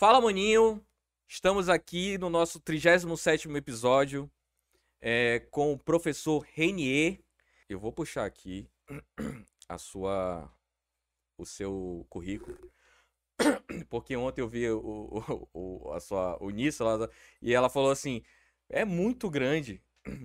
Fala, 0.00 0.18
maninho! 0.18 0.82
Estamos 1.28 1.68
aqui 1.68 2.16
no 2.16 2.30
nosso 2.30 2.58
37º 2.58 3.54
episódio 3.54 4.30
é, 4.98 5.40
com 5.50 5.74
o 5.74 5.78
professor 5.78 6.42
Renier. 6.54 7.20
Eu 7.68 7.78
vou 7.78 7.92
puxar 7.92 8.24
aqui 8.24 8.66
a 9.68 9.76
sua, 9.76 10.50
o 11.36 11.44
seu 11.44 12.06
currículo, 12.08 12.72
porque 13.90 14.16
ontem 14.16 14.40
eu 14.40 14.48
vi 14.48 14.70
o, 14.70 14.80
o, 14.82 15.48
o, 15.52 15.92
a 15.92 16.00
sua, 16.00 16.42
o 16.42 16.48
lá, 16.48 17.08
e 17.42 17.52
ela 17.52 17.68
falou 17.68 17.90
assim, 17.90 18.22
é 18.70 18.86
muito 18.86 19.28
grande, 19.28 19.82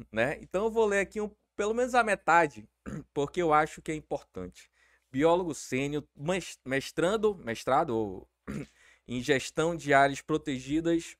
né? 0.10 0.38
Então 0.40 0.64
eu 0.64 0.72
vou 0.72 0.86
ler 0.86 1.02
aqui 1.02 1.20
um, 1.20 1.30
pelo 1.54 1.74
menos 1.74 1.94
a 1.94 2.02
metade, 2.02 2.66
porque 3.14 3.42
eu 3.42 3.52
acho 3.52 3.82
que 3.82 3.92
é 3.92 3.96
importante. 3.96 4.72
Biólogo 5.12 5.54
sênior, 5.54 6.08
mestrando, 6.64 7.36
mestrado 7.36 8.26
em 9.08 9.22
gestão 9.22 9.76
de 9.76 9.94
áreas 9.94 10.22
protegidas 10.22 11.16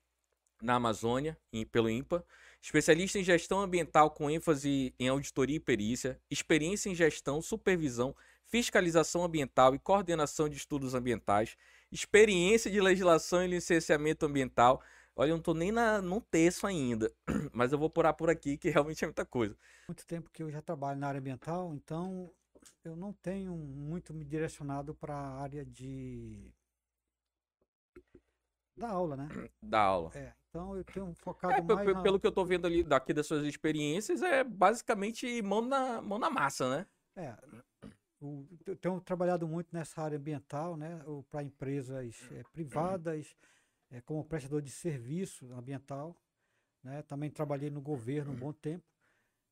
na 0.62 0.74
Amazônia, 0.74 1.38
pelo 1.70 1.90
INPA, 1.90 2.24
especialista 2.60 3.18
em 3.18 3.24
gestão 3.24 3.60
ambiental 3.60 4.10
com 4.10 4.30
ênfase 4.30 4.94
em 4.98 5.08
auditoria 5.08 5.56
e 5.56 5.60
perícia, 5.60 6.20
experiência 6.30 6.88
em 6.88 6.94
gestão, 6.94 7.40
supervisão, 7.40 8.14
fiscalização 8.44 9.24
ambiental 9.24 9.74
e 9.74 9.78
coordenação 9.78 10.48
de 10.48 10.56
estudos 10.56 10.94
ambientais, 10.94 11.56
experiência 11.90 12.70
de 12.70 12.80
legislação 12.80 13.44
e 13.44 13.48
licenciamento 13.48 14.26
ambiental. 14.26 14.82
Olha, 15.14 15.28
eu 15.28 15.34
não 15.34 15.38
estou 15.38 15.54
nem 15.54 15.72
na, 15.72 16.00
num 16.00 16.20
terço 16.20 16.66
ainda, 16.66 17.12
mas 17.52 17.72
eu 17.72 17.78
vou 17.78 17.88
purar 17.88 18.12
por 18.12 18.28
aqui, 18.28 18.56
que 18.56 18.70
realmente 18.70 19.04
é 19.04 19.06
muita 19.06 19.24
coisa. 19.24 19.56
Muito 19.88 20.06
tempo 20.06 20.30
que 20.30 20.42
eu 20.42 20.50
já 20.50 20.60
trabalho 20.60 20.98
na 20.98 21.08
área 21.08 21.20
ambiental, 21.20 21.74
então 21.74 22.30
eu 22.84 22.96
não 22.96 23.12
tenho 23.12 23.54
muito 23.56 24.12
me 24.12 24.24
direcionado 24.24 24.94
para 24.94 25.14
a 25.14 25.40
área 25.40 25.64
de 25.64 26.52
da 28.76 28.88
aula, 28.88 29.16
né? 29.16 29.28
Da 29.62 29.80
aula. 29.80 30.10
É, 30.14 30.32
então 30.48 30.76
eu 30.76 30.84
tenho 30.84 31.12
focado 31.14 31.54
é, 31.54 31.74
mais 31.74 31.94
na... 31.94 32.02
Pelo 32.02 32.20
que 32.20 32.26
eu 32.26 32.30
estou 32.30 32.44
vendo 32.44 32.66
ali 32.66 32.82
daqui 32.82 33.12
das 33.12 33.26
suas 33.26 33.44
experiências, 33.44 34.22
é 34.22 34.44
basicamente 34.44 35.40
mão 35.42 35.62
na, 35.62 36.00
mão 36.02 36.18
na 36.18 36.30
massa, 36.30 36.68
né? 36.70 36.86
É, 37.16 37.36
o, 38.20 38.46
eu 38.66 38.76
tenho 38.76 39.00
trabalhado 39.00 39.46
muito 39.46 39.68
nessa 39.72 40.02
área 40.02 40.18
ambiental, 40.18 40.76
né? 40.76 41.00
Para 41.30 41.42
empresas 41.42 42.28
é, 42.32 42.42
privadas, 42.52 43.34
é, 43.90 44.00
como 44.00 44.24
prestador 44.24 44.62
de 44.62 44.70
serviço 44.70 45.52
ambiental, 45.52 46.16
né? 46.82 47.02
Também 47.02 47.30
trabalhei 47.30 47.70
no 47.70 47.80
governo 47.80 48.32
um 48.32 48.36
bom 48.36 48.52
tempo. 48.52 48.84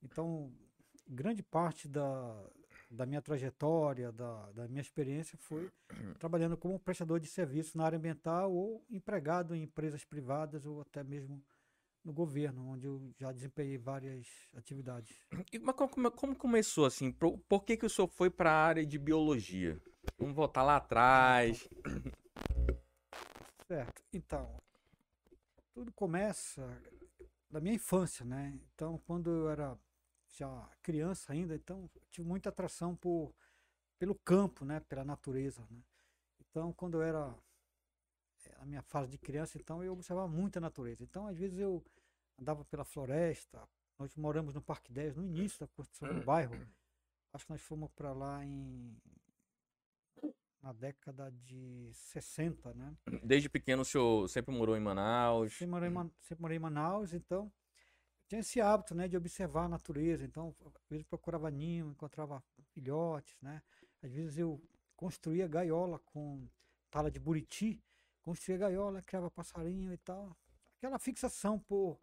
Então, 0.03 0.53
grande 1.09 1.43
parte 1.43 1.89
da, 1.89 2.51
da 2.95 3.05
minha 3.05 3.21
trajetória, 3.21 4.13
da, 4.13 4.51
da 4.53 4.69
minha 4.69 4.81
experiência, 4.81 5.37
foi 5.39 5.71
trabalhando 6.19 6.57
como 6.57 6.79
prestador 6.79 7.21
de 7.21 7.27
serviço 7.27 7.77
na 7.77 7.85
área 7.85 7.99
ambiental 7.99 8.53
ou 8.53 8.85
empregado 8.91 9.55
em 9.55 9.63
empresas 9.63 10.05
privadas 10.05 10.65
ou 10.65 10.81
até 10.81 11.03
mesmo 11.03 11.45
no 12.05 12.13
governo, 12.13 12.69
onde 12.69 12.87
eu 12.87 13.11
já 13.19 13.33
desempenhei 13.33 13.79
várias 13.79 14.27
atividades. 14.55 15.17
Mas 15.63 15.75
como, 15.75 16.11
como, 16.11 16.37
começou 16.37 16.85
assim? 16.85 17.11
Por, 17.11 17.39
por, 17.49 17.65
que, 17.65 17.77
que 17.77 17.87
o 17.87 17.91
senhor 17.91 18.09
foi 18.09 18.31
para 18.31 18.53
a 18.53 18.65
área 18.65 18.85
de 18.85 18.99
biologia? 18.99 19.81
Vamos 20.19 20.35
voltar 20.35 20.63
lá 20.63 20.77
atrás. 20.77 21.69
Certo. 23.67 24.03
Então, 24.13 24.61
tudo 25.73 25.91
começa 25.93 26.69
da 27.51 27.61
minha 27.61 27.75
infância, 27.75 28.25
né? 28.25 28.61
Então, 28.75 29.01
quando 29.07 29.31
eu 29.31 29.49
era 29.49 29.79
já 30.39 30.69
criança 30.83 31.33
ainda, 31.33 31.55
então 31.55 31.89
tive 32.11 32.27
muita 32.27 32.49
atração 32.49 32.95
por, 32.97 33.35
pelo 33.99 34.15
campo, 34.15 34.65
né, 34.65 34.81
pela 34.81 35.05
natureza, 35.05 35.67
né? 35.71 35.83
Então, 36.41 36.73
quando 36.73 36.99
eu 36.99 37.03
era 37.03 37.35
eh, 38.45 38.55
a 38.61 38.65
minha 38.65 38.83
fase 38.83 39.11
de 39.11 39.19
criança, 39.19 39.59
então 39.59 39.83
eu 39.83 39.93
observava 39.93 40.29
muito 40.29 40.57
a 40.57 40.61
natureza. 40.61 41.03
Então, 41.03 41.27
às 41.27 41.37
vezes 41.37 41.59
eu 41.59 41.85
andava 42.39 42.65
pela 42.65 42.85
floresta. 42.85 43.69
Nós 43.99 44.15
moramos 44.17 44.55
no 44.55 44.63
Parque 44.63 44.93
10, 44.93 45.17
no 45.17 45.25
início 45.25 45.59
da 45.59 45.67
construção 45.67 46.15
do 46.15 46.25
bairro. 46.25 46.55
Acho 47.33 47.47
que 47.47 47.51
nós 47.51 47.63
fomos 47.63 47.91
para 47.91 48.13
lá 48.13 48.45
em 48.45 48.97
na 50.63 50.73
década 50.73 51.31
de 51.31 51.91
60, 51.93 52.73
né? 52.73 52.97
Desde 53.23 53.51
pequeno 53.51 53.83
o 53.83 53.85
senhor 53.85 54.27
sempre 54.29 54.55
morou 54.55 54.75
em 54.75 54.81
Manaus? 54.81 55.53
Sempre 55.53 55.67
morei 55.67 55.91
em, 55.91 56.11
sempre 56.23 56.41
morei 56.41 56.57
em 56.57 56.61
Manaus, 56.61 57.13
então 57.13 57.53
tinha 58.35 58.41
esse 58.41 58.61
hábito, 58.61 58.95
né, 58.95 59.07
de 59.07 59.17
observar 59.17 59.65
a 59.65 59.69
natureza. 59.69 60.25
Então, 60.25 60.55
às 60.67 60.89
vezes 60.89 61.05
procurava 61.05 61.51
ninho, 61.51 61.91
encontrava 61.91 62.43
filhotes, 62.73 63.37
né? 63.41 63.63
Às 64.03 64.11
vezes 64.13 64.39
eu 64.39 64.61
construía 64.97 65.47
gaiola 65.47 65.99
com 65.99 66.49
tala 66.91 67.11
de 67.11 67.21
buriti, 67.21 67.83
construía 68.23 68.59
gaiola, 68.59 69.03
criava 69.03 69.31
passarinho 69.31 69.93
e 69.93 69.99
tal. 69.99 70.37
Aquela 70.79 70.99
fixação 70.99 71.59
por 71.59 72.01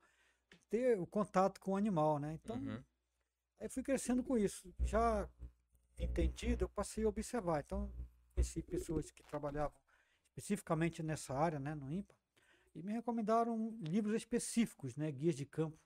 ter 0.69 0.99
o 0.99 1.05
contato 1.05 1.59
com 1.59 1.71
o 1.71 1.75
animal, 1.75 2.19
né? 2.19 2.33
Então, 2.33 2.57
uhum. 2.57 2.83
aí 3.59 3.69
fui 3.69 3.83
crescendo 3.83 4.23
com 4.23 4.37
isso. 4.37 4.73
Já 4.85 5.29
entendido, 5.99 6.65
eu 6.65 6.69
passei 6.69 7.03
a 7.03 7.09
observar. 7.09 7.61
Então, 7.61 7.91
conheci 8.33 8.61
pessoas 8.61 9.11
que 9.11 9.23
trabalhavam 9.23 9.77
especificamente 10.29 11.03
nessa 11.03 11.33
área, 11.33 11.59
né, 11.59 11.75
no 11.75 11.91
IMPA, 11.91 12.15
e 12.73 12.81
me 12.81 12.93
recomendaram 12.93 13.77
livros 13.81 14.15
específicos, 14.15 14.95
né, 14.95 15.11
guias 15.11 15.35
de 15.35 15.45
campo 15.45 15.77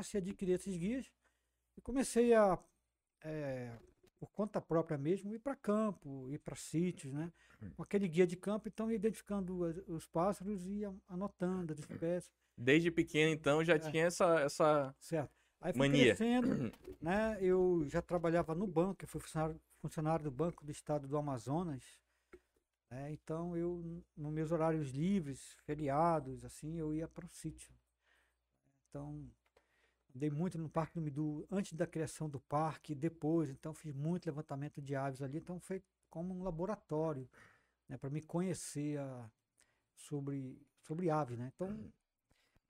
passei 0.00 0.18
a 0.18 0.22
adquirir 0.22 0.54
esses 0.54 0.76
guias 0.76 1.12
e 1.76 1.80
comecei 1.82 2.32
a, 2.32 2.58
é, 3.22 3.70
por 4.18 4.30
conta 4.32 4.60
própria 4.60 4.96
mesmo, 4.96 5.34
ir 5.34 5.38
para 5.38 5.54
campo, 5.54 6.30
ir 6.30 6.38
para 6.38 6.56
sítios, 6.56 7.12
né? 7.12 7.30
Hum. 7.62 7.70
Com 7.76 7.82
aquele 7.82 8.08
guia 8.08 8.26
de 8.26 8.36
campo, 8.36 8.66
então 8.66 8.90
identificando 8.90 9.58
os 9.86 10.06
pássaros 10.06 10.66
e 10.66 10.82
anotando 11.06 11.74
as 11.74 11.78
espécies. 11.78 12.32
Desde 12.56 12.90
pequeno, 12.90 13.30
então, 13.30 13.62
já 13.62 13.74
é. 13.74 13.78
tinha 13.78 14.06
essa, 14.06 14.40
essa 14.40 14.94
certo. 14.98 15.38
Aí 15.60 15.72
fui 15.72 15.80
mania. 15.80 16.14
crescendo, 16.14 16.72
né? 17.00 17.36
Eu 17.40 17.84
já 17.86 18.00
trabalhava 18.00 18.54
no 18.54 18.66
banco, 18.66 19.04
eu 19.04 19.08
fui 19.08 19.20
funcionário, 19.20 19.60
funcionário 19.82 20.24
do 20.24 20.30
Banco 20.30 20.64
do 20.64 20.72
Estado 20.72 21.06
do 21.06 21.18
Amazonas. 21.18 21.84
Né? 22.90 23.12
Então, 23.12 23.54
eu, 23.54 24.02
nos 24.16 24.32
meus 24.32 24.50
horários 24.50 24.90
livres, 24.92 25.56
feriados, 25.66 26.42
assim, 26.42 26.78
eu 26.78 26.94
ia 26.94 27.06
para 27.06 27.26
o 27.26 27.28
sítio. 27.28 27.74
Então, 28.88 29.30
Andei 30.14 30.30
muito 30.30 30.58
no 30.58 30.68
Parque 30.68 30.94
do 30.94 31.00
Midu 31.00 31.46
antes 31.50 31.72
da 31.74 31.86
criação 31.86 32.28
do 32.28 32.40
parque, 32.40 32.94
depois, 32.94 33.48
então 33.50 33.72
fiz 33.72 33.94
muito 33.94 34.26
levantamento 34.26 34.82
de 34.82 34.94
aves 34.96 35.22
ali, 35.22 35.38
então 35.38 35.60
foi 35.60 35.82
como 36.08 36.34
um 36.34 36.42
laboratório, 36.42 37.28
né, 37.88 37.96
para 37.96 38.10
me 38.10 38.20
conhecer 38.20 38.98
a, 38.98 39.30
sobre, 39.94 40.60
sobre 40.80 41.10
aves, 41.10 41.38
né? 41.38 41.52
Então, 41.54 41.92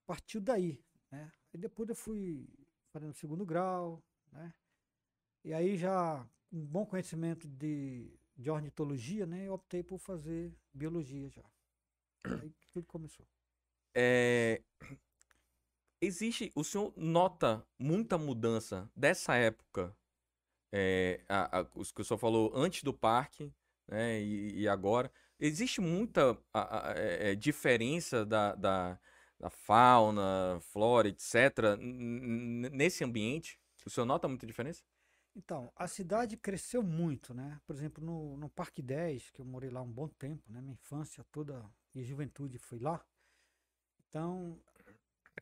partiu 0.06 0.40
daí, 0.40 0.82
né? 1.10 1.32
E 1.52 1.58
depois 1.58 1.88
eu 1.88 1.94
fui 1.94 2.48
fazendo 2.90 3.14
segundo 3.14 3.46
grau, 3.46 4.02
né? 4.32 4.52
E 5.42 5.54
aí 5.54 5.76
já 5.76 6.26
um 6.52 6.64
bom 6.64 6.84
conhecimento 6.84 7.48
de, 7.48 8.12
de 8.36 8.50
ornitologia, 8.50 9.26
né? 9.26 9.46
Eu 9.46 9.54
optei 9.54 9.82
por 9.82 9.98
fazer 9.98 10.52
biologia 10.72 11.28
já. 11.30 11.44
Aí 12.24 12.52
tudo 12.72 12.86
começou. 12.86 13.26
É, 13.94 14.62
existe, 16.00 16.50
o 16.54 16.64
senhor 16.64 16.92
nota 16.96 17.64
muita 17.78 18.16
mudança 18.16 18.90
dessa 18.96 19.34
época, 19.36 19.94
é, 20.72 21.20
a, 21.28 21.60
a, 21.60 21.66
os 21.74 21.92
que 21.92 22.00
o 22.00 22.04
senhor 22.04 22.18
falou 22.18 22.52
antes 22.54 22.82
do 22.82 22.92
parque, 22.94 23.52
né, 23.86 24.20
e, 24.20 24.60
e 24.60 24.68
agora, 24.68 25.10
existe 25.38 25.80
muita 25.80 26.38
a, 26.54 26.94
é, 26.96 27.32
é, 27.32 27.34
diferença 27.34 28.24
da, 28.24 28.54
da, 28.54 28.98
da, 29.38 29.50
fauna, 29.50 30.60
flora, 30.60 31.08
etc., 31.08 31.76
nesse 31.80 33.04
ambiente? 33.04 33.58
O 33.84 33.90
senhor 33.90 34.06
nota 34.06 34.28
muita 34.28 34.46
diferença? 34.46 34.82
Então, 35.34 35.72
a 35.76 35.86
cidade 35.86 36.36
cresceu 36.36 36.82
muito, 36.82 37.32
né? 37.32 37.60
Por 37.66 37.74
exemplo, 37.74 38.04
no, 38.04 38.36
no 38.36 38.48
Parque 38.48 38.82
10, 38.82 39.30
que 39.30 39.40
eu 39.40 39.44
morei 39.44 39.70
lá 39.70 39.80
um 39.80 39.90
bom 39.90 40.08
tempo, 40.08 40.42
né? 40.52 40.60
Minha 40.60 40.74
infância 40.74 41.24
toda 41.30 41.64
e 41.94 42.02
juventude 42.02 42.58
foi 42.58 42.78
lá. 42.78 43.04
Então, 44.08 44.60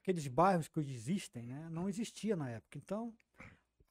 aqueles 0.00 0.26
bairros 0.26 0.68
que 0.68 0.78
hoje 0.78 0.92
existem, 0.92 1.46
né, 1.46 1.68
não 1.70 1.88
existia 1.88 2.36
na 2.36 2.48
época. 2.48 2.78
Então, 2.78 3.14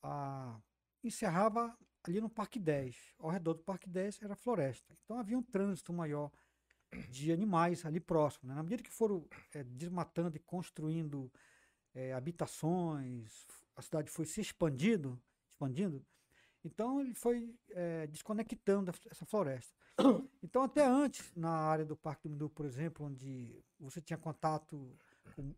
a, 0.02 0.60
encerrava 1.04 1.78
ali 2.04 2.22
no 2.22 2.30
Parque 2.30 2.60
10. 2.60 2.96
Ao 3.20 3.30
redor 3.30 3.54
do 3.54 3.64
Parque 3.64 3.90
10 3.90 4.22
era 4.22 4.36
floresta. 4.36 4.94
Então 5.04 5.20
havia 5.20 5.38
um 5.38 5.44
trânsito 5.44 5.94
maior 5.94 6.32
de 7.10 7.32
animais 7.32 7.86
ali 7.86 8.00
próximo. 8.00 8.50
Né? 8.50 8.56
Na 8.56 8.64
medida 8.64 8.84
que 8.84 8.92
foram 8.92 9.26
é, 9.54 9.64
desmatando 9.64 10.38
e 10.38 10.40
construindo 10.40 11.32
é, 11.94 12.14
habitações, 12.14 13.46
a 13.76 13.82
cidade 13.82 14.10
foi 14.10 14.26
se 14.26 14.42
expandindo, 14.42 15.20
expandindo, 15.50 16.06
então 16.64 17.00
ele 17.00 17.14
foi 17.14 17.56
é, 17.72 18.08
desconectando 18.08 18.92
essa 19.10 19.26
floresta. 19.26 19.76
Então 20.44 20.62
até 20.62 20.86
antes, 20.86 21.34
na 21.36 21.50
área 21.50 21.84
do 21.84 21.98
Parque 21.98 22.28
do 22.28 22.30
Mindu, 22.30 22.50
por 22.50 22.66
exemplo, 22.66 23.06
onde 23.06 23.64
você 23.80 24.00
tinha 24.00 24.18
contato 24.18 24.96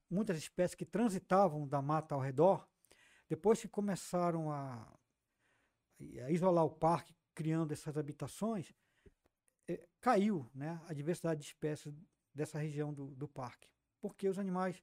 muitas 0.10 0.38
espécies 0.38 0.76
que 0.76 0.86
transitavam 0.86 1.68
da 1.68 1.82
mata 1.82 2.16
ao 2.16 2.22
redor, 2.22 2.68
depois 3.28 3.62
que 3.62 3.68
começaram 3.68 4.52
a, 4.52 4.88
a 6.26 6.32
isolar 6.32 6.66
o 6.66 6.72
parque, 6.72 7.16
criando 7.34 7.72
essas 7.72 7.98
habitações, 7.98 8.74
é, 9.68 9.88
caiu 10.02 10.50
né, 10.54 10.82
a 10.88 10.94
diversidade 10.94 11.42
de 11.42 11.48
espécies 11.48 11.94
dessa 12.34 12.58
região 12.58 12.94
do, 12.94 13.08
do 13.16 13.28
parque. 13.28 13.70
Porque 14.02 14.28
os 14.28 14.40
animais 14.40 14.82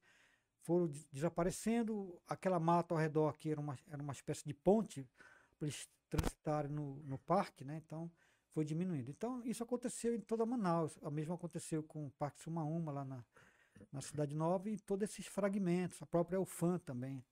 foram 0.60 0.90
desaparecendo, 1.12 2.20
aquela 2.26 2.58
mata 2.58 2.94
ao 2.94 3.00
redor 3.00 3.28
aqui 3.28 3.50
era 3.50 3.60
uma, 3.60 3.78
era 3.88 4.02
uma 4.02 4.12
espécie 4.12 4.44
de 4.44 4.54
ponte 4.54 5.08
para 5.58 5.68
eles 5.68 5.88
transitarem 6.08 6.70
no, 6.70 7.02
no 7.04 7.18
parque, 7.18 7.64
né? 7.64 7.80
Então 7.84 8.10
foi 8.50 8.64
diminuindo. 8.64 9.10
Então 9.10 9.42
isso 9.44 9.62
aconteceu 9.62 10.14
em 10.14 10.20
toda 10.20 10.46
Manaus. 10.46 10.96
O 11.02 11.10
mesmo 11.10 11.34
aconteceu 11.34 11.82
com 11.82 12.06
o 12.06 12.10
Parque 12.12 12.40
Sumaúma 12.40 12.92
lá 12.92 13.04
na, 13.04 13.24
na 13.92 14.00
Cidade 14.00 14.34
Nova 14.34 14.68
e 14.70 14.78
todos 14.78 15.08
esses 15.08 15.26
fragmentos, 15.26 16.00
a 16.02 16.06
própria 16.06 16.40
UFAM 16.40 16.78
também, 16.78 17.24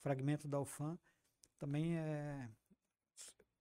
fragmento 0.00 0.46
da 0.46 0.60
UFAM 0.60 0.98
também 1.58 1.96
é, 1.96 2.48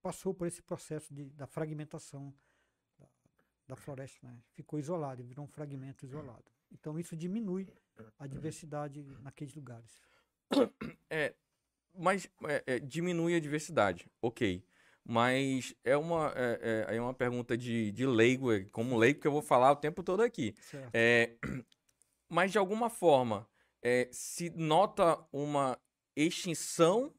passou 0.02 0.34
por 0.34 0.48
esse 0.48 0.62
processo 0.62 1.14
de, 1.14 1.26
da 1.32 1.48
fragmentação 1.48 2.34
da, 3.00 3.08
da 3.70 3.76
floresta, 3.76 4.28
né? 4.28 4.38
ficou 4.52 4.78
isolado, 4.78 5.24
virou 5.24 5.46
um 5.46 5.48
fragmento 5.48 6.06
isolado. 6.06 6.52
Então 6.72 7.00
isso 7.00 7.16
diminui 7.16 7.68
a 8.20 8.28
diversidade 8.28 9.04
naqueles 9.22 9.54
lugares. 9.56 10.02
É, 11.10 11.34
mas 11.96 12.28
é, 12.48 12.64
é, 12.66 12.80
diminui 12.80 13.36
a 13.36 13.40
diversidade, 13.40 14.10
ok. 14.22 14.66
Mas 15.06 15.76
é 15.84 15.98
uma, 15.98 16.34
é, 16.36 16.88
é, 16.90 16.96
é 16.96 17.02
uma 17.02 17.14
pergunta 17.14 17.58
de, 17.58 17.92
de 17.92 18.06
leigo, 18.06 18.52
é 18.52 18.64
como 18.66 18.98
leigo 18.98 19.20
que 19.20 19.28
eu 19.28 19.32
vou 19.32 19.42
falar 19.42 19.72
o 19.72 19.76
tempo 19.76 20.02
todo 20.02 20.22
aqui. 20.22 20.56
Mas 22.34 22.52
de 22.52 22.58
alguma 22.58 22.90
forma, 22.90 23.48
é, 23.80 24.10
se 24.12 24.50
nota 24.50 25.24
uma 25.32 25.78
extinção 26.16 27.14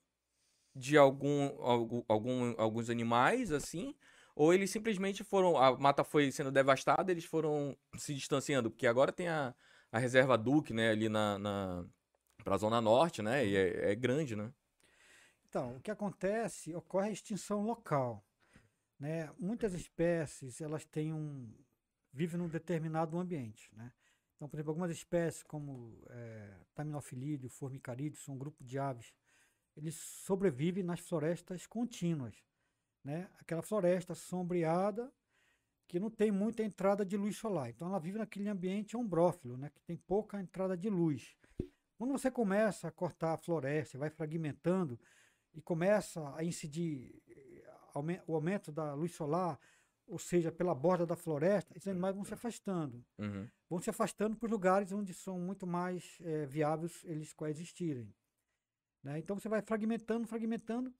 de 0.75 0.99
algum, 0.99 1.55
algum, 1.63 2.53
alguns 2.59 2.91
animais, 2.91 3.53
assim, 3.53 3.95
ou 4.35 4.53
eles 4.53 4.73
simplesmente 4.73 5.23
foram. 5.23 5.57
A 5.57 5.79
mata 5.79 6.03
foi 6.03 6.33
sendo 6.33 6.51
devastada, 6.51 7.13
eles 7.13 7.25
foram 7.25 7.77
se 7.97 8.13
distanciando, 8.13 8.73
porque 8.73 8.89
agora 8.89 9.13
tem 9.13 9.29
a, 9.29 9.55
a 9.93 10.01
reserva 10.01 10.37
Duque, 10.37 10.75
né, 10.75 10.91
ali 10.91 11.09
na, 11.09 11.39
na 11.39 11.87
pra 12.43 12.57
Zona 12.57 12.81
Norte, 12.81 13.23
né, 13.23 13.47
e 13.47 13.55
é, 13.55 13.93
é 13.93 13.95
grande, 13.95 14.35
né? 14.35 14.53
Então, 15.49 15.77
o 15.77 15.81
que 15.81 15.93
acontece, 15.93 16.75
ocorre 16.75 17.11
a 17.11 17.13
extinção 17.13 17.63
local. 17.65 18.27
Né? 18.99 19.31
Muitas 19.39 19.75
espécies, 19.75 20.61
elas 20.61 20.85
têm 20.85 21.13
um... 21.13 21.55
vivem 22.13 22.41
num 22.41 22.49
determinado 22.49 23.17
ambiente, 23.17 23.71
né? 23.77 23.93
Então, 24.45 24.51
por 24.51 24.57
exemplo, 24.59 24.73
algumas 24.73 24.91
espécies 24.91 25.43
como 25.43 26.05
é, 26.11 26.55
Taminofilídeo, 26.75 27.49
Formicarídeo, 27.49 28.21
são 28.21 28.35
um 28.35 28.39
grupo 28.39 28.63
de 28.63 28.79
aves, 28.79 29.15
eles 29.75 29.95
sobrevivem 29.95 30.85
nas 30.85 31.01
florestas 31.01 31.67
contínuas, 31.67 32.35
né? 33.03 33.31
Aquela 33.39 33.63
floresta 33.63 34.15
sombreada 34.15 35.11
que 35.89 35.99
não 35.99 36.11
tem 36.11 36.31
muita 36.31 36.63
entrada 36.63 37.07
de 37.07 37.17
luz 37.17 37.39
solar. 37.39 37.71
Então, 37.71 37.89
ela 37.89 37.99
vive 37.99 38.19
naquele 38.19 38.47
ambiente 38.51 38.99
ombrófilo, 38.99 39.57
né? 39.57 39.71
Que 39.71 39.81
tem 39.81 39.97
pouca 39.97 40.39
entrada 40.39 40.77
de 40.77 40.91
luz. 40.91 41.35
Quando 41.97 42.13
você 42.13 42.31
começa 42.31 42.89
a 42.89 42.93
cortar 42.93 43.33
a 43.33 43.39
floresta, 43.39 43.97
vai 43.97 44.11
fragmentando, 44.11 45.01
e 45.55 45.63
começa 45.63 46.21
a 46.37 46.45
incidir 46.45 47.19
eh, 47.27 48.23
o 48.27 48.35
aumento 48.35 48.71
da 48.71 48.93
luz 48.93 49.15
solar, 49.15 49.59
ou 50.07 50.19
seja, 50.19 50.53
pela 50.53 50.75
borda 50.75 51.07
da 51.07 51.17
floresta, 51.17 51.77
esses 51.77 51.89
animais 51.89 52.15
vão 52.15 52.25
se 52.25 52.35
afastando. 52.35 53.05
Uhum. 53.19 53.49
Vão 53.69 53.81
se 53.81 53.91
afastando 53.91 54.37
para 54.37 54.47
os 54.47 54.53
lugares 54.53 54.93
onde 54.93 55.15
são 55.15 55.39
muito 55.39 55.67
mais 55.67 56.19
é, 56.21 56.47
viáveis 56.47 57.03
eles 57.05 57.33
coexistirem. 57.33 58.13
Né? 59.03 59.19
Então 59.19 59.39
você 59.39 59.49
vai 59.49 59.63
fragmentando, 59.63 60.27
fragmentando. 60.27 60.95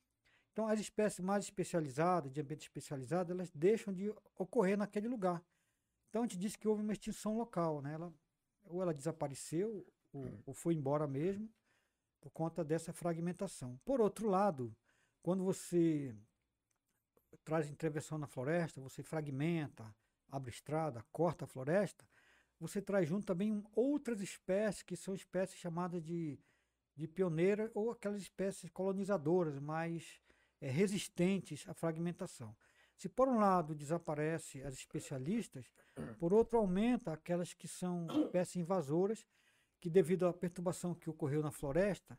Então 0.53 0.67
as 0.67 0.81
espécies 0.81 1.21
mais 1.21 1.45
especializadas, 1.45 2.33
de 2.33 2.41
ambiente 2.41 2.63
especializado, 2.63 3.33
elas 3.33 3.51
deixam 3.51 3.93
de 3.93 4.13
ocorrer 4.39 4.79
naquele 4.79 5.09
lugar. 5.09 5.45
Então 6.09 6.23
a 6.23 6.27
gente 6.27 6.39
disse 6.39 6.59
que 6.59 6.69
houve 6.69 6.83
uma 6.83 6.93
extinção 6.93 7.37
local. 7.37 7.83
Né? 7.83 7.95
Ela, 7.95 8.13
ou 8.65 8.81
ela 8.81 8.95
desapareceu, 8.95 9.87
ou, 10.13 10.43
ou 10.47 10.55
foi 10.55 10.75
embora 10.75 11.07
mesmo, 11.07 11.51
por 12.21 12.31
conta 12.31 12.65
dessa 12.65 12.93
fragmentação. 12.93 13.79
Por 13.85 14.01
outro 14.01 14.29
lado, 14.29 14.75
quando 15.23 15.45
você 15.45 16.15
traz 17.45 17.69
intervenção 17.69 18.19
na 18.19 18.27
floresta, 18.27 18.81
você 18.81 19.03
fragmenta, 19.03 19.95
abre 20.29 20.51
estrada, 20.51 21.05
corta 21.13 21.45
a 21.45 21.49
floresta, 21.49 22.07
você 22.59 22.81
traz 22.81 23.09
junto 23.09 23.27
também 23.27 23.65
outras 23.75 24.21
espécies 24.21 24.83
que 24.83 24.97
são 24.97 25.15
espécies 25.15 25.59
chamadas 25.59 26.03
de, 26.03 26.39
de 26.97 27.07
pioneira 27.09 27.71
ou 27.75 27.91
aquelas 27.91 28.23
espécies 28.23 28.71
colonizadoras 28.71 29.59
mais 29.59 30.21
é, 30.61 30.71
resistentes 30.71 31.69
à 31.69 31.75
fragmentação. 31.75 32.57
Se 32.97 33.09
por 33.09 33.29
um 33.29 33.39
lado 33.39 33.75
desaparece 33.75 34.63
as 34.63 34.75
especialistas, 34.75 35.71
por 36.19 36.33
outro 36.33 36.59
aumenta 36.59 37.13
aquelas 37.13 37.53
que 37.53 37.67
são 37.67 38.07
espécies 38.25 38.57
invasoras 38.57 39.27
que 39.81 39.91
devido 39.91 40.27
à 40.27 40.33
perturbação 40.33 40.95
que 40.95 41.11
ocorreu 41.11 41.43
na 41.43 41.51
floresta, 41.51 42.19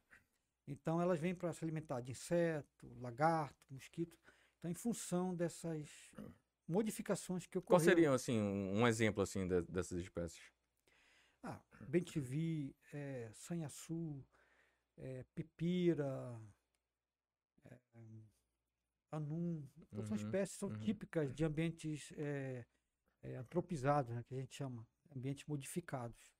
então 0.68 1.02
elas 1.02 1.20
vêm 1.20 1.34
para 1.34 1.54
se 1.54 1.64
alimentar 1.64 2.02
de 2.02 2.12
inseto, 2.12 2.88
lagarto, 3.00 3.56
mosquito. 3.72 4.25
Então, 4.66 4.72
em 4.72 4.74
função 4.74 5.36
dessas 5.36 6.12
modificações 6.68 7.46
que 7.46 7.58
ocorreram. 7.58 7.86
Qual 7.86 7.96
seriam, 7.96 8.14
assim, 8.16 8.40
um 8.40 8.88
exemplo, 8.88 9.22
assim, 9.22 9.48
de, 9.48 9.62
dessas 9.64 10.00
espécies? 10.00 10.42
Ah, 11.44 11.62
bentivi, 11.88 12.76
é, 12.92 13.30
sanhaçu, 13.34 14.26
é, 14.98 15.24
pipira, 15.36 16.42
é, 17.64 17.78
anum. 19.12 19.64
Então, 19.88 20.00
uhum, 20.00 20.06
são 20.06 20.18
espécies 20.18 20.58
são 20.58 20.70
uhum. 20.70 20.80
típicas 20.80 21.32
de 21.32 21.46
ambientes 21.46 22.12
é, 22.18 22.66
é, 23.22 23.36
antropizados, 23.36 24.16
né, 24.16 24.24
que 24.24 24.34
a 24.34 24.40
gente 24.40 24.56
chama, 24.56 24.88
ambientes 25.16 25.46
modificados. 25.46 26.34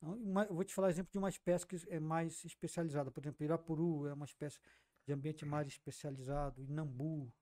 Uma, 0.00 0.44
eu 0.44 0.54
vou 0.54 0.64
te 0.64 0.74
falar 0.74 0.90
exemplo 0.90 1.12
de 1.12 1.18
uma 1.18 1.28
espécie 1.28 1.64
que 1.64 1.76
é 1.88 2.00
mais 2.00 2.44
especializada. 2.44 3.12
Por 3.12 3.22
exemplo, 3.22 3.44
Irapuru 3.44 4.08
é 4.08 4.14
uma 4.14 4.26
espécie 4.26 4.58
de 5.06 5.12
ambiente 5.12 5.44
mais 5.44 5.68
especializado, 5.68 6.60
Inambu, 6.60 7.32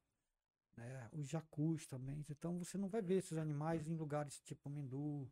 né? 0.76 1.08
os 1.12 1.28
jacus 1.28 1.87
também. 1.87 2.25
Então 2.31 2.58
você 2.58 2.76
não 2.76 2.88
vai 2.88 3.02
ver 3.02 3.17
esses 3.17 3.38
animais 3.38 3.88
em 3.88 3.94
lugares 3.94 4.40
tipo 4.40 4.69
Mindu. 4.69 5.31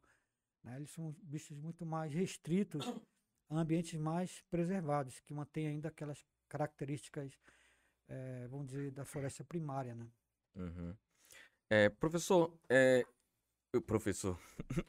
Né? 0.63 0.77
Eles 0.77 0.91
são 0.91 1.15
bichos 1.23 1.57
muito 1.57 1.85
mais 1.85 2.13
restritos 2.13 2.87
a 3.51 3.57
ambientes 3.59 3.99
mais 3.99 4.43
preservados, 4.51 5.21
que 5.21 5.35
mantêm 5.35 5.67
ainda 5.69 5.89
aquelas 5.89 6.25
características, 6.49 7.39
é, 8.09 8.47
vamos 8.49 8.69
dizer, 8.69 8.91
da 8.91 9.05
floresta 9.05 9.45
primária. 9.45 9.95
Né? 9.95 10.07
Uhum. 10.57 10.97
É, 11.71 11.89
professor, 11.89 12.57
é, 12.69 13.05
Professor. 13.81 14.39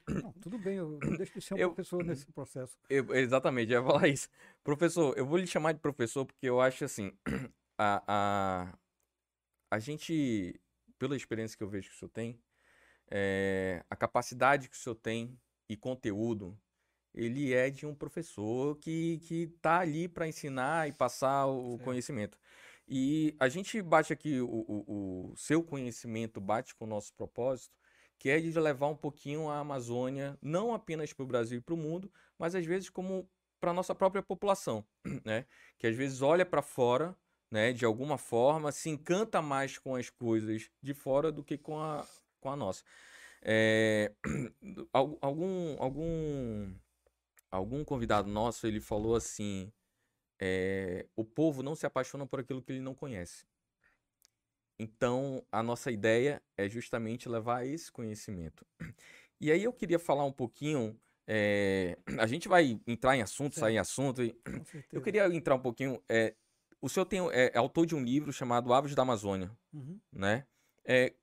Não, 0.07 0.31
tudo 0.33 0.57
bem, 0.57 0.77
eu 0.77 0.99
deixo 0.99 1.33
de 1.33 1.41
ser 1.41 1.55
um 1.55 1.57
eu, 1.57 1.69
professor 1.69 2.03
nesse 2.03 2.31
processo. 2.31 2.77
Eu, 2.89 3.13
exatamente, 3.15 3.71
eu 3.71 3.81
ia 3.81 3.85
falar 3.85 4.07
isso. 4.07 4.29
Professor, 4.63 5.17
eu 5.17 5.25
vou 5.25 5.37
lhe 5.37 5.47
chamar 5.47 5.73
de 5.73 5.79
professor 5.79 6.25
porque 6.25 6.47
eu 6.47 6.61
acho 6.61 6.85
assim, 6.85 7.11
a, 7.77 8.03
a, 8.07 8.77
a 9.75 9.79
gente, 9.79 10.57
pela 10.97 11.17
experiência 11.17 11.57
que 11.57 11.63
eu 11.63 11.67
vejo 11.67 11.89
que 11.89 11.95
o 11.95 11.99
senhor 11.99 12.09
tem, 12.09 12.39
é, 13.11 13.83
a 13.89 13.95
capacidade 13.95 14.69
que 14.69 14.75
o 14.75 14.79
senhor 14.79 14.95
tem 14.95 15.37
e 15.67 15.75
conteúdo, 15.75 16.57
ele 17.13 17.53
é 17.53 17.69
de 17.69 17.85
um 17.85 17.93
professor 17.93 18.77
que, 18.77 19.19
que 19.23 19.47
tá 19.61 19.79
ali 19.79 20.07
para 20.07 20.27
ensinar 20.27 20.87
e 20.87 20.93
passar 20.93 21.47
o 21.47 21.71
certo. 21.71 21.83
conhecimento. 21.83 22.37
E 22.87 23.35
a 23.37 23.49
gente 23.49 23.81
bate 23.81 24.13
aqui, 24.13 24.39
o, 24.39 24.47
o, 24.47 25.31
o 25.31 25.35
seu 25.35 25.61
conhecimento 25.61 26.39
bate 26.39 26.73
com 26.73 26.85
o 26.85 26.87
nosso 26.87 27.13
propósito, 27.13 27.75
que 28.17 28.29
é 28.29 28.39
de 28.39 28.57
levar 28.57 28.87
um 28.87 28.95
pouquinho 28.95 29.49
a 29.49 29.59
Amazônia, 29.59 30.37
não 30.41 30.73
apenas 30.73 31.11
para 31.11 31.23
o 31.23 31.27
Brasil 31.27 31.57
e 31.57 31.61
para 31.61 31.73
o 31.73 31.77
mundo, 31.77 32.09
mas 32.39 32.55
às 32.55 32.65
vezes 32.65 32.89
como 32.89 33.29
para 33.59 33.71
a 33.71 33.73
nossa 33.73 33.93
própria 33.93 34.23
população, 34.23 34.85
né? 35.25 35.45
Que 35.77 35.87
às 35.87 35.95
vezes 35.97 36.21
olha 36.21 36.45
para 36.45 36.61
fora, 36.61 37.13
né? 37.51 37.73
De 37.73 37.85
alguma 37.85 38.17
forma, 38.17 38.71
se 38.71 38.89
encanta 38.89 39.41
mais 39.41 39.77
com 39.77 39.95
as 39.95 40.09
coisas 40.09 40.69
de 40.81 40.93
fora 40.93 41.31
do 41.31 41.43
que 41.43 41.57
com 41.57 41.79
a, 41.79 42.05
com 42.39 42.49
a 42.51 42.55
nossa. 42.55 42.83
É, 43.47 44.11
algum, 44.91 45.75
algum, 45.77 46.73
algum 47.51 47.85
convidado 47.85 48.27
nosso, 48.27 48.65
ele 48.65 48.79
falou 48.79 49.15
assim, 49.15 49.71
é, 50.41 51.05
o 51.15 51.23
povo 51.23 51.61
não 51.61 51.75
se 51.75 51.85
apaixona 51.85 52.25
por 52.25 52.39
aquilo 52.39 52.59
que 52.59 52.71
ele 52.71 52.81
não 52.81 52.95
conhece. 52.95 53.45
Então, 54.77 55.45
a 55.51 55.63
nossa 55.63 55.91
ideia 55.91 56.41
é 56.57 56.67
justamente 56.67 57.29
levar 57.29 57.65
esse 57.65 57.91
conhecimento. 57.91 58.65
E 59.41 59.51
aí 59.51 59.65
eu 59.65 59.73
queria 59.73 59.99
falar 59.99 60.23
um 60.23 60.31
pouquinho. 60.31 60.97
É, 61.27 61.97
a 62.17 62.25
gente 62.25 62.47
vai 62.47 62.79
entrar 62.87 63.17
em 63.17 63.21
assunto, 63.21 63.59
sair 63.59 63.75
em 63.75 63.77
assunto. 63.77 64.23
E, 64.23 64.33
eu 64.93 65.01
queria 65.01 65.27
entrar 65.27 65.55
um 65.55 65.59
pouquinho. 65.59 66.01
É, 66.07 66.33
o 66.85 66.89
senhor 66.89 67.05
tem, 67.05 67.19
é, 67.31 67.51
é, 67.51 67.57
autor 67.57 67.87
de 67.87 67.95
um 67.95 68.03
livro 68.03 68.31
chamado 68.31 68.71
Aves 68.71 68.93
da 68.93 69.01
Amazônia, 69.01 69.51
uhum. 69.73 69.99
né? 70.13 70.45
É, 70.85 71.13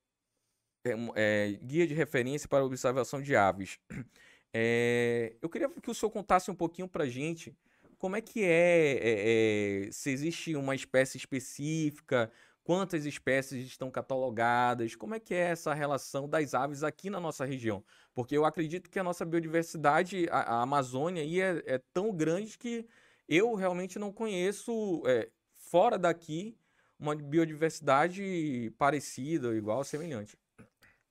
é, 1.14 1.58
guia 1.62 1.86
de 1.86 1.94
referência 1.94 2.48
para 2.48 2.64
observação 2.64 3.22
de 3.22 3.36
aves. 3.36 3.78
eu 5.40 5.48
queria 5.48 5.68
que 5.68 5.88
o 5.88 5.94
senhor 5.94 6.10
contasse 6.10 6.50
um 6.50 6.54
pouquinho 6.54 6.88
para 6.88 7.06
gente 7.06 7.56
como 7.96 8.16
é 8.16 8.20
que 8.20 8.42
é, 8.44 9.88
se 9.92 10.10
existe 10.10 10.56
uma 10.56 10.74
espécie 10.74 11.16
específica, 11.16 12.32
quantas 12.64 13.06
espécies 13.06 13.64
estão 13.64 13.88
catalogadas, 13.88 14.96
como 14.96 15.14
é 15.14 15.20
que 15.20 15.32
é 15.32 15.50
essa 15.50 15.72
relação 15.72 16.28
das 16.28 16.54
aves 16.54 16.82
aqui 16.82 17.08
na 17.08 17.20
nossa 17.20 17.44
região? 17.44 17.84
Porque 18.12 18.36
eu 18.36 18.44
acredito 18.44 18.90
que 18.90 18.98
a 18.98 19.04
nossa 19.04 19.24
biodiversidade, 19.24 20.26
a, 20.28 20.40
a 20.40 20.62
Amazônia 20.62 21.22
aí 21.22 21.40
é, 21.40 21.62
é, 21.66 21.78
tão 21.92 22.12
grande 22.12 22.58
que 22.58 22.84
eu 23.28 23.54
realmente 23.54 23.98
não 24.00 24.12
conheço 24.12 25.00
é, 25.06 25.28
fora 25.72 25.98
daqui 25.98 26.54
uma 26.98 27.16
biodiversidade 27.16 28.70
parecida, 28.76 29.56
igual, 29.56 29.82
semelhante. 29.82 30.38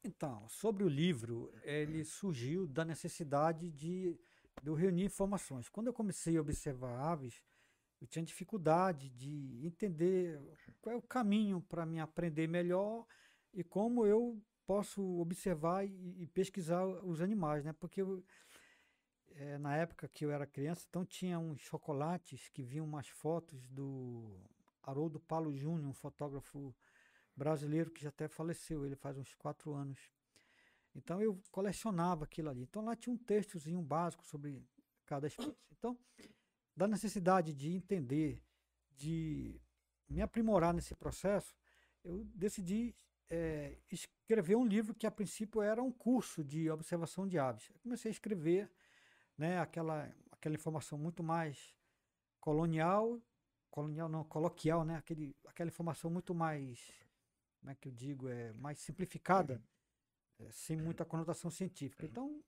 Então, 0.03 0.47
sobre 0.47 0.83
o 0.83 0.87
livro, 0.87 1.51
ele 1.63 2.05
surgiu 2.05 2.67
da 2.67 2.85
necessidade 2.85 3.71
de, 3.71 4.15
de 4.61 4.69
eu 4.69 4.75
reunir 4.75 5.05
informações. 5.05 5.67
Quando 5.67 5.87
eu 5.87 5.93
comecei 5.93 6.37
a 6.37 6.41
observar 6.41 6.95
aves, 7.11 7.43
eu 7.99 8.05
tinha 8.05 8.23
dificuldade 8.23 9.09
de 9.09 9.65
entender 9.65 10.39
qual 10.79 10.93
é 10.93 10.97
o 10.97 11.01
caminho 11.01 11.59
para 11.61 11.83
me 11.83 11.99
aprender 11.99 12.47
melhor 12.47 13.07
e 13.51 13.63
como 13.63 14.05
eu 14.05 14.39
posso 14.67 15.01
observar 15.19 15.87
e, 15.87 16.21
e 16.21 16.27
pesquisar 16.27 16.85
os 16.85 17.19
animais, 17.19 17.65
né? 17.65 17.73
Porque 17.73 18.03
eu, 18.03 18.23
é, 19.35 19.57
na 19.57 19.75
época 19.75 20.07
que 20.07 20.23
eu 20.23 20.31
era 20.31 20.45
criança, 20.45 20.85
então 20.87 21.03
tinha 21.03 21.39
uns 21.39 21.61
chocolates 21.61 22.47
que 22.49 22.61
vinham 22.61 22.85
umas 22.85 23.07
fotos 23.07 23.67
do 23.67 24.39
Haroldo 24.91 25.19
Paulo 25.19 25.55
Júnior, 25.55 25.89
um 25.89 25.93
fotógrafo 25.93 26.75
brasileiro 27.35 27.89
que 27.89 28.03
já 28.03 28.09
até 28.09 28.27
faleceu, 28.27 28.85
ele 28.85 28.95
faz 28.95 29.17
uns 29.17 29.33
quatro 29.35 29.73
anos. 29.73 30.11
Então 30.93 31.21
eu 31.21 31.41
colecionava 31.51 32.25
aquilo 32.25 32.49
ali. 32.49 32.61
Então 32.63 32.83
lá 32.83 32.95
tinha 32.95 33.13
um 33.13 33.17
textozinho 33.17 33.81
básico 33.81 34.25
sobre 34.25 34.63
cada 35.05 35.27
espécie. 35.27 35.55
Então, 35.71 35.97
da 36.75 36.87
necessidade 36.87 37.53
de 37.53 37.73
entender, 37.73 38.43
de 38.95 39.59
me 40.07 40.21
aprimorar 40.21 40.73
nesse 40.73 40.93
processo, 40.93 41.55
eu 42.03 42.23
decidi 42.35 42.95
é, 43.29 43.77
escrever 43.89 44.55
um 44.55 44.65
livro 44.65 44.93
que 44.93 45.07
a 45.07 45.11
princípio 45.11 45.61
era 45.61 45.81
um 45.81 45.91
curso 45.91 46.43
de 46.43 46.69
observação 46.69 47.27
de 47.27 47.39
aves. 47.39 47.69
Eu 47.69 47.79
comecei 47.79 48.09
a 48.09 48.11
escrever 48.11 48.69
né, 49.37 49.59
aquela, 49.59 50.13
aquela 50.31 50.55
informação 50.55 50.97
muito 50.97 51.23
mais 51.23 51.73
colonial, 52.39 53.21
colonial 53.71 54.09
não, 54.09 54.23
coloquial, 54.25 54.83
né, 54.85 54.97
aquele, 54.97 55.35
aquela 55.47 55.69
informação 55.69 56.11
muito 56.11 56.35
mais, 56.35 56.79
como 57.59 57.71
é 57.71 57.75
que 57.75 57.87
eu 57.87 57.91
digo, 57.91 58.27
é 58.27 58.51
mais 58.53 58.79
simplificada, 58.79 59.63
é, 60.39 60.51
sem 60.51 60.77
muita 60.77 61.05
conotação 61.05 61.49
científica. 61.49 62.05
Então, 62.05 62.43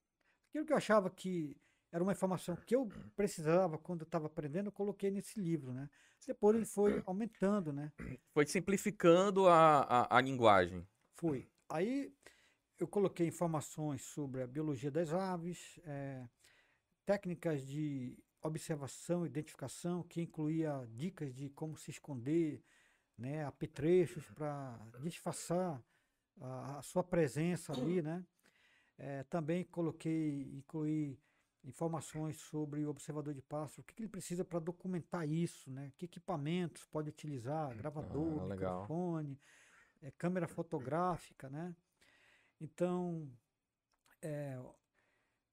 aquilo 0.50 0.66
que 0.66 0.74
eu 0.74 0.78
achava 0.78 1.10
que 1.10 1.58
era 1.92 2.04
uma 2.04 2.12
informação 2.12 2.56
que 2.56 2.76
eu 2.76 2.90
precisava 3.16 3.78
quando 3.78 4.02
eu 4.02 4.06
estava 4.06 4.28
aprendendo, 4.28 4.68
eu 4.68 4.72
coloquei 4.72 5.10
nesse 5.10 5.40
livro, 5.40 5.74
né? 5.74 5.90
Depois 6.26 6.56
ele 6.56 6.66
foi 6.66 7.04
aumentando, 7.06 7.72
né? 7.72 7.92
Foi 8.34 8.46
simplificando 8.46 9.48
a, 9.48 9.82
a, 9.82 10.18
a 10.18 10.22
linguagem. 10.22 10.88
Foi. 11.16 11.48
Aí 11.70 12.14
eu 12.80 12.88
coloquei 12.88 13.28
informações 13.28 14.02
sobre 14.04 14.42
a 14.42 14.48
biologia 14.48 14.90
das 14.90 15.14
aves, 15.14 15.80
é, 15.84 16.28
técnicas 17.06 17.66
de 17.66 18.18
observação 18.44 19.26
identificação, 19.26 20.04
que 20.04 20.22
incluía 20.22 20.88
dicas 20.92 21.34
de 21.34 21.50
como 21.50 21.78
se 21.78 21.92
esconder, 21.92 22.64
né, 23.18 23.46
apetrechos 23.46 24.26
para 24.32 24.80
disfarçar 25.02 25.82
a, 26.42 26.80
a, 26.80 26.82
sua 26.82 27.04
presença 27.04 27.74
ali, 27.74 28.02
né? 28.02 28.26
É, 28.98 29.24
também 29.24 29.64
coloquei, 29.64 30.52
incluí 30.54 31.20
informações 31.64 32.38
sobre 32.38 32.86
o 32.86 32.90
observador 32.90 33.34
de 33.34 33.42
pássaro, 33.42 33.82
o 33.82 33.84
que, 33.86 33.96
que 33.96 34.02
ele 34.02 34.10
precisa 34.10 34.44
para 34.44 34.60
documentar 34.60 35.28
isso, 35.28 35.72
né? 35.72 35.92
Que 35.98 36.06
equipamentos 36.06 36.86
pode 36.86 37.10
utilizar, 37.10 37.76
gravador, 37.76 38.44
ah, 38.44 38.48
microfone, 38.48 39.40
é, 40.02 40.12
câmera 40.12 40.48
fotográfica, 40.48 41.50
né? 41.50 41.76
Então, 42.60 43.32
é, 44.22 44.60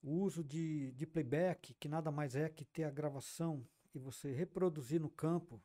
o 0.02 0.12
uso 0.12 0.42
de, 0.42 0.92
de 0.92 1.07
playback, 1.07 1.75
que 1.75 1.88
nada 1.88 2.11
mais 2.11 2.35
é 2.35 2.49
que 2.49 2.64
ter 2.64 2.85
a 2.85 2.90
gravação 2.90 3.66
e 3.95 3.99
você 3.99 4.33
reproduzir 4.33 5.00
no 5.00 5.11
campo, 5.11 5.62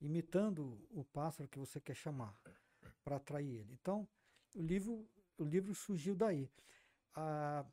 imitando 0.00 0.80
o 0.90 1.04
pássaro 1.04 1.48
que 1.48 1.58
você 1.58 1.80
quer 1.80 1.94
chamar, 1.94 2.36
para 3.04 3.16
atrair 3.16 3.60
ele. 3.60 3.72
Então, 3.80 4.08
o 4.54 4.62
livro, 4.62 5.08
o 5.36 5.44
livro 5.44 5.74
surgiu 5.74 6.14
daí. 6.14 6.50
Ah, 7.14 7.64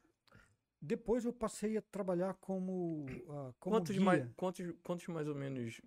depois 0.82 1.26
eu 1.26 1.34
passei 1.34 1.78
a 1.78 1.82
trabalhar 1.82 2.36
como, 2.36 3.06
uh, 3.06 3.54
como 3.60 3.76
quantos, 3.76 3.96
guia. 3.96 4.06
Mais, 4.06 4.34
quantos, 4.36 4.76
quantos 4.84 5.08
mais 5.08 5.28
ou 5.28 5.36
menos 5.36 5.82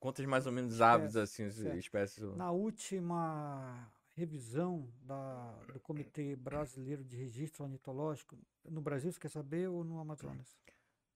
quantas 0.00 0.26
mais 0.26 0.46
ou 0.46 0.52
menos 0.52 0.80
aves 0.80 1.14
assim 1.14 1.46
espécies 1.76 2.24
na 2.34 2.50
última 2.50 3.88
revisão 4.14 4.92
da, 5.02 5.52
do 5.72 5.80
Comitê 5.80 6.36
Brasileiro 6.36 7.04
de 7.04 7.16
Registro 7.16 7.64
Ornitológico 7.64 8.38
no 8.64 8.80
Brasil 8.80 9.10
você 9.10 9.18
quer 9.18 9.30
saber 9.30 9.68
ou 9.68 9.82
no 9.84 9.98
Amazonas? 9.98 10.56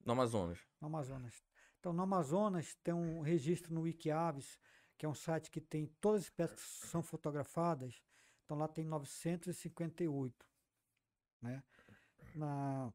No 0.05 0.13
Amazonas. 0.13 0.59
No 0.81 0.87
Amazonas. 0.87 1.45
Então 1.79 1.93
no 1.93 2.03
Amazonas 2.03 2.75
tem 2.83 2.95
um 2.95 3.21
registro 3.21 3.75
no 3.75 3.83
Wikiaves 3.83 4.59
que 4.97 5.05
é 5.05 5.09
um 5.09 5.15
site 5.15 5.51
que 5.51 5.61
tem 5.61 5.87
todas 6.01 6.23
as 6.23 6.27
espécies 6.27 6.81
que 6.81 6.87
são 6.87 7.03
fotografadas 7.03 8.03
então 8.45 8.57
lá 8.57 8.67
tem 8.67 8.85
958 8.85 10.47
né? 11.43 11.63
Na, 12.35 12.93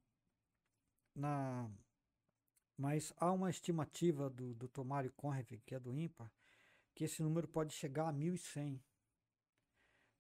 na, 1.16 1.70
mas 2.78 3.14
há 3.18 3.32
uma 3.32 3.50
estimativa 3.50 4.30
do, 4.30 4.54
do 4.54 4.68
Tomário 4.68 5.12
Conreve, 5.14 5.62
que 5.66 5.76
é 5.76 5.80
do 5.80 5.96
IMPA, 5.96 6.32
que 6.94 7.06
esse 7.06 7.24
número 7.24 7.48
pode 7.48 7.74
chegar 7.74 8.10
a 8.10 8.14
1.100. 8.14 8.80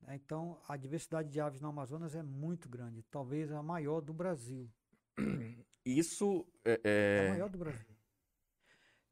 Né? 0.02 0.16
Então, 0.16 0.60
a 0.68 0.78
diversidade 0.78 1.30
de 1.30 1.40
aves 1.40 1.62
no 1.62 1.70
Amazonas 1.70 2.16
é 2.16 2.24
muito 2.24 2.70
grande, 2.70 3.04
talvez 3.04 3.52
a 3.52 3.62
maior 3.62 4.02
do 4.02 4.14
Brasil. 4.14 4.70
Isso 5.86 6.46
é, 6.64 6.80
é... 6.84 7.26
é 7.26 7.28
a 7.28 7.32
maior 7.32 7.50
do 7.50 7.58
Brasil. 7.58 7.96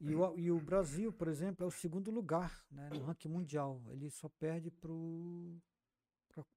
E 0.01 0.15
o, 0.15 0.39
e 0.39 0.51
o 0.51 0.59
Brasil, 0.61 1.11
por 1.11 1.27
exemplo, 1.27 1.65
é 1.65 1.67
o 1.67 1.71
segundo 1.71 2.09
lugar 2.09 2.65
né, 2.71 2.89
no 2.89 3.03
ranking 3.03 3.27
mundial. 3.27 3.83
Ele 3.89 4.09
só 4.09 4.29
perde 4.29 4.71
para 4.71 4.93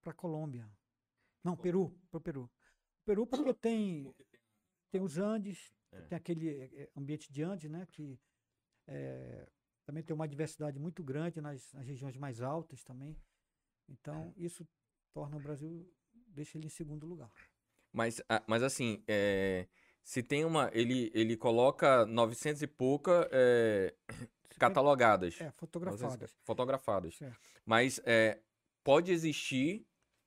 a 0.07 0.12
Colômbia. 0.12 0.71
Não, 1.43 1.57
Peru, 1.57 1.91
para 2.09 2.19
o 2.19 2.21
Peru. 2.21 2.51
Peru 3.05 3.27
porque 3.27 3.53
tem, 3.53 4.15
tem 4.93 5.01
os 5.01 5.19
Andes, 5.19 5.75
é. 5.91 6.03
tem 6.03 6.17
aquele 6.17 6.51
é, 6.51 6.83
é, 6.83 6.91
ambiente 6.97 7.33
de 7.33 7.43
Andes, 7.43 7.69
né? 7.69 7.85
Que 7.91 8.17
é, 8.87 9.49
também 9.85 10.05
tem 10.05 10.15
uma 10.15 10.29
diversidade 10.29 10.79
muito 10.79 11.03
grande 11.03 11.41
nas, 11.41 11.73
nas 11.73 11.85
regiões 11.85 12.17
mais 12.17 12.41
altas 12.41 12.85
também. 12.85 13.17
Então, 13.89 14.33
isso 14.37 14.67
torna 15.12 15.37
o 15.37 15.41
Brasil, 15.41 15.89
deixa 16.29 16.59
ele 16.59 16.67
em 16.67 16.71
segundo 16.71 17.07
lugar. 17.07 17.31
Mas, 17.93 18.23
mas 18.47 18.62
assim, 18.62 19.03
é, 19.07 19.69
se 20.03 20.23
tem 20.23 20.45
uma. 20.45 20.71
Ele, 20.73 21.11
ele 21.15 21.37
coloca 21.37 22.07
900 22.07 22.62
e 22.62 22.67
pouca 22.67 23.29
é, 23.31 23.95
catalogadas. 24.59 25.41
É, 25.41 25.51
fotografadas. 25.53 26.35
Fotografadas. 26.43 27.15
Certo. 27.17 27.39
Mas 27.67 28.01
é, 28.05 28.41
pode 28.83 29.12
existir 29.12 29.87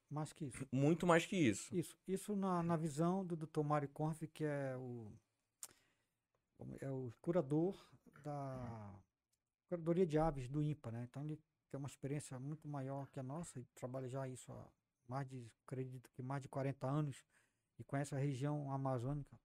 mais 0.09 0.31
que 0.31 0.45
isso. 0.45 0.67
Muito 0.71 1.05
mais 1.07 1.25
que 1.25 1.35
isso. 1.35 1.75
Isso, 1.75 1.97
isso 2.07 2.35
na, 2.35 2.61
na 2.61 2.77
visão 2.77 3.25
do 3.25 3.35
Dr. 3.35 3.63
Mário 3.63 3.89
Conf, 3.89 4.21
que 4.33 4.43
é 4.43 4.75
o, 4.77 5.11
é 6.79 6.89
o 6.89 7.11
curador 7.21 7.75
da 8.23 8.95
curadoria 9.67 10.05
de 10.05 10.17
aves 10.17 10.47
do 10.47 10.61
INPA, 10.61 10.91
né? 10.91 11.07
Então 11.09 11.23
ele 11.23 11.39
tem 11.69 11.77
uma 11.77 11.87
experiência 11.87 12.39
muito 12.39 12.67
maior 12.67 13.07
que 13.07 13.19
a 13.19 13.23
nossa 13.23 13.59
e 13.59 13.65
trabalha 13.75 14.07
já 14.07 14.27
isso 14.27 14.51
há 14.51 14.67
mais 15.07 15.27
de, 15.27 15.51
acredito 15.65 16.09
que 16.11 16.21
mais 16.21 16.41
de 16.41 16.49
40 16.49 16.87
anos 16.87 17.23
e 17.77 17.83
conhece 17.83 18.15
a 18.15 18.17
região 18.17 18.71
amazônica. 18.71 19.37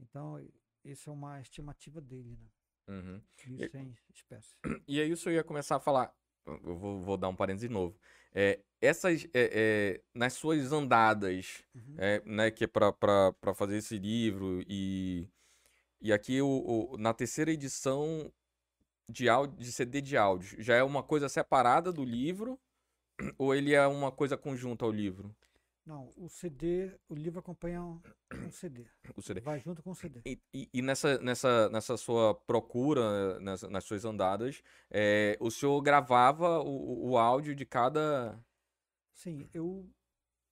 Então, 0.00 0.40
isso 0.84 1.10
é 1.10 1.12
uma 1.12 1.40
estimativa 1.40 2.00
dele, 2.00 2.36
né? 2.36 2.48
Uhum. 2.88 3.22
1.100 3.46 3.96
espécies. 4.14 4.56
E 4.88 5.00
aí 5.00 5.10
isso 5.10 5.28
eu 5.28 5.34
ia 5.34 5.44
começar 5.44 5.76
a 5.76 5.80
falar, 5.80 6.14
eu 6.46 6.76
vou, 6.78 7.00
vou 7.00 7.16
dar 7.16 7.28
um 7.28 7.36
parênteses 7.36 7.68
de 7.68 7.74
novo. 7.74 7.98
É, 8.32 8.60
essas, 8.80 9.24
é, 9.34 9.50
é, 9.52 10.02
nas 10.14 10.34
suas 10.34 10.72
andadas, 10.72 11.64
uhum. 11.74 11.94
é, 11.98 12.22
né, 12.24 12.50
que 12.50 12.64
é 12.64 12.66
para 12.66 13.54
fazer 13.54 13.76
esse 13.76 13.98
livro, 13.98 14.62
e, 14.66 15.28
e 16.00 16.12
aqui 16.12 16.40
o, 16.40 16.46
o, 16.92 16.96
na 16.96 17.12
terceira 17.12 17.50
edição 17.50 18.32
de, 19.08 19.28
áudio, 19.28 19.56
de 19.56 19.72
CD 19.72 20.00
de 20.00 20.16
áudio, 20.16 20.62
já 20.62 20.76
é 20.76 20.82
uma 20.82 21.02
coisa 21.02 21.28
separada 21.28 21.92
do 21.92 22.04
livro, 22.04 22.58
ou 23.38 23.54
ele 23.54 23.74
é 23.74 23.86
uma 23.86 24.12
coisa 24.12 24.36
conjunta 24.36 24.84
ao 24.84 24.90
livro? 24.90 25.34
Não, 25.88 26.12
o 26.18 26.28
CD, 26.28 26.94
o 27.08 27.14
livro 27.14 27.40
acompanha 27.40 27.82
um, 27.82 28.00
CD. 28.50 28.84
O 29.16 29.22
CD. 29.22 29.40
Vai 29.40 29.58
junto 29.58 29.82
com 29.82 29.92
o 29.92 29.94
CD. 29.94 30.20
E, 30.26 30.38
e, 30.52 30.68
e 30.74 30.82
nessa, 30.82 31.16
nessa, 31.18 31.70
nessa 31.70 31.96
sua 31.96 32.34
procura, 32.34 33.40
nessa, 33.40 33.70
nas 33.70 33.84
suas 33.84 34.04
andadas, 34.04 34.62
é, 34.90 35.38
o 35.40 35.50
senhor 35.50 35.80
gravava 35.80 36.60
o, 36.60 37.10
o 37.10 37.16
áudio 37.16 37.54
de 37.54 37.64
cada. 37.64 38.38
Sim, 39.14 39.48
eu 39.54 39.88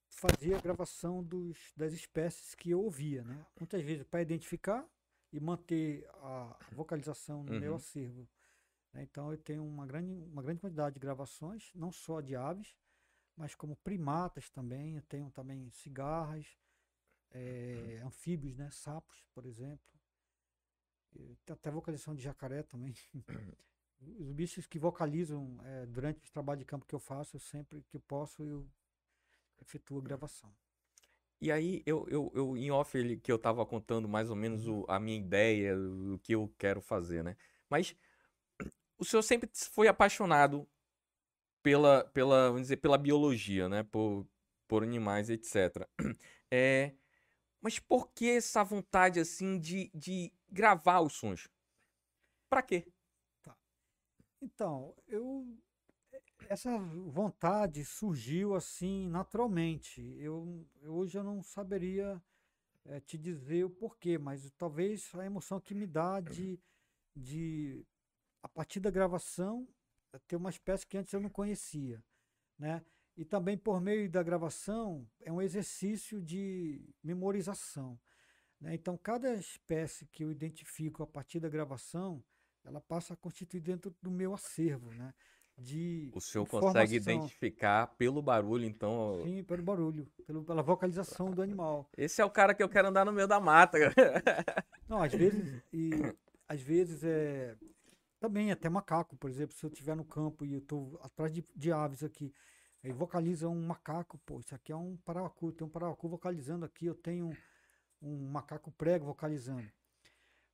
fazia 0.09 0.57
a 0.57 0.61
gravação 0.61 1.23
dos, 1.23 1.59
das 1.77 1.93
espécies 1.93 2.55
que 2.55 2.71
eu 2.71 2.81
ouvia, 2.81 3.23
né? 3.23 3.45
Muitas 3.61 3.83
vezes 3.83 4.05
para 4.05 4.23
identificar 4.23 4.89
e 5.31 5.39
manter 5.39 6.09
a 6.15 6.57
vocalização 6.73 7.43
no 7.45 7.53
uhum. 7.53 7.61
meu 7.61 7.75
acervo? 7.75 8.27
Então 9.03 9.31
eu 9.31 9.39
tenho 9.39 9.65
uma 9.65 9.87
grande, 9.87 10.13
uma 10.13 10.43
grande 10.43 10.61
quantidade 10.61 10.95
de 10.95 11.01
gravações, 11.01 11.71
não 11.75 11.93
só 11.93 12.21
de 12.21 12.37
aves, 12.37 12.75
mas 13.37 13.55
como 13.55 13.77
primatas 13.77 14.49
também. 14.51 14.97
Eu 14.97 15.03
tenho 15.03 15.31
também 15.31 15.71
cigarras, 15.71 16.47
é, 17.31 18.01
anfíbios, 18.05 18.57
né? 18.57 18.71
Sapos, 18.71 19.25
por 19.35 19.45
exemplo. 19.47 19.87
Tem 21.45 21.55
até 21.55 21.71
vocalização 21.71 22.15
de 22.15 22.23
jacaré 22.23 22.63
também. 22.63 22.95
Os 24.19 24.31
bichos 24.33 24.67
que 24.67 24.79
vocalizam 24.79 25.57
é, 25.65 25.87
durante 25.87 26.29
o 26.29 26.33
trabalho 26.33 26.59
de 26.59 26.67
campo 26.67 26.85
que 26.85 26.95
eu 26.95 26.99
faço, 26.99 27.37
eu 27.37 27.41
sempre 27.41 27.83
que 27.89 27.99
posso, 27.99 28.43
eu 28.43 28.69
efetuo 29.59 29.99
a 29.99 30.03
gravação. 30.03 30.55
E 31.41 31.51
aí, 31.51 31.83
eu, 31.87 32.07
eu, 32.09 32.31
eu 32.35 32.57
em 32.57 32.71
off 32.71 32.97
ele, 32.97 33.17
que 33.17 33.33
eu 33.33 33.39
tava 33.39 33.65
contando 33.65 34.07
mais 34.07 34.31
ou 34.31 34.37
menos 34.37 34.67
o, 34.67 34.85
a 34.89 35.01
minha 35.01 35.19
ideia, 35.19 35.75
o 35.79 36.19
que 36.19 36.35
eu 36.35 36.53
quero 36.59 36.81
fazer, 36.81 37.25
né? 37.25 37.37
Mas 37.69 37.97
o 38.99 39.05
senhor 39.05 39.23
sempre 39.23 39.49
foi 39.55 39.89
apaixonado 39.89 40.69
pela, 41.63 42.05
pela, 42.05 42.49
vamos 42.49 42.63
dizer, 42.63 42.77
pela 42.79 42.99
biologia, 42.99 43.69
né? 43.69 43.83
Por, 43.83 44.27
por 44.69 44.83
animais, 44.83 45.31
etc. 45.31 45.89
É, 46.49 46.95
mas 47.61 47.81
por 47.81 48.13
que 48.13 48.31
essa 48.31 48.63
vontade, 48.63 49.19
assim, 49.19 49.59
de, 49.59 49.91
de 49.93 50.33
gravar 50.49 51.01
os 51.01 51.15
sons? 51.15 51.49
Pra 52.49 52.63
quê? 52.63 52.87
Tá. 53.43 53.59
Então, 54.41 54.95
eu 55.09 55.59
essa 56.49 56.79
vontade 56.79 57.85
surgiu 57.85 58.55
assim 58.55 59.09
naturalmente. 59.09 60.01
Eu, 60.19 60.65
hoje 60.85 61.19
eu 61.19 61.25
não 61.25 61.43
saberia 61.43 62.23
é, 62.85 63.01
te 63.01 63.19
dizer 63.19 63.65
o 63.65 63.71
porquê, 63.71 64.19
mas 64.19 64.51
talvez 64.53 65.13
a 65.15 65.25
emoção 65.25 65.61
que 65.61 65.75
me 65.75 65.87
dá 65.87 66.21
de, 66.21 66.61
de 67.15 67.85
a 68.43 68.49
partir 68.49 68.81
da 68.81 68.91
gravação 68.91 69.67
ter 70.27 70.37
uma 70.37 70.51
espécie 70.51 70.87
que 70.87 70.97
antes 70.97 71.13
eu 71.13 71.21
não 71.21 71.29
conhecia, 71.29 72.03
né? 72.59 72.83
E 73.17 73.25
também 73.25 73.57
por 73.57 73.81
meio 73.81 74.11
da 74.11 74.23
gravação 74.23 75.07
é 75.21 75.33
um 75.33 75.41
exercício 75.41 76.21
de 76.21 76.83
memorização. 77.03 77.99
Né? 78.61 78.75
Então 78.75 78.97
cada 78.97 79.35
espécie 79.35 80.07
que 80.07 80.25
eu 80.25 80.31
identifico 80.31 81.03
a 81.03 81.07
partir 81.07 81.41
da 81.41 81.49
gravação, 81.49 82.23
ela 82.65 82.81
passa 82.81 83.15
a 83.15 83.17
constituir 83.17 83.61
dentro 83.61 83.95
do 84.03 84.11
meu 84.11 84.35
acervo, 84.35 84.93
né? 84.93 85.15
de 85.59 86.11
O 86.15 86.21
senhor 86.21 86.47
consegue 86.47 86.97
identificar 86.97 87.87
pelo 87.97 88.21
barulho, 88.21 88.65
então. 88.67 89.21
Sim, 89.25 89.43
pelo 89.43 89.63
barulho, 89.63 90.07
pelo, 90.27 90.45
pela 90.45 90.63
vocalização 90.63 91.31
do 91.31 91.41
animal. 91.41 91.89
Esse 91.97 92.21
é 92.21 92.25
o 92.25 92.31
cara 92.31 92.55
que 92.55 92.63
eu 92.63 92.69
quero 92.69 92.89
andar 92.89 93.05
no 93.05 93.13
meio 93.13 93.27
da 93.27 93.41
mata. 93.41 93.79
Não, 94.89 95.03
às 95.03 95.13
vezes, 95.13 95.63
e 95.73 95.91
às 96.49 96.61
vezes 96.61 97.03
é. 97.05 97.57
Também 98.19 98.51
até 98.51 98.69
macaco, 98.69 99.17
por 99.17 99.29
exemplo, 99.29 99.55
se 99.55 99.65
eu 99.65 99.69
estiver 99.69 99.95
no 99.95 100.05
campo 100.05 100.45
e 100.45 100.55
eu 100.55 100.61
estou 100.61 100.99
atrás 101.03 101.33
de, 101.33 101.45
de 101.55 101.71
aves 101.71 102.03
aqui, 102.03 102.33
aí 102.83 102.93
vocaliza 102.93 103.49
um 103.49 103.67
macaco, 103.67 104.19
pô, 104.19 104.41
isso 104.41 104.55
aqui 104.55 104.73
é 104.73 104.77
um 104.77 104.97
paravacu, 104.99 105.53
tem 105.53 105.67
um 105.67 105.71
paravacu 105.71 106.09
vocalizando 106.09 106.65
aqui, 106.65 106.87
eu 106.87 106.95
tenho 106.95 107.31
um, 108.01 108.11
um 108.11 108.31
macaco 108.31 108.73
prego 108.73 109.05
vocalizando. 109.05 109.71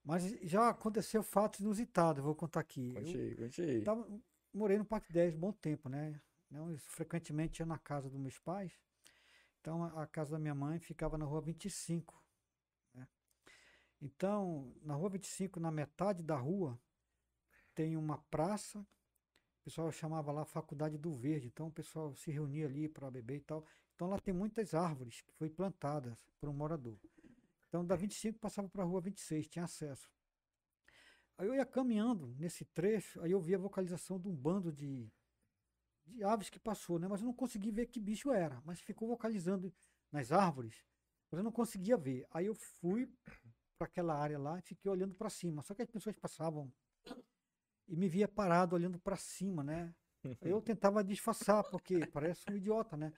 Mas 0.04 0.25
já 0.42 0.69
aconteceu 0.69 1.23
fato 1.23 1.61
inusitado, 1.61 2.23
vou 2.23 2.35
contar 2.35 2.61
aqui. 2.61 2.92
Conte 2.95 3.16
aí, 3.16 3.37
conte 3.37 3.62
aí. 3.62 3.85
Tava, 3.85 4.09
morei 4.52 4.76
no 4.76 4.85
Parque 4.85 5.12
10 5.12 5.37
um 5.37 5.38
bom 5.38 5.52
tempo, 5.52 5.88
né? 5.88 6.21
Não, 6.50 6.76
frequentemente 6.78 7.62
ia 7.62 7.66
na 7.66 7.78
casa 7.78 8.11
dos 8.11 8.19
meus 8.19 8.38
pais. 8.38 8.73
Então 9.61 9.85
a, 9.85 10.02
a 10.02 10.07
casa 10.07 10.33
da 10.33 10.38
minha 10.40 10.54
mãe 10.54 10.81
ficava 10.81 11.16
na 11.16 11.25
rua 11.25 11.40
25. 11.40 12.21
Né? 12.92 13.07
Então, 14.00 14.75
na 14.83 14.95
rua 14.95 15.09
25, 15.09 15.61
na 15.61 15.71
metade 15.71 16.23
da 16.23 16.37
rua, 16.37 16.78
tem 17.75 17.97
uma 17.97 18.19
praça. 18.31 18.81
O 18.81 19.64
pessoal 19.64 19.91
chamava 19.93 20.33
lá 20.33 20.45
Faculdade 20.45 20.99
do 20.99 21.12
Verde. 21.12 21.47
Então 21.47 21.69
o 21.69 21.73
pessoal 21.73 22.14
se 22.14 22.31
reunia 22.31 22.67
ali 22.67 22.88
para 22.88 23.11
beber 23.11 23.37
e 23.37 23.41
tal. 23.41 23.64
Então 23.95 24.09
lá 24.09 24.19
tem 24.19 24.35
muitas 24.35 24.75
árvores 24.75 25.21
que 25.21 25.33
foi 25.35 25.49
plantadas 25.49 26.26
por 26.41 26.49
um 26.49 26.52
morador. 26.52 26.99
Então 27.69 27.85
da 27.85 27.97
25 27.97 28.38
passava 28.38 28.69
para 28.69 28.83
a 28.83 28.87
rua 28.87 29.00
26, 29.00 29.49
tinha 29.49 29.64
acesso. 29.64 30.11
Aí 31.38 31.47
eu 31.47 31.55
ia 31.55 31.64
caminhando 31.64 32.35
nesse 32.38 32.64
trecho, 32.64 33.20
aí 33.23 33.31
eu 33.31 33.40
via 33.40 33.57
a 33.57 33.61
vocalização 33.61 34.18
de 34.18 34.29
um 34.29 34.35
bando 34.35 34.70
de, 34.70 35.11
de 36.07 36.23
aves 36.23 36.51
que 36.51 36.59
passou, 36.59 36.99
né? 36.99 37.09
Mas 37.09 37.20
eu 37.20 37.27
não 37.27 37.33
consegui 37.33 37.70
ver 37.70 37.87
que 37.87 37.99
bicho 37.99 38.31
era. 38.31 38.61
Mas 38.64 38.81
ficou 38.81 39.09
vocalizando 39.09 39.75
nas 40.11 40.31
árvores, 40.31 40.85
mas 41.31 41.38
eu 41.38 41.44
não 41.44 41.53
conseguia 41.53 41.96
ver. 41.96 42.27
Aí 42.31 42.46
eu 42.46 42.55
fui 42.55 43.11
para 43.79 43.87
aquela 43.87 44.14
área 44.14 44.38
lá 44.38 44.59
e 44.59 44.62
fiquei 44.62 44.90
olhando 44.90 45.14
para 45.14 45.31
cima. 45.31 45.62
Só 45.62 45.75
que 45.75 45.83
as 45.83 45.90
pessoas 45.90 46.14
passavam 46.16 46.70
e 47.88 47.97
me 47.97 48.09
via 48.09 48.29
parado 48.29 48.75
olhando 48.75 48.99
para 48.99 49.16
cima, 49.16 49.62
né? 49.62 49.95
Eu 50.40 50.61
tentava 50.62 51.03
disfarçar, 51.03 51.64
porque 51.64 52.07
parece 52.07 52.45
um 52.51 52.57
idiota, 52.57 52.97
né? 52.97 53.12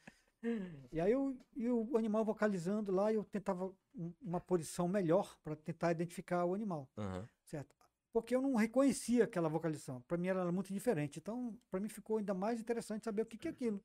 E 0.92 1.00
aí 1.00 1.12
eu, 1.12 1.38
e 1.56 1.68
o 1.68 1.96
animal 1.96 2.24
vocalizando 2.24 2.92
lá, 2.92 3.12
eu 3.12 3.24
tentava 3.24 3.74
uma 4.20 4.40
posição 4.40 4.86
melhor 4.86 5.36
para 5.42 5.56
tentar 5.56 5.92
identificar 5.92 6.44
o 6.44 6.54
animal, 6.54 6.88
uhum. 6.96 7.26
certo? 7.44 7.74
porque 8.14 8.32
eu 8.32 8.40
não 8.40 8.54
reconhecia 8.54 9.24
aquela 9.24 9.48
vocalização. 9.48 10.00
Para 10.02 10.16
mim 10.16 10.28
era 10.28 10.50
muito 10.52 10.72
diferente. 10.72 11.18
Então, 11.18 11.58
para 11.68 11.80
mim 11.80 11.88
ficou 11.88 12.18
ainda 12.18 12.32
mais 12.32 12.60
interessante 12.60 13.02
saber 13.02 13.22
o 13.22 13.26
que, 13.26 13.36
que 13.36 13.48
é 13.48 13.50
aquilo. 13.50 13.84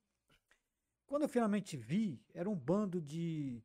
Quando 1.07 1.23
eu 1.23 1.27
finalmente 1.27 1.75
vi, 1.75 2.21
era 2.31 2.47
um 2.47 2.55
bando 2.55 3.01
de, 3.01 3.59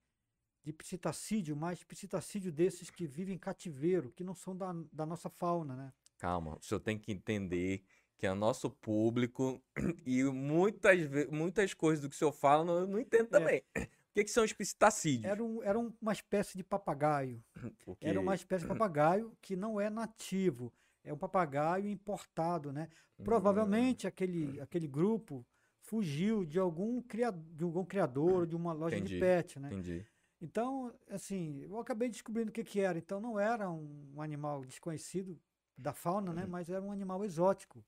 de 0.63 0.73
psitacídeo, 0.73 1.55
mas 1.55 1.85
psitacídeo 1.85 2.51
desses 2.51 2.89
que 2.89 3.07
vivem 3.07 3.35
em 3.35 3.39
cativeiro, 3.39 4.11
que 4.13 4.25
não 4.25 4.35
são 4.35 4.57
da, 4.57 4.73
da 4.91 5.05
nossa 5.05 5.29
fauna, 5.29 5.77
né? 5.77 5.93
Calma, 6.25 6.57
o 6.59 6.63
senhor 6.63 6.81
tem 6.81 6.97
que 6.97 7.13
entender 7.13 7.83
que 8.17 8.27
é 8.27 8.33
nosso 8.33 8.71
público 8.71 9.63
e 10.07 10.25
muitas, 10.25 10.99
muitas 11.31 11.75
coisas 11.75 12.01
do 12.01 12.09
que 12.09 12.15
o 12.15 12.19
senhor 12.19 12.33
fala 12.33 12.65
não, 12.65 12.87
não 12.87 12.99
entendo 12.99 13.27
é. 13.27 13.29
também. 13.29 13.63
É, 13.75 13.83
o 13.85 14.15
que, 14.15 14.25
que 14.25 14.31
são 14.31 14.43
os 14.43 14.51
pistacídeos? 14.55 15.31
Era, 15.31 15.45
um, 15.45 15.63
era 15.63 15.79
uma 15.79 16.13
espécie 16.15 16.57
de 16.57 16.65
papagaio. 16.65 17.45
Era 18.01 18.19
uma 18.19 18.35
espécie 18.35 18.63
de 18.63 18.69
papagaio 18.69 19.37
que 19.43 19.55
não 19.55 19.79
é 19.79 19.91
nativo. 19.91 20.73
É 21.05 21.13
um 21.13 21.19
papagaio 21.19 21.91
importado, 21.91 22.73
né? 22.73 22.89
Provavelmente 23.23 24.07
hum. 24.07 24.09
aquele, 24.09 24.59
aquele 24.63 24.89
grupo 24.89 25.47
fugiu 25.83 26.47
de 26.47 26.59
algum, 26.59 27.03
criador, 27.03 27.45
de 27.55 27.65
algum 27.65 27.85
criador, 27.85 28.47
de 28.47 28.57
uma 28.57 28.73
loja 28.73 28.97
entendi, 28.97 29.13
de 29.13 29.21
pet, 29.21 29.61
né? 29.61 29.69
Entendi. 29.69 30.07
Então, 30.41 30.91
assim, 31.11 31.67
eu 31.69 31.79
acabei 31.79 32.09
descobrindo 32.09 32.49
o 32.49 32.53
que, 32.53 32.65
que 32.65 32.81
era. 32.81 32.97
Então, 32.97 33.21
não 33.21 33.39
era 33.39 33.71
um 33.71 34.23
animal 34.23 34.65
desconhecido 34.65 35.39
da 35.77 35.93
fauna, 35.93 36.33
né? 36.33 36.45
Uhum. 36.45 36.51
Mas 36.51 36.69
era 36.71 36.83
um 36.83 36.93
animal 36.93 37.25
exótico, 37.25 37.85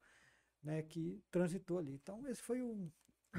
né? 0.63 0.83
Que 0.83 1.23
transitou 1.31 1.79
ali. 1.79 1.95
Então, 1.95 2.27
esse 2.27 2.43
foi 2.43 2.63
um 2.63 2.91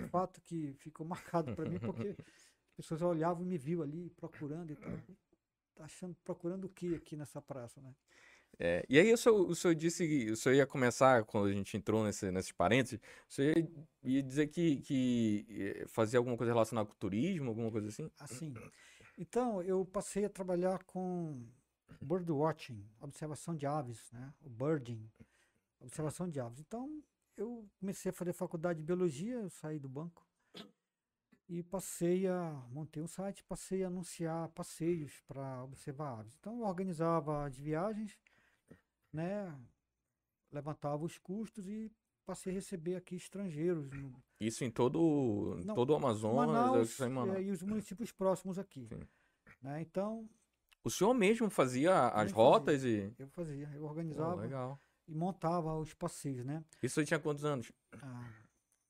fato 0.09 0.41
que 0.41 0.73
ficou 0.73 1.05
marcado 1.07 1.55
para 1.55 1.69
mim, 1.69 1.79
porque 1.79 2.15
pessoas 2.75 3.01
olhavam 3.01 3.43
e 3.43 3.47
me 3.47 3.57
viam 3.57 3.81
ali 3.81 4.09
procurando 4.11 4.71
e 4.71 4.75
tal. 4.75 4.91
Tá 5.75 5.85
achando, 5.85 6.15
procurando 6.23 6.65
o 6.65 6.69
que 6.69 6.95
aqui 6.95 7.15
nessa 7.15 7.41
praça, 7.41 7.81
né? 7.81 7.93
É, 8.59 8.83
e 8.89 8.97
aí 8.97 9.13
o 9.13 9.17
senhor, 9.17 9.47
o 9.47 9.53
senhor 9.53 9.75
disse 9.75 10.07
que 10.07 10.31
o 10.31 10.35
senhor 10.35 10.55
ia 10.55 10.65
começar, 10.65 11.23
quando 11.25 11.47
a 11.47 11.53
gente 11.53 11.77
entrou 11.77 12.03
nesse, 12.03 12.31
nesses 12.31 12.51
parênteses, 12.51 12.99
o 13.29 13.33
senhor 13.33 13.55
ia, 13.55 13.67
ia 14.03 14.23
dizer 14.23 14.47
que, 14.47 14.77
que 14.77 15.45
eh, 15.49 15.85
fazia 15.87 16.17
alguma 16.17 16.35
coisa 16.35 16.51
relacionada 16.51 16.87
com 16.87 16.95
turismo, 16.95 17.49
alguma 17.49 17.69
coisa 17.69 17.89
assim? 17.89 18.09
Assim. 18.17 18.53
Então, 19.17 19.61
eu 19.61 19.85
passei 19.85 20.25
a 20.25 20.29
trabalhar 20.29 20.83
com 20.85 21.45
birdwatching, 22.01 22.85
observação 22.99 23.55
de 23.55 23.65
aves, 23.65 24.11
né? 24.11 24.33
O 24.41 24.49
birding, 24.49 25.09
observação 25.79 26.29
de 26.29 26.39
aves. 26.39 26.59
Então, 26.59 27.01
eu 27.35 27.69
comecei 27.79 28.09
a 28.09 28.13
fazer 28.13 28.33
faculdade 28.33 28.79
de 28.79 28.85
biologia, 28.85 29.35
eu 29.35 29.49
saí 29.49 29.79
do 29.79 29.87
banco 29.87 30.27
e 31.49 31.63
passei 31.63 32.27
a 32.27 32.51
montei 32.71 33.01
um 33.01 33.07
site, 33.07 33.43
passei 33.43 33.83
a 33.83 33.87
anunciar 33.87 34.49
passeios 34.49 35.21
para 35.27 35.63
observar 35.63 36.19
aves. 36.19 36.35
Então 36.39 36.59
eu 36.59 36.65
organizava 36.65 37.45
as 37.45 37.57
viagens, 37.57 38.17
né, 39.13 39.57
levantava 40.51 41.05
os 41.05 41.17
custos 41.17 41.67
e 41.67 41.91
passei 42.25 42.51
a 42.51 42.55
receber 42.55 42.95
aqui 42.95 43.15
estrangeiros. 43.15 43.89
No... 43.91 44.13
Isso 44.39 44.63
em 44.65 44.71
todo, 44.71 45.57
Não, 45.63 45.75
todo 45.75 45.91
o 45.91 45.95
Amazonas, 45.95 46.99
Manaus, 46.99 47.35
é, 47.35 47.43
e 47.43 47.51
os 47.51 47.63
municípios 47.63 48.11
próximos 48.11 48.59
aqui. 48.59 48.89
Né? 49.61 49.81
Então 49.81 50.27
o 50.83 50.89
senhor 50.89 51.13
mesmo 51.13 51.49
fazia 51.49 52.07
as 52.09 52.31
rotas 52.31 52.81
fazia. 52.81 53.13
e 53.17 53.21
eu 53.21 53.27
fazia, 53.29 53.69
eu 53.73 53.83
organizava 53.83 54.41
oh, 54.45 54.77
e 55.07 55.15
montava 55.15 55.75
os 55.77 55.93
passeios, 55.93 56.45
né? 56.45 56.63
Isso 56.81 56.99
aí 56.99 57.05
tinha 57.05 57.19
quantos 57.19 57.45
anos? 57.45 57.71
Ah, 58.01 58.29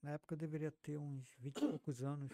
na 0.02 0.12
época 0.12 0.34
eu 0.34 0.38
deveria 0.38 0.72
ter 0.72 0.98
uns 0.98 1.34
20 1.40 1.58
e 1.58 1.68
poucos 1.70 2.04
anos. 2.04 2.32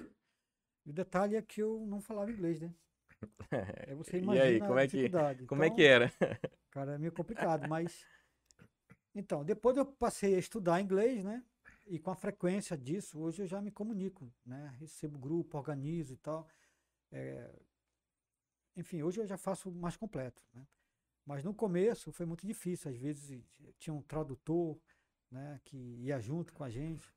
E 0.86 0.90
o 0.90 0.94
detalhe 0.94 1.36
é 1.36 1.42
que 1.42 1.62
eu 1.62 1.86
não 1.88 2.02
falava 2.02 2.32
inglês, 2.32 2.60
né? 2.60 2.74
Aí 3.88 3.96
você 3.96 4.18
imagina 4.18 4.46
e 4.46 4.50
aí, 4.50 4.60
como 4.60 4.80
é 4.80 4.88
que, 4.88 5.10
como 5.10 5.64
então, 5.64 5.64
é 5.64 5.70
que 5.70 5.84
era? 5.84 6.12
Cara, 6.72 6.96
é 6.96 6.98
meio 6.98 7.12
complicado, 7.14 7.70
mas... 7.70 8.06
Então, 9.16 9.46
depois 9.46 9.78
eu 9.78 9.86
passei 9.86 10.36
a 10.36 10.40
estudar 10.40 10.82
inglês, 10.82 11.24
né? 11.24 11.42
E 11.88 12.00
com 12.00 12.12
a 12.12 12.16
frequência 12.16 12.78
disso, 12.78 13.20
hoje 13.20 13.44
eu 13.44 13.48
já 13.48 13.62
me 13.62 13.72
comunico, 13.72 14.34
né? 14.46 14.76
Recebo 14.80 15.20
grupo, 15.20 15.58
organizo 15.58 16.14
e 16.14 16.18
tal. 16.18 16.48
É... 17.12 17.50
Enfim, 18.76 19.04
hoje 19.04 19.22
eu 19.22 19.28
já 19.28 19.38
faço 19.38 19.72
mais 19.72 19.96
completo, 19.96 20.42
né? 20.54 20.66
Mas 21.26 21.44
no 21.44 21.54
começo 21.54 22.12
foi 22.12 22.26
muito 22.26 22.46
difícil. 22.46 22.92
Às 22.92 22.98
vezes 22.98 23.44
tinha 23.78 23.94
um 23.94 24.02
tradutor, 24.02 24.80
né, 25.32 25.60
que 25.64 25.78
ia 25.78 26.20
junto 26.20 26.54
com 26.54 26.64
a 26.64 26.70
gente 26.70 27.14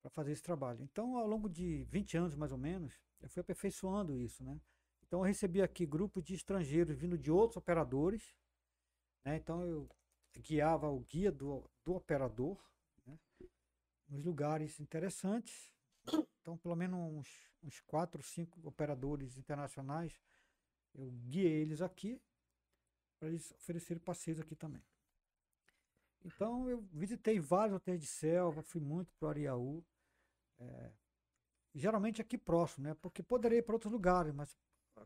para 0.00 0.10
fazer 0.10 0.32
esse 0.32 0.42
trabalho. 0.42 0.82
Então, 0.82 1.16
ao 1.16 1.26
longo 1.26 1.48
de 1.48 1.84
20 1.84 2.16
anos 2.16 2.34
mais 2.34 2.52
ou 2.52 2.58
menos, 2.58 2.98
eu 3.20 3.28
fui 3.28 3.40
aperfeiçoando 3.40 4.16
isso, 4.16 4.42
né? 4.42 4.58
Então, 5.06 5.20
eu 5.20 5.24
recebi 5.24 5.60
aqui 5.60 5.84
grupos 5.84 6.22
de 6.24 6.34
estrangeiros 6.34 6.96
vindo 6.96 7.18
de 7.18 7.30
outros 7.30 7.56
operadores, 7.56 8.34
né? 9.24 9.36
Então, 9.36 9.62
eu 9.62 9.88
guiava 10.38 10.88
o 10.88 11.00
guia 11.00 11.30
do, 11.30 11.68
do 11.84 11.94
operador, 11.94 12.58
né? 13.04 13.18
nos 14.08 14.24
lugares 14.24 14.80
interessantes. 14.80 15.72
Então, 16.40 16.56
pelo 16.56 16.74
menos 16.74 16.98
uns, 16.98 17.28
uns 17.62 17.80
quatro, 17.80 18.22
cinco 18.22 18.66
operadores 18.66 19.36
internacionais, 19.36 20.18
eu 20.94 21.10
guiei 21.10 21.62
eles 21.62 21.80
aqui 21.80 22.20
para 23.18 23.28
eles 23.28 23.50
oferecerem 23.52 24.02
passeios 24.02 24.40
aqui 24.40 24.54
também. 24.54 24.82
Então 26.24 26.68
eu 26.68 26.82
visitei 26.92 27.38
vários 27.38 27.76
hotéis 27.76 28.00
de 28.00 28.06
selva, 28.06 28.62
fui 28.62 28.80
muito 28.80 29.12
para 29.14 29.26
o 29.26 29.30
Ariaú. 29.30 29.84
É, 30.58 30.90
geralmente 31.74 32.20
aqui 32.20 32.36
próximo, 32.36 32.84
né? 32.84 32.94
Porque 32.94 33.22
poderia 33.22 33.58
ir 33.58 33.62
para 33.62 33.74
outros 33.74 33.92
lugares, 33.92 34.32
mas 34.34 34.56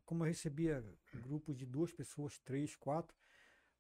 como 0.05 0.25
eu 0.25 0.29
recebia 0.29 0.85
grupos 1.23 1.57
de 1.57 1.67
duas 1.67 1.93
pessoas, 1.93 2.39
três, 2.41 2.75
quatro, 2.75 3.17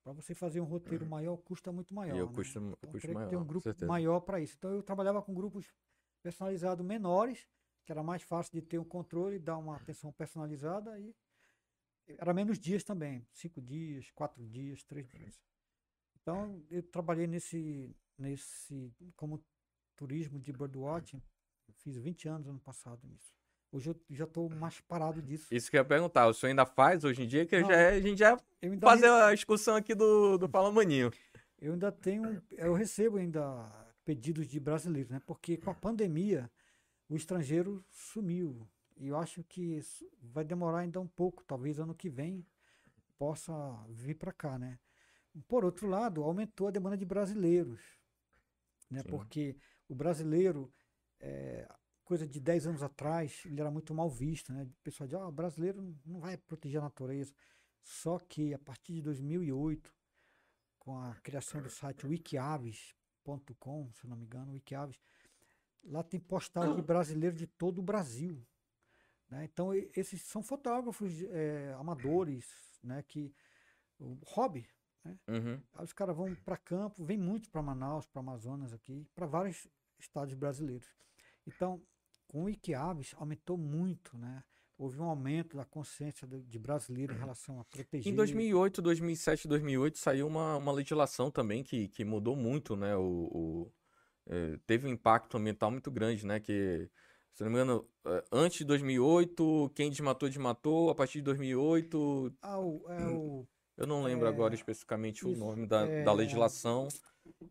para 0.02 0.12
você 0.12 0.34
fazer 0.34 0.60
um 0.60 0.64
roteiro 0.64 1.06
maior 1.06 1.36
custa 1.38 1.72
muito 1.72 1.94
maior. 1.94 2.16
E 2.16 2.22
o 2.22 2.26
né? 2.26 2.32
custo, 2.34 2.58
Então, 2.60 2.92
custo 2.92 3.12
maior. 3.12 3.28
ter 3.28 3.36
um 3.36 3.44
grupo 3.44 3.86
maior 3.86 4.20
para 4.20 4.40
isso. 4.40 4.54
Então 4.58 4.70
eu 4.70 4.82
trabalhava 4.82 5.22
com 5.22 5.34
grupos 5.34 5.66
personalizados 6.22 6.84
menores, 6.84 7.48
que 7.84 7.90
era 7.90 8.02
mais 8.02 8.22
fácil 8.22 8.52
de 8.52 8.62
ter 8.62 8.78
um 8.78 8.84
controle, 8.84 9.38
dar 9.38 9.56
uma 9.56 9.76
atenção 9.76 10.12
personalizada 10.12 10.98
e 11.00 11.14
era 12.18 12.34
menos 12.34 12.58
dias 12.58 12.84
também, 12.84 13.26
cinco 13.32 13.60
dias, 13.60 14.10
quatro 14.10 14.44
dias, 14.46 14.82
três 14.84 15.08
dias. 15.08 15.40
Então 16.20 16.62
eu 16.70 16.82
trabalhei 16.82 17.26
nesse, 17.26 17.94
nesse 18.18 18.92
como 19.16 19.42
turismo 19.96 20.38
de 20.38 20.52
birdwatching, 20.52 21.22
fiz 21.72 21.96
20 21.96 22.28
anos 22.28 22.48
ano 22.48 22.60
passado 22.60 23.06
nisso. 23.06 23.32
Hoje 23.72 23.90
eu 23.90 24.00
já 24.10 24.24
estou 24.24 24.48
mais 24.48 24.80
parado 24.82 25.20
disso. 25.20 25.48
Isso 25.50 25.68
que 25.68 25.76
eu 25.76 25.80
ia 25.80 25.84
perguntar, 25.84 26.28
o 26.28 26.32
senhor 26.32 26.50
ainda 26.50 26.64
faz 26.64 27.02
hoje 27.02 27.22
em 27.22 27.26
dia? 27.26 27.44
Que 27.44 27.60
Não, 27.60 27.68
já, 27.68 27.74
é, 27.74 27.88
a 27.88 28.00
gente 28.00 28.18
já 28.18 28.38
Eu 28.62 28.72
ainda 28.72 28.86
fazer 28.86 29.08
a 29.08 29.34
excursão 29.34 29.74
aqui 29.74 29.94
do, 29.94 30.38
do 30.38 30.48
Fala 30.48 30.70
Maninho. 30.70 31.10
Eu 31.60 31.72
ainda 31.72 31.90
tenho, 31.90 32.40
eu 32.52 32.72
recebo 32.72 33.16
ainda 33.16 33.68
pedidos 34.04 34.46
de 34.46 34.60
brasileiros, 34.60 35.10
né? 35.10 35.20
Porque 35.26 35.56
com 35.56 35.70
a 35.70 35.74
pandemia 35.74 36.48
o 37.08 37.16
estrangeiro 37.16 37.84
sumiu. 37.90 38.66
E 38.96 39.08
eu 39.08 39.16
acho 39.16 39.42
que 39.44 39.76
isso 39.76 40.08
vai 40.22 40.44
demorar 40.44 40.78
ainda 40.78 41.00
um 41.00 41.06
pouco, 41.06 41.44
talvez 41.44 41.78
ano 41.78 41.94
que 41.94 42.08
vem 42.08 42.46
possa 43.18 43.52
vir 43.88 44.14
para 44.14 44.32
cá, 44.32 44.58
né? 44.58 44.78
Por 45.48 45.64
outro 45.64 45.88
lado, 45.88 46.22
aumentou 46.22 46.68
a 46.68 46.70
demanda 46.70 46.96
de 46.96 47.04
brasileiros, 47.04 47.80
né? 48.90 49.02
Sim. 49.02 49.08
Porque 49.08 49.56
o 49.88 49.94
brasileiro, 49.94 50.72
é, 51.18 51.68
coisa 52.04 52.26
de 52.26 52.38
10 52.38 52.68
anos 52.68 52.82
atrás, 52.82 53.42
ele 53.44 53.60
era 53.60 53.70
muito 53.70 53.92
mal 53.92 54.08
visto, 54.08 54.52
né? 54.52 54.62
O 54.64 54.82
pessoal 54.82 55.06
dizia, 55.06 55.18
ah, 55.18 55.28
o 55.28 55.32
brasileiro 55.32 55.96
não 56.04 56.20
vai 56.20 56.36
proteger 56.36 56.80
a 56.80 56.84
natureza. 56.84 57.34
Só 57.82 58.18
que 58.18 58.54
a 58.54 58.58
partir 58.58 58.94
de 58.94 59.02
2008, 59.02 59.92
com 60.78 60.98
a 60.98 61.14
criação 61.16 61.62
do 61.62 61.70
site 61.70 62.06
wikiaves.com, 62.06 63.90
se 63.92 64.06
não 64.06 64.16
me 64.16 64.24
engano, 64.24 64.52
Wikiaves, 64.52 65.00
lá 65.82 66.02
tem 66.02 66.20
postagem 66.20 66.76
de 66.76 66.82
brasileiros 66.82 67.38
de 67.38 67.46
todo 67.46 67.78
o 67.78 67.82
Brasil. 67.82 68.46
Né? 69.30 69.44
Então, 69.44 69.72
esses 69.94 70.22
são 70.22 70.42
fotógrafos 70.42 71.12
eh, 71.30 71.74
amadores, 71.78 72.46
né? 72.82 73.02
Que, 73.02 73.34
o 73.98 74.18
hobby. 74.26 74.66
Uhum. 75.28 75.60
Aí 75.74 75.84
os 75.84 75.92
caras 75.92 76.16
vão 76.16 76.34
para 76.34 76.56
campo, 76.56 77.04
vem 77.04 77.18
muito 77.18 77.50
para 77.50 77.62
Manaus, 77.62 78.06
para 78.06 78.20
Amazonas 78.20 78.72
aqui, 78.72 79.06
para 79.14 79.26
vários 79.26 79.68
estados 79.98 80.34
brasileiros. 80.34 80.86
Então, 81.46 81.82
com 82.26 82.42
o 82.42 82.44
Wikiaves 82.44 83.14
aumentou 83.16 83.56
muito, 83.56 84.16
né? 84.16 84.42
Houve 84.76 84.98
um 84.98 85.04
aumento 85.04 85.56
da 85.56 85.64
consciência 85.64 86.26
de 86.26 86.58
brasileiro 86.58 87.14
em 87.14 87.18
relação 87.18 87.60
a 87.60 87.64
proteger. 87.64 88.12
Em 88.12 88.16
2008, 88.16 88.82
2007, 88.82 89.46
2008 89.46 89.98
saiu 89.98 90.26
uma, 90.26 90.56
uma 90.56 90.72
legislação 90.72 91.30
também 91.30 91.62
que, 91.62 91.86
que 91.88 92.04
mudou 92.04 92.34
muito, 92.34 92.74
né? 92.74 92.96
O, 92.96 93.02
o- 93.32 93.72
eh, 94.26 94.58
teve 94.66 94.88
um 94.88 94.90
impacto 94.90 95.36
ambiental 95.36 95.70
muito 95.70 95.90
grande, 95.92 96.26
né? 96.26 96.40
Que, 96.40 96.90
se 97.34 97.42
não 97.42 97.50
me 97.50 97.56
engano, 97.56 97.88
eh, 98.06 98.24
antes 98.32 98.58
de 98.58 98.64
2008, 98.64 99.70
quem 99.74 99.90
desmatou, 99.90 100.28
desmatou. 100.28 100.90
A 100.90 100.94
partir 100.94 101.18
de 101.18 101.24
2008, 101.24 102.32
Ah, 102.40 102.58
o, 102.58 102.84
é 102.88 103.06
o 103.08 103.46
eu 103.76 103.86
não 103.86 104.02
lembro 104.02 104.28
agora 104.28 104.54
É, 104.54 104.56
especificamente 104.56 105.26
o 105.26 105.30
isso, 105.30 105.40
nome 105.40 105.66
da, 105.66 105.80
é, 105.86 106.04
da 106.04 106.12
legislação. 106.12 106.88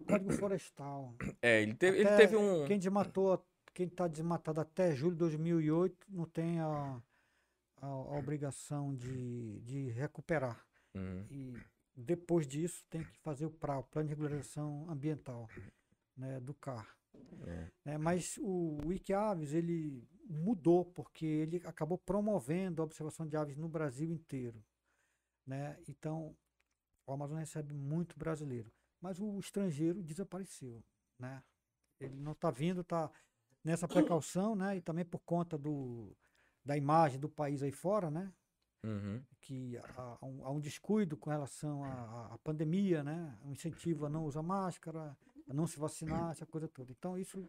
Código 0.08 0.32
Florestal. 0.34 1.14
É, 1.42 1.62
ele 1.62 1.74
teve, 1.74 1.98
ele 1.98 2.08
Até 2.08 2.18
teve 2.18 2.38
um. 2.38 2.66
Quem 2.66 2.80
desmatou, 2.80 3.46
quem 3.74 3.88
está 3.88 4.08
desmatado 4.08 4.62
até 4.62 4.96
julho 4.96 5.14
de 5.14 5.20
2008 5.20 6.08
não 6.10 6.26
tem 6.26 6.60
a, 6.60 7.02
a, 7.82 7.86
a 7.86 8.18
obrigação 8.18 8.96
de, 8.96 9.60
de 9.62 9.90
recuperar. 9.90 10.66
Uhum. 10.96 11.26
E 11.30 11.54
depois 11.96 12.48
disso 12.48 12.86
tem 12.90 13.04
que 13.04 13.18
fazer 13.20 13.46
o 13.46 13.52
PRA, 13.52 13.80
o 13.80 13.84
Plano 13.84 14.08
de 14.08 14.14
Regularização 14.14 14.90
Ambiental, 14.90 15.50
né, 16.16 16.40
do 16.40 16.54
CAR. 16.54 16.88
É. 17.46 17.72
né? 17.86 17.98
Mas 17.98 18.38
o 18.40 18.78
Wikiaves, 18.86 19.54
ele 19.54 20.08
mudou, 20.30 20.86
porque 20.86 21.26
ele 21.26 21.62
acabou 21.66 21.98
promovendo 21.98 22.82
a 22.82 22.86
observação 22.86 23.28
de 23.28 23.36
aves 23.36 23.58
no 23.58 23.68
Brasil 23.68 24.10
inteiro. 24.12 24.64
Né? 25.46 25.78
Então, 25.88 26.36
o 27.06 27.12
Amazonas 27.12 27.42
recebe 27.50 27.74
muito 27.74 28.18
brasileiro. 28.18 28.72
Mas 29.02 29.20
o 29.20 29.38
estrangeiro 29.40 30.02
desapareceu. 30.02 30.82
Né? 31.20 31.44
Ele 32.00 32.16
não 32.20 32.32
está 32.32 32.50
vindo, 32.50 32.82
está 32.82 33.12
nessa 33.64 33.88
precaução, 33.88 34.56
né? 34.56 34.78
e 34.78 34.82
também 34.82 35.04
por 35.06 35.20
conta 35.20 35.58
do, 35.58 36.16
da 36.64 36.78
imagem 36.78 37.20
do 37.20 37.30
país 37.30 37.62
aí 37.62 37.72
fora, 37.72 38.10
né? 38.10 38.32
Uhum. 38.86 39.24
que 39.40 39.78
há, 39.78 40.18
há 40.20 40.26
um, 40.26 40.46
há 40.46 40.52
um 40.52 40.60
descuido 40.60 41.16
com 41.16 41.30
relação 41.30 41.86
à, 41.86 41.88
à- 41.90 42.34
à 42.34 42.38
pandemia, 42.40 43.02
né? 43.02 43.38
Um 43.46 43.54
incentivo 43.54 44.06
a 44.06 44.10
não 44.10 44.26
usar 44.26 44.42
máscara, 44.42 45.18
não 45.54 45.68
se 45.68 45.80
vacinar, 45.80 46.32
essa 46.32 46.46
coisa 46.46 46.68
toda. 46.68 46.92
Então 46.92 47.18
isso 47.18 47.48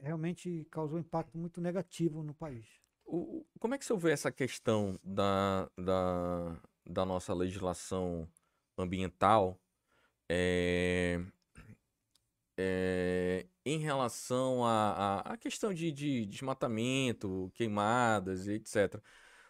realmente 0.00 0.66
causou 0.70 0.96
um 0.96 1.00
impacto 1.00 1.38
muito 1.38 1.60
negativo 1.60 2.22
no 2.22 2.34
país. 2.34 2.66
O- 3.04 3.38
o- 3.38 3.46
como 3.58 3.74
é 3.74 3.78
que 3.78 3.84
você 3.84 3.96
vê 3.96 4.10
essa 4.12 4.32
questão 4.32 4.98
da, 5.04 5.70
da, 5.76 6.60
da 6.86 7.04
nossa 7.04 7.34
legislação 7.34 8.28
ambiental 8.78 9.60
é, 10.28 11.20
é, 12.56 13.46
em 13.64 13.78
relação 13.78 14.64
à 14.64 15.36
questão 15.38 15.72
de, 15.74 15.92
de 15.92 16.26
desmatamento, 16.26 17.50
queimadas 17.54 18.46
e 18.46 18.52
etc. 18.54 19.02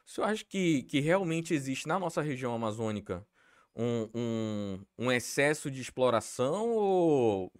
O 0.06 0.10
senhor 0.10 0.26
acha 0.26 0.44
que, 0.44 0.82
que 0.84 1.00
realmente 1.00 1.54
existe 1.54 1.86
na 1.86 1.98
nossa 1.98 2.20
região 2.20 2.54
amazônica 2.54 3.26
um, 3.76 4.08
um, 4.14 4.84
um 4.98 5.12
excesso 5.12 5.70
de 5.70 5.80
exploração 5.80 6.70
ou 6.70 7.52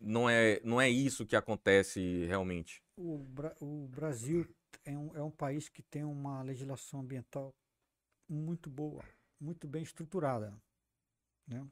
não 0.00 0.28
é, 0.28 0.60
não 0.64 0.80
é 0.80 0.88
isso 0.88 1.26
que 1.26 1.36
acontece 1.36 2.26
realmente? 2.26 2.82
O, 2.96 3.18
Bra- 3.18 3.56
o 3.60 3.86
Brasil 3.88 4.46
é 4.84 4.96
um, 4.96 5.16
é 5.16 5.22
um 5.22 5.30
país 5.30 5.68
que 5.68 5.82
tem 5.82 6.04
uma 6.04 6.42
legislação 6.42 7.00
ambiental 7.00 7.54
muito 8.28 8.70
boa, 8.70 9.04
muito 9.40 9.66
bem 9.68 9.82
estruturada. 9.82 10.54
Né? 11.48 11.60
O 11.62 11.68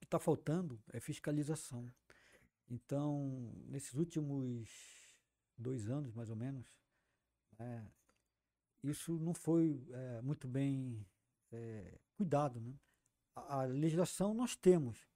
que 0.00 0.04
está 0.04 0.18
faltando 0.18 0.80
é 0.92 1.00
fiscalização. 1.00 1.90
Então, 2.70 3.52
nesses 3.66 3.94
últimos 3.94 4.70
dois 5.56 5.88
anos, 5.90 6.12
mais 6.14 6.30
ou 6.30 6.36
menos, 6.36 6.66
né, 7.58 7.86
isso 8.82 9.18
não 9.18 9.34
foi 9.34 9.86
eh, 9.90 10.20
muito 10.22 10.48
bem 10.48 11.06
eh, 11.52 11.98
cuidado. 12.12 12.60
Né? 12.60 12.74
A, 13.34 13.60
a 13.60 13.64
legislação 13.64 14.34
nós 14.34 14.56
temos, 14.56 15.06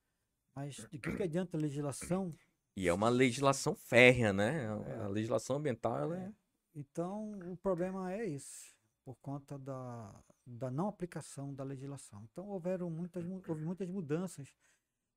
mas 0.54 0.76
de 0.90 0.98
que, 0.98 1.16
que 1.16 1.22
adianta 1.22 1.56
a 1.56 1.60
legislação 1.60 2.34
E 2.76 2.88
é 2.88 2.92
uma 2.92 3.08
legislação 3.08 3.74
férrea, 3.74 4.32
né? 4.32 4.66
A 5.04 5.08
legislação 5.08 5.56
ambiental, 5.56 5.98
ela 5.98 6.18
é... 6.18 6.32
Então, 6.74 7.32
o 7.50 7.56
problema 7.56 8.12
é 8.12 8.28
esse, 8.28 8.74
por 9.02 9.16
conta 9.16 9.58
da, 9.58 10.14
da 10.44 10.70
não 10.70 10.88
aplicação 10.88 11.54
da 11.54 11.64
legislação. 11.64 12.22
Então, 12.30 12.46
houveram 12.48 12.90
muitas, 12.90 13.24
mu- 13.24 13.42
houve 13.48 13.64
muitas 13.64 13.88
mudanças 13.88 14.54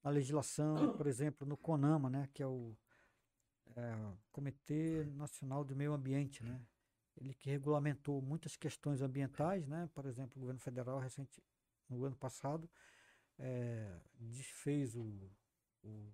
na 0.01 0.09
legislação, 0.09 0.95
por 0.95 1.05
exemplo, 1.05 1.45
no 1.45 1.57
CONAMA, 1.57 2.09
né, 2.09 2.29
que 2.33 2.41
é 2.41 2.47
o 2.47 2.77
é, 3.75 3.93
Comitê 4.31 5.03
Nacional 5.15 5.65
do 5.65 5.75
Meio 5.75 5.91
Ambiente, 5.93 6.43
né? 6.43 6.61
Ele 7.17 7.33
que 7.33 7.49
regulamentou 7.49 8.21
muitas 8.21 8.55
questões 8.55 9.01
ambientais, 9.01 9.67
né? 9.67 9.89
Por 9.93 10.05
exemplo, 10.05 10.37
o 10.37 10.39
governo 10.39 10.61
federal 10.61 10.97
recente, 10.99 11.43
no 11.89 12.03
ano 12.05 12.15
passado, 12.15 12.69
eh, 13.37 13.99
desfez 14.19 14.95
o, 14.95 15.29
o, 15.83 16.11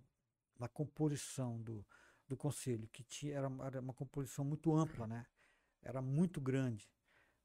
a 0.59 0.67
composição 0.67 1.61
do, 1.61 1.85
do 2.27 2.37
conselho, 2.37 2.87
que 2.89 3.03
tinha, 3.03 3.35
era, 3.35 3.47
uma- 3.47 3.65
era 3.65 3.81
uma 3.81 3.93
composição 3.93 4.45
muito 4.45 4.73
ampla, 4.75 5.07
né? 5.07 5.25
Era 5.81 6.01
muito 6.01 6.39
grande. 6.41 6.89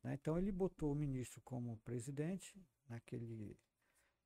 né? 0.03 0.15
Então 0.15 0.39
ele 0.39 0.53
botou 0.53 0.93
o 0.93 0.95
ministro 0.95 1.41
como 1.43 1.77
presidente, 1.79 2.59
né? 2.89 3.01
que 3.05 3.15
ele, 3.17 3.59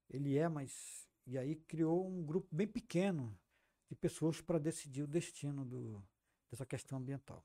ele 0.08 0.36
é, 0.38 0.48
mas 0.48 1.08
E 1.26 1.38
aí 1.38 1.56
criou 1.56 2.06
um 2.06 2.22
grupo 2.24 2.48
bem 2.54 2.66
pequeno 2.68 3.36
de 3.88 3.94
pessoas 3.96 4.40
para 4.42 4.58
decidir 4.58 5.02
o 5.02 5.06
destino 5.06 5.64
do, 5.64 6.06
dessa 6.50 6.66
questão 6.66 6.98
ambiental. 6.98 7.42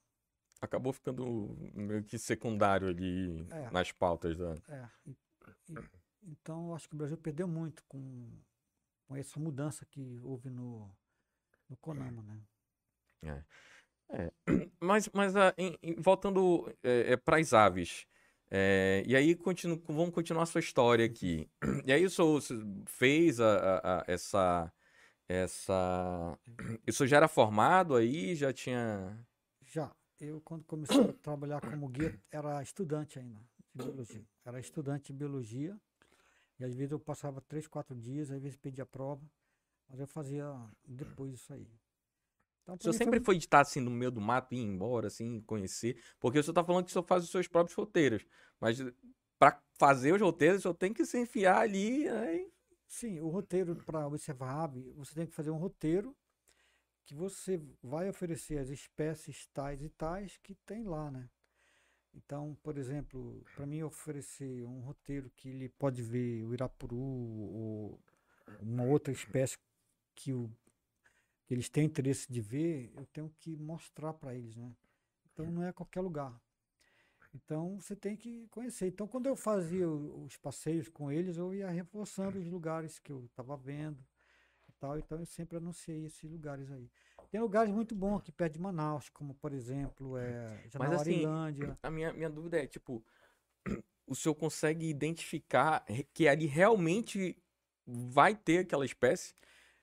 Acabou 0.62 0.92
ficando 0.92 1.56
meio 1.74 2.04
que 2.04 2.18
secundário 2.20 2.90
ali 2.90 3.48
É. 3.52 3.72
nas 3.72 3.92
pautas 3.94 4.38
da. 4.38 4.54
É, 4.68 4.90
e- 5.06 5.18
e- 5.70 5.90
então 6.24 6.68
eu 6.70 6.76
acho 6.76 6.88
que 6.88 6.96
o 6.96 6.98
Brasil 6.98 7.18
perdeu 7.18 7.48
muito 7.48 7.84
com, 7.88 8.30
com 9.08 9.16
essa 9.16 9.40
mudança 9.40 9.86
que 9.86 10.20
houve 10.24 10.50
no, 10.50 10.90
no 11.70 11.78
CONAMA, 11.78 12.24
né? 12.24 12.42
Mas, 14.80 15.10
mas 15.14 15.36
ah, 15.36 15.54
em- 15.58 15.78
em- 15.84 15.96
voltando 15.96 16.66
para 17.24 17.38
as 17.40 17.54
aves. 17.54 18.06
é, 18.50 19.04
e 19.06 19.16
aí 19.16 19.36
continu, 19.36 19.82
vamos 19.88 20.14
continuar 20.14 20.44
a 20.44 20.46
sua 20.46 20.60
história 20.60 21.06
aqui. 21.06 21.48
E 21.86 21.92
aí 21.94 22.06
o 22.06 22.10
senhor 22.10 22.42
se- 22.42 22.56
fez 22.88 23.40
a, 23.40 23.46
a- 23.56 24.00
a- 24.02 24.04
essa. 24.08 24.74
essa. 25.28 26.38
O 26.88 26.92
senhor 26.92 27.08
já 27.08 27.18
era 27.18 27.28
formado 27.28 27.96
aí? 27.96 28.36
Já 28.36 28.52
tinha. 28.52 29.16
Já, 29.68 29.92
eu 30.20 30.42
quando 30.42 30.64
comecei 30.66 31.00
a 31.00 31.14
trabalhar 31.14 31.62
como 31.62 31.88
guia, 31.88 32.20
era 32.32 32.62
estudante 32.64 33.20
ainda 33.20 33.40
de 33.76 33.84
biologia. 33.84 34.26
Era 34.44 34.60
estudante 34.60 35.14
de 35.14 35.20
biologia, 35.20 35.80
e 36.60 36.66
às 36.66 36.76
vezes 36.76 36.92
eu 36.92 37.00
passava 37.00 37.42
três, 37.42 37.68
quatro 37.68 37.96
dias, 37.96 38.30
às 38.30 38.42
vezes 38.42 38.58
pedia 38.58 38.86
prova, 38.86 39.24
mas 39.88 40.00
eu 40.00 40.08
fazia 40.08 40.46
depois 40.86 41.34
isso 41.34 41.54
aí. 41.54 41.68
Então, 42.64 42.76
O 42.76 42.82
senhor 42.82 42.94
sempre 42.94 43.20
foi 43.20 43.38
de 43.38 43.46
estar 43.46 43.62
assim 43.62 43.80
no 43.80 43.90
meio 43.90 44.12
do 44.12 44.22
mato 44.22 44.54
e 44.54 44.58
ir 44.58 44.62
embora, 44.62 45.08
assim, 45.08 45.42
conhecer? 45.42 46.00
Porque 46.20 46.38
o 46.38 46.44
senhor 46.44 46.54
tá 46.54 46.64
falando 46.64 46.84
que 46.84 46.90
o 46.90 46.94
senhor 46.94 47.04
faz 47.04 47.24
os 47.24 47.32
seus 47.32 47.48
próprios 47.48 47.76
roteiros. 47.76 48.26
Mas 48.60 48.78
para 49.40 49.62
fazer 49.74 50.14
os 50.14 50.22
roteiros, 50.22 50.60
o 50.60 50.62
senhor 50.62 50.74
tem 50.76 50.94
que 50.94 51.06
se 51.06 51.20
enfiar 51.20 51.62
ali. 51.62 52.08
Aí... 52.08 52.52
Sim, 52.86 53.20
o 53.22 53.30
roteiro 53.30 53.76
para 53.78 54.06
observar 54.06 54.66
ave, 54.66 54.92
você 54.92 55.16
tem 55.16 55.26
que 55.26 55.34
fazer 55.34 55.50
um 55.50 55.58
roteiro 55.58 56.16
que 57.06 57.16
você 57.16 57.60
vai 57.82 58.08
oferecer 58.10 58.60
as 58.60 58.70
espécies 58.70 59.48
tais 59.48 59.82
e 59.82 59.90
tais 59.90 60.38
que 60.44 60.54
tem 60.54 60.84
lá, 60.84 61.10
né? 61.10 61.28
Então, 62.14 62.58
por 62.64 62.78
exemplo, 62.78 63.44
para 63.56 63.66
mim 63.66 63.84
oferecer 63.84 64.66
um 64.66 64.80
roteiro 64.82 65.30
que 65.36 65.50
ele 65.50 65.70
pode 65.70 66.02
ver 66.02 66.44
o 66.44 66.54
irapuru 66.54 66.98
ou 66.98 68.00
uma 68.60 68.84
outra 68.84 69.14
espécie 69.14 69.58
que, 70.16 70.34
o, 70.34 70.50
que 71.46 71.54
eles 71.54 71.70
têm 71.70 71.86
interesse 71.86 72.32
de 72.32 72.42
ver, 72.42 72.92
eu 72.96 73.06
tenho 73.08 73.30
que 73.40 73.56
mostrar 73.56 74.14
para 74.14 74.34
eles, 74.34 74.56
né? 74.56 74.76
Então 75.32 75.50
não 75.52 75.64
é 75.64 75.72
qualquer 75.72 76.02
lugar. 76.02 76.40
Então 77.34 77.80
você 77.80 77.96
tem 77.96 78.16
que 78.18 78.48
conhecer. 78.48 78.88
Então 78.88 79.08
quando 79.08 79.28
eu 79.28 79.36
fazia 79.36 79.88
os 79.88 80.36
passeios 80.38 80.90
com 80.90 81.12
eles, 81.12 81.38
eu 81.38 81.54
ia 81.54 81.70
reforçando 81.70 82.40
os 82.40 82.48
lugares 82.48 82.98
que 83.00 83.12
eu 83.12 83.26
estava 83.26 83.56
vendo 83.56 84.04
tal. 84.80 84.98
Então 84.98 85.20
eu 85.20 85.26
sempre 85.26 85.58
anunciei 85.58 86.06
esses 86.06 86.30
lugares 86.30 86.72
aí. 86.72 86.90
Tem 87.32 87.40
lugares 87.40 87.72
muito 87.72 87.94
bons 87.94 88.18
aqui 88.18 88.32
perto 88.32 88.54
de 88.54 88.60
Manaus, 88.60 89.10
como 89.10 89.36
por 89.36 89.54
exemplo, 89.54 90.18
é, 90.18 90.58
Mas 90.78 90.92
assim. 90.94 91.24
A 91.84 91.92
minha, 91.92 92.12
minha 92.14 92.30
dúvida 92.30 92.58
é, 92.58 92.66
tipo, 92.66 93.04
o 94.08 94.16
senhor 94.16 94.36
consegue 94.36 94.90
identificar 94.90 95.86
que 96.14 96.28
ali 96.28 96.46
realmente 96.46 97.38
vai 97.86 98.36
ter 98.36 98.60
aquela 98.60 98.86
espécie? 98.86 99.36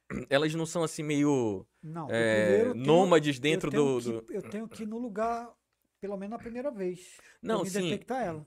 Elas 0.31 0.55
não 0.55 0.67
são 0.67 0.83
assim 0.83 1.03
meio 1.03 1.67
Não, 1.83 2.09
eu 2.09 2.15
é, 2.15 2.63
tenho- 2.63 2.75
nômades 2.75 3.37
eu 3.37 3.43
dentro 3.43 3.71
tenho 3.71 3.85
do, 3.85 4.01
que- 4.01 4.13
do- 4.27 4.33
Eu 4.33 4.43
tenho 4.43 4.69
que 4.69 4.83
ir 4.85 4.87
no 4.87 4.99
lugar, 4.99 5.53
pelo 6.01 6.17
menos 6.17 6.35
a 6.35 6.39
primeira 6.39 6.71
vez. 6.71 7.19
Não, 7.43 7.63
me 7.63 7.71
sim. 7.71 7.81
detectar 7.91 8.23
ela. 8.23 8.47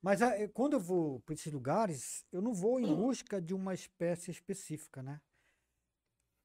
Mas 0.00 0.20
eu- 0.20 0.48
quando 0.50 0.72
eu 0.74 0.80
vou 0.80 1.20
para 1.20 1.34
esses 1.34 1.52
lugares, 1.52 2.24
eu 2.32 2.42
não 2.42 2.52
vou 2.52 2.80
em 2.80 2.84
busca 2.96 3.40
de 3.40 3.54
uma 3.54 3.74
espécie 3.74 4.30
específica, 4.30 5.02
né? 5.02 5.20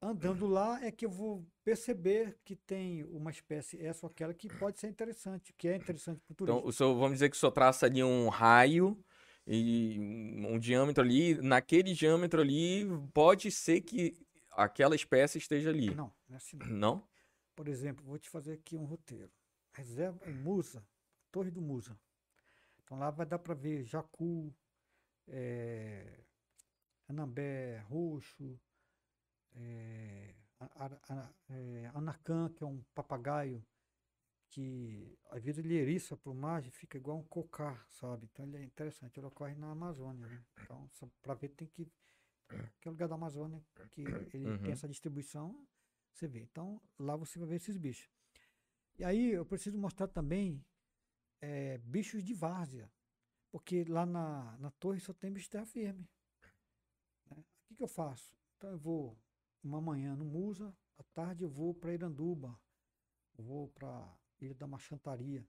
Andando 0.00 0.46
lá 0.46 0.84
é 0.84 0.92
que 0.92 1.04
eu 1.04 1.10
vou 1.10 1.44
perceber 1.64 2.38
que 2.44 2.54
tem 2.54 3.02
uma 3.04 3.32
espécie, 3.32 3.84
essa 3.84 4.06
ou 4.06 4.10
aquela, 4.10 4.32
que 4.32 4.48
pode 4.48 4.78
ser 4.78 4.86
interessante, 4.86 5.52
que 5.52 5.66
é 5.66 5.74
interessante 5.74 6.20
para 6.20 6.32
o 6.32 6.36
turista. 6.36 6.58
Então, 6.58 6.68
o 6.68 6.72
senhor, 6.72 6.94
vamos 6.94 7.14
dizer 7.14 7.28
que 7.28 7.36
o 7.36 7.38
senhor 7.38 7.50
traça 7.50 7.86
ali 7.86 8.02
um 8.04 8.28
raio 8.28 8.96
e 9.44 9.98
um, 9.98 10.56
diâmetro 10.58 11.02
ali. 11.02 11.34
Naquele 11.42 11.94
diâmetro 11.94 12.40
ali, 12.40 12.86
pode 13.12 13.50
ser 13.50 13.80
que 13.80 14.14
aquela 14.52 14.94
espécie 14.94 15.38
esteja 15.38 15.70
ali. 15.70 15.92
Não, 15.92 16.12
não 16.28 16.34
é 16.34 16.36
assim 16.36 16.56
não. 16.56 16.66
Não? 16.68 17.08
Por 17.56 17.66
exemplo, 17.66 18.04
vou 18.04 18.18
te 18.18 18.30
fazer 18.30 18.52
aqui 18.52 18.76
um 18.76 18.84
roteiro. 18.84 19.32
Reserva 19.72 20.20
em 20.30 20.34
Musa, 20.34 20.86
Torre 21.32 21.50
do 21.50 21.60
Musa. 21.60 21.98
Então 22.84 22.98
lá 23.00 23.10
vai 23.10 23.26
dar 23.26 23.40
para 23.40 23.52
ver 23.52 23.84
jacu, 23.84 24.54
eh, 25.26 26.20
anambé 27.08 27.78
roxo, 27.88 28.58
a- 30.60 31.32
eh, 31.50 31.90
anacan, 31.94 32.48
que 32.54 32.62
é 32.64 32.66
um 32.66 32.82
papagaio 32.94 33.64
que 34.50 35.18
às 35.30 35.42
vezes 35.44 35.64
ele 35.64 35.74
eriça 35.76 36.14
a 36.14 36.18
plumagem, 36.18 36.70
fica 36.70 36.96
igual 36.98 37.18
um 37.18 37.24
cocar, 37.24 37.86
sabe? 37.90 38.26
Então 38.32 38.46
ele 38.46 38.58
é 38.58 38.64
interessante, 38.64 39.18
ele 39.18 39.26
ocorre 39.26 39.54
na 39.54 39.70
Amazônia, 39.72 40.28
né? 40.28 40.44
Então, 40.64 40.90
para 41.22 41.34
ver 41.34 41.50
tem 41.50 41.68
que 41.68 41.90
que 42.80 42.88
é 42.88 42.90
o 42.90 42.92
lugar 42.94 43.08
da 43.08 43.14
Amazônia 43.16 43.62
que 43.90 44.02
ele 44.32 44.52
Uhum. 44.52 44.58
tem 44.58 44.72
essa 44.72 44.88
distribuição, 44.88 45.66
você 46.12 46.28
vê. 46.28 46.40
Então, 46.42 46.80
lá 46.98 47.16
você 47.16 47.38
vai 47.38 47.48
ver 47.48 47.56
esses 47.56 47.76
bichos. 47.76 48.10
E 48.98 49.04
aí 49.04 49.32
eu 49.32 49.46
preciso 49.46 49.78
mostrar 49.78 50.08
também 50.08 50.64
eh, 51.42 51.78
bichos 51.78 52.24
de 52.24 52.34
várzea, 52.34 52.90
porque 53.50 53.84
lá 53.84 54.06
na, 54.06 54.56
na 54.58 54.70
torre 54.72 55.00
só 55.00 55.12
tem 55.14 55.32
bicho 55.32 55.46
de 55.46 55.50
terra 55.52 55.66
firme. 55.66 56.08
né? 57.30 57.36
O 57.38 57.44
que, 57.68 57.74
que 57.76 57.82
eu 57.82 57.88
faço? 57.88 58.34
Então 58.56 58.70
eu 58.70 58.78
vou 58.78 59.16
uma 59.62 59.80
manhã 59.80 60.14
no 60.14 60.24
Musa, 60.24 60.74
à 60.96 61.02
tarde 61.02 61.42
eu 61.42 61.48
vou 61.48 61.74
para 61.74 61.92
Iranduba, 61.92 62.58
vou 63.36 63.68
para 63.68 64.16
Ilha 64.40 64.54
da 64.54 64.66
Machantaria. 64.66 65.46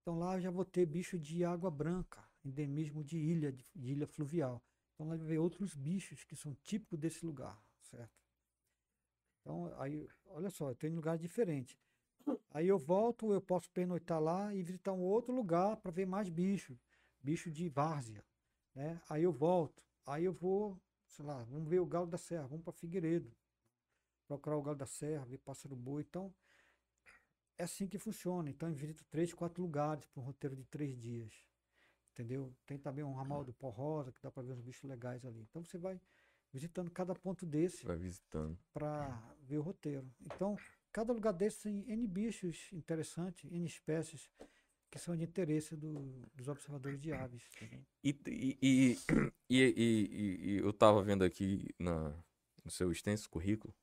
Então 0.00 0.18
lá 0.18 0.36
eu 0.36 0.40
já 0.40 0.50
vou 0.50 0.64
ter 0.64 0.86
bicho 0.86 1.18
de 1.18 1.44
água 1.44 1.70
branca, 1.70 2.24
endemismo 2.44 3.04
de 3.04 3.18
ilha, 3.18 3.52
de, 3.52 3.64
de 3.74 3.92
ilha 3.92 4.06
fluvial. 4.06 4.62
Então 4.94 5.08
lá 5.08 5.16
vai 5.16 5.26
ver 5.26 5.38
outros 5.38 5.74
bichos 5.74 6.24
que 6.24 6.34
são 6.34 6.54
típicos 6.62 6.98
desse 6.98 7.24
lugar, 7.24 7.60
certo? 7.82 8.18
Então 9.40 9.72
aí, 9.80 10.08
olha 10.26 10.50
só, 10.50 10.70
eu 10.70 10.74
tenho 10.74 10.94
lugares 10.94 11.20
diferentes. 11.20 11.76
Aí 12.50 12.68
eu 12.68 12.78
volto, 12.78 13.32
eu 13.32 13.40
posso 13.40 13.70
pernoitar 13.70 14.20
lá 14.20 14.54
e 14.54 14.62
visitar 14.62 14.92
um 14.92 15.02
outro 15.02 15.34
lugar 15.34 15.76
para 15.76 15.90
ver 15.90 16.06
mais 16.06 16.28
bicho, 16.28 16.78
bicho 17.22 17.50
de 17.50 17.68
várzea, 17.68 18.24
né? 18.74 19.00
Aí 19.08 19.22
eu 19.22 19.32
volto, 19.32 19.82
aí 20.04 20.24
eu 20.24 20.32
vou, 20.32 20.78
sei 21.06 21.24
lá, 21.24 21.42
vamos 21.44 21.68
ver 21.68 21.80
o 21.80 21.86
galo 21.86 22.06
da 22.06 22.18
serra, 22.18 22.46
vamos 22.46 22.64
para 22.64 22.72
Figueiredo, 22.72 23.32
procurar 24.28 24.56
o 24.56 24.62
galo 24.62 24.76
da 24.76 24.86
serra, 24.86 25.24
ver 25.24 25.38
pássaro 25.38 25.74
boi. 25.74 26.02
Então 26.02 26.32
é 27.56 27.64
assim 27.64 27.88
que 27.88 27.98
funciona. 27.98 28.48
Então 28.50 28.68
eu 28.68 28.74
visito 28.74 29.04
três, 29.10 29.32
quatro 29.34 29.62
lugares 29.62 30.04
para 30.06 30.20
um 30.20 30.24
roteiro 30.24 30.54
de 30.54 30.64
três 30.66 30.96
dias, 30.96 31.32
entendeu? 32.12 32.54
Tem 32.66 32.78
também 32.78 33.02
um 33.02 33.14
ramal 33.14 33.44
do 33.44 33.52
pó 33.52 33.70
rosa 33.70 34.12
que 34.12 34.22
dá 34.22 34.30
para 34.30 34.42
ver 34.44 34.52
uns 34.52 34.60
bichos 34.60 34.84
legais 34.88 35.24
ali. 35.24 35.40
Então 35.50 35.64
você 35.64 35.78
vai 35.78 36.00
visitando 36.52 36.90
cada 36.90 37.14
ponto 37.14 37.44
desse 37.44 37.84
Vai 37.84 37.96
visitando. 37.96 38.56
para 38.72 39.08
ver 39.42 39.58
o 39.58 39.62
roteiro. 39.62 40.08
Então, 40.20 40.56
cada 40.92 41.12
lugar 41.12 41.32
desse 41.32 41.62
tem 41.64 41.84
N 41.90 42.06
bichos 42.06 42.70
interessantes, 42.72 43.50
N 43.50 43.66
espécies 43.66 44.30
que 44.90 44.98
são 44.98 45.14
de 45.14 45.24
interesse 45.24 45.76
do- 45.76 46.26
dos 46.34 46.48
observadores 46.48 46.98
de 46.98 47.12
aves. 47.12 47.42
E, 48.02 48.18
e, 48.26 48.58
e, 48.62 48.98
e, 49.50 50.60
eu 50.62 50.72
tava 50.72 51.02
vendo 51.02 51.22
aqui 51.24 51.66
na, 51.78 52.14
no 52.64 52.70
seu 52.70 52.90
extenso 52.90 53.28
currículo, 53.28 53.74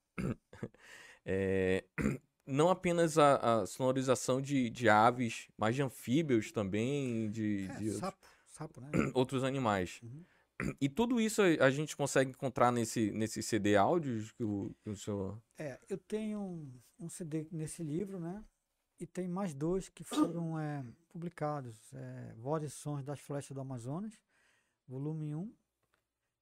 é, 1.25 1.83
não 2.45 2.69
apenas 2.69 3.17
a, 3.17 3.61
a 3.61 3.65
sonorização 3.65 4.41
de, 4.41 4.69
de 4.69 4.87
aves, 4.89 5.47
mas 5.57 5.75
de 5.75 5.81
anfíbios 5.81 6.51
também, 6.51 7.29
de, 7.31 7.65
É, 7.69 7.73
de 7.77 7.83
outros- 7.85 7.99
sapo, 7.99 8.27
sapo, 8.47 8.81
né? 8.81 8.89
outros 9.13 9.43
animais. 9.43 9.99
Uhum. 10.03 10.23
E 10.79 10.87
tudo 10.87 11.19
isso 11.19 11.41
a 11.41 11.65
a 11.65 11.69
gente 11.69 11.97
consegue 11.97 12.29
encontrar 12.31 12.71
nesse, 12.71 13.11
nesse 13.11 13.43
CD 13.43 13.75
áudios 13.75 14.31
que 14.31 14.43
o, 14.43 14.73
que 14.81 14.89
o 14.89 14.95
senhor... 14.95 15.37
É, 15.57 15.77
eu 15.89 15.97
tenho 15.97 16.39
um, 16.39 16.71
um 16.97 17.09
CD 17.09 17.45
nesse 17.51 17.83
livro, 17.83 18.19
né? 18.21 18.41
E 18.97 19.05
tem 19.05 19.27
mais 19.27 19.53
dois 19.53 19.89
que 19.89 20.05
foram 20.05 20.57
é, 20.57 20.81
publicados. 21.09 21.75
É, 21.93 22.33
Vozes 22.37 22.71
e 22.71 22.75
Sons 22.77 23.03
das 23.03 23.19
Flechas 23.19 23.53
do 23.53 23.59
Amazonas, 23.59 24.13
volume 24.87 25.35
1. 25.35 25.53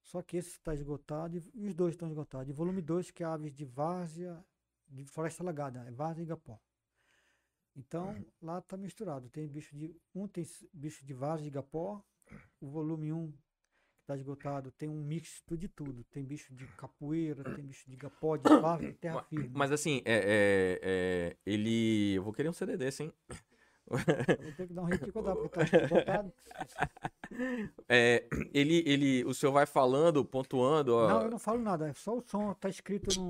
Só 0.04 0.22
que 0.22 0.36
esse 0.36 0.50
está 0.50 0.72
esgotado 0.74 1.36
e 1.36 1.42
e 1.54 1.66
os 1.66 1.74
dois 1.74 1.94
estão 1.94 2.06
esgotados. 2.08 2.48
E 2.48 2.52
volume 2.52 2.80
2, 2.82 3.10
que 3.10 3.22
é 3.22 3.26
Aves 3.26 3.52
de 3.54 3.64
Várzea, 3.64 4.44
de 4.86 5.04
Floresta 5.06 5.42
Alagada, 5.42 5.80
é 5.86 5.90
Várzea 5.90 6.22
e 6.22 6.26
Igapó. 6.26 6.60
Então, 7.76 8.14
lá 8.40 8.58
está 8.58 8.76
misturado. 8.76 9.28
Tem 9.30 9.48
bicho 9.48 9.74
de. 9.76 9.96
Um 10.14 10.28
tem 10.28 10.44
bicho 10.72 11.04
de 11.04 11.12
Várzea 11.14 11.46
e 11.46 11.48
Igapó. 11.48 12.04
O 12.60 12.68
volume 12.68 13.12
1, 13.12 13.32
que 13.32 13.38
está 14.02 14.14
esgotado, 14.16 14.70
tem 14.72 14.88
um 14.88 15.02
misto 15.02 15.56
de 15.56 15.68
tudo. 15.68 16.04
Tem 16.04 16.24
bicho 16.24 16.54
de 16.54 16.66
capoeira, 16.76 17.42
tem 17.54 17.64
bicho 17.66 17.86
de 17.88 17.94
Igapó, 17.94 18.36
de 18.36 18.48
Várzea, 18.48 18.92
de 18.92 18.98
terra 18.98 19.22
firme. 19.24 19.50
Mas 19.52 19.72
assim, 19.72 20.02
é, 20.04 20.14
é- 20.14 20.80
é, 20.82 21.36
ele... 21.44 22.12
Eu 22.14 22.22
vou 22.22 22.32
querer 22.32 22.48
um 22.48 22.52
CD 22.52 22.76
desse, 22.76 23.02
hein? 23.02 23.12
Ter 24.56 24.66
que 24.66 24.72
dar 24.72 24.82
um 24.82 24.84
repique 24.86 25.12
porque 25.12 25.48
tá 25.68 25.86
botado. 25.88 26.32
É, 27.88 28.26
ele, 28.52 28.82
ele, 28.86 29.24
o 29.24 29.34
senhor 29.34 29.52
vai 29.52 29.66
falando, 29.66 30.24
pontuando. 30.24 30.94
Ó... 30.94 31.08
Não, 31.08 31.22
eu 31.22 31.30
não 31.30 31.38
falo 31.38 31.60
nada, 31.60 31.88
é 31.88 31.92
só 31.92 32.16
o 32.16 32.22
som, 32.26 32.54
tá 32.54 32.68
escrito 32.68 33.18
no. 33.20 33.28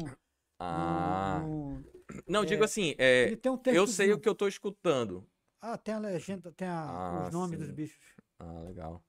Ah. 0.58 1.40
no- 1.42 1.78
no- 1.78 1.84
Não, 2.28 2.42
é, 2.42 2.46
digo 2.46 2.62
assim, 2.64 2.94
é, 2.98 3.34
tem 3.36 3.50
um 3.50 3.60
eu 3.66 3.86
sei 3.86 4.12
o 4.12 4.20
que 4.20 4.28
eu 4.28 4.34
tô 4.34 4.46
escutando. 4.46 5.26
Ah, 5.60 5.76
tem 5.78 5.94
a 5.94 5.98
legenda, 5.98 6.52
tem 6.52 6.68
a- 6.68 6.84
Ah, 6.88 7.26
os 7.26 7.32
nomes 7.32 7.58
dos 7.58 7.68
sim. 7.68 7.74
bichos. 7.74 8.04
Ah, 8.38 8.60
legal. 8.60 9.02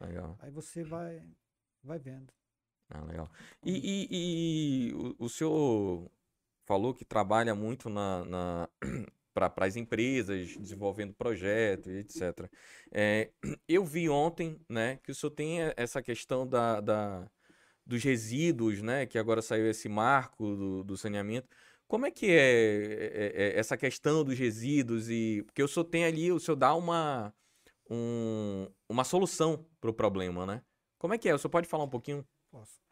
Legal. 0.00 0.36
Aí 0.40 0.50
você 0.50 0.82
vai, 0.82 1.22
vai 1.82 1.98
vendo. 1.98 2.32
Ah, 2.90 3.00
legal. 3.04 3.30
E, 3.64 3.72
e- 3.72 4.88
e 4.90 4.94
o, 4.94 5.24
o 5.24 5.28
senhor 5.28 6.10
falou 6.66 6.92
que 6.92 7.04
trabalha 7.04 7.54
muito 7.54 7.88
na, 7.88 8.24
na, 8.24 8.68
para 9.34 9.52
as 9.66 9.76
empresas, 9.76 10.56
desenvolvendo 10.56 11.12
projetos 11.14 11.92
etc. 11.92 12.50
É, 12.92 13.30
eu 13.68 13.84
vi 13.84 14.08
ontem, 14.08 14.58
né, 14.68 14.98
que 15.02 15.10
o 15.10 15.14
senhor 15.14 15.32
tem 15.32 15.58
essa 15.76 16.00
questão 16.02 16.46
da, 16.46 16.80
da- 16.80 17.30
dos 17.86 18.02
resíduos, 18.02 18.82
né, 18.82 19.06
que 19.06 19.18
agora 19.18 19.42
saiu 19.42 19.68
esse 19.68 19.88
marco 19.88 20.56
do, 20.56 20.84
do 20.84 20.96
saneamento. 20.96 21.48
Como 21.88 22.06
é 22.06 22.10
que 22.10 22.26
é, 22.30 22.34
é- 22.34 23.32
é 23.56 23.58
essa 23.58 23.76
questão 23.76 24.24
dos 24.24 24.38
resíduos 24.38 25.10
e 25.10 25.42
porque 25.46 25.62
o 25.62 25.68
senhor 25.68 25.84
tem 25.84 26.04
ali, 26.04 26.32
o 26.32 26.40
senhor 26.40 26.56
dá 26.56 26.74
uma 26.74 27.34
um- 27.90 28.68
uma 28.88 29.04
solução 29.04 29.66
para 29.80 29.90
o 29.90 29.94
problema, 29.94 30.46
né? 30.46 30.62
Como 30.98 31.14
é 31.14 31.18
que 31.18 31.28
é? 31.28 31.34
O 31.34 31.38
senhor 31.38 31.50
pode 31.50 31.68
falar 31.68 31.84
um 31.84 31.88
pouquinho? 31.90 32.26
Posso. 32.50 32.83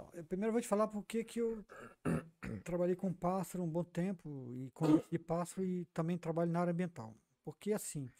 Então, 0.00 0.10
eu 0.14 0.24
primeiro 0.24 0.52
vou 0.52 0.60
te 0.60 0.68
falar 0.68 0.88
porque 0.88 1.22
que 1.24 1.40
eu 1.40 1.64
trabalhei 2.64 2.96
com 2.96 3.12
pássaro 3.12 3.62
um 3.64 3.68
bom 3.68 3.84
tempo 3.84 4.48
e 4.52 4.70
de 5.10 5.18
pássaro 5.18 5.64
e 5.64 5.84
também 5.86 6.16
trabalho 6.16 6.50
na 6.50 6.60
área 6.60 6.72
ambiental. 6.72 7.14
Porque 7.44 7.72
assim, 7.72 8.10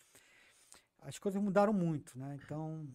as 0.98 1.18
coisas 1.18 1.40
mudaram 1.42 1.72
muito, 1.72 2.18
né? 2.18 2.38
Então, 2.42 2.86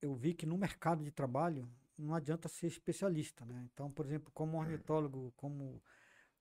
eu 0.00 0.14
vi 0.14 0.34
que 0.34 0.46
no 0.46 0.56
mercado 0.56 1.04
de 1.04 1.10
trabalho 1.10 1.68
não 1.98 2.14
adianta 2.14 2.48
ser 2.48 2.66
especialista, 2.66 3.44
né? 3.44 3.68
Então, 3.72 3.90
por 3.90 4.06
exemplo, 4.06 4.30
como 4.32 4.58
ornitólogo, 4.58 5.32
como 5.36 5.82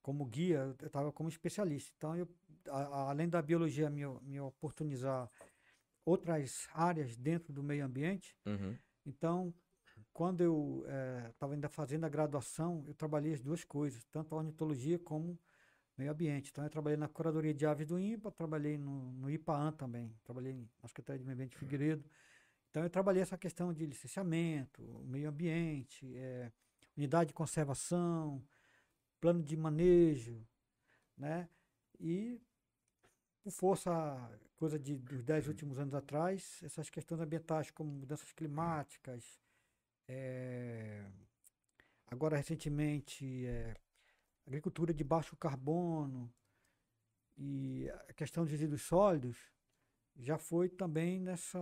como 0.02 0.26
guia, 0.26 0.76
eu 0.80 0.88
estava 0.88 1.12
como 1.12 1.30
especialista. 1.30 1.94
Então, 1.96 2.16
eu, 2.16 2.28
a- 2.70 2.80
a- 2.80 3.10
além 3.12 3.30
da 3.30 3.40
biologia 3.40 3.88
me, 3.88 4.02
me 4.24 4.40
oportunizar 4.40 5.30
outras 6.04 6.68
áreas 6.74 7.16
dentro 7.16 7.54
do 7.54 7.62
meio 7.62 7.86
ambiente, 7.86 8.36
Uhum. 8.48 8.76
então, 9.06 9.54
quando 10.14 10.42
eu 10.42 10.86
estava 11.30 11.54
ainda 11.54 11.70
fazendo 11.70 12.06
a 12.06 12.10
graduação, 12.10 12.84
eu 12.88 12.94
trabalhei 12.94 13.34
as 13.34 13.42
duas 13.42 13.64
coisas, 13.64 14.04
tanto 14.06 14.36
a 14.36 14.38
ornitologia 14.38 15.00
como 15.00 15.40
meio 15.98 16.12
ambiente. 16.12 16.50
Então, 16.52 16.64
eu 16.64 16.70
trabalhei 16.70 16.98
na 16.98 17.08
curadoria 17.08 17.54
de 17.54 17.66
aves 17.66 17.88
do 17.88 18.00
INPA, 18.00 18.32
trabalhei 18.32 18.78
no, 18.78 19.12
no 19.14 19.30
IPAAN 19.30 19.72
também, 19.74 20.14
trabalhei 20.24 20.54
na 20.82 20.88
Secretaria 20.88 21.20
de 21.20 21.26
Meio 21.26 21.36
Ambiente 21.36 21.52
de 21.52 21.58
Figueiredo. 21.58 22.04
Então, 22.70 22.84
eu 22.84 22.90
trabalhei 22.90 23.22
essa 23.22 23.38
questão 23.38 23.74
de 23.74 23.86
licenciamento, 23.86 24.82
meio 25.06 25.30
ambiente, 25.30 26.10
eh, 26.16 26.52
unidade 26.96 27.30
de 27.30 27.34
conservação, 27.34 28.42
plano 29.20 29.44
de 29.44 29.58
manejo, 29.58 30.42
né? 31.18 31.50
E 32.00 32.42
por 33.44 33.52
força, 33.52 33.92
coisa 34.56 34.80
de, 34.80 34.98
dos 34.98 35.24
dez 35.24 35.48
últimos 35.48 35.80
anos 35.80 35.94
atrás, 35.94 36.60
essas 36.64 36.90
questões 36.90 37.20
ambientais 37.22 37.72
como 37.72 37.92
mudanças 37.92 38.32
climáticas, 38.32 39.40
eh, 40.08 41.06
agora 42.08 42.38
recentemente 42.38 43.46
eh, 43.46 43.76
agricultura 44.46 44.94
de 44.94 45.04
baixo 45.04 45.36
carbono 45.38 46.34
e 47.38 47.90
a 48.10 48.14
questão 48.14 48.46
de 48.46 48.52
resíduos 48.52 48.82
sólidos 48.84 49.38
já 50.18 50.38
foi 50.38 50.70
também 50.70 51.20
nessa, 51.20 51.60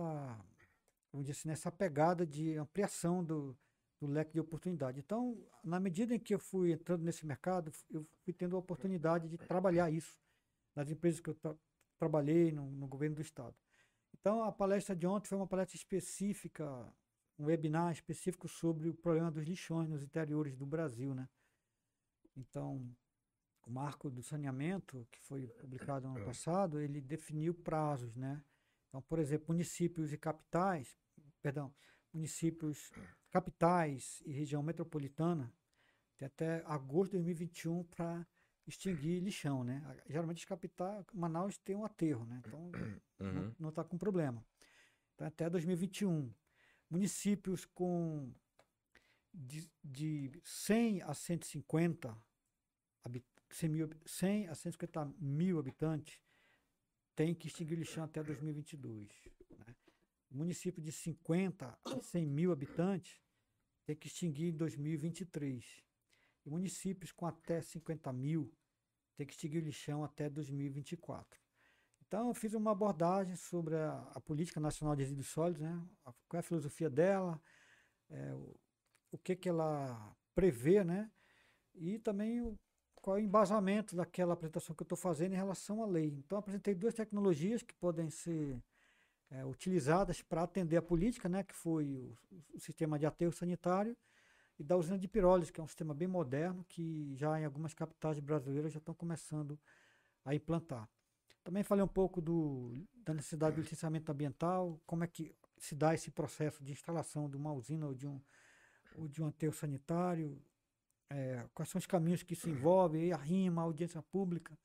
vamos 1.12 1.26
dizer 1.26 1.32
assim, 1.32 1.48
nessa 1.48 1.70
pegada 1.70 2.26
de 2.26 2.56
ampliação 2.56 3.24
do, 3.24 3.56
do 4.00 4.06
leque 4.06 4.32
de 4.32 4.40
oportunidade. 4.40 4.98
Então, 4.98 5.38
na 5.62 5.78
medida 5.78 6.14
em 6.14 6.18
que 6.18 6.34
eu 6.34 6.38
fui 6.38 6.72
entrando 6.72 7.04
nesse 7.04 7.24
mercado, 7.24 7.72
eu 7.90 8.06
fui 8.24 8.32
tendo 8.32 8.56
a 8.56 8.58
oportunidade 8.58 9.28
de 9.28 9.38
trabalhar 9.38 9.90
isso 9.90 10.18
nas 10.74 10.90
empresas 10.90 11.20
que 11.20 11.30
eu 11.30 11.34
tra- 11.34 11.56
trabalhei 11.98 12.50
no, 12.50 12.70
no 12.70 12.86
governo 12.88 13.16
do 13.16 13.22
estado. 13.22 13.54
Então, 14.18 14.42
a 14.42 14.52
palestra 14.52 14.94
de 14.96 15.06
ontem 15.06 15.28
foi 15.28 15.38
uma 15.38 15.46
palestra 15.46 15.76
específica, 15.76 16.92
um 17.40 17.46
webinar 17.46 17.90
específico 17.90 18.46
sobre 18.46 18.88
o 18.90 18.94
problema 18.94 19.30
dos 19.30 19.44
lixões 19.44 19.88
nos 19.88 20.02
interiores 20.02 20.54
do 20.54 20.66
Brasil, 20.66 21.14
né? 21.14 21.26
Então, 22.36 22.94
o 23.66 23.70
marco 23.70 24.10
do 24.10 24.22
saneamento, 24.22 25.06
que 25.10 25.18
foi 25.20 25.46
publicado 25.46 26.06
no 26.06 26.16
ano 26.16 26.24
passado, 26.26 26.80
ele 26.80 27.00
definiu 27.00 27.54
prazos, 27.54 28.14
né? 28.14 28.44
Então, 28.88 29.00
por 29.00 29.18
exemplo, 29.18 29.46
municípios 29.48 30.12
e 30.12 30.18
capitais, 30.18 30.96
perdão, 31.40 31.72
municípios, 32.12 32.90
capitais 33.30 34.22
e 34.26 34.32
região 34.32 34.62
metropolitana 34.62 35.52
tem 36.18 36.26
até 36.26 36.62
agosto 36.66 37.12
de 37.12 37.18
2021 37.18 37.84
para 37.84 38.26
extinguir 38.66 39.20
lixão, 39.22 39.64
né? 39.64 39.82
Geralmente 40.06 40.38
as 40.38 40.44
capitais, 40.44 41.06
Manaus 41.14 41.56
tem 41.56 41.74
um 41.74 41.84
aterro, 41.84 42.26
né? 42.26 42.42
Então 42.46 42.70
Uhum. 43.20 43.54
não 43.58 43.68
está 43.68 43.84
com 43.84 43.98
problema. 43.98 44.42
Então, 45.14 45.26
até 45.26 45.48
2021. 45.50 46.32
Municípios 46.90 47.64
com 47.64 48.32
de, 49.32 49.70
de 49.82 50.40
100 50.44 51.02
a 51.02 51.14
150 51.14 52.16
habi- 53.04 53.24
100, 53.48 53.68
mil, 53.68 53.84
habi- 53.84 54.00
100 54.04 54.48
a 54.48 54.54
150 54.56 55.04
mil 55.18 55.58
habitantes 55.58 56.20
tem 57.14 57.32
que 57.34 57.46
extinguir 57.46 57.76
o 57.76 57.78
lixão 57.78 58.02
até 58.02 58.22
2022. 58.22 59.08
Né? 59.50 59.76
Município 60.30 60.82
de 60.82 60.90
50 60.90 61.78
a 61.84 62.02
100 62.02 62.26
mil 62.26 62.50
habitantes 62.50 63.20
tem 63.84 63.94
que 63.94 64.08
extinguir 64.08 64.48
em 64.52 64.56
2023. 64.56 65.84
E 66.44 66.50
municípios 66.50 67.12
com 67.12 67.24
até 67.26 67.60
50 67.60 68.12
mil 68.12 68.52
tem 69.16 69.26
que 69.26 69.32
extinguir 69.32 69.62
o 69.62 69.64
lixão 69.66 70.02
até 70.02 70.28
2024. 70.28 71.40
Então, 72.10 72.26
eu 72.26 72.34
fiz 72.34 72.54
uma 72.54 72.72
abordagem 72.72 73.36
sobre 73.36 73.76
a, 73.76 73.92
a 74.16 74.20
Política 74.20 74.58
Nacional 74.58 74.96
de 74.96 75.02
Resíduos 75.04 75.28
Sólidos, 75.28 75.62
né? 75.62 75.80
A- 76.04 76.12
qual 76.28 76.38
é 76.38 76.40
a 76.40 76.42
filosofia 76.42 76.90
dela, 76.90 77.40
é, 78.10 78.34
o, 78.34 78.56
o 79.12 79.18
que, 79.18 79.36
que 79.36 79.48
ela 79.48 80.16
prevê, 80.34 80.84
né? 80.84 81.10
e 81.74 81.98
também 82.00 82.42
o, 82.42 82.58
qual 82.96 83.18
é 83.18 83.20
o 83.20 83.24
embasamento 83.24 83.96
daquela 83.96 84.34
apresentação 84.34 84.74
que 84.76 84.82
eu 84.82 84.86
estou 84.86 84.98
fazendo 84.98 85.34
em 85.34 85.36
relação 85.36 85.82
à 85.82 85.86
lei. 85.86 86.08
Então, 86.18 86.38
apresentei 86.38 86.74
duas 86.74 86.94
tecnologias 86.94 87.62
que 87.62 87.74
podem 87.74 88.10
ser 88.10 88.62
é, 89.30 89.44
utilizadas 89.46 90.22
para 90.22 90.42
atender 90.44 90.78
a 90.78 90.82
política, 90.82 91.28
né? 91.28 91.44
que 91.44 91.54
foi 91.54 91.94
o, 91.96 92.16
o 92.54 92.60
sistema 92.60 92.98
de 92.98 93.06
aterro 93.06 93.32
sanitário 93.32 93.96
e 94.58 94.64
da 94.64 94.76
usina 94.76 94.98
de 94.98 95.08
pirólise, 95.08 95.52
que 95.52 95.60
é 95.60 95.64
um 95.64 95.68
sistema 95.68 95.94
bem 95.94 96.08
moderno, 96.08 96.64
que 96.68 97.14
já 97.16 97.40
em 97.40 97.44
algumas 97.44 97.74
capitais 97.74 98.20
brasileiras 98.20 98.72
já 98.72 98.78
estão 98.78 98.94
começando 98.94 99.58
a 100.24 100.34
implantar. 100.34 100.88
Também 101.42 101.62
falei 101.62 101.84
um 101.84 101.88
pouco 101.88 102.20
do, 102.20 102.86
da 103.04 103.14
necessidade 103.14 103.56
do 103.56 103.62
licenciamento 103.62 104.10
ambiental, 104.12 104.80
como 104.86 105.04
é 105.04 105.06
que 105.06 105.34
se 105.58 105.74
dá 105.74 105.94
esse 105.94 106.10
processo 106.10 106.62
de 106.62 106.72
instalação 106.72 107.28
de 107.28 107.36
uma 107.36 107.52
usina 107.52 107.86
ou 107.86 107.94
de 107.94 108.06
um, 108.06 108.20
ou 108.96 109.08
de 109.08 109.22
um 109.22 109.26
aterro 109.26 109.52
sanitário, 109.52 110.42
eh, 111.10 111.46
quais 111.54 111.68
são 111.68 111.78
os 111.78 111.86
caminhos 111.86 112.22
que 112.22 112.34
isso 112.34 112.48
envolve, 112.48 112.98
aí 112.98 113.12
a 113.12 113.16
rima, 113.16 113.62
a 113.62 113.64
audiência 113.64 114.02
pública, 114.02 114.56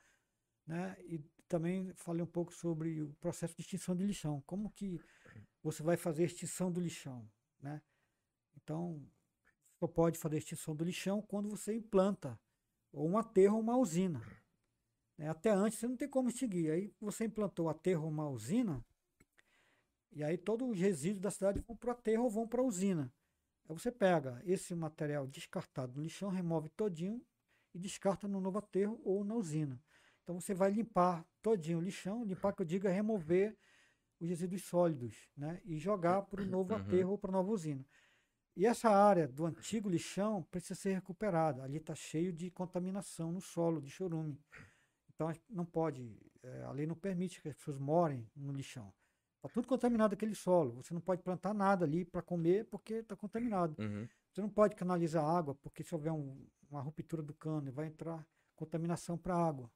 né? 0.65 0.95
E 1.05 1.19
também 1.47 1.93
falei 1.95 2.23
um 2.23 2.27
pouco 2.27 2.53
sobre 2.53 3.01
o 3.01 3.13
processo 3.15 3.55
de 3.55 3.61
extinção 3.61 3.95
de 3.95 4.05
lixão, 4.05 4.41
como 4.45 4.71
que 4.71 4.99
você 5.61 5.83
vai 5.83 5.97
fazer 5.97 6.23
a 6.23 6.25
extinção 6.27 6.71
do 6.71 6.79
lixão, 6.79 7.29
né? 7.59 7.81
Então, 8.55 9.05
só 9.79 9.87
pode 9.87 10.17
fazer 10.17 10.35
a 10.35 10.39
extinção 10.39 10.75
do 10.75 10.83
lixão 10.83 11.21
quando 11.21 11.49
você 11.49 11.75
implanta 11.75 12.39
ou 12.91 13.09
um 13.09 13.17
aterro 13.17 13.55
ou 13.55 13.61
uma 13.61 13.77
usina. 13.77 14.21
Né? 15.17 15.29
Até 15.29 15.51
antes 15.51 15.79
você 15.79 15.87
não 15.87 15.97
tem 15.97 16.09
como 16.09 16.29
extinguir. 16.29 16.71
Aí 16.71 16.93
você 16.99 17.25
implantou 17.25 17.69
aterro 17.69 18.07
uma 18.07 18.29
usina, 18.29 18.83
e 20.11 20.23
aí 20.23 20.37
todos 20.37 20.69
os 20.69 20.79
resíduos 20.79 21.21
da 21.21 21.31
cidade 21.31 21.59
vão 21.67 21.75
para 21.75 21.89
o 21.89 21.91
aterro 21.91 22.23
ou 22.23 22.29
vão 22.29 22.47
para 22.47 22.61
a 22.61 22.65
usina. 22.65 23.11
Aí 23.67 23.75
você 23.75 23.91
pega 23.91 24.41
esse 24.45 24.75
material 24.75 25.27
descartado 25.27 25.93
no 25.95 26.03
lixão, 26.03 26.29
remove 26.29 26.69
todinho 26.69 27.21
e 27.73 27.79
descarta 27.79 28.27
no 28.27 28.39
novo 28.39 28.59
aterro 28.59 29.01
ou 29.03 29.23
na 29.25 29.35
usina. 29.35 29.81
Então 30.23 30.39
você 30.39 30.53
vai 30.53 30.71
limpar 30.71 31.25
todinho 31.41 31.79
o 31.79 31.81
lixão, 31.81 32.23
limpar 32.25 32.53
que 32.53 32.61
eu 32.61 32.65
digo 32.65 32.87
é 32.87 32.91
remover 32.91 33.57
os 34.19 34.29
resíduos 34.29 34.63
sólidos, 34.63 35.29
né? 35.37 35.61
E 35.65 35.77
jogar 35.77 36.23
para 36.23 36.41
o 36.41 36.45
novo 36.45 36.73
Uhum. 36.73 36.75
aterro 36.75 37.11
ou 37.11 37.17
para 37.17 37.31
a 37.31 37.33
nova 37.33 37.51
usina. 37.51 37.85
E 38.55 38.65
essa 38.65 38.89
área 38.89 39.27
do 39.27 39.45
antigo 39.45 39.89
lixão 39.89 40.43
precisa 40.43 40.75
ser 40.75 40.93
recuperada. 40.95 41.63
Ali 41.63 41.77
está 41.77 41.95
cheio 41.95 42.33
de 42.33 42.51
contaminação 42.51 43.31
no 43.31 43.41
solo, 43.41 43.81
de 43.81 43.89
chorume. 43.89 44.39
Então 45.15 45.31
não 45.49 45.65
pode, 45.65 46.19
eh, 46.43 46.63
a 46.63 46.71
lei 46.71 46.85
não 46.85 46.95
permite 46.95 47.41
que 47.41 47.47
as 47.49 47.55
pessoas 47.55 47.77
morem 47.77 48.29
no 48.35 48.51
lixão. 48.51 48.93
Está 49.37 49.49
tudo 49.49 49.67
contaminado 49.67 50.13
aquele 50.13 50.35
solo. 50.35 50.73
Você 50.83 50.93
não 50.93 51.01
pode 51.01 51.21
plantar 51.23 51.53
nada 51.53 51.85
ali 51.85 52.03
para 52.03 52.21
comer 52.21 52.65
porque 52.65 52.95
está 52.95 53.15
contaminado. 53.15 53.81
Uhum. 53.81 54.07
Você 54.33 54.41
não 54.41 54.49
pode 54.49 54.75
canalizar 54.75 55.23
água 55.23 55.55
porque 55.55 55.83
se 55.83 55.93
houver 55.95 56.11
um- 56.11 56.45
uma 56.69 56.81
ruptura 56.81 57.21
do 57.23 57.33
cano 57.33 57.71
vai 57.71 57.87
entrar 57.87 58.27
contaminação 58.55 59.17
para 59.17 59.35
a 59.35 59.47
água. 59.47 59.71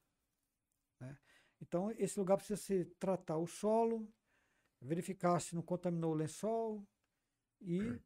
né? 1.00 1.18
Então, 1.62 1.92
esse 1.92 2.20
lugar 2.20 2.36
precisa 2.38 2.58
se 2.62 2.86
tratar 3.00 3.38
o 3.38 3.48
solo, 3.48 4.12
verificar 4.82 5.40
se 5.40 5.56
não 5.56 5.62
contaminou 5.62 6.12
o 6.12 6.16
lençol 6.16 6.86
e 7.62 7.78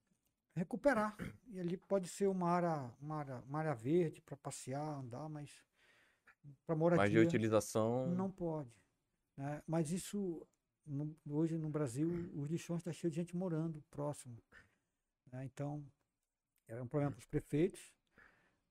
recuperar. 0.56 1.16
E 1.48 1.60
ali 1.60 1.78
pode 1.78 2.08
ser 2.08 2.28
uma 2.28 2.50
área, 2.50 2.94
uma 3.00 3.16
área, 3.18 3.40
uma 3.48 3.60
área 3.60 3.74
verde 3.74 4.22
para 4.22 4.38
passear, 4.38 5.00
andar, 5.00 5.28
mas 5.30 5.64
para 6.66 6.76
moradia. 6.76 7.04
Mas 7.04 7.12
de 7.12 7.20
utilização. 7.20 8.08
Não 8.08 8.30
pode. 8.32 8.70
Né? 9.38 9.62
Mas 9.68 9.92
isso, 9.92 10.46
no- 10.86 11.16
hoje 11.30 11.58
no 11.58 11.70
Brasil, 11.70 12.10
os 12.36 12.50
lixões 12.50 12.80
estão 12.80 12.94
cheios 12.94 13.14
de 13.14 13.20
gente 13.22 13.36
morando 13.36 13.84
próximo. 13.90 14.38
né? 15.32 15.46
Então, 15.46 15.84
é 16.68 16.82
um 16.82 16.88
problema 16.88 17.12
para 17.12 17.20
os 17.20 17.26
prefeitos, 17.26 17.92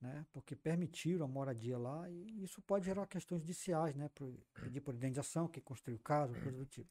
né? 0.00 0.24
porque 0.32 0.54
permitiram 0.54 1.24
a 1.24 1.28
moradia 1.28 1.76
lá 1.78 2.08
e 2.10 2.42
isso 2.42 2.62
pode 2.62 2.84
gerar 2.86 3.06
questões 3.06 3.40
judiciais, 3.42 3.94
né? 3.96 4.08
Por, 4.14 4.32
pedir 4.62 4.80
por 4.80 4.94
indenização, 4.94 5.48
quem 5.48 5.62
construiu 5.62 5.98
casa, 5.98 6.32
coisa 6.40 6.58
do 6.58 6.66
tipo. 6.66 6.88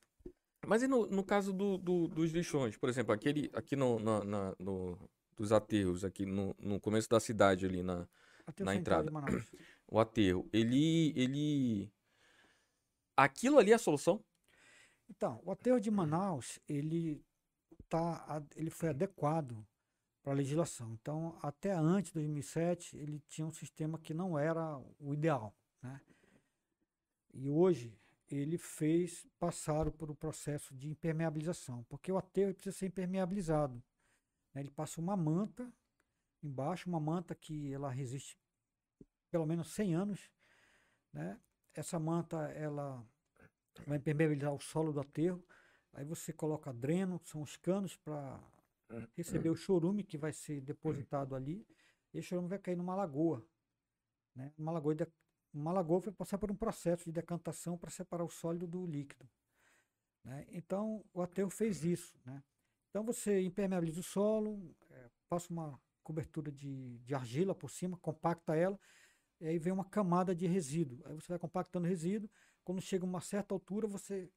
Mas 0.67 0.83
e 0.83 0.87
no, 0.87 1.07
no 1.07 1.23
caso 1.23 1.51
do, 1.51 1.77
do- 1.77 2.07
dos 2.07 2.31
lixões, 2.31 2.77
por 2.77 2.87
exemplo, 2.89 3.13
aquele 3.13 3.49
aqui 3.53 3.75
no, 3.75 3.99
na- 3.99 4.23
na- 4.23 4.55
no- 4.59 5.09
dos 5.35 5.51
aterros, 5.51 6.03
aqui 6.05 6.23
no, 6.25 6.55
no 6.59 6.79
começo 6.79 7.09
da 7.09 7.19
cidade 7.19 7.65
ali, 7.65 7.81
na, 7.81 8.07
Na 8.65 8.75
entrada. 8.75 9.09
O 9.91 9.99
aterro, 9.99 10.49
ele, 10.53 11.11
ele... 11.17 11.93
Aquilo 13.15 13.59
ali 13.59 13.73
é 13.73 13.75
a 13.75 13.77
solução? 13.77 14.23
Então, 15.09 15.41
o 15.43 15.51
aterro 15.51 15.81
de 15.81 15.91
Manaus, 15.91 16.59
ele, 16.65 17.21
tá, 17.89 18.41
ele 18.55 18.69
foi 18.69 18.87
adequado 18.87 19.67
para 20.23 20.31
a 20.31 20.35
legislação. 20.35 20.93
Então, 20.93 21.37
até 21.41 21.73
antes 21.73 22.09
de 22.11 22.19
2007, 22.19 22.95
ele 22.95 23.19
tinha 23.27 23.45
um 23.45 23.51
sistema 23.51 23.99
que 23.99 24.13
não 24.13 24.39
era 24.39 24.81
o 24.97 25.13
ideal. 25.13 25.53
Né? 25.81 25.99
E 27.33 27.49
hoje, 27.49 27.93
ele 28.29 28.57
fez, 28.57 29.27
passaram 29.37 29.91
por 29.91 30.09
um 30.09 30.15
processo 30.15 30.73
de 30.73 30.87
impermeabilização, 30.87 31.83
porque 31.89 32.09
o 32.09 32.17
aterro 32.17 32.53
precisa 32.53 32.77
ser 32.77 32.85
impermeabilizado. 32.85 33.83
né? 34.53 34.61
Ele 34.61 34.71
passa 34.71 35.01
uma 35.01 35.17
manta 35.17 35.69
embaixo, 36.41 36.87
uma 36.87 36.99
manta 36.99 37.35
que 37.35 37.73
ela 37.73 37.89
resiste 37.89 38.37
pelo 39.31 39.45
menos 39.45 39.73
100 39.73 39.95
anos. 39.95 40.29
Né? 41.13 41.39
Essa 41.73 41.97
manta, 41.97 42.37
ela 42.51 43.03
vai 43.87 43.97
impermeabilizar 43.97 44.53
o 44.53 44.59
solo 44.59 44.91
do 44.91 44.99
aterro. 44.99 45.43
Aí 45.93 46.05
você 46.05 46.31
coloca 46.31 46.71
dreno, 46.73 47.19
são 47.23 47.41
os 47.41 47.57
canos 47.57 47.97
para 47.97 48.39
receber 49.15 49.49
o 49.49 49.55
chorume 49.55 50.03
que 50.03 50.17
vai 50.17 50.33
ser 50.33 50.61
depositado 50.61 51.35
ali. 51.35 51.65
E 52.13 52.19
esse 52.19 52.27
chorume 52.27 52.49
vai 52.49 52.59
cair 52.59 52.75
numa 52.75 52.95
lagoa. 52.95 53.43
Né? 54.35 54.53
Uma, 54.57 54.71
lagoa 54.71 54.95
de, 54.95 55.07
uma 55.53 55.71
lagoa 55.71 56.01
vai 56.01 56.13
passar 56.13 56.37
por 56.37 56.51
um 56.51 56.55
processo 56.55 57.05
de 57.05 57.11
decantação 57.11 57.77
para 57.77 57.89
separar 57.89 58.23
o 58.23 58.29
sólido 58.29 58.67
do 58.67 58.85
líquido. 58.85 59.27
Né? 60.23 60.45
Então, 60.49 61.03
o 61.13 61.21
aterro 61.21 61.49
fez 61.49 61.83
isso. 61.83 62.19
Né? 62.25 62.43
Então, 62.89 63.03
você 63.03 63.41
impermeabiliza 63.41 64.01
o 64.01 64.03
solo, 64.03 64.75
eh, 64.89 65.09
passa 65.29 65.51
uma 65.51 65.79
cobertura 66.03 66.51
de, 66.51 66.99
de 66.99 67.15
argila 67.15 67.55
por 67.55 67.69
cima, 67.69 67.97
compacta 67.97 68.55
ela, 68.55 68.79
e 69.41 69.47
aí 69.47 69.57
vem 69.57 69.73
uma 69.73 69.83
camada 69.83 70.35
de 70.35 70.45
resíduo. 70.45 71.01
Aí 71.05 71.15
você 71.15 71.27
vai 71.29 71.39
compactando 71.39 71.87
resíduo. 71.87 72.29
Quando 72.63 72.79
chega 72.79 73.03
a 73.03 73.07
uma 73.07 73.21
certa 73.21 73.55
altura, 73.55 73.87
você 73.87 74.29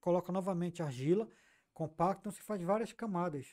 coloca 0.00 0.30
novamente 0.30 0.80
argila, 0.80 1.28
compacta, 1.74 2.30
você 2.30 2.40
faz 2.40 2.62
várias 2.62 2.92
camadas. 2.92 3.46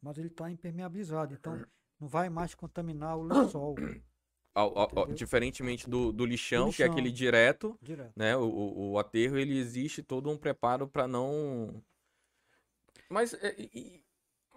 Mas 0.00 0.16
ele 0.16 0.28
está 0.28 0.50
impermeabilizado, 0.50 1.34
então 1.34 1.62
não 2.00 2.08
vai 2.08 2.30
mais 2.30 2.54
contaminar 2.54 3.18
o 3.18 3.22
lençol 3.24 3.76
Ao- 4.54 4.76
ao- 4.76 4.78
ao- 4.78 4.88
Entendeu? 5.02 5.14
diferentemente 5.14 5.88
do, 5.88 6.10
do 6.12 6.24
lixão, 6.24 6.64
que 6.72 6.82
é 6.82 6.86
lixão. 6.86 6.90
aquele 6.90 7.12
direto, 7.12 7.78
direto. 7.82 8.12
né? 8.16 8.36
O, 8.36 8.92
o, 8.92 8.98
aterro, 8.98 9.36
ele 9.38 9.56
existe 9.56 10.02
todo 10.02 10.30
um 10.30 10.36
preparo 10.38 10.88
para 10.88 11.06
não... 11.06 11.82
Mas, 13.08 13.34
é, 13.34 13.54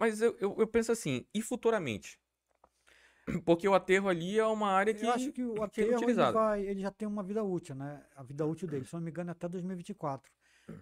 mas 0.00 0.20
eu, 0.20 0.36
eu, 0.40 0.56
eu 0.58 0.66
penso 0.66 0.90
assim, 0.90 1.24
e 1.34 1.40
futuramente? 1.40 2.18
Porque 3.44 3.68
o 3.68 3.74
aterro 3.74 4.08
ali 4.08 4.38
é 4.38 4.46
uma 4.46 4.68
área 4.70 4.92
que, 4.92 5.04
Eu 5.04 5.10
acho 5.12 5.32
que 5.32 5.44
o 5.44 5.54
que 5.54 5.60
é 5.60 5.64
aterro 5.64 5.88
ele, 5.90 5.96
utilizado. 5.96 6.32
vai, 6.34 6.62
ele 6.66 6.80
já 6.80 6.90
tem 6.90 7.06
uma 7.06 7.22
vida 7.22 7.42
útil, 7.42 7.74
né? 7.74 8.04
A 8.16 8.22
vida 8.22 8.44
útil 8.46 8.66
dele, 8.68 8.84
se 8.84 8.94
não 8.94 9.00
me 9.00 9.10
engano, 9.10 9.30
é 9.30 9.32
até 9.32 9.48
2024. 9.48 10.30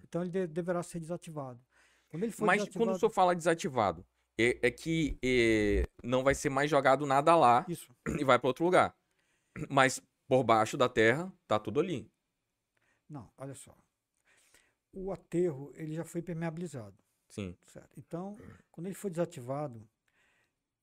Então 0.08 0.22
ele 0.22 0.30
de- 0.30 0.46
deverá 0.46 0.82
ser 0.82 1.00
desativado. 1.00 1.60
Quando 2.08 2.24
ele 2.24 2.34
Mas 2.38 2.62
quando 2.62 2.90
o 2.90 2.94
desativado, 2.94 2.98
senhor 2.98 3.10
fala 3.10 3.34
desativado, 3.36 4.04
é, 4.38 4.58
é 4.62 4.70
que 4.70 5.16
é, 5.22 5.86
não 6.02 6.22
vai 6.24 6.34
ser 6.34 6.48
mais 6.50 6.70
jogado 6.70 7.06
nada 7.06 7.36
lá 7.36 7.64
isso. 7.68 7.94
e 8.20 8.24
vai 8.24 8.38
para 8.38 8.48
outro 8.48 8.64
lugar. 8.64 8.94
Mas 9.68 10.00
por 10.28 10.42
baixo 10.44 10.76
da 10.76 10.88
terra, 10.88 11.32
tá 11.46 11.58
tudo 11.58 11.80
ali. 11.80 12.10
Não, 13.08 13.28
olha 13.36 13.54
só. 13.54 13.76
O 14.92 15.12
aterro 15.12 15.72
ele 15.74 15.94
já 15.94 16.04
foi 16.04 16.22
permeabilizado. 16.22 16.96
Sim. 17.28 17.56
Certo. 17.66 17.90
Então, 17.96 18.36
quando 18.72 18.86
ele 18.86 18.94
for 18.94 19.10
desativado, 19.10 19.86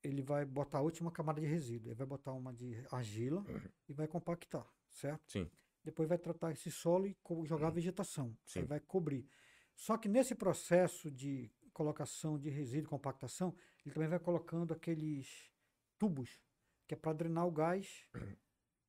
ele 0.04 0.22
vai 0.22 0.46
botar 0.46 0.80
a 0.80 0.82
última 0.82 1.12
camada 1.12 1.42
de 1.42 1.48
resíduo. 1.48 1.90
Ele 1.90 1.96
vai 1.96 2.08
botar 2.08 2.34
uma 2.34 2.54
de 2.54 2.76
argila 2.92 3.44
e 3.88 3.94
vai 3.94 4.08
compactar, 4.08 4.66
certo? 4.90 5.32
Sim. 5.32 5.50
Depois 5.84 6.08
vai 6.08 6.18
tratar 6.18 6.52
esse 6.52 6.70
solo 6.70 7.08
e 7.08 7.18
jogar 7.46 7.70
vegetação. 7.70 8.38
Sim. 8.46 8.60
Aí 8.60 8.66
vai 8.66 8.80
cobrir. 8.80 9.28
Só 9.76 9.98
que 9.98 10.10
nesse 10.10 10.36
processo 10.36 11.10
de 11.12 11.52
colocação 11.72 12.38
de 12.38 12.50
resíduo 12.50 12.90
compactação, 12.90 13.56
ele 13.86 13.94
também 13.94 14.10
vai 14.10 14.20
colocando 14.20 14.74
aqueles 14.74 15.52
tubos, 15.98 16.42
que 16.88 16.94
é 16.94 16.98
para 16.98 17.14
drenar 17.14 17.46
o 17.48 17.52
gás. 17.52 18.06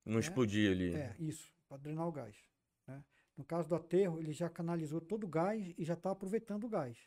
Não 0.05 0.17
É, 0.17 0.21
explodir 0.21 0.71
ali. 0.73 0.95
É, 0.95 1.15
isso, 1.19 1.53
para 1.69 1.77
drenar 1.77 2.09
o 2.09 2.13
gás. 2.13 2.37
né? 2.87 3.05
No 3.37 3.45
caso 3.45 3.69
do 3.69 3.75
aterro, 3.75 4.19
ele 4.19 4.33
já 4.33 4.49
canalizou 4.49 5.01
todo 5.01 5.25
o 5.25 5.29
gás 5.29 5.73
e 5.77 5.85
já 5.85 5.95
está 5.95 6.11
aproveitando 6.11 6.65
o 6.65 6.69
gás. 6.69 6.99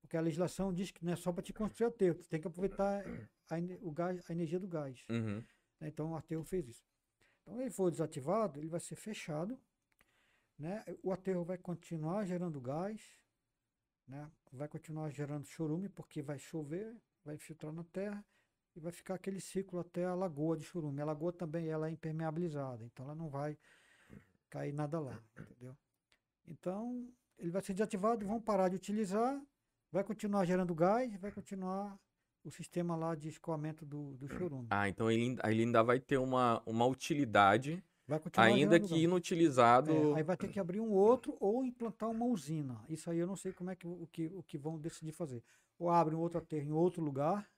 Porque 0.00 0.16
a 0.16 0.20
legislação 0.20 0.72
diz 0.72 0.90
que 0.90 1.04
não 1.04 1.12
é 1.12 1.16
só 1.16 1.32
para 1.32 1.42
te 1.42 1.52
construir 1.52 1.88
aterro, 1.88 2.16
tu 2.16 2.28
tem 2.28 2.40
que 2.40 2.46
aproveitar 2.46 3.04
a, 3.50 3.56
o 3.82 3.92
gás, 3.92 4.22
a 4.28 4.32
energia 4.32 4.58
do 4.58 4.66
gás. 4.66 5.04
Uhum. 5.10 5.44
né? 5.78 5.88
Então 5.88 6.12
o 6.12 6.16
aterro 6.16 6.42
fez 6.44 6.68
isso. 6.68 6.84
Então, 7.42 7.60
ele 7.60 7.70
for 7.70 7.90
desativado, 7.90 8.58
ele 8.58 8.68
vai 8.68 8.80
ser 8.80 8.96
fechado, 8.96 9.58
né? 10.58 10.84
O 11.02 11.12
aterro 11.12 11.44
vai 11.44 11.58
continuar 11.58 12.24
gerando 12.24 12.60
gás, 12.60 13.00
né? 14.06 14.30
Vai 14.52 14.68
continuar 14.68 15.10
gerando 15.10 15.46
chorume 15.46 15.88
porque 15.88 16.22
vai 16.22 16.38
chover, 16.38 16.96
vai 17.24 17.38
filtrar 17.38 17.72
na 17.72 17.84
terra 17.84 18.24
e 18.74 18.80
vai 18.80 18.92
ficar 18.92 19.14
aquele 19.14 19.40
ciclo 19.40 19.80
até 19.80 20.04
a 20.04 20.14
lagoa 20.14 20.56
de 20.56 20.64
chorume. 20.64 21.00
A 21.00 21.04
lagoa 21.04 21.32
também 21.32 21.68
ela 21.68 21.88
é 21.88 21.90
impermeabilizada, 21.90 22.84
então 22.84 23.04
ela 23.04 23.14
não 23.14 23.28
vai 23.28 23.58
cair 24.48 24.72
nada 24.72 24.98
lá, 25.00 25.22
entendeu? 25.38 25.76
Então, 26.46 27.08
ele 27.38 27.50
vai 27.50 27.62
ser 27.62 27.72
desativado, 27.72 28.26
vão 28.26 28.40
parar 28.40 28.68
de 28.68 28.76
utilizar, 28.76 29.40
vai 29.90 30.04
continuar 30.04 30.44
gerando 30.44 30.74
gás, 30.74 31.14
vai 31.16 31.32
continuar 31.32 31.98
o 32.44 32.50
sistema 32.50 32.96
lá 32.96 33.14
de 33.14 33.28
escoamento 33.28 33.84
do, 33.84 34.16
do 34.16 34.28
chorume. 34.28 34.66
Ah, 34.70 34.88
então 34.88 35.10
ele, 35.10 35.22
ainda- 35.22 35.50
ele 35.50 35.62
ainda 35.62 35.82
vai 35.82 36.00
ter 36.00 36.16
uma, 36.18 36.62
uma 36.64 36.86
utilidade, 36.86 37.82
ainda 38.36 38.80
que 38.80 38.88
gás. 38.88 39.02
inutilizado. 39.02 39.92
É, 39.92 40.14
aí 40.14 40.22
vai 40.22 40.36
ter 40.36 40.48
que 40.48 40.58
abrir 40.58 40.80
um 40.80 40.90
outro 40.90 41.36
ou 41.38 41.64
implantar 41.64 42.08
uma 42.10 42.24
usina. 42.24 42.82
Isso 42.88 43.10
aí 43.10 43.18
eu 43.18 43.26
não 43.26 43.36
sei 43.36 43.52
como 43.52 43.70
é 43.70 43.76
que 43.76 43.86
o 43.86 44.06
que, 44.06 44.26
o 44.34 44.42
que 44.42 44.56
vão 44.56 44.78
decidir 44.78 45.12
fazer. 45.12 45.42
Ou 45.78 45.90
abre 45.90 46.14
um 46.14 46.20
outro 46.20 46.38
aterro 46.38 46.66
em 46.66 46.72
outro 46.72 47.02
lugar, 47.02 47.50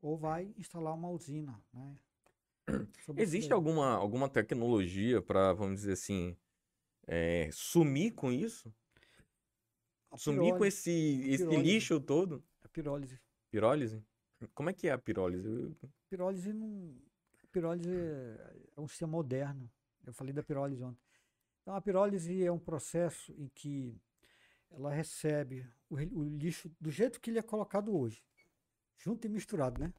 ou 0.00 0.16
vai 0.16 0.52
instalar 0.56 0.94
uma 0.94 1.08
usina. 1.08 1.60
Né? 1.72 1.96
Sobre 3.04 3.22
Existe 3.22 3.52
alguma, 3.52 3.94
alguma 3.94 4.28
tecnologia 4.28 5.20
para, 5.22 5.52
vamos 5.52 5.76
dizer 5.80 5.92
assim, 5.92 6.36
é, 7.06 7.48
sumir 7.52 8.12
com 8.12 8.30
isso? 8.32 8.72
Sumir 10.18 10.56
com 10.56 10.64
esse, 10.64 10.90
esse 11.30 11.44
pirólise. 11.44 11.62
lixo 11.62 12.00
todo? 12.00 12.44
A 12.62 12.68
pirólise. 12.68 13.20
Pirólise? 13.50 14.04
Como 14.54 14.70
é 14.70 14.72
que 14.72 14.88
é 14.88 14.92
a 14.92 14.98
pirólise? 14.98 15.76
Pirólise 16.08 16.52
não. 16.52 16.94
Pirólise 17.52 17.90
é 17.92 18.60
é 18.76 18.80
um 18.80 18.88
sistema 18.88 19.12
moderno. 19.12 19.70
Eu 20.06 20.12
falei 20.12 20.32
da 20.32 20.42
pirólise 20.42 20.82
ontem. 20.82 21.00
Então, 21.62 21.74
a 21.74 21.80
pirólise 21.80 22.42
é 22.44 22.50
um 22.50 22.58
processo 22.58 23.32
em 23.38 23.48
que 23.48 24.00
ela 24.70 24.92
recebe 24.92 25.66
o, 25.88 25.96
o 25.96 26.24
lixo 26.24 26.70
do 26.80 26.90
jeito 26.90 27.20
que 27.20 27.30
ele 27.30 27.38
é 27.38 27.42
colocado 27.42 27.94
hoje, 27.96 28.24
junto 28.96 29.26
e 29.26 29.28
misturado, 29.28 29.80
né? 29.80 29.92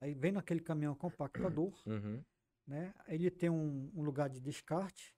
Aí 0.00 0.14
vem 0.14 0.32
naquele 0.32 0.60
caminhão 0.60 0.94
compactador, 0.94 1.72
Uhum. 1.86 2.22
né? 2.66 2.94
Aí 3.06 3.16
Ele 3.16 3.30
tem 3.30 3.50
um, 3.50 3.90
um 3.94 4.02
lugar 4.02 4.28
de 4.30 4.40
descarte, 4.40 5.14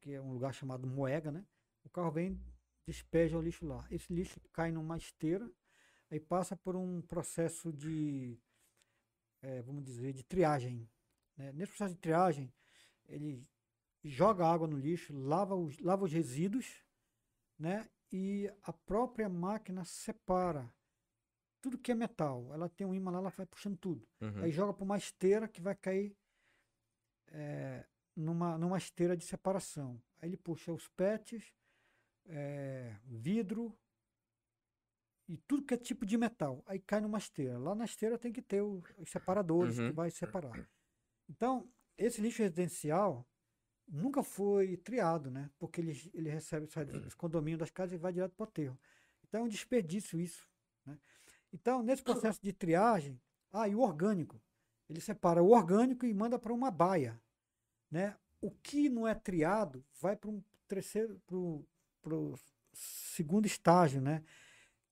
que 0.00 0.12
é 0.12 0.20
um 0.20 0.32
lugar 0.32 0.54
chamado 0.54 0.86
moega, 0.86 1.32
né? 1.32 1.44
O 1.84 1.90
carro 1.90 2.10
vem, 2.10 2.40
despeja 2.86 3.36
o 3.36 3.42
lixo 3.42 3.66
lá. 3.66 3.86
Esse 3.90 4.12
lixo 4.12 4.40
cai 4.52 4.70
numa 4.70 4.96
esteira, 4.96 5.50
aí 6.10 6.20
passa 6.20 6.56
por 6.56 6.76
um 6.76 7.02
processo 7.02 7.72
de, 7.72 8.38
eh, 9.42 9.62
vamos 9.62 9.84
dizer, 9.84 10.12
de 10.12 10.24
triagem. 10.24 10.88
né? 11.36 11.52
Nesse 11.52 11.72
processo 11.72 11.94
de 11.94 12.00
triagem, 12.00 12.52
ele 13.08 13.46
joga 14.04 14.46
água 14.46 14.68
no 14.68 14.78
lixo, 14.78 15.12
lava 15.12 15.54
os, 15.54 15.78
lava 15.80 16.04
os 16.04 16.12
resíduos, 16.12 16.84
né? 17.58 17.88
E 18.12 18.48
a 18.62 18.72
própria 18.72 19.28
máquina 19.28 19.84
separa 19.84 20.72
tudo 21.60 21.78
que 21.78 21.90
é 21.90 21.94
metal. 21.94 22.48
Ela 22.52 22.68
tem 22.68 22.86
um 22.86 22.94
imã 22.94 23.10
lá, 23.10 23.18
ela 23.18 23.30
vai 23.30 23.44
puxando 23.44 23.76
tudo. 23.76 24.06
Uhum. 24.20 24.44
Aí 24.44 24.52
joga 24.52 24.72
para 24.72 24.84
uma 24.84 24.96
esteira 24.96 25.48
que 25.48 25.60
vai 25.60 25.74
cair 25.74 26.16
eh, 27.28 27.84
numa, 28.14 28.56
numa 28.56 28.78
esteira 28.78 29.16
de 29.16 29.24
separação. 29.24 30.00
Aí 30.20 30.28
ele 30.28 30.36
puxa 30.36 30.72
os 30.72 30.86
PETs, 30.88 31.52
é, 32.28 32.96
vidro 33.04 33.76
e 35.28 35.36
tudo 35.38 35.64
que 35.64 35.74
é 35.74 35.76
tipo 35.76 36.06
de 36.06 36.16
metal. 36.16 36.62
Aí 36.66 36.78
cai 36.78 37.00
numa 37.00 37.18
esteira. 37.18 37.58
Lá 37.58 37.74
na 37.74 37.84
esteira 37.84 38.18
tem 38.18 38.32
que 38.32 38.42
ter 38.42 38.62
os 38.62 39.10
separadores 39.10 39.78
Uhum. 39.78 39.88
que 39.88 39.92
vai 39.92 40.10
separar. 40.10 40.68
Então, 41.28 41.68
esse 41.98 42.20
lixo 42.20 42.42
residencial 42.42 43.26
nunca 43.88 44.22
foi 44.22 44.76
triado, 44.76 45.30
né? 45.30 45.50
Porque 45.58 45.80
ele, 45.80 46.10
ele 46.14 46.30
recebe, 46.30 46.66
sai 46.68 46.84
dos 46.84 47.14
condomínios 47.14 47.58
das 47.60 47.70
casas 47.70 47.92
e 47.94 47.96
vai 47.98 48.12
direto 48.12 48.34
para 48.34 48.44
o 48.44 48.48
aterro. 48.48 48.78
Então 49.24 49.40
é 49.40 49.44
um 49.44 49.48
desperdício 49.48 50.20
isso. 50.20 50.48
Né? 50.84 50.98
Então, 51.52 51.82
nesse 51.82 52.02
processo 52.02 52.40
de 52.42 52.52
triagem, 52.52 53.20
ah, 53.52 53.68
e 53.68 53.74
o 53.74 53.80
orgânico. 53.80 54.40
Ele 54.88 55.00
separa 55.00 55.42
o 55.42 55.50
orgânico 55.50 56.06
e 56.06 56.14
manda 56.14 56.38
para 56.38 56.52
uma 56.52 56.70
baia. 56.70 57.20
Né? 57.90 58.16
O 58.40 58.50
que 58.52 58.88
não 58.88 59.06
é 59.08 59.14
triado 59.14 59.84
vai 60.00 60.14
para 60.16 60.30
um 60.30 60.40
terceiro, 60.68 61.20
para 61.26 61.36
o 62.14 62.34
segundo 62.72 63.46
estágio, 63.46 64.00
né? 64.00 64.22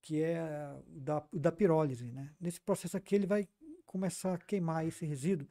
que 0.05 0.21
é 0.21 0.39
da, 0.87 1.27
da 1.33 1.51
pirólise. 1.51 2.11
Né? 2.11 2.31
Nesse 2.39 2.61
processo 2.61 2.95
aqui, 2.95 3.15
ele 3.15 3.25
vai 3.25 3.47
começar 3.85 4.35
a 4.35 4.37
queimar 4.37 4.87
esse 4.87 5.03
resíduo, 5.03 5.47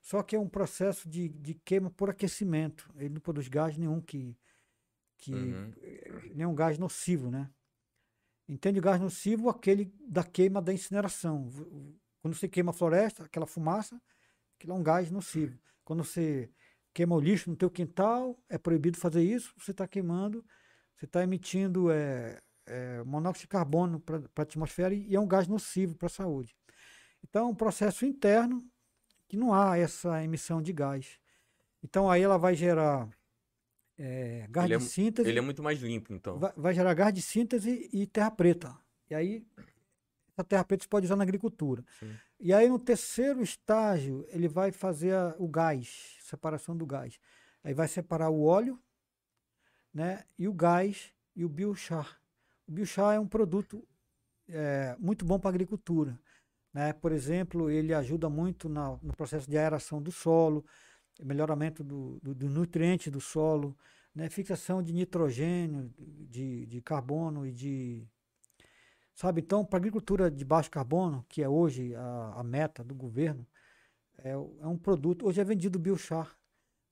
só 0.00 0.22
que 0.22 0.34
é 0.34 0.38
um 0.38 0.48
processo 0.48 1.06
de, 1.06 1.28
de 1.28 1.54
queima 1.54 1.90
por 1.90 2.08
aquecimento. 2.08 2.90
Ele 2.96 3.10
não 3.10 3.20
produz 3.20 3.48
gás 3.48 3.76
nenhum 3.76 4.00
que, 4.00 4.34
que 5.18 5.34
Uhum. 5.34 5.72
nenhum 6.34 6.54
gás 6.54 6.78
nocivo, 6.78 7.30
né? 7.30 7.50
Entende 8.48 8.78
o 8.78 8.82
gás 8.82 8.98
nocivo 8.98 9.50
aquele 9.50 9.92
da 10.00 10.24
queima 10.24 10.62
da 10.62 10.72
incineração. 10.72 11.50
Quando 12.22 12.34
você 12.34 12.48
queima 12.48 12.70
a 12.70 12.74
floresta, 12.74 13.24
aquela 13.24 13.46
fumaça, 13.46 14.00
aquilo 14.56 14.72
é 14.72 14.76
um 14.76 14.82
gás 14.82 15.10
nocivo. 15.10 15.58
Quando 15.84 16.02
você 16.02 16.50
queima 16.94 17.14
o 17.14 17.20
lixo 17.20 17.50
no 17.50 17.56
teu 17.56 17.70
quintal, 17.70 18.42
é 18.48 18.56
proibido 18.56 18.96
fazer 18.96 19.22
isso, 19.22 19.52
você 19.58 19.72
está 19.72 19.86
queimando, 19.86 20.42
você 20.98 21.04
está 21.04 21.22
emitindo 21.22 21.90
é, 21.90 22.38
é, 22.66 23.02
monóxido 23.04 23.42
de 23.42 23.48
carbono 23.48 24.00
para 24.00 24.18
a 24.36 24.42
atmosfera 24.42 24.92
e, 24.92 25.08
e 25.08 25.14
é 25.14 25.20
um 25.20 25.26
gás 25.28 25.46
nocivo 25.46 25.94
para 25.94 26.06
a 26.06 26.10
saúde. 26.10 26.54
Então, 27.22 27.46
é 27.46 27.50
um 27.50 27.54
processo 27.54 28.04
interno 28.04 28.64
que 29.28 29.36
não 29.36 29.54
há 29.54 29.78
essa 29.78 30.22
emissão 30.22 30.60
de 30.60 30.72
gás. 30.72 31.18
Então, 31.82 32.10
aí 32.10 32.22
ela 32.22 32.36
vai 32.36 32.54
gerar 32.54 33.08
é, 33.96 34.46
gás 34.50 34.66
Ele 34.66 34.74
é 34.74 34.78
de 34.78 34.84
mu- 34.84 34.90
síntese 34.90 35.28
Ele 35.28 35.38
é 35.38 35.42
muito 35.42 35.62
mais 35.62 35.78
limpo, 35.80 36.12
então. 36.12 36.38
vai, 36.38 36.52
vai 36.56 36.74
gerar 36.74 36.94
gás 36.94 37.12
de 37.14 37.22
síntese 37.22 37.88
e 37.92 38.06
terra 38.06 38.30
preta. 38.30 38.76
E 39.10 39.14
aí, 39.14 39.46
essa 40.32 40.44
terra 40.44 40.64
preta 40.64 40.84
você 40.84 40.88
pode 40.88 41.06
usar 41.06 41.16
na 41.16 41.22
agricultura. 41.24 41.84
Sim. 41.98 42.14
E 42.40 42.52
aí, 42.52 42.68
no 42.68 42.78
terceiro 42.78 43.42
estágio, 43.42 44.24
ele 44.30 44.48
vai 44.48 44.70
fazer 44.72 45.14
a- 45.14 45.34
o 45.38 45.48
gás, 45.48 46.16
separação 46.22 46.76
do 46.76 46.86
gás. 46.86 47.18
Aí 47.62 47.74
vai 47.74 47.88
separar 47.88 48.30
o 48.30 48.42
óleo, 48.44 48.80
né, 49.92 50.24
e 50.38 50.48
o 50.48 50.52
gás 50.52 51.12
e 51.34 51.44
o 51.44 51.48
biochar. 51.48 52.18
O 52.66 52.72
biochar 52.72 53.14
é 53.14 53.20
um 53.20 53.26
produto 53.26 53.86
é, 54.48 54.96
muito 54.98 55.24
bom 55.24 55.38
para 55.38 55.50
a 55.50 55.52
agricultura. 55.52 56.18
Né? 56.72 56.92
Por 56.92 57.12
exemplo, 57.12 57.70
ele 57.70 57.94
ajuda 57.94 58.28
muito 58.28 58.68
na- 58.68 58.98
no 59.02 59.14
processo 59.16 59.48
de 59.50 59.58
aeração 59.58 60.02
do 60.02 60.12
solo, 60.12 60.64
melhoramento 61.22 61.82
do, 61.84 62.18
do, 62.22 62.34
do 62.34 62.48
nutriente 62.48 63.10
do 63.10 63.20
solo, 63.20 63.76
né? 64.14 64.28
fixação 64.30 64.82
de 64.82 64.92
nitrogênio, 64.92 65.92
de, 65.98 66.66
de 66.66 66.80
carbono 66.82 67.46
e 67.46 67.52
de. 67.52 68.06
Sabe, 69.14 69.40
então, 69.40 69.64
para 69.64 69.78
a 69.78 69.80
agricultura 69.80 70.30
de 70.30 70.44
baixo 70.44 70.70
carbono, 70.70 71.24
que 71.28 71.42
é 71.42 71.48
hoje 71.48 71.94
a, 71.94 72.34
a 72.36 72.42
meta 72.44 72.84
do 72.84 72.94
governo, 72.94 73.44
é, 74.18 74.30
é 74.32 74.36
um 74.68 74.78
produto. 74.78 75.26
Hoje 75.26 75.40
é 75.40 75.44
vendido 75.44 75.78
biochar. 75.78 76.37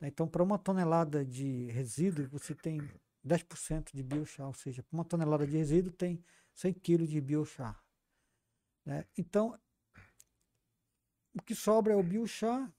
Né? 0.01 0.09
Então, 0.09 0.29
para 0.29 0.43
uma 0.43 0.59
tonelada 0.59 1.25
de 1.25 1.67
resíduo, 1.67 2.29
você 2.29 2.55
tem 2.55 2.81
10% 3.27 3.91
de 3.93 4.03
biochar, 4.03 4.47
ou 4.47 4.55
seja, 4.55 4.83
para 4.83 4.97
uma 4.97 5.05
tonelada 5.05 5.47
de 5.47 5.57
resíduo 5.57 5.93
tem 5.93 6.23
100 6.55 6.75
kg 6.75 7.07
de 7.07 7.21
biochar. 7.21 7.83
Né? 8.85 9.05
Então, 9.17 9.59
o 11.35 11.43
que 11.43 11.55
sobra 11.55 11.93
é 11.93 11.97
o 11.97 12.03
biochar. 12.03 12.73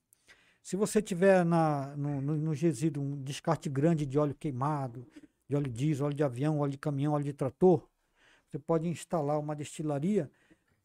Se 0.64 0.76
você 0.76 1.02
tiver 1.02 1.46
na, 1.46 1.96
no, 1.96 2.22
no, 2.22 2.38
no 2.38 2.52
resíduo 2.52 3.04
um 3.04 3.22
descarte 3.22 3.70
grande 3.70 4.06
de 4.06 4.18
óleo 4.18 4.36
queimado, 4.36 5.08
de 5.48 5.56
óleo 5.56 5.72
diesel, 5.72 6.06
óleo 6.08 6.16
de 6.16 6.24
avião, 6.24 6.60
óleo 6.60 6.72
de 6.72 6.78
caminhão, 6.78 7.14
óleo 7.14 7.24
de 7.24 7.34
trator, 7.34 7.88
você 8.48 8.60
pode 8.60 8.88
instalar 8.88 9.40
uma 9.40 9.56
destilaria 9.56 10.30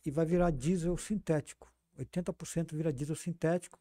e 0.04 0.10
vai 0.10 0.26
virar 0.26 0.50
diesel 0.50 0.96
sintético. 0.96 1.72
80% 1.98 2.74
vira 2.74 2.92
diesel 2.92 3.16
sintético, 3.16 3.78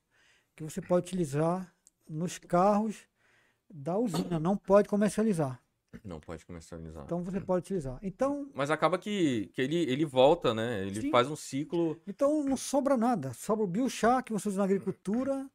que 0.55 0.63
você 0.63 0.81
pode 0.81 1.07
utilizar 1.07 1.73
nos 2.09 2.37
carros 2.37 3.07
da 3.69 3.97
usina, 3.97 4.39
não 4.39 4.57
pode 4.57 4.87
comercializar. 4.87 5.61
Não 6.05 6.19
pode 6.21 6.45
comercializar. 6.45 7.03
Então 7.03 7.21
você 7.23 7.39
pode 7.41 7.65
utilizar. 7.65 7.99
Então, 8.01 8.49
Mas 8.53 8.71
acaba 8.71 8.97
que, 8.97 9.47
que 9.53 9.61
ele, 9.61 9.75
ele 9.75 10.05
volta, 10.05 10.53
né? 10.53 10.85
Ele 10.87 11.01
Sim. 11.01 11.11
faz 11.11 11.29
um 11.29 11.35
ciclo. 11.35 12.01
então 12.07 12.43
não 12.45 12.55
sobra 12.55 12.95
nada. 12.95 13.33
Sobra 13.33 13.63
o 13.65 13.67
biochar 13.67 14.23
que 14.23 14.31
você 14.31 14.47
usa 14.47 14.59
na 14.59 14.63
agricultura, 14.63 15.49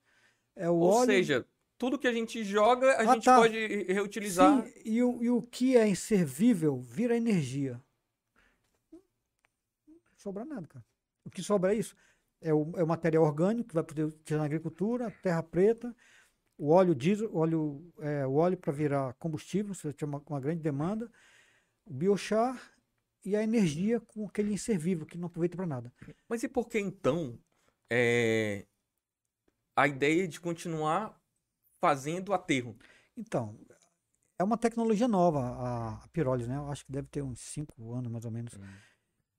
é 0.54 0.68
o 0.68 0.74
Ou 0.74 0.92
óleo. 0.92 1.06
seja, 1.06 1.46
tudo 1.78 1.98
que 1.98 2.06
a 2.06 2.12
gente 2.12 2.44
joga, 2.44 2.92
a 2.96 3.00
Ah, 3.00 3.14
gente 3.14 3.24
tá. 3.24 3.36
pode 3.38 3.56
reutilizar. 3.84 4.62
Sim, 4.62 4.72
e 4.84 5.02
o, 5.02 5.22
e 5.22 5.30
o 5.30 5.40
que 5.40 5.74
é 5.76 5.88
inservível 5.88 6.78
vira 6.80 7.16
energia. 7.16 7.82
Não 8.92 10.18
sobra 10.18 10.44
nada, 10.44 10.66
cara. 10.66 10.84
O 11.24 11.30
que 11.30 11.42
sobra 11.42 11.74
é 11.74 11.78
isso. 11.78 11.96
É 12.40 12.52
o, 12.52 12.72
é 12.76 12.82
o 12.84 12.86
material 12.86 13.24
orgânico 13.24 13.68
que 13.70 13.74
vai 13.74 13.82
poder 13.84 14.04
utilizar 14.04 14.38
na 14.40 14.44
agricultura, 14.44 15.10
terra 15.22 15.42
preta, 15.42 15.94
o 16.58 16.70
óleo 16.70 16.94
diesel, 16.94 17.30
o 17.32 17.38
óleo, 17.38 17.92
é, 18.00 18.26
o 18.26 18.34
óleo 18.34 18.56
para 18.56 18.72
virar 18.72 19.14
combustível, 19.14 19.74
você 19.74 19.92
tem 19.92 20.08
uma, 20.08 20.22
uma 20.26 20.40
grande 20.40 20.62
demanda, 20.62 21.10
o 21.84 21.92
biochar 21.92 22.60
e 23.24 23.36
a 23.36 23.42
energia 23.42 24.00
com 24.00 24.26
aquele 24.26 24.52
inservível 24.52 25.04
que 25.04 25.18
não 25.18 25.26
aproveita 25.26 25.56
para 25.56 25.66
nada. 25.66 25.92
Mas 26.28 26.42
e 26.42 26.48
por 26.48 26.68
que 26.68 26.78
então 26.78 27.38
é, 27.90 28.66
a 29.74 29.86
ideia 29.86 30.26
de 30.26 30.40
continuar 30.40 31.20
fazendo 31.80 32.32
aterro? 32.32 32.76
Então, 33.16 33.58
é 34.38 34.44
uma 34.44 34.56
tecnologia 34.56 35.08
nova 35.08 35.40
a, 35.40 36.04
a 36.04 36.08
pirólise, 36.08 36.48
né? 36.48 36.56
Eu 36.56 36.70
acho 36.70 36.84
que 36.84 36.92
deve 36.92 37.08
ter 37.08 37.22
uns 37.22 37.40
cinco 37.40 37.92
anos 37.92 38.10
mais 38.10 38.24
ou 38.24 38.30
menos. 38.30 38.54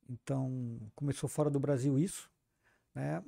Então, 0.10 0.80
começou 0.96 1.30
fora 1.30 1.50
do 1.50 1.60
Brasil 1.60 1.98
isso. 1.98 2.30
Né? 2.94 3.24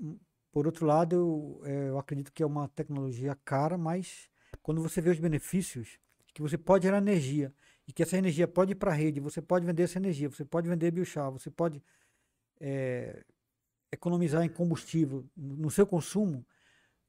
Por 0.59 0.67
outro 0.67 0.85
lado, 0.85 1.15
eu, 1.15 1.61
eh, 1.63 1.87
eu 1.87 1.97
acredito 1.97 2.33
que 2.33 2.43
é 2.43 2.45
uma 2.45 2.67
tecnologia 2.67 3.33
cara, 3.45 3.77
mas 3.77 4.29
quando 4.61 4.81
você 4.81 4.99
vê 4.99 5.09
os 5.09 5.17
benefícios, 5.17 5.97
que 6.33 6.41
você 6.41 6.57
pode 6.57 6.83
gerar 6.83 6.97
energia, 6.97 7.53
e 7.87 7.93
que 7.93 8.03
essa 8.03 8.17
energia 8.17 8.45
pode 8.45 8.73
ir 8.73 8.75
para 8.75 8.91
a 8.91 8.93
rede, 8.93 9.21
você 9.21 9.41
pode 9.41 9.65
vender 9.65 9.83
essa 9.83 9.97
energia, 9.97 10.29
você 10.29 10.43
pode 10.43 10.67
vender 10.67 10.91
biochar, 10.91 11.31
você 11.31 11.49
pode 11.49 11.81
eh, 12.59 13.23
economizar 13.89 14.43
em 14.43 14.49
combustível 14.49 15.25
no 15.33 15.55
no 15.55 15.71
seu 15.71 15.87
consumo, 15.87 16.45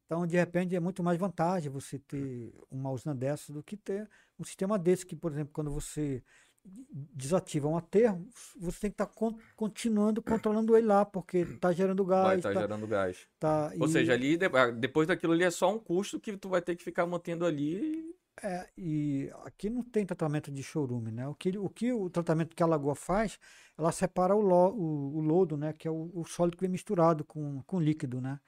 então, 0.07 0.24
de 0.28 0.36
repente, 0.36 0.76
é 0.76 0.80
muito 0.80 1.03
mais 1.03 1.18
vantagem 1.18 1.72
você 1.72 1.98
ter 1.98 2.53
uma 2.70 2.92
usina 2.92 3.14
dessa 3.16 3.53
do 3.53 3.64
que 3.64 3.76
ter 3.76 4.09
um 4.38 4.44
sistema 4.44 4.78
desse, 4.78 5.05
que, 5.05 5.16
por 5.16 5.32
exemplo, 5.32 5.53
quando 5.53 5.72
você 5.72 6.22
desativa 6.64 7.68
um 7.68 7.76
aterro, 7.76 8.28
você 8.58 8.80
tem 8.80 8.90
que 8.90 9.02
estar 9.02 9.11
continuando 9.56 10.22
controlando 10.22 10.76
ele 10.76 10.86
lá, 10.86 11.04
porque 11.04 11.38
está 11.38 11.72
gerando 11.72 12.04
Vai 12.04 12.36
gás. 12.36 12.38
estar 12.38 12.52
tá- 12.52 12.61
gerando 12.61 12.86
gás. 12.86 13.28
tá- 13.38 13.72
Ou 13.78 13.86
e- 13.86 13.90
seja, 13.90 14.12
ali 14.12 14.38
ah, 14.52 14.70
depois 14.70 15.08
daquilo 15.08 15.32
ali 15.32 15.44
é 15.44 15.50
só 15.50 15.74
um 15.74 15.78
custo 15.78 16.20
que 16.20 16.36
tu 16.36 16.48
vai 16.48 16.61
ter 16.61 16.76
que 16.76 16.84
ficar 16.84 17.06
mantendo 17.06 17.44
ali. 17.46 18.14
É, 18.42 18.68
e 18.76 19.30
aqui 19.44 19.68
não 19.68 19.82
tem 19.82 20.06
tratamento 20.06 20.50
de 20.50 20.62
chorume, 20.62 21.11
né? 21.11 21.28
O 21.28 21.34
que, 21.34 21.56
o 21.58 21.68
que 21.68 21.92
o 21.92 22.08
tratamento 22.08 22.56
que 22.56 22.62
a 22.62 22.66
lagoa 22.66 22.94
faz, 22.94 23.38
ela 23.76 23.92
separa 23.92 24.34
o, 24.34 24.40
lo- 24.40 24.74
o, 24.74 25.16
o 25.18 25.20
lodo, 25.20 25.56
né? 25.56 25.72
Que 25.74 25.86
é 25.88 25.90
o, 25.90 26.11
o 26.14 26.24
sólido 26.24 26.56
que 26.56 26.62
vem 26.62 26.70
misturado 26.70 27.24
com, 27.24 27.62
com 27.64 27.80
líquido, 27.80 28.20
né? 28.20 28.40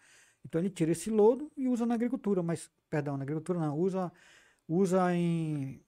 Então 0.44 0.60
ele 0.60 0.70
tira 0.70 0.92
esse 0.92 1.10
lodo 1.10 1.50
e 1.56 1.68
usa 1.68 1.84
na 1.86 1.94
agricultura, 1.94 2.42
mas, 2.42 2.70
perdão, 2.88 3.16
na 3.16 3.22
agricultura 3.22 3.58
não, 3.60 3.78
usa, 3.78 4.10
usa 4.66 5.14
em, 5.14 5.80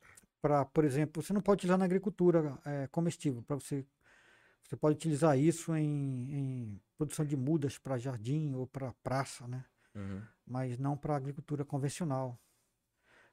para, 0.45 0.63
por 0.67 0.85
exemplo, 0.85 1.23
você 1.23 1.33
não 1.33 1.41
pode 1.41 1.61
utilizar 1.61 1.79
na 1.79 1.87
agricultura 1.87 2.59
é, 2.67 2.87
comestível, 2.89 3.43
para 3.43 3.57
você, 3.57 3.83
você 4.63 4.77
pode 4.77 4.97
utilizar 4.97 5.39
isso 5.39 5.75
em, 5.75 6.35
em 6.35 6.81
produção 6.99 7.25
de 7.25 7.35
mudas 7.35 7.79
para 7.79 7.97
jardim 7.97 8.53
ou 8.55 8.67
para 8.67 8.93
praça, 9.03 9.49
né? 9.49 9.65
Uhum. 9.95 10.21
mas 10.45 10.77
não 10.79 10.99
para 10.99 11.15
a 11.15 11.17
agricultura 11.17 11.65
convencional. 11.65 12.39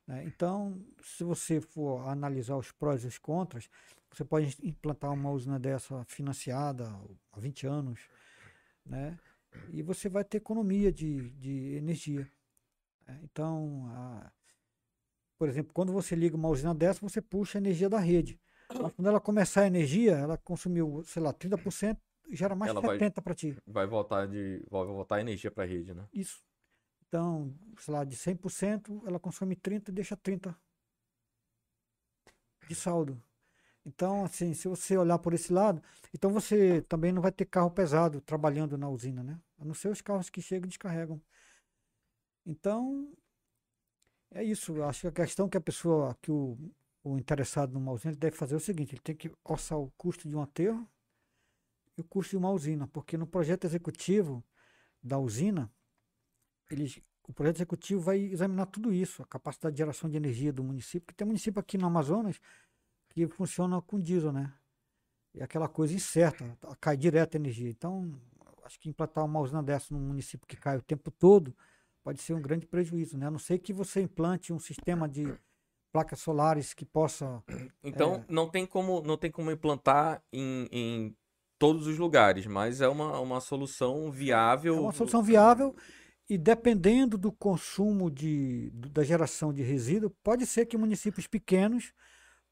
né? 0.08 0.24
Então, 0.24 0.82
se 1.04 1.22
você 1.26 1.60
for 1.60 2.08
analisar 2.08 2.56
os 2.56 2.72
prós 2.72 3.04
e 3.04 3.08
os 3.08 3.18
contras, 3.18 3.70
você 4.10 4.24
pode 4.24 4.58
implantar 4.64 5.12
uma 5.12 5.32
usina 5.32 5.60
dessa 5.60 6.06
financiada 6.06 6.88
há 7.34 7.40
20 7.42 7.68
anos, 7.68 8.00
né? 8.86 9.20
e 9.74 9.82
você 9.82 10.08
vai 10.08 10.24
ter 10.24 10.38
economia 10.38 10.94
de, 10.94 11.30
de 11.32 11.76
energia. 11.76 12.32
né? 13.08 13.20
Então, 13.24 13.86
a- 13.90 14.32
por 15.42 15.50
exemplo, 15.50 15.74
quando 15.74 15.92
você 15.92 16.16
liga 16.16 16.36
uma 16.36 16.50
usina 16.50 16.72
dessa, 16.72 17.00
você 17.02 17.20
puxa 17.20 17.58
a 17.58 17.62
energia 17.62 17.90
da 17.90 17.98
rede. 17.98 18.40
Mas 18.70 18.94
quando 18.94 19.08
ela 19.08 19.20
começar 19.20 19.62
a 19.62 19.66
energia, 19.66 20.12
ela 20.12 20.38
consumiu, 20.38 21.02
sei 21.04 21.20
lá, 21.20 21.34
30%, 21.34 22.00
gera 22.30 22.54
mais 22.54 22.70
Ela 22.70 22.80
vai- 22.80 23.00
70% 23.00 23.24
para 23.24 23.34
ti. 23.34 23.58
Vai 23.66 23.88
voltar 23.88 24.28
de. 24.28 24.64
Vai 24.70 24.86
voltar 24.86 25.16
a 25.16 25.22
energia 25.22 25.50
para 25.50 25.64
a 25.64 25.66
rede, 25.66 25.96
né? 25.96 26.08
Isso. 26.14 26.44
Então, 27.08 27.58
sei 27.80 27.92
lá, 27.92 28.04
de 28.04 28.16
100%, 28.16 29.02
ela 29.08 29.20
consome 29.20 29.56
30 29.56 29.90
e 29.90 29.94
deixa 29.96 30.16
30 30.16 30.56
de 32.68 32.76
saldo. 32.76 33.20
Então, 33.84 34.24
assim, 34.24 34.54
se 34.54 34.68
você 34.68 34.96
olhar 34.96 35.18
por 35.18 35.34
esse 35.34 35.52
lado, 35.52 35.82
então 36.14 36.30
você 36.30 36.84
também 36.84 37.12
não 37.12 37.20
vai 37.20 37.32
ter 37.32 37.46
carro 37.46 37.72
pesado 37.72 38.22
trabalhando 38.22 38.78
na 38.78 38.88
usina, 38.88 39.24
né? 39.24 39.40
A 39.58 39.66
não 39.66 39.74
ser 39.74 39.88
os 39.88 40.02
carros 40.02 40.30
que 40.30 40.40
chegam 40.40 40.68
e 40.68 40.70
descarregam. 40.70 41.20
Então, 42.46 43.12
é 44.34 44.44
isso. 44.44 44.76
Eu 44.76 44.86
acho 44.86 45.02
que 45.02 45.08
a 45.08 45.12
questão 45.12 45.50
que 45.50 45.58
a 45.58 45.62
pessoa, 45.62 46.18
que 46.22 46.32
o, 46.32 46.58
o 47.04 47.18
interessado 47.18 47.74
numa 47.74 47.92
usina, 47.92 48.16
deve 48.16 48.36
fazer 48.36 48.56
é 48.56 48.58
o 48.58 48.60
seguinte: 48.60 48.94
ele 48.94 49.02
tem 49.02 49.16
que 49.16 49.32
orçar 49.44 49.78
o 49.78 49.92
custo 49.98 50.28
de 50.28 50.36
um 50.36 50.42
aterro 50.42 50.88
e 51.98 52.02
o 52.02 52.04
custo 52.04 52.32
de 52.32 52.38
uma 52.38 52.52
usina, 52.52 52.88
porque 52.88 53.18
no 53.18 53.28
projeto 53.28 53.66
executivo 53.66 54.44
da 55.04 55.18
usina, 55.18 55.72
o 57.28 57.34
projeto 57.34 57.58
executivo 57.58 58.02
vai 58.02 58.20
examinar 58.20 58.68
tudo 58.68 58.94
isso, 58.94 59.22
a 59.22 59.26
capacidade 59.26 59.76
de 59.76 59.80
geração 59.80 60.10
de 60.10 60.16
energia 60.16 60.54
do 60.54 60.64
município, 60.64 61.08
que 61.08 61.14
tem 61.14 61.28
município 61.28 61.60
aqui 61.60 61.78
no 61.78 61.88
Amazonas 61.88 62.40
que 63.10 63.28
funciona 63.28 63.82
com 63.82 64.00
diesel, 64.00 64.32
né? 64.32 64.54
E 65.34 65.42
aquela 65.44 65.68
coisa 65.68 65.94
incerta, 65.94 66.58
cai 66.80 66.96
direto 66.96 67.36
a 67.36 67.38
energia. 67.38 67.70
Então, 67.70 68.20
acho 68.64 68.80
que 68.80 68.90
implantar 68.90 69.26
uma 69.26 69.40
usina 69.40 69.62
dessa 69.62 69.94
num 69.94 70.00
município 70.00 70.48
que 70.48 70.56
cai 70.56 70.78
o 70.78 70.82
tempo 70.82 71.12
todo 71.12 71.56
pode 72.04 72.22
ser 72.22 72.34
um 72.34 72.42
grande 72.42 72.66
prejuízo, 72.66 73.18
né? 73.18 73.28
A 73.28 73.32
não 73.32 73.40
ser 73.40 73.60
que 73.60 73.74
você 73.74 74.02
implante 74.02 74.54
um 74.54 74.60
sistema 74.60 75.08
de 75.08 75.34
placas 75.92 76.20
solares 76.20 76.74
que 76.74 76.86
possa. 76.86 77.44
Então, 77.84 78.16
é... 78.16 78.26
não, 78.30 78.48
tem 78.48 78.66
como, 78.66 79.02
não 79.02 79.18
tem 79.18 79.32
como 79.32 79.52
implantar 79.52 80.24
em, 80.32 80.68
em 80.72 81.16
todos 81.58 81.88
os 81.88 81.98
lugares, 81.98 82.46
mas 82.46 82.80
é 82.80 82.88
uma, 82.88 83.20
uma 83.20 83.42
solução 83.42 84.12
viável. 84.12 84.76
É 84.78 84.80
uma 84.80 84.92
solução 84.92 85.24
viável 85.24 85.76
e 86.32 86.38
dependendo 86.38 87.18
do 87.18 87.30
consumo 87.30 88.10
de, 88.10 88.70
da 88.72 89.04
geração 89.04 89.52
de 89.52 89.62
resíduo, 89.64 90.10
pode 90.24 90.46
ser 90.46 90.66
que 90.66 90.78
municípios 90.78 91.28
pequenos 91.28 91.94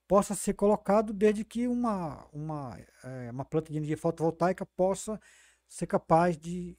possa 0.06 0.36
ser 0.36 0.54
colocado 0.54 1.14
desde 1.14 1.46
que 1.46 1.66
uma, 1.66 2.28
uma, 2.34 2.78
é, 3.04 3.32
uma 3.32 3.46
planta 3.46 3.72
de 3.72 3.78
energia 3.78 3.96
fotovoltaica 3.96 4.66
possa 4.66 5.18
ser 5.66 5.88
capaz 5.88 6.38
de 6.38 6.78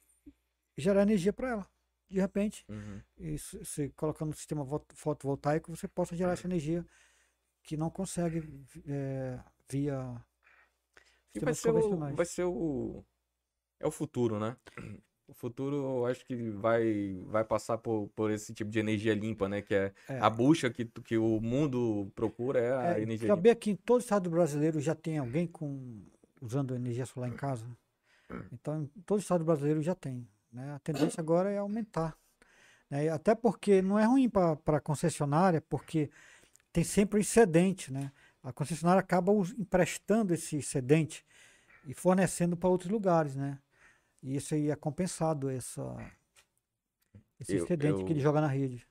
gerar 0.77 1.01
energia 1.01 1.33
para 1.33 1.49
ela. 1.49 1.67
De 2.11 2.19
repente, 2.19 2.65
uhum. 2.67 3.01
e 3.17 3.37
se, 3.37 3.89
colocando 3.95 4.29
no 4.29 4.35
sistema 4.35 4.65
fotovoltaico, 4.93 5.73
você 5.73 5.87
possa 5.87 6.15
gerar 6.15 6.33
essa 6.33 6.45
energia 6.45 6.85
que 7.63 7.77
não 7.77 7.89
consegue 7.89 8.65
é, 8.85 9.39
via 9.69 10.21
e 11.33 11.39
vai 11.39 11.53
ser, 11.53 11.71
o, 11.71 12.15
vai 12.15 12.25
ser 12.25 12.43
o. 12.43 13.03
É 13.79 13.87
o 13.87 13.91
futuro, 13.91 14.39
né? 14.39 14.55
O 15.27 15.33
futuro, 15.33 15.77
eu 15.77 16.05
acho 16.07 16.25
que 16.25 16.49
vai, 16.49 17.17
vai 17.27 17.45
passar 17.45 17.77
por, 17.77 18.09
por 18.09 18.29
esse 18.31 18.53
tipo 18.53 18.69
de 18.69 18.79
energia 18.79 19.15
limpa, 19.15 19.47
né? 19.47 19.61
Que 19.61 19.73
é, 19.73 19.93
é. 20.09 20.19
a 20.19 20.29
bucha 20.29 20.69
que, 20.69 20.83
que 20.83 21.17
o 21.17 21.39
mundo 21.39 22.11
procura 22.13 22.59
é 22.59 22.77
a 22.77 22.97
é, 22.97 23.01
energia 23.01 23.29
saber 23.29 23.55
que 23.55 23.71
em 23.71 23.75
todo 23.77 23.99
o 23.99 24.01
estado 24.01 24.29
brasileiro 24.29 24.81
já 24.81 24.93
tem 24.93 25.17
alguém 25.17 25.47
com, 25.47 26.03
usando 26.41 26.75
energia 26.75 27.05
solar 27.05 27.29
em 27.29 27.35
casa. 27.35 27.65
Então, 28.51 28.83
em 28.83 29.01
todo 29.05 29.19
o 29.19 29.21
estado 29.21 29.45
brasileiro 29.45 29.81
já 29.81 29.95
tem. 29.95 30.27
Né? 30.51 30.73
A 30.73 30.79
tendência 30.79 31.21
agora 31.21 31.49
é 31.49 31.57
aumentar. 31.57 32.17
Né? 32.89 33.09
Até 33.09 33.35
porque 33.35 33.81
não 33.81 33.97
é 33.97 34.05
ruim 34.05 34.29
para 34.29 34.57
a 34.65 34.81
concessionária, 34.81 35.61
porque 35.61 36.09
tem 36.71 36.83
sempre 36.83 37.19
o 37.19 37.21
excedente, 37.21 37.91
né? 37.91 38.11
a 38.43 38.51
concessionária 38.51 38.99
acaba 38.99 39.31
emprestando 39.57 40.33
esse 40.33 40.57
excedente 40.57 41.25
e 41.85 41.93
fornecendo 41.93 42.57
para 42.57 42.69
outros 42.69 42.89
lugares, 42.89 43.35
né? 43.35 43.59
E 44.21 44.35
isso 44.35 44.53
aí 44.53 44.69
é 44.69 44.75
compensado, 44.75 45.49
essa, 45.49 45.83
esse 47.39 47.55
eu, 47.55 47.63
excedente 47.63 48.01
eu, 48.01 48.05
que 48.05 48.13
ele 48.13 48.19
joga 48.19 48.41
na 48.41 48.47
rede. 48.47 48.85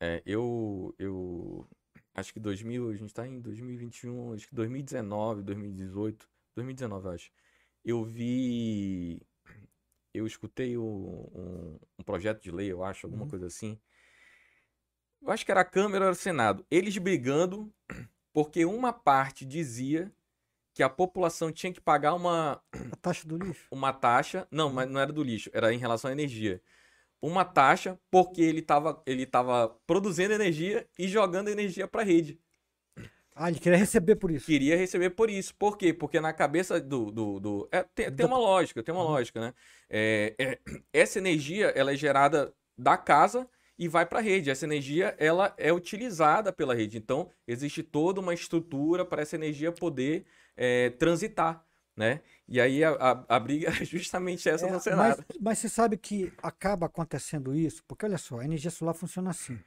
É, 0.00 0.22
eu, 0.24 0.94
eu 0.98 1.66
acho 2.14 2.32
que 2.32 2.40
2000, 2.40 2.90
a 2.90 2.94
gente 2.94 3.08
está 3.08 3.26
em 3.26 3.40
2021, 3.40 4.34
acho 4.34 4.48
que 4.48 4.54
2019, 4.54 5.42
2018, 5.42 6.28
2019 6.54 7.06
eu 7.06 7.12
acho. 7.12 7.30
Eu 7.84 8.04
vi, 8.04 9.20
eu 10.16 10.26
escutei 10.26 10.76
um, 10.76 10.82
um, 11.34 11.78
um 11.98 12.02
projeto 12.02 12.42
de 12.42 12.50
lei, 12.50 12.70
eu 12.70 12.82
acho, 12.82 13.06
alguma 13.06 13.24
uhum. 13.24 13.30
coisa 13.30 13.46
assim. 13.46 13.78
Eu 15.22 15.30
acho 15.30 15.44
que 15.44 15.50
era 15.50 15.60
a 15.60 15.64
Câmara 15.64 16.04
ou 16.04 16.08
era 16.08 16.12
o 16.12 16.16
Senado. 16.16 16.64
Eles 16.70 16.96
brigando 16.98 17.72
porque 18.32 18.64
uma 18.64 18.92
parte 18.92 19.44
dizia 19.44 20.12
que 20.74 20.82
a 20.82 20.90
população 20.90 21.50
tinha 21.50 21.72
que 21.72 21.80
pagar 21.80 22.14
uma. 22.14 22.62
A 22.92 22.96
taxa 22.96 23.26
do 23.26 23.38
lixo? 23.38 23.66
Uma 23.70 23.94
taxa. 23.94 24.46
Não, 24.50 24.70
mas 24.70 24.88
não 24.88 25.00
era 25.00 25.10
do 25.10 25.22
lixo, 25.22 25.50
era 25.54 25.72
em 25.72 25.78
relação 25.78 26.10
à 26.10 26.12
energia. 26.12 26.60
Uma 27.20 27.46
taxa 27.46 27.98
porque 28.10 28.42
ele 28.42 28.60
estava 28.60 29.02
ele 29.06 29.24
tava 29.24 29.70
produzindo 29.86 30.34
energia 30.34 30.86
e 30.98 31.08
jogando 31.08 31.48
energia 31.48 31.88
para 31.88 32.02
a 32.02 32.04
rede. 32.04 32.38
Ah, 33.38 33.50
ele 33.50 33.60
queria 33.60 33.76
receber 33.76 34.16
por 34.16 34.30
isso. 34.30 34.46
Queria 34.46 34.78
receber 34.78 35.10
por 35.10 35.28
isso. 35.28 35.54
Por 35.54 35.76
quê? 35.76 35.92
Porque 35.92 36.18
na 36.18 36.32
cabeça 36.32 36.80
do. 36.80 37.10
do, 37.10 37.38
do 37.38 37.68
é, 37.70 37.82
tem, 37.82 38.10
tem 38.10 38.24
uma 38.24 38.38
lógica, 38.38 38.82
tem 38.82 38.94
uma 38.94 39.04
lógica, 39.04 39.38
né? 39.38 39.54
É, 39.90 40.34
é, 40.38 40.58
essa 40.90 41.18
energia 41.18 41.66
ela 41.66 41.92
é 41.92 41.96
gerada 41.96 42.54
da 42.78 42.96
casa 42.96 43.46
e 43.78 43.88
vai 43.88 44.06
para 44.06 44.20
a 44.20 44.22
rede. 44.22 44.48
Essa 44.48 44.64
energia 44.64 45.14
ela 45.18 45.54
é 45.58 45.70
utilizada 45.70 46.50
pela 46.50 46.74
rede. 46.74 46.96
Então, 46.96 47.30
existe 47.46 47.82
toda 47.82 48.22
uma 48.22 48.32
estrutura 48.32 49.04
para 49.04 49.20
essa 49.20 49.36
energia 49.36 49.70
poder 49.70 50.24
é, 50.56 50.88
transitar. 50.90 51.62
Né? 51.94 52.20
E 52.48 52.58
aí 52.58 52.82
a, 52.82 52.90
a, 52.90 53.36
a 53.36 53.40
briga 53.40 53.68
é 53.82 53.84
justamente 53.84 54.48
essa 54.48 54.66
é, 54.66 54.72
no 54.72 54.80
cenário. 54.80 55.22
Mas, 55.28 55.38
mas 55.38 55.58
você 55.58 55.68
sabe 55.68 55.98
que 55.98 56.32
acaba 56.42 56.86
acontecendo 56.86 57.54
isso, 57.54 57.82
porque 57.86 58.06
olha 58.06 58.18
só, 58.18 58.38
a 58.38 58.44
energia 58.46 58.70
solar 58.70 58.94
funciona 58.94 59.28
assim. 59.28 59.58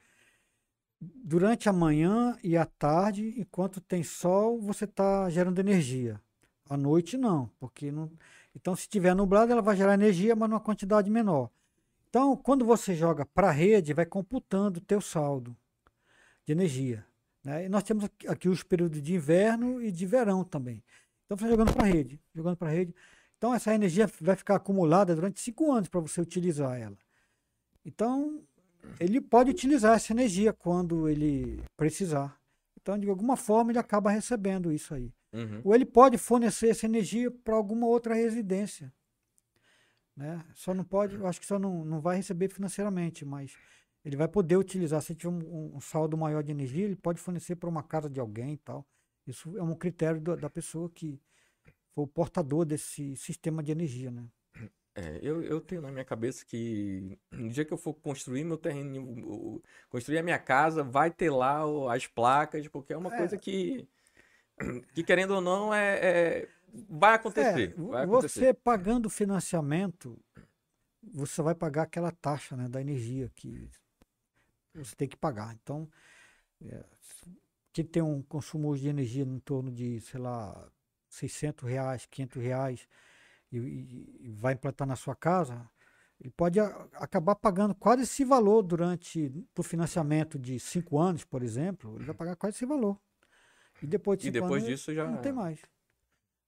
Durante 1.00 1.68
a 1.68 1.72
manhã 1.72 2.36
e 2.42 2.56
a 2.56 2.66
tarde, 2.66 3.34
enquanto 3.38 3.80
tem 3.80 4.02
sol, 4.02 4.60
você 4.60 4.84
está 4.84 5.30
gerando 5.30 5.58
energia. 5.58 6.20
À 6.68 6.76
noite 6.76 7.16
não, 7.16 7.50
porque 7.58 7.90
não. 7.90 8.10
Então, 8.54 8.76
se 8.76 8.82
estiver 8.82 9.14
nublado, 9.14 9.50
ela 9.50 9.62
vai 9.62 9.76
gerar 9.76 9.94
energia, 9.94 10.36
mas 10.36 10.48
numa 10.48 10.60
quantidade 10.60 11.08
menor. 11.08 11.50
Então, 12.08 12.36
quando 12.36 12.64
você 12.64 12.94
joga 12.94 13.24
para 13.24 13.48
a 13.48 13.52
rede, 13.52 13.94
vai 13.94 14.04
computando 14.04 14.78
o 14.78 14.82
teu 14.82 15.00
saldo 15.00 15.56
de 16.44 16.52
energia. 16.52 17.06
Né? 17.42 17.66
E 17.66 17.68
nós 17.68 17.82
temos 17.82 18.04
aqui 18.28 18.48
os 18.48 18.62
períodos 18.62 19.00
de 19.00 19.14
inverno 19.14 19.80
e 19.82 19.90
de 19.90 20.04
verão 20.04 20.44
também. 20.44 20.82
Então, 21.24 21.36
você 21.36 21.48
jogando 21.48 21.72
para 21.72 21.84
a 21.84 21.88
rede, 21.88 22.20
jogando 22.34 22.56
para 22.56 22.68
a 22.68 22.72
rede. 22.72 22.94
Então, 23.38 23.54
essa 23.54 23.74
energia 23.74 24.10
vai 24.20 24.36
ficar 24.36 24.56
acumulada 24.56 25.14
durante 25.14 25.40
cinco 25.40 25.72
anos 25.72 25.88
para 25.88 26.00
você 26.00 26.20
utilizar 26.20 26.78
ela. 26.78 26.98
Então, 27.84 28.42
ele 28.98 29.20
pode 29.20 29.50
utilizar 29.50 29.96
essa 29.96 30.12
energia 30.12 30.52
quando 30.52 31.08
ele 31.08 31.62
precisar. 31.76 32.38
Então, 32.80 32.98
de 32.98 33.08
alguma 33.08 33.36
forma, 33.36 33.72
ele 33.72 33.78
acaba 33.78 34.10
recebendo 34.10 34.72
isso 34.72 34.94
aí. 34.94 35.12
Uhum. 35.32 35.60
Ou 35.64 35.74
ele 35.74 35.84
pode 35.84 36.18
fornecer 36.18 36.68
essa 36.68 36.86
energia 36.86 37.30
para 37.30 37.54
alguma 37.54 37.86
outra 37.86 38.14
residência. 38.14 38.92
Né? 40.16 40.44
Só 40.54 40.74
não 40.74 40.84
pode, 40.84 41.14
eu 41.14 41.26
acho 41.26 41.40
que 41.40 41.46
só 41.46 41.58
não, 41.58 41.84
não 41.84 42.00
vai 42.00 42.16
receber 42.16 42.48
financeiramente, 42.48 43.24
mas 43.24 43.56
ele 44.04 44.16
vai 44.16 44.28
poder 44.28 44.56
utilizar. 44.56 45.00
Se 45.02 45.14
tiver 45.14 45.32
um, 45.32 45.76
um 45.76 45.80
saldo 45.80 46.16
maior 46.16 46.42
de 46.42 46.50
energia, 46.50 46.84
ele 46.84 46.96
pode 46.96 47.20
fornecer 47.20 47.56
para 47.56 47.68
uma 47.68 47.82
casa 47.82 48.08
de 48.08 48.18
alguém 48.18 48.54
e 48.54 48.58
tal. 48.58 48.86
Isso 49.26 49.56
é 49.56 49.62
um 49.62 49.74
critério 49.74 50.20
do, 50.20 50.36
da 50.36 50.50
pessoa 50.50 50.90
que 50.90 51.20
for 51.94 52.02
o 52.02 52.06
portador 52.06 52.64
desse 52.64 53.14
sistema 53.16 53.62
de 53.62 53.72
energia, 53.72 54.10
né? 54.10 54.26
É, 54.94 55.18
eu, 55.22 55.42
eu 55.42 55.60
tenho 55.60 55.80
na 55.80 55.90
minha 55.90 56.04
cabeça 56.04 56.44
que 56.44 57.18
no 57.30 57.48
dia 57.48 57.64
que 57.64 57.72
eu 57.72 57.78
for 57.78 57.94
construir 57.94 58.44
meu 58.44 58.58
terreno, 58.58 59.62
construir 59.88 60.18
a 60.18 60.22
minha 60.22 60.38
casa, 60.38 60.82
vai 60.82 61.10
ter 61.10 61.30
lá 61.30 61.62
as 61.94 62.06
placas, 62.06 62.66
porque 62.68 62.92
é 62.92 62.96
uma 62.96 63.14
é. 63.14 63.16
coisa 63.16 63.38
que, 63.38 63.88
que 64.92 65.04
querendo 65.04 65.36
ou 65.36 65.40
não, 65.40 65.72
é, 65.72 65.98
é 66.00 66.48
Vai 66.88 67.14
acontecer, 67.14 67.70
é, 67.70 67.82
vai 67.82 68.04
acontecer. 68.04 68.40
Você 68.40 68.54
pagando 68.54 69.10
financiamento, 69.10 70.18
você 71.02 71.42
vai 71.42 71.54
pagar 71.54 71.82
aquela 71.82 72.10
taxa 72.12 72.56
né, 72.56 72.68
da 72.68 72.80
energia 72.80 73.30
que 73.34 73.68
você 74.74 74.94
tem 74.94 75.08
que 75.08 75.16
pagar. 75.16 75.54
Então, 75.54 75.88
é, 76.64 76.84
quem 77.72 77.84
tem 77.84 78.02
um 78.02 78.22
consumo 78.22 78.76
de 78.76 78.88
energia 78.88 79.24
em 79.24 79.38
torno 79.40 79.70
de, 79.70 80.00
sei 80.00 80.20
lá, 80.20 80.70
600 81.08 81.68
reais, 81.68 82.06
500 82.06 82.42
reais 82.42 82.88
e, 83.52 84.18
e 84.20 84.30
vai 84.30 84.54
implantar 84.54 84.86
na 84.86 84.96
sua 84.96 85.14
casa, 85.14 85.68
ele 86.20 86.30
pode 86.30 86.60
a, 86.60 86.66
acabar 86.94 87.34
pagando 87.34 87.74
quase 87.74 88.02
esse 88.02 88.24
valor 88.24 88.62
durante 88.62 89.32
o 89.56 89.62
financiamento 89.62 90.38
de 90.38 90.58
cinco 90.60 90.98
anos, 90.98 91.24
por 91.24 91.42
exemplo, 91.42 91.96
ele 91.96 92.04
vai 92.04 92.14
pagar 92.14 92.36
quase 92.36 92.56
esse 92.56 92.66
valor. 92.66 92.98
E 93.82 93.86
depois, 93.86 94.18
de 94.18 94.28
e 94.28 94.30
depois 94.30 94.62
anos, 94.62 94.66
disso 94.66 94.94
já 94.94 95.08
não 95.08 95.20
tem 95.20 95.32
mais. 95.32 95.60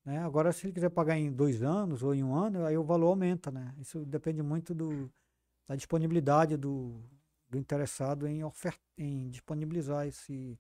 Né? 0.05 0.19
Agora, 0.19 0.53
se 0.53 0.67
ele 0.67 0.73
quiser 0.73 0.91
pagar 0.91 1.17
em 1.17 1.33
dois 1.33 1.63
anos 1.63 2.03
ou 2.03 2.15
em 2.15 2.23
um 2.23 2.35
ano, 2.35 2.67
aí 2.67 2.77
o 2.77 2.85
valor 2.85 3.09
aumenta. 3.09 3.51
Né? 3.51 3.75
Isso 3.79 4.05
depende 4.05 4.43
muito 4.43 4.75
do, 4.75 5.11
da 5.67 5.75
disponibilidade 5.75 6.57
do, 6.57 7.03
do 7.49 7.59
interessado 7.59 8.27
em, 8.27 8.45
ofert, 8.45 8.79
em 8.99 9.31
disponibilizar 9.31 10.07
esse. 10.07 10.59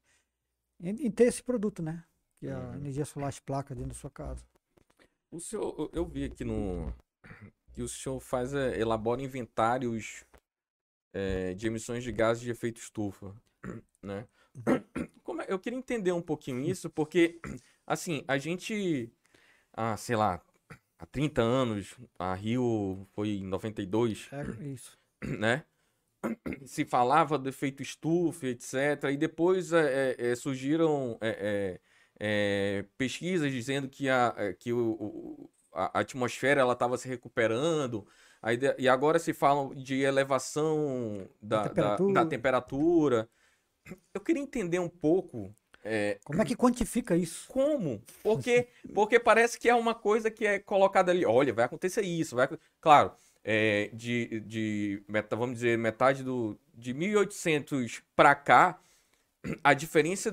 Em, 0.81 1.07
em, 1.07 1.11
ter 1.11 1.25
esse 1.25 1.43
produto, 1.43 1.83
né? 1.83 2.05
Que 2.39 2.49
é 2.49 2.53
a 2.53 2.59
uhum. 2.59 2.75
energia 2.75 3.05
solar 3.05 3.29
as 3.29 3.39
placas 3.39 3.77
dentro 3.77 3.91
da 3.91 3.99
sua 3.99 4.11
casa. 4.11 4.45
O 5.33 5.41
senhor, 5.41 5.91
eu 5.95 6.05
vi 6.05 6.25
aqui 6.25 6.45
no. 6.45 6.93
que 7.73 7.81
o 7.81 7.89
senhor 7.89 8.21
faz, 8.21 8.53
é, 8.53 8.79
elabora 8.79 9.23
inventários 9.23 10.27
é, 11.11 11.55
de 11.55 11.67
emissões 11.67 12.05
de 12.05 12.13
gases 12.13 12.43
de 12.43 12.51
efeito 12.51 12.79
estufa, 12.79 13.35
né? 14.03 14.29
Uhum. 14.55 15.09
Como 15.25 15.41
é, 15.41 15.47
eu 15.49 15.59
queria 15.59 15.79
entender 15.79 16.13
um 16.13 16.21
pouquinho 16.21 16.61
isso, 16.61 16.91
porque, 16.91 17.41
assim, 17.87 18.23
a 18.29 18.37
gente, 18.37 19.11
ah, 19.73 19.97
sei 19.97 20.17
lá, 20.17 20.45
há 20.99 21.07
30 21.07 21.41
anos, 21.41 21.97
a 22.19 22.35
Rio 22.35 23.09
foi 23.15 23.31
em 23.31 23.47
92, 23.47 24.29
É 24.33 24.65
isso. 24.67 24.99
né? 25.39 25.65
Se 26.67 26.85
falava 26.85 27.39
do 27.39 27.49
efeito 27.49 27.83
estufa, 27.83 28.49
etc. 28.49 29.05
E 29.11 29.17
depois 29.17 29.73
é, 29.73 30.15
é, 30.19 30.37
surgiram 30.37 31.19
é, 32.25 32.85
pesquisas 32.97 33.51
dizendo 33.51 33.89
que 33.89 34.09
a, 34.09 34.33
é, 34.37 34.53
que 34.53 34.73
o, 34.73 34.79
o- 34.93 35.51
a 35.73 36.01
atmosfera 36.01 36.61
ela 36.61 36.75
estava 36.75 36.97
se 36.97 37.09
recuperando. 37.09 38.07
Aí 38.41 38.59
e 38.79 38.89
agora 38.89 39.19
se 39.19 39.33
fala 39.33 39.75
de 39.75 40.03
elevação 40.03 41.29
da, 41.43 41.65
da- 41.65 42.03
da 42.07 42.25
temperatura. 42.25 42.27
temperatura. 42.27 43.29
Eu 44.15 44.21
queria 44.21 44.43
entender 44.43 44.79
um 44.79 44.89
pouco 44.89 45.55
é, 45.85 46.21
Como 46.25 46.41
é 46.41 46.45
que 46.45 46.55
quantifica 46.57 47.17
isso? 47.17 47.49
como? 47.49 48.01
Porque, 48.23 48.69
porque 48.95 49.19
parece 49.19 49.59
que 49.59 49.69
é 49.69 49.75
uma 49.75 49.95
coisa 49.95 50.31
que 50.31 50.47
é 50.47 50.59
colocada 50.61 51.11
ali. 51.11 51.25
Olha, 51.27 51.53
vai 51.53 51.65
acontecer 51.65 52.03
isso. 52.03 52.37
Vai... 52.37 52.49
Claro, 52.81 53.13
é, 53.43 53.91
de, 53.93 54.41
de 54.41 55.03
meta- 55.09 55.35
vamos 55.37 55.57
dizer, 55.57 55.77
metade 55.77 56.23
do, 56.23 56.57
de 56.75 56.95
1800 56.95 58.03
para 58.15 58.35
cá, 58.35 58.79
a 59.65 59.75
diferença, 59.75 60.33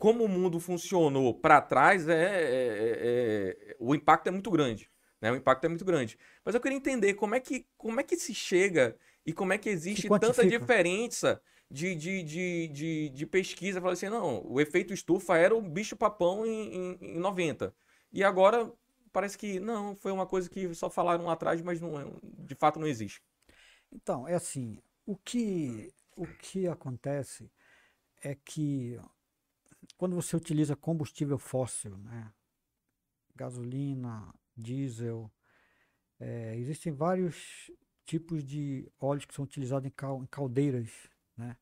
como 0.00 0.24
o 0.24 0.28
mundo 0.28 0.58
funcionou 0.58 1.34
para 1.34 1.60
trás, 1.60 2.08
é, 2.08 2.14
é- 2.14 3.56
é- 3.70 3.76
o 3.78 3.94
impacto 3.94 4.28
é 4.28 4.30
muito 4.32 4.50
grande. 4.50 4.90
Né? 5.20 5.30
O 5.30 5.36
impacto 5.36 5.64
é 5.66 5.68
muito 5.68 5.84
grande. 5.84 6.18
Mas 6.44 6.54
eu 6.54 6.60
queria 6.60 6.78
entender 6.78 7.14
como 7.14 7.34
é 7.34 7.40
que, 7.40 7.66
como 7.76 8.00
é 8.00 8.02
que 8.02 8.16
se 8.16 8.34
chega 8.34 8.96
e 9.26 9.32
como 9.34 9.52
é 9.52 9.58
que 9.58 9.68
existe 9.68 10.08
tanta 10.08 10.46
diferença 10.46 11.42
de, 11.70 11.94
de, 11.94 12.22
de, 12.22 12.68
de, 12.68 13.08
de 13.10 13.26
pesquisa. 13.26 13.80
Fala 13.80 13.92
assim, 13.92 14.08
não, 14.08 14.42
o 14.50 14.58
efeito 14.60 14.94
estufa 14.94 15.36
era 15.36 15.54
o 15.54 15.60
bicho-papão 15.62 16.46
em, 16.46 16.74
em, 16.74 16.98
em 17.16 17.18
90. 17.18 17.74
E 18.12 18.24
agora 18.24 18.72
parece 19.12 19.36
que 19.36 19.60
não, 19.60 19.94
foi 19.94 20.12
uma 20.12 20.26
coisa 20.26 20.48
que 20.48 20.74
só 20.74 20.88
falaram 20.88 21.26
lá 21.26 21.34
atrás, 21.34 21.60
mas 21.60 21.80
não, 21.80 22.00
é- 22.00 22.06
de 22.22 22.54
fato 22.54 22.80
não 22.80 22.86
existe. 22.86 23.22
Então, 23.92 24.26
é 24.26 24.34
assim, 24.34 24.78
o 25.04 25.16
que, 25.16 25.92
o 26.16 26.26
que 26.26 26.66
acontece 26.66 27.50
é 28.22 28.34
que 28.34 28.98
quando 30.00 30.16
você 30.16 30.34
utiliza 30.34 30.74
combustível 30.74 31.36
fóssil, 31.36 31.98
né, 31.98 32.32
gasolina, 33.36 34.34
diesel, 34.56 35.30
eh, 36.18 36.56
existem 36.56 36.90
vários 36.90 37.70
tipos 38.06 38.42
de 38.42 38.90
óleos 38.98 39.26
que 39.26 39.34
são 39.34 39.44
utilizados 39.44 39.86
em 39.86 40.26
caldeiras, 40.30 40.88
né, 41.36 41.54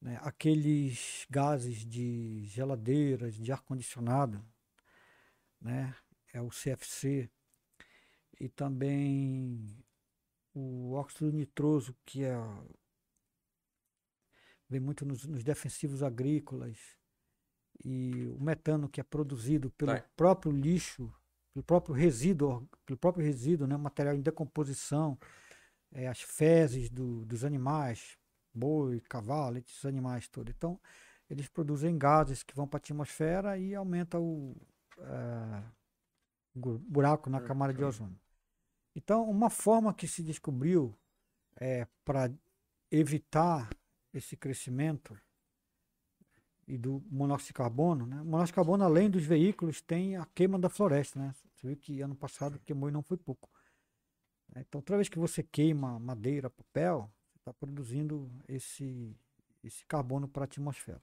né, 0.00 0.18
aqueles 0.22 1.26
gases 1.28 1.84
de 1.84 2.42
geladeiras, 2.46 3.34
de 3.34 3.52
ar-condicionado, 3.52 4.42
né, 5.60 5.94
é 6.32 6.40
o 6.40 6.48
CFC, 6.48 7.30
e 8.40 8.48
também 8.48 9.76
o 10.54 10.94
óxido 10.94 11.30
nitroso, 11.30 11.94
que 12.06 12.24
é 12.24 12.34
vem 14.70 14.80
muito 14.80 15.04
nos, 15.04 15.26
nos 15.26 15.44
defensivos 15.44 16.02
agrícolas, 16.02 17.01
e 17.84 18.26
o 18.38 18.42
metano 18.42 18.88
que 18.88 19.00
é 19.00 19.04
produzido 19.04 19.70
pelo 19.72 19.92
Tá. 19.94 20.04
próprio 20.16 20.52
lixo, 20.52 21.12
pelo 21.52 21.64
próprio 21.64 21.94
resíduo, 21.94 22.68
pelo 22.86 22.98
próprio 22.98 23.24
resíduo, 23.24 23.66
né, 23.66 23.76
material 23.76 24.14
em 24.14 24.20
decomposição, 24.22 25.18
eh, 25.92 26.06
as 26.08 26.20
fezes 26.22 26.88
do- 26.90 27.24
dos 27.26 27.44
animais, 27.44 28.16
boi, 28.54 29.00
cavalo, 29.00 29.58
esses 29.58 29.84
animais 29.84 30.28
todos. 30.28 30.54
Então, 30.56 30.80
eles 31.28 31.48
produzem 31.48 31.96
gases 31.98 32.42
que 32.42 32.54
vão 32.54 32.66
para 32.66 32.78
a 32.78 32.80
atmosfera 32.80 33.58
e 33.58 33.74
aumenta 33.74 34.18
o 34.18 34.54
gu- 36.54 36.78
buraco 36.80 37.28
na 37.30 37.40
camada 37.40 37.72
de 37.72 37.82
ozônio. 37.84 38.18
Então, 38.94 39.28
uma 39.28 39.48
forma 39.50 39.92
que 39.94 40.06
se 40.06 40.22
descobriu 40.22 40.94
para 42.04 42.30
evitar 42.90 43.70
esse 44.12 44.36
crescimento 44.36 45.18
e 46.72 46.78
do 46.78 47.04
monóxido 47.10 47.48
de 47.48 47.52
carbono, 47.52 48.06
né? 48.06 48.22
O 48.22 48.24
monóxido 48.24 48.46
de 48.46 48.54
carbono, 48.54 48.82
além 48.82 49.10
dos 49.10 49.26
veículos, 49.26 49.82
tem 49.82 50.16
a 50.16 50.24
queima 50.24 50.58
da 50.58 50.70
floresta, 50.70 51.20
né? 51.20 51.34
Você 51.54 51.66
viu 51.66 51.76
que 51.76 52.00
ano 52.00 52.16
passado 52.16 52.58
queimou 52.60 52.88
e 52.88 52.92
não 52.92 53.02
foi 53.02 53.18
pouco. 53.18 53.50
né? 54.48 54.64
Então, 54.66 54.80
toda 54.80 54.96
vez 54.96 55.06
que 55.06 55.18
você 55.18 55.42
queima 55.42 55.98
madeira, 55.98 56.48
papel, 56.48 57.12
você 57.28 57.38
está 57.40 57.52
produzindo 57.52 58.32
esse, 58.48 59.14
esse 59.62 59.84
carbono 59.84 60.26
para 60.26 60.44
a 60.44 60.46
atmosfera. 60.46 61.02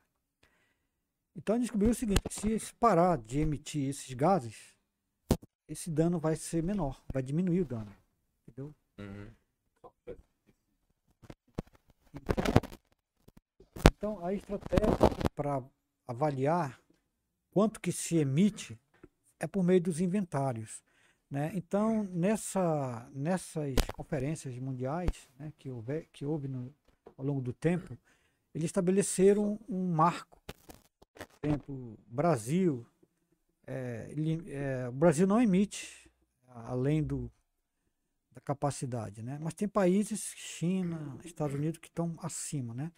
Então, 1.36 1.59
descobriu 1.59 1.91
o 1.91 1.93
seguinte, 1.93 2.20
se 2.32 2.74
parar 2.74 3.20
de 3.20 3.39
emitir 3.39 3.88
esses 3.89 4.11
gases, 4.15 4.76
esse 5.67 5.91
dano 5.91 6.20
vai 6.20 6.36
ser 6.36 6.63
menor, 6.63 6.99
vai 7.13 7.22
diminuir 7.22 7.61
o 7.61 7.65
dano, 7.65 7.95
entendeu? 8.47 8.74
Então, 14.00 14.26
a 14.26 14.34
estratégia 14.34 14.88
para 15.36 15.62
avaliar 16.08 16.80
quanto 17.52 17.82
que 17.82 17.91
se 17.91 18.16
emite 18.16 18.80
é 19.38 19.45
por 19.45 19.62
meio 19.62 19.82
dos 19.82 20.00
inventários. 20.00 20.82
Né? 21.30 21.52
Então, 21.54 22.06
nessa, 22.06 23.10
nessas 23.14 23.76
conferências 23.93 24.58
mundiais 24.58 25.28
né, 25.38 25.52
que, 25.60 25.70
houve, 25.70 26.08
que 26.14 26.24
houve 26.24 26.47
no, 26.47 26.74
ao 27.18 27.26
longo 27.26 27.41
do 27.41 27.52
tempo, 27.52 27.97
eles 28.56 28.68
estabeleceram 28.68 29.60
um 29.68 29.91
marco. 29.91 30.41
Por 31.41 31.50
exemplo, 31.50 32.00
Brasil, 32.08 32.88
é, 33.68 34.14
é, 34.47 34.88
o 34.88 34.93
Brasil 34.93 35.28
não 35.28 35.41
emite 35.41 36.10
além 36.47 37.04
do, 37.04 37.30
da 38.32 38.39
capacidade, 38.39 39.22
né? 39.22 39.38
mas 39.41 39.54
tem 39.54 39.68
países, 39.68 40.32
China, 40.38 41.18
Estados 41.26 41.54
Unidos, 41.54 41.80
que 41.80 41.89
estão 41.89 42.16
acima. 42.22 42.74
Né? 42.74 42.93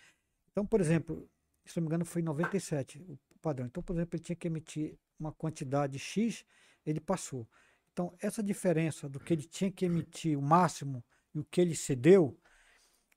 Então, 0.51 0.65
por 0.65 0.81
exemplo, 0.81 1.29
se 1.65 1.77
não 1.77 1.83
me 1.83 1.87
engano, 1.87 2.05
foi 2.05 2.21
em 2.21 2.25
97 2.25 2.99
o 2.99 3.39
padrão. 3.41 3.65
Então, 3.65 3.81
por 3.81 3.95
exemplo, 3.95 4.15
ele 4.15 4.23
tinha 4.23 4.35
que 4.35 4.47
emitir 4.47 4.97
uma 5.19 5.31
quantidade 5.31 5.97
X, 5.97 6.45
ele 6.85 6.99
passou. 6.99 7.47
Então, 7.91 8.15
essa 8.19 8.41
diferença 8.41 9.09
do 9.09 9.19
que 9.19 9.33
ele 9.33 9.43
tinha 9.43 9.71
que 9.71 9.85
emitir 9.85 10.37
o 10.37 10.41
máximo 10.41 11.03
e 11.33 11.39
o 11.39 11.45
que 11.45 11.61
ele 11.61 11.75
cedeu, 11.75 12.37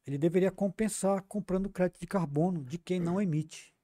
ele 0.06 0.18
deveria 0.18 0.50
compensar 0.50 1.22
comprando 1.22 1.70
crédito 1.70 2.00
de 2.00 2.06
carbono 2.06 2.64
de 2.64 2.78
quem 2.78 3.00
não 3.00 3.20
emite. 3.20 3.74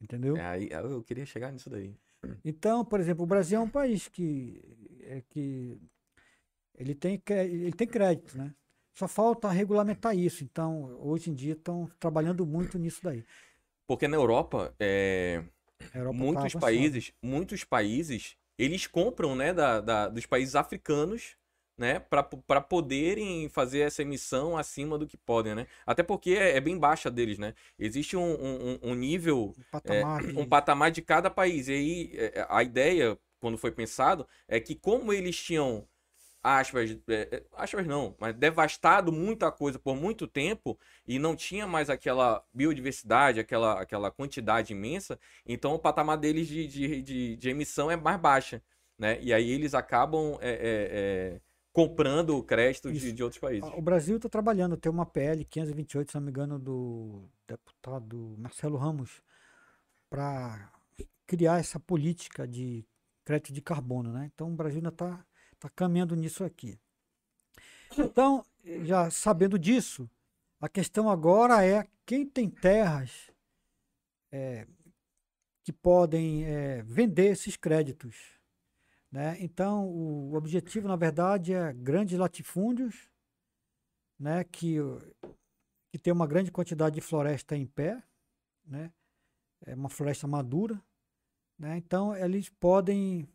Entendeu? 0.00 0.36
É, 0.36 0.46
aí, 0.46 0.68
eu 0.70 1.02
queria 1.02 1.26
chegar 1.26 1.52
nisso 1.52 1.68
daí. 1.68 1.96
Então, 2.44 2.84
por 2.84 3.00
exemplo, 3.00 3.24
o 3.24 3.26
Brasil 3.26 3.58
é 3.58 3.62
um 3.62 3.70
país 3.70 4.08
que, 4.08 4.60
é 5.02 5.22
que 5.22 5.78
ele, 6.74 6.94
tem, 6.94 7.22
ele 7.28 7.72
tem 7.72 7.86
crédito, 7.86 8.36
né? 8.36 8.54
Só 8.98 9.06
falta 9.06 9.48
regulamentar 9.48 10.16
isso. 10.16 10.42
Então, 10.42 10.98
hoje 11.00 11.30
em 11.30 11.34
dia 11.34 11.52
estão 11.52 11.88
trabalhando 12.00 12.44
muito 12.44 12.78
nisso 12.78 13.00
daí. 13.02 13.24
Porque 13.86 14.06
na 14.08 14.16
Europa, 14.16 14.74
é, 14.78 15.42
Europa 15.94 16.18
tá 16.18 16.24
muitos 16.24 16.44
avançando. 16.44 16.60
países, 16.64 17.12
muitos 17.22 17.64
países, 17.64 18.36
eles 18.58 18.86
compram, 18.86 19.34
né, 19.34 19.52
da, 19.52 19.80
da- 19.80 20.08
dos 20.08 20.26
países 20.26 20.54
africanos, 20.54 21.36
né, 21.78 22.00
para 22.00 22.60
poderem 22.60 23.48
fazer 23.48 23.80
essa 23.80 24.02
emissão 24.02 24.58
acima 24.58 24.98
do 24.98 25.06
que 25.06 25.16
podem, 25.16 25.54
né? 25.54 25.66
Até 25.86 26.02
porque 26.02 26.30
é, 26.32 26.56
é 26.56 26.60
bem 26.60 26.76
baixa 26.78 27.10
deles, 27.10 27.38
né? 27.38 27.54
Existe 27.78 28.16
um, 28.16 28.22
um- 28.22 28.70
um- 28.74 28.78
um 28.90 28.94
nível, 28.94 29.56
Um 29.56 29.62
patamar 29.64 30.22
um 30.36 30.44
de- 30.44 30.46
patamar 30.46 30.90
de 30.90 31.02
cada 31.02 31.30
país. 31.30 31.68
E 31.68 31.72
aí 31.72 32.10
é, 32.16 32.46
a 32.48 32.62
ideia, 32.64 33.18
quando 33.40 33.56
foi 33.58 33.70
pensado, 33.72 34.26
é 34.48 34.60
que 34.60 34.74
como 34.74 35.12
eles 35.12 35.36
tinham 35.40 35.88
aspas, 36.42 36.96
é, 37.08 37.28
é, 37.32 37.42
aspas 37.56 37.86
não, 37.86 38.14
mas 38.18 38.34
devastado 38.34 39.12
muita 39.12 39.50
coisa 39.50 39.78
por 39.78 39.96
muito 39.96 40.26
tempo 40.26 40.78
e 41.06 41.18
não 41.18 41.34
tinha 41.34 41.66
mais 41.66 41.90
aquela 41.90 42.44
biodiversidade, 42.52 43.40
aquela, 43.40 43.80
aquela 43.80 44.10
quantidade 44.10 44.72
imensa, 44.72 45.18
então 45.46 45.74
o 45.74 45.78
patamar 45.78 46.16
deles 46.16 46.46
de, 46.46 46.66
de, 46.66 47.02
de, 47.02 47.36
de 47.36 47.48
emissão 47.50 47.90
é 47.90 47.96
mais 47.96 48.20
baixa, 48.20 48.62
né? 48.98 49.18
E 49.20 49.32
aí 49.32 49.50
eles 49.50 49.74
acabam 49.74 50.38
é, 50.40 50.50
é, 50.50 50.58
é, 50.60 51.40
comprando 51.72 52.42
créditos 52.42 52.92
de, 52.92 52.98
Isso. 52.98 53.12
de 53.12 53.22
outros 53.22 53.40
países. 53.40 53.68
Ah, 53.70 53.76
O 53.76 53.82
Brasil 53.82 54.16
está 54.16 54.28
trabalhando, 54.28 54.76
tem 54.76 54.90
uma 54.90 55.06
PL 55.06 55.44
528, 55.44 56.10
se 56.10 56.16
não 56.16 56.22
me 56.22 56.30
engano, 56.30 56.58
do 56.58 57.24
deputado 57.46 58.34
Marcelo 58.38 58.76
Ramos, 58.76 59.22
para 60.08 60.72
criar 61.26 61.58
essa 61.58 61.78
política 61.78 62.48
de 62.48 62.84
crédito 63.24 63.52
de 63.52 63.60
carbono, 63.60 64.10
né? 64.10 64.30
Então 64.34 64.50
o 64.50 64.56
Brasil 64.56 64.78
ainda 64.78 64.88
está 64.88 65.24
tá 65.58 65.68
caminhando 65.68 66.14
nisso 66.14 66.44
aqui. 66.44 66.78
Então, 67.96 68.44
já 68.84 69.10
sabendo 69.10 69.58
disso, 69.58 70.08
a 70.60 70.68
questão 70.68 71.10
agora 71.10 71.64
é 71.64 71.86
quem 72.04 72.26
tem 72.26 72.48
terras 72.48 73.30
é, 74.30 74.66
que 75.64 75.72
podem 75.72 76.44
é, 76.44 76.82
vender 76.82 77.32
esses 77.32 77.56
créditos. 77.56 78.16
Né? 79.10 79.36
Então, 79.40 79.86
o 79.88 80.34
objetivo, 80.34 80.86
na 80.86 80.96
verdade, 80.96 81.54
é 81.54 81.72
grandes 81.72 82.18
latifúndios, 82.18 83.10
né? 84.18 84.44
que, 84.44 84.76
que 85.90 85.98
tem 85.98 86.12
uma 86.12 86.26
grande 86.26 86.52
quantidade 86.52 86.96
de 86.96 87.00
floresta 87.00 87.56
em 87.56 87.66
pé, 87.66 88.02
né? 88.66 88.92
é 89.64 89.74
uma 89.74 89.88
floresta 89.88 90.26
madura, 90.26 90.80
né? 91.58 91.76
Então 91.76 92.14
eles 92.16 92.48
podem 92.48 93.26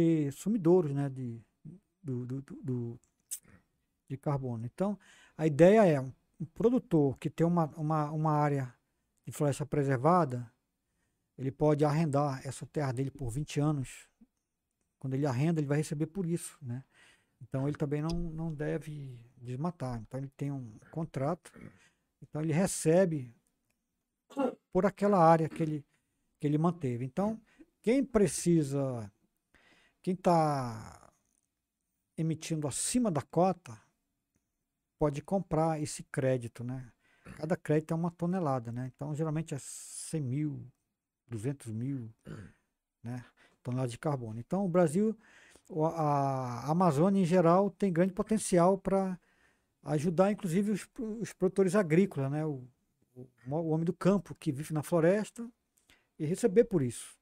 ser 0.00 0.32
sumidouros, 0.32 0.92
né? 0.92 1.08
De, 1.08 1.40
do, 2.02 2.26
do, 2.26 2.42
do, 2.62 3.00
de 4.08 4.16
carbono. 4.16 4.64
Então 4.66 4.98
a 5.36 5.46
ideia 5.46 5.86
é 5.86 6.00
um, 6.00 6.12
produtor 6.54 7.18
que 7.18 7.28
tem 7.28 7.46
uma, 7.46 7.66
uma, 7.76 8.10
uma 8.10 8.32
área 8.32 8.74
de 9.26 9.32
floresta 9.32 9.66
preservada, 9.66 10.50
ele 11.36 11.50
pode 11.50 11.84
arrendar 11.84 12.40
essa 12.46 12.66
terra 12.66 12.92
dele 12.92 13.10
por 13.10 13.30
20 13.30 13.60
anos. 13.60 14.08
Quando 14.98 15.14
ele 15.14 15.26
arrenda, 15.26 15.60
ele 15.60 15.66
vai 15.66 15.78
receber 15.78 16.06
por 16.06 16.26
isso, 16.26 16.58
né? 16.62 16.82
Então 17.42 17.68
ele 17.68 17.76
também 17.76 18.02
não, 18.02 18.10
não 18.10 18.54
deve 18.54 19.18
desmatar. 19.36 19.98
Então 20.00 20.18
ele 20.20 20.30
tem 20.36 20.50
um 20.50 20.78
contrato, 20.90 21.52
então 22.22 22.42
ele 22.42 22.52
recebe 22.52 23.34
por 24.72 24.86
aquela 24.86 25.18
área 25.18 25.48
que 25.48 25.62
ele, 25.62 25.84
que 26.38 26.46
ele 26.46 26.58
manteve. 26.58 27.04
Então, 27.04 27.40
quem 27.82 28.04
precisa, 28.04 29.10
quem 30.02 30.14
está 30.14 31.12
emitindo 32.16 32.68
acima 32.68 33.10
da 33.10 33.22
cota, 33.22 33.78
pode 34.98 35.22
comprar 35.22 35.80
esse 35.80 36.02
crédito, 36.04 36.62
né? 36.62 36.92
Cada 37.36 37.56
crédito 37.56 37.92
é 37.92 37.94
uma 37.94 38.10
tonelada, 38.10 38.70
né? 38.70 38.90
Então, 38.94 39.14
geralmente 39.14 39.54
é 39.54 39.58
100 39.58 40.20
mil, 40.20 40.66
200 41.28 41.72
mil, 41.72 42.12
né? 43.02 43.24
Toneladas 43.62 43.92
de 43.92 43.98
carbono. 43.98 44.38
Então, 44.38 44.64
o 44.64 44.68
Brasil, 44.68 45.16
a 45.96 46.70
Amazônia 46.70 47.22
em 47.22 47.24
geral, 47.24 47.70
tem 47.70 47.92
grande 47.92 48.12
potencial 48.12 48.76
para 48.76 49.18
ajudar, 49.84 50.32
inclusive, 50.32 50.72
os, 50.72 50.86
os, 51.20 51.32
produtores 51.32 51.74
agrícolas, 51.74 52.30
né? 52.30 52.44
O, 52.44 52.62
o, 53.14 53.28
o, 53.48 53.68
homem 53.68 53.84
do 53.84 53.92
campo 53.92 54.34
que 54.34 54.52
vive 54.52 54.74
na 54.74 54.82
floresta 54.82 55.48
e 56.18 56.26
receber 56.26 56.64
por 56.64 56.82
isso. 56.82 57.19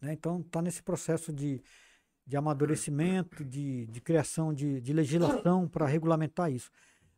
Né? 0.00 0.12
Então, 0.12 0.40
está 0.40 0.62
nesse 0.62 0.82
processo 0.82 1.32
de, 1.32 1.62
de 2.26 2.36
amadurecimento, 2.36 3.44
de, 3.44 3.86
de 3.86 4.00
criação 4.00 4.52
de, 4.52 4.80
de 4.80 4.92
legislação 4.92 5.68
para 5.68 5.86
regulamentar 5.86 6.50
isso. 6.50 6.70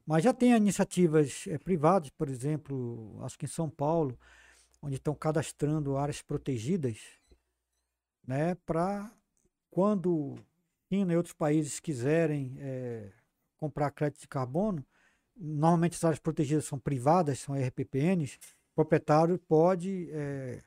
Mas 0.04 0.24
já 0.24 0.34
tem 0.34 0.54
iniciativas 0.54 1.44
é, 1.46 1.58
privadas, 1.58 2.10
por 2.10 2.28
exemplo, 2.28 3.18
acho 3.22 3.38
que 3.38 3.44
em 3.44 3.48
São 3.48 3.70
Paulo, 3.70 4.18
onde 4.80 4.96
estão 4.96 5.14
cadastrando 5.14 5.96
áreas 5.96 6.20
protegidas, 6.22 6.98
né, 8.26 8.54
para 8.66 9.10
quando 9.70 10.36
China 10.88 11.12
e 11.12 11.16
outros 11.16 11.34
países 11.34 11.80
quiserem 11.80 12.56
é, 12.58 13.10
comprar 13.56 13.90
crédito 13.92 14.20
de 14.20 14.28
carbono, 14.28 14.84
normalmente 15.36 15.94
as 15.94 16.04
áreas 16.04 16.18
protegidas 16.18 16.64
são 16.64 16.78
privadas, 16.78 17.38
são 17.38 17.54
RPPNs, 17.54 18.38
o 18.72 18.74
proprietário 18.74 19.38
pode 19.38 20.08
é, 20.10 20.62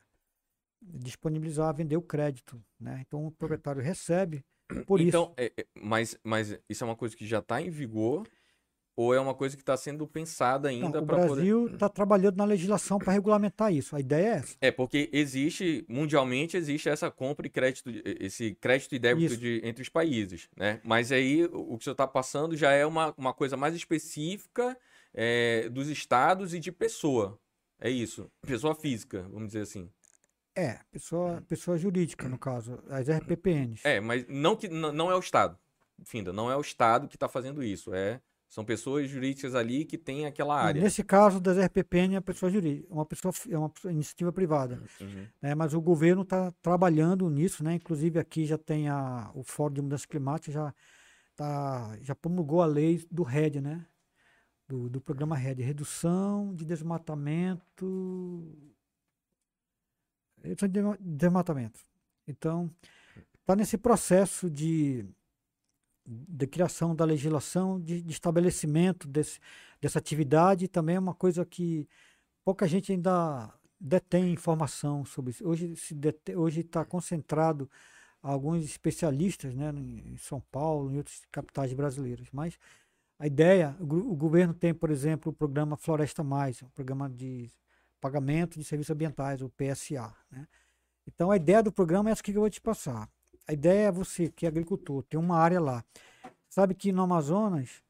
disponibilizar, 0.82 1.74
vender 1.74 1.96
o 1.96 2.02
crédito. 2.02 2.62
Né? 2.78 3.02
Então 3.06 3.26
o 3.26 3.30
proprietário 3.30 3.82
recebe 3.82 4.44
por 4.86 5.00
então, 5.00 5.34
isso. 5.38 5.52
É, 5.56 5.66
mas, 5.74 6.18
mas 6.22 6.58
isso 6.68 6.84
é 6.84 6.86
uma 6.86 6.96
coisa 6.96 7.16
que 7.16 7.26
já 7.26 7.38
está 7.38 7.60
em 7.60 7.70
vigor 7.70 8.26
ou 8.96 9.12
é 9.14 9.20
uma 9.20 9.34
coisa 9.34 9.54
que 9.54 9.62
está 9.62 9.76
sendo 9.76 10.06
pensada 10.06 10.70
ainda 10.70 11.02
para 11.02 11.16
poder... 11.16 11.24
O 11.24 11.34
Brasil 11.34 11.66
está 11.66 11.86
trabalhando 11.86 12.36
na 12.36 12.46
legislação 12.46 12.98
para 12.98 13.12
regulamentar 13.12 13.70
isso. 13.70 13.94
A 13.94 14.00
ideia 14.00 14.26
é 14.26 14.38
essa. 14.38 14.56
É, 14.58 14.70
porque 14.70 15.10
existe, 15.12 15.84
mundialmente, 15.86 16.56
existe 16.56 16.88
essa 16.88 17.10
compra 17.10 17.46
e 17.46 17.50
crédito, 17.50 17.90
esse 18.18 18.54
crédito 18.54 18.94
e 18.94 18.98
débito 18.98 19.36
de, 19.36 19.60
entre 19.62 19.82
os 19.82 19.90
países, 19.90 20.48
né? 20.56 20.80
Mas 20.82 21.12
aí 21.12 21.44
o 21.44 21.76
que 21.76 21.84
você 21.84 21.90
está 21.90 22.06
passando 22.06 22.56
já 22.56 22.72
é 22.72 22.86
uma, 22.86 23.12
uma 23.18 23.34
coisa 23.34 23.54
mais 23.54 23.74
específica 23.74 24.76
é, 25.12 25.68
dos 25.68 25.88
estados 25.88 26.54
e 26.54 26.58
de 26.58 26.72
pessoa. 26.72 27.38
É 27.78 27.90
isso. 27.90 28.30
Pessoa 28.46 28.74
física, 28.74 29.26
vamos 29.30 29.48
dizer 29.48 29.60
assim. 29.60 29.90
É, 30.56 30.80
pessoa, 30.90 31.42
pessoa 31.46 31.76
jurídica, 31.76 32.28
no 32.28 32.38
caso, 32.38 32.82
as 32.88 33.08
RPPNs. 33.10 33.82
É, 33.84 34.00
mas 34.00 34.26
não, 34.26 34.56
que, 34.56 34.68
não 34.68 35.10
é 35.10 35.14
o 35.14 35.20
Estado. 35.20 35.58
Finda, 36.04 36.32
não 36.32 36.50
é 36.50 36.56
o 36.56 36.60
Estado 36.60 37.08
que 37.08 37.16
está 37.16 37.28
fazendo 37.28 37.62
isso. 37.62 37.94
É 37.94 38.20
são 38.48 38.64
pessoas 38.64 39.10
jurídicas 39.10 39.54
ali 39.54 39.84
que 39.84 39.98
têm 39.98 40.24
aquela 40.24 40.58
área. 40.58 40.80
Nesse 40.80 41.02
caso 41.02 41.40
das 41.40 41.58
RPPN 41.58 42.16
é 42.16 42.20
pessoa 42.20 42.50
jurídica, 42.50 42.92
uma 42.92 43.04
pessoa 43.04 43.34
é 43.50 43.58
uma 43.58 43.70
iniciativa 43.84 44.32
privada. 44.32 44.80
Uhum. 45.00 45.26
Né? 45.42 45.54
Mas 45.54 45.74
o 45.74 45.80
governo 45.80 46.22
está 46.22 46.52
trabalhando 46.62 47.28
nisso, 47.28 47.64
né? 47.64 47.74
Inclusive 47.74 48.18
aqui 48.18 48.46
já 48.46 48.56
tem 48.56 48.88
a, 48.88 49.30
o 49.34 49.42
Fórum 49.42 49.74
de 49.74 49.82
Mudança 49.82 50.06
Climática 50.06 50.52
já 50.52 50.74
tá, 51.34 51.98
já 52.00 52.14
promulgou 52.14 52.62
a 52.62 52.66
lei 52.66 53.04
do 53.10 53.22
RED, 53.22 53.60
né? 53.60 53.84
Do, 54.68 54.88
do 54.88 55.00
programa 55.00 55.36
RED, 55.36 55.62
redução 55.62 56.54
de 56.54 56.64
desmatamento, 56.64 58.42
redução 60.46 60.68
de 60.68 60.80
desmatamento. 61.00 61.80
Então 62.26 62.70
está 63.40 63.54
nesse 63.54 63.78
processo 63.78 64.50
de 64.50 65.06
de 66.06 66.46
criação 66.46 66.94
da 66.94 67.04
legislação, 67.04 67.80
de, 67.80 68.00
de 68.00 68.12
estabelecimento 68.12 69.08
desse, 69.08 69.40
dessa 69.80 69.98
atividade, 69.98 70.68
também 70.68 70.96
é 70.96 71.00
uma 71.00 71.14
coisa 71.14 71.44
que 71.44 71.88
pouca 72.44 72.66
gente 72.68 72.92
ainda 72.92 73.52
detém 73.78 74.32
informação 74.32 75.04
sobre 75.04 75.32
isso. 75.32 75.44
Hoje 75.46 76.60
está 76.60 76.84
concentrado 76.84 77.68
alguns 78.22 78.64
especialistas, 78.64 79.54
né, 79.54 79.70
em 79.70 80.16
São 80.16 80.40
Paulo, 80.40 80.92
em 80.92 80.98
outras 80.98 81.22
capitais 81.30 81.72
brasileiras. 81.72 82.28
Mas 82.32 82.58
a 83.18 83.26
ideia, 83.26 83.76
o, 83.80 84.12
o 84.12 84.16
governo 84.16 84.54
tem, 84.54 84.72
por 84.72 84.90
exemplo, 84.90 85.30
o 85.32 85.34
programa 85.34 85.76
Floresta 85.76 86.22
Mais, 86.22 86.62
o 86.62 86.70
programa 86.70 87.08
de 87.08 87.50
pagamento 88.00 88.58
de 88.58 88.64
serviços 88.64 88.90
ambientais, 88.90 89.42
o 89.42 89.50
PSA. 89.50 90.14
Né? 90.30 90.46
Então 91.06 91.30
a 91.30 91.36
ideia 91.36 91.62
do 91.62 91.72
programa 91.72 92.10
é 92.10 92.12
essa 92.12 92.22
que 92.22 92.32
eu 92.32 92.40
vou 92.40 92.50
te 92.50 92.60
passar. 92.60 93.08
A 93.46 93.52
ideia 93.52 93.88
é 93.88 93.92
você, 93.92 94.28
que 94.28 94.44
é 94.44 94.48
agricultor, 94.48 95.02
ter 95.04 95.16
uma 95.16 95.38
área 95.38 95.60
lá. 95.60 95.84
Sabe 96.48 96.74
que 96.74 96.90
no 96.90 97.02
Amazonas, 97.02 97.82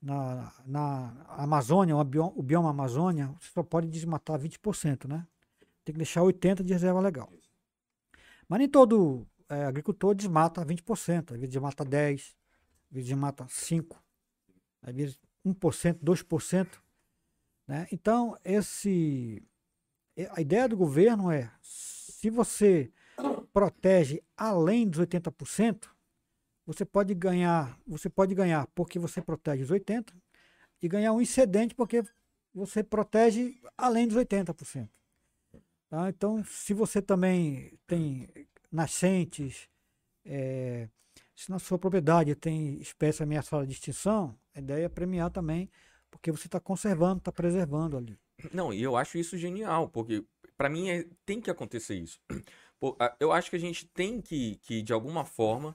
na, 0.00 0.52
na 0.64 1.26
Amazônia, 1.28 1.96
o 1.96 2.04
bioma, 2.04 2.32
o 2.34 2.42
bioma 2.42 2.70
Amazônia, 2.70 3.34
você 3.40 3.50
só 3.52 3.62
pode 3.62 3.88
desmatar 3.88 4.38
20%, 4.38 5.06
né? 5.06 5.26
Tem 5.84 5.92
que 5.92 5.98
deixar 5.98 6.22
80% 6.22 6.62
de 6.62 6.72
reserva 6.72 7.00
legal. 7.00 7.30
Mas 8.48 8.58
nem 8.58 8.68
todo 8.68 9.26
é, 9.48 9.64
agricultor 9.64 10.14
desmata 10.14 10.64
20%. 10.64 11.32
Às 11.32 11.38
vezes 11.38 11.48
desmata 11.48 11.84
10%, 11.84 12.18
às 12.20 12.34
vezes 12.90 13.08
desmata 13.08 13.44
5%, 13.44 13.96
às 14.82 14.94
vezes 14.94 15.18
1%, 15.44 15.98
2%. 15.98 16.85
Né? 17.66 17.86
Então, 17.90 18.36
esse, 18.44 19.42
a 20.30 20.40
ideia 20.40 20.68
do 20.68 20.76
governo 20.76 21.30
é, 21.30 21.50
se 21.62 22.30
você 22.30 22.90
protege 23.52 24.22
além 24.36 24.88
dos 24.88 25.00
80%, 25.00 25.88
você 26.64 26.84
pode 26.84 27.14
ganhar, 27.14 27.78
você 27.86 28.08
pode 28.08 28.34
ganhar 28.34 28.66
porque 28.74 28.98
você 28.98 29.22
protege 29.22 29.62
os 29.62 29.70
80 29.70 30.12
e 30.82 30.88
ganhar 30.88 31.12
um 31.12 31.20
excedente 31.20 31.74
porque 31.74 32.02
você 32.52 32.82
protege 32.82 33.60
além 33.76 34.08
dos 34.08 34.16
80%. 34.16 34.88
Tá? 35.88 36.08
Então, 36.08 36.42
se 36.44 36.74
você 36.74 37.00
também 37.00 37.78
tem 37.86 38.28
nascentes, 38.70 39.68
é, 40.24 40.88
se 41.34 41.50
na 41.50 41.58
sua 41.58 41.78
propriedade 41.78 42.34
tem 42.34 42.78
espécie 42.80 43.22
ameaçada 43.22 43.66
de 43.66 43.72
extinção, 43.72 44.36
a 44.54 44.58
ideia 44.58 44.86
é 44.86 44.88
premiar 44.88 45.30
também, 45.30 45.70
porque 46.16 46.32
você 46.32 46.46
está 46.46 46.58
conservando, 46.58 47.18
está 47.18 47.30
preservando 47.30 47.96
ali. 47.96 48.18
Não, 48.52 48.72
e 48.72 48.82
eu 48.82 48.96
acho 48.96 49.18
isso 49.18 49.36
genial, 49.36 49.88
porque 49.88 50.24
para 50.56 50.68
mim 50.68 50.88
é, 50.88 51.06
tem 51.24 51.40
que 51.40 51.50
acontecer 51.50 51.94
isso. 51.94 52.20
Eu 53.18 53.32
acho 53.32 53.48
que 53.48 53.56
a 53.56 53.58
gente 53.58 53.86
tem 53.86 54.20
que, 54.20 54.56
que 54.56 54.82
de 54.82 54.92
alguma 54.92 55.24
forma, 55.24 55.74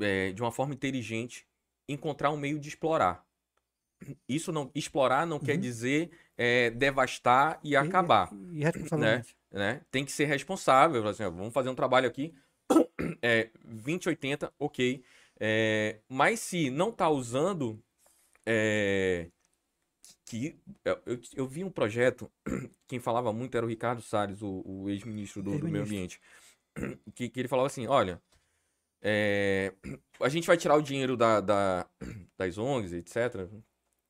é, 0.00 0.32
de 0.32 0.42
uma 0.42 0.50
forma 0.50 0.74
inteligente, 0.74 1.46
encontrar 1.88 2.32
um 2.32 2.36
meio 2.36 2.58
de 2.58 2.68
explorar. 2.68 3.24
Isso 4.28 4.50
não 4.50 4.68
explorar 4.74 5.24
não 5.24 5.36
uhum. 5.36 5.44
quer 5.44 5.56
dizer 5.56 6.10
é, 6.36 6.70
devastar 6.70 7.60
e 7.62 7.76
acabar. 7.76 8.32
E, 8.32 8.62
e 8.62 8.96
né? 8.96 9.22
né? 9.52 9.80
Tem 9.92 10.04
que 10.04 10.10
ser 10.10 10.24
responsável. 10.24 11.06
Assim, 11.06 11.22
ó, 11.22 11.30
vamos 11.30 11.54
fazer 11.54 11.68
um 11.68 11.74
trabalho 11.74 12.08
aqui. 12.08 12.34
É, 13.20 13.50
2080, 13.64 14.52
ok. 14.60 15.02
É, 15.40 15.98
mas 16.08 16.38
se 16.38 16.70
não 16.70 16.90
está 16.90 17.08
usando. 17.08 17.82
É, 18.46 19.28
que 20.24 20.60
eu, 20.84 21.00
eu, 21.06 21.20
eu, 21.34 21.46
vi 21.46 21.64
um 21.64 21.70
projeto, 21.70 22.30
quem 22.86 23.00
falava 23.00 23.32
muito 23.32 23.56
era 23.56 23.64
o 23.64 23.68
Ricardo 23.68 24.02
Salles, 24.02 24.42
o, 24.42 24.62
o 24.64 24.90
ex-ministro 24.90 25.42
do, 25.42 25.52
ex 25.52 25.60
do, 25.60 25.68
Meio 25.68 25.84
Ambiente, 25.84 26.20
que, 27.14 27.28
que 27.28 27.40
ele 27.40 27.48
falava 27.48 27.66
assim, 27.66 27.86
olha, 27.86 28.20
é, 29.00 29.72
a 30.20 30.28
gente 30.28 30.46
vai 30.46 30.56
tirar 30.56 30.76
o 30.76 30.82
dinheiro 30.82 31.16
da, 31.16 31.40
da, 31.40 31.88
das 32.36 32.58
ONGs, 32.58 32.92
etc., 32.92 33.48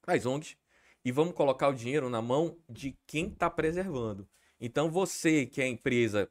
das 0.06 0.26
ONGs, 0.26 0.56
e 1.04 1.12
vamos 1.12 1.34
colocar 1.34 1.68
o 1.68 1.74
dinheiro 1.74 2.10
na 2.10 2.20
mão 2.20 2.56
de 2.68 2.96
quem 3.06 3.28
está 3.28 3.48
preservando. 3.48 4.28
Então 4.60 4.90
você, 4.90 5.46
que 5.46 5.62
é 5.62 5.66
empresa, 5.66 6.28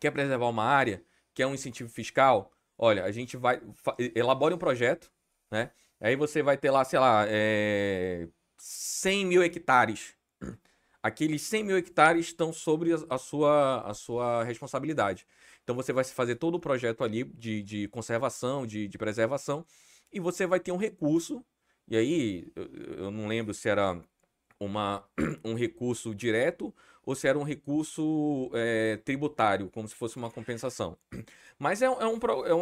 quer 0.00 0.10
preservar 0.10 0.48
uma 0.48 0.64
área, 0.64 1.04
quer 1.34 1.46
um 1.46 1.54
incentivo 1.54 1.90
fiscal, 1.90 2.52
olha, 2.78 3.04
a 3.04 3.10
gente 3.10 3.36
vai, 3.36 3.60
elabore 4.14 4.54
um 4.54 4.58
projeto, 4.58 5.10
né? 5.50 5.70
Aí 6.00 6.16
você 6.16 6.42
vai 6.42 6.56
ter 6.56 6.70
lá, 6.70 6.84
sei 6.84 6.98
lá, 6.98 7.24
é, 7.28 8.28
100 8.64 9.26
mil 9.26 9.42
hectares. 9.42 10.14
aqueles 11.02 11.42
100 11.42 11.64
mil 11.64 11.76
hectares 11.76 12.26
estão 12.28 12.50
sobre 12.50 12.92
a, 13.10 13.18
sua, 13.18 13.82
a 13.82 13.92
sua 13.92 14.42
responsabilidade. 14.42 15.26
Então 15.62 15.76
você 15.76 15.92
vai 15.92 16.02
fazer 16.02 16.36
todo 16.36 16.54
o 16.54 16.60
projeto 16.60 17.04
ali 17.04 17.24
de, 17.24 17.62
de 17.62 17.88
conservação, 17.88 18.66
de, 18.66 18.88
de 18.88 18.96
preservação, 18.96 19.66
e 20.10 20.18
você 20.18 20.46
vai 20.46 20.60
ter 20.60 20.72
um 20.72 20.78
recurso. 20.78 21.44
E 21.86 21.94
aí, 21.94 22.50
eu, 22.56 22.64
eu 23.04 23.10
não 23.10 23.26
lembro 23.26 23.52
se 23.52 23.68
era 23.68 24.00
uma, 24.58 25.06
um 25.44 25.54
recurso 25.54 26.14
direto 26.14 26.74
ou 27.04 27.14
se 27.14 27.28
era 27.28 27.38
um 27.38 27.42
recurso 27.42 28.50
é, 28.54 28.96
tributário, 29.04 29.68
como 29.68 29.86
se 29.86 29.94
fosse 29.94 30.16
uma 30.16 30.30
compensação. 30.30 30.96
Mas 31.58 31.82
é, 31.82 31.84
é, 31.84 32.06
um, 32.06 32.18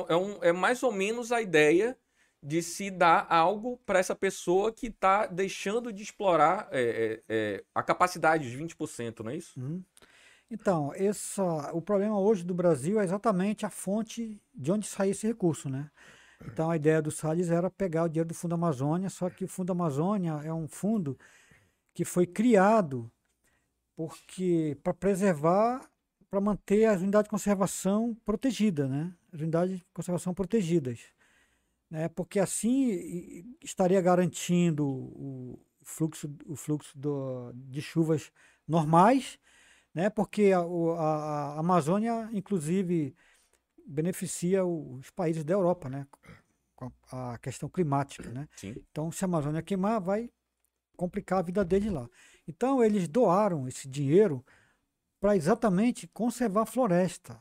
é, 0.09 0.16
um, 0.16 0.42
é 0.42 0.53
mais 0.53 0.82
ou 0.82 0.90
menos 0.90 1.30
a 1.30 1.40
ideia 1.40 1.96
de 2.43 2.61
se 2.61 2.90
dar 2.90 3.26
algo 3.30 3.78
para 3.86 4.01
essa 4.01 4.16
pessoa 4.16 4.72
que 4.72 4.88
está 4.88 5.26
deixando 5.26 5.93
de 5.93 6.03
explorar 6.03 6.68
é, 6.72 7.22
é, 7.28 7.64
a 7.72 7.82
capacidade 7.82 8.51
de 8.51 8.59
20%, 8.59 9.20
não 9.20 9.30
é 9.30 9.36
isso? 9.36 9.61
Uhum. 9.61 9.82
Então, 10.51 10.93
essa, 10.95 11.72
o 11.72 11.80
problema 11.80 12.18
hoje 12.18 12.45
do 12.45 12.53
Brasil 12.53 13.01
é 13.01 13.05
exatamente 13.05 13.64
a 13.64 13.70
fonte 13.70 14.43
de 14.53 14.72
onde 14.72 14.86
sai 14.86 15.11
esse 15.11 15.26
recurso, 15.26 15.70
né? 15.70 15.90
Então, 16.45 16.70
a 16.70 16.76
ideia 16.76 17.01
do 17.01 17.12
Salles 17.12 17.49
era 17.49 17.70
pegar 17.70 18.05
o 18.05 18.09
dinheiro 18.09 18.28
do 18.28 18.34
Fundo 18.34 18.55
Amazônia, 18.55 19.09
só 19.09 19.30
que 19.30 19.45
o 19.45 19.49
Fundo 19.49 19.70
Amazônia 19.70 20.40
é 20.45 20.53
um 20.53 20.66
fundo 20.66 21.16
que 21.95 22.05
foi 22.05 22.26
criado 22.26 23.11
porque 23.95 24.76
para 24.82 24.93
preservar, 24.93 25.88
para 26.28 26.40
manter 26.40 26.86
as 26.86 27.01
unidades 27.01 27.26
de 27.26 27.30
conservação 27.30 28.16
protegidas, 28.24 28.90
né? 28.90 29.14
As 29.32 29.40
unidades 29.40 29.78
de 29.78 29.86
conservação 29.95 30.34
protegidas 30.34 31.01
né? 31.93 32.09
porque 32.09 32.40
assim 32.40 33.45
estaria 33.61 34.01
garantindo 34.01 34.86
o 34.88 35.62
fluxo, 35.82 36.34
o 36.47 36.57
fluxo 36.57 36.99
do, 36.99 37.53
de 37.55 37.82
chuvas 37.82 38.32
normais, 38.66 39.38
né? 39.95 40.09
porque 40.09 40.53
a, 40.53 40.61
a, 40.61 41.55
a 41.57 41.59
Amazônia, 41.59 42.30
inclusive, 42.32 43.14
beneficia 43.86 44.64
os 44.64 45.11
países 45.11 45.45
da 45.45 45.53
Europa, 45.53 45.90
né? 45.90 46.07
com 46.74 46.90
a, 47.11 47.34
a 47.34 47.38
questão 47.38 47.68
climática. 47.68 48.30
Né? 48.30 48.49
Sim. 48.57 48.74
Então, 48.90 49.12
se 49.12 49.22
a 49.22 49.28
Amazônia 49.28 49.61
queimar, 49.61 50.01
vai 50.01 50.30
complicar 50.97 51.40
a 51.40 51.43
vida 51.43 51.62
deles 51.62 51.93
lá. 51.93 52.09
Então, 52.49 52.82
eles 52.82 53.07
doaram 53.07 53.68
esse 53.68 53.86
dinheiro 53.86 54.43
para 55.20 55.36
exatamente 55.36 56.09
conservar 56.09 56.62
a 56.62 56.66
floresta. 56.66 57.38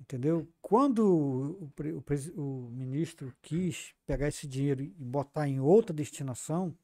Entendeu? 0.00 0.48
Quando 0.62 1.06
o, 1.06 1.70
o, 1.78 2.40
o, 2.40 2.70
ministro 2.70 3.34
quis 3.42 3.94
pegar 4.06 4.28
esse 4.28 4.48
dinheiro 4.48 4.82
e 4.82 4.88
botar 4.88 5.46
em 5.46 5.60
outra 5.60 5.94
destinação, 5.94 6.74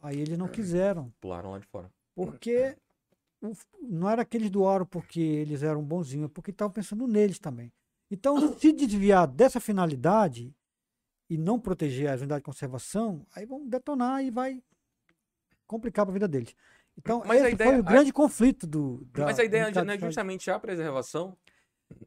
aí 0.00 0.20
eles 0.20 0.38
não 0.38 0.46
quiseram. 0.46 1.12
Pularam 1.20 1.50
lá 1.50 1.58
de 1.58 1.66
fora. 1.66 1.90
Porque 2.14 2.76
o, 3.42 3.52
não 3.82 4.08
era 4.08 4.24
que 4.24 4.36
eles 4.36 4.48
doaram 4.48 4.86
porque 4.86 5.20
eles 5.20 5.64
eram 5.64 5.82
bonzinhos, 5.82 6.26
é 6.26 6.32
porque 6.32 6.52
estavam 6.52 6.72
pensando 6.72 7.06
neles 7.08 7.40
também. 7.40 7.72
Então, 8.08 8.36
se 8.56 8.72
desviar 8.72 9.26
dessa 9.26 9.58
finalidade 9.58 10.54
e 11.28 11.36
não 11.36 11.58
proteger 11.58 12.08
as 12.08 12.20
unidades 12.20 12.42
de 12.42 12.46
conservação, 12.46 13.26
aí 13.34 13.44
vão 13.44 13.66
detonar 13.66 14.24
e 14.24 14.30
vai 14.30 14.62
complicar 15.66 16.06
para 16.06 16.12
a 16.12 16.14
vida 16.14 16.28
deles. 16.28 16.54
Então, 16.96 17.22
Mas 17.26 17.42
esse 17.42 17.52
ideia, 17.54 17.70
foi 17.72 17.80
o 17.80 17.84
grande 17.84 18.10
a... 18.10 18.14
conflito 18.14 18.66
do. 18.68 19.04
Da, 19.12 19.24
Mas 19.24 19.38
a 19.38 19.44
ideia 19.44 19.68
não 19.70 19.92
é 19.92 19.98
justamente 19.98 20.48
a 20.48 20.58
preservação 20.60 21.36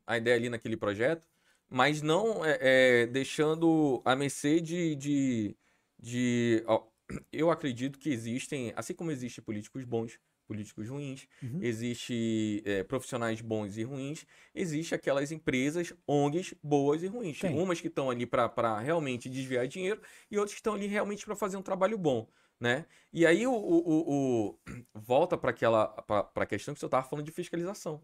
a 0.06 0.18
ideia 0.18 0.36
ali 0.36 0.50
naquele 0.50 0.78
projeto, 0.78 1.24
mas 1.70 2.02
não 2.02 2.44
é, 2.44 2.58
é, 2.62 3.08
deixando 3.08 4.02
a 4.04 4.16
mercê 4.16 4.60
de. 4.60 4.96
de, 4.96 5.56
de 6.00 6.64
ó, 6.66 6.84
eu 7.32 7.52
acredito 7.52 8.00
que 8.00 8.10
existem, 8.10 8.74
assim 8.76 8.94
como 8.94 9.12
existem 9.12 9.44
políticos 9.44 9.84
bons, 9.84 10.20
políticos 10.48 10.90
ruins, 10.90 11.28
uhum. 11.44 11.60
existe 11.62 12.64
é, 12.66 12.84
profissionais 12.84 13.40
bons 13.40 13.78
e 13.78 13.84
ruins, 13.84 14.26
existe 14.56 14.96
aquelas 14.96 15.32
empresas, 15.32 15.94
ONGs 16.08 16.56
boas 16.64 17.04
e 17.04 17.08
ruins. 17.08 17.40
Tem. 17.40 17.56
Umas 17.56 17.80
que 17.80 17.88
estão 17.88 18.10
ali 18.10 18.26
para 18.26 18.80
realmente 18.80 19.30
desviar 19.30 19.68
dinheiro 19.68 20.02
e 20.32 20.38
outras 20.38 20.54
que 20.54 20.60
estão 20.60 20.74
ali 20.74 20.88
realmente 20.88 21.24
para 21.24 21.36
fazer 21.36 21.56
um 21.56 21.62
trabalho 21.62 22.00
bom. 22.00 22.28
Né? 22.60 22.86
E 23.14 23.26
aí 23.28 23.46
o, 23.46 23.54
o, 23.54 23.78
o, 23.78 24.50
o 24.50 24.60
volta 24.94 25.38
para 25.38 25.52
aquela 25.52 25.88
para 25.88 26.30
a 26.36 26.46
questão 26.48 26.74
que 26.74 26.80
você 26.80 26.88
estava 26.88 27.08
falando 27.08 27.26
de 27.26 27.32
fiscalização 27.32 28.02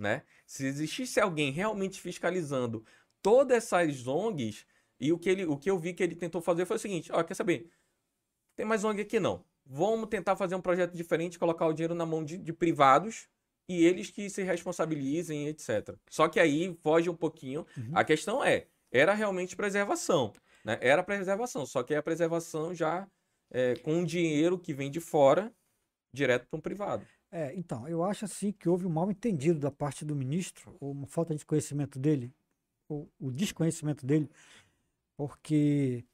né? 0.00 0.22
Se 0.46 0.66
existisse 0.66 1.20
alguém 1.20 1.52
realmente 1.52 2.00
fiscalizando 2.00 2.84
todas 3.22 3.56
essas 3.58 4.06
ONGs, 4.06 4.66
e 4.98 5.12
o 5.12 5.18
que, 5.18 5.30
ele, 5.30 5.44
o 5.46 5.56
que 5.56 5.70
eu 5.70 5.78
vi 5.78 5.94
que 5.94 6.02
ele 6.02 6.14
tentou 6.14 6.40
fazer 6.40 6.66
foi 6.66 6.76
o 6.76 6.80
seguinte: 6.80 7.10
ó, 7.12 7.22
quer 7.22 7.34
saber? 7.34 7.70
Tem 8.56 8.66
mais 8.66 8.84
ONG 8.84 9.02
aqui 9.02 9.20
não. 9.20 9.44
Vamos 9.64 10.08
tentar 10.08 10.36
fazer 10.36 10.54
um 10.54 10.60
projeto 10.60 10.94
diferente, 10.94 11.38
colocar 11.38 11.66
o 11.66 11.72
dinheiro 11.72 11.94
na 11.94 12.04
mão 12.04 12.24
de, 12.24 12.36
de 12.36 12.52
privados 12.52 13.28
e 13.68 13.84
eles 13.84 14.10
que 14.10 14.28
se 14.28 14.42
responsabilizem, 14.42 15.46
etc. 15.46 15.94
Só 16.08 16.28
que 16.28 16.40
aí 16.40 16.76
foge 16.82 17.08
um 17.08 17.16
pouquinho. 17.16 17.64
Uhum. 17.76 17.92
A 17.94 18.02
questão 18.02 18.42
é: 18.42 18.66
era 18.90 19.14
realmente 19.14 19.54
preservação. 19.54 20.32
Né? 20.64 20.78
Era 20.80 21.02
preservação, 21.02 21.64
só 21.64 21.82
que 21.82 21.94
é 21.94 21.98
a 21.98 22.02
preservação 22.02 22.74
já 22.74 23.08
é, 23.50 23.74
com 23.76 24.04
dinheiro 24.04 24.58
que 24.58 24.74
vem 24.74 24.90
de 24.90 25.00
fora 25.00 25.52
direto 26.12 26.46
para 26.48 26.58
um 26.58 26.60
privado. 26.60 27.06
É, 27.32 27.54
então, 27.54 27.86
eu 27.86 28.02
acho 28.02 28.24
assim 28.24 28.50
que 28.50 28.68
houve 28.68 28.86
um 28.86 28.90
mal 28.90 29.10
entendido 29.10 29.60
da 29.60 29.70
parte 29.70 30.04
do 30.04 30.16
ministro, 30.16 30.76
ou 30.80 30.90
uma 30.90 31.06
falta 31.06 31.34
de 31.34 31.44
conhecimento 31.44 31.98
dele, 31.98 32.34
ou 32.88 33.08
o 33.20 33.30
desconhecimento 33.30 34.04
dele, 34.04 34.28
porque 35.16 36.04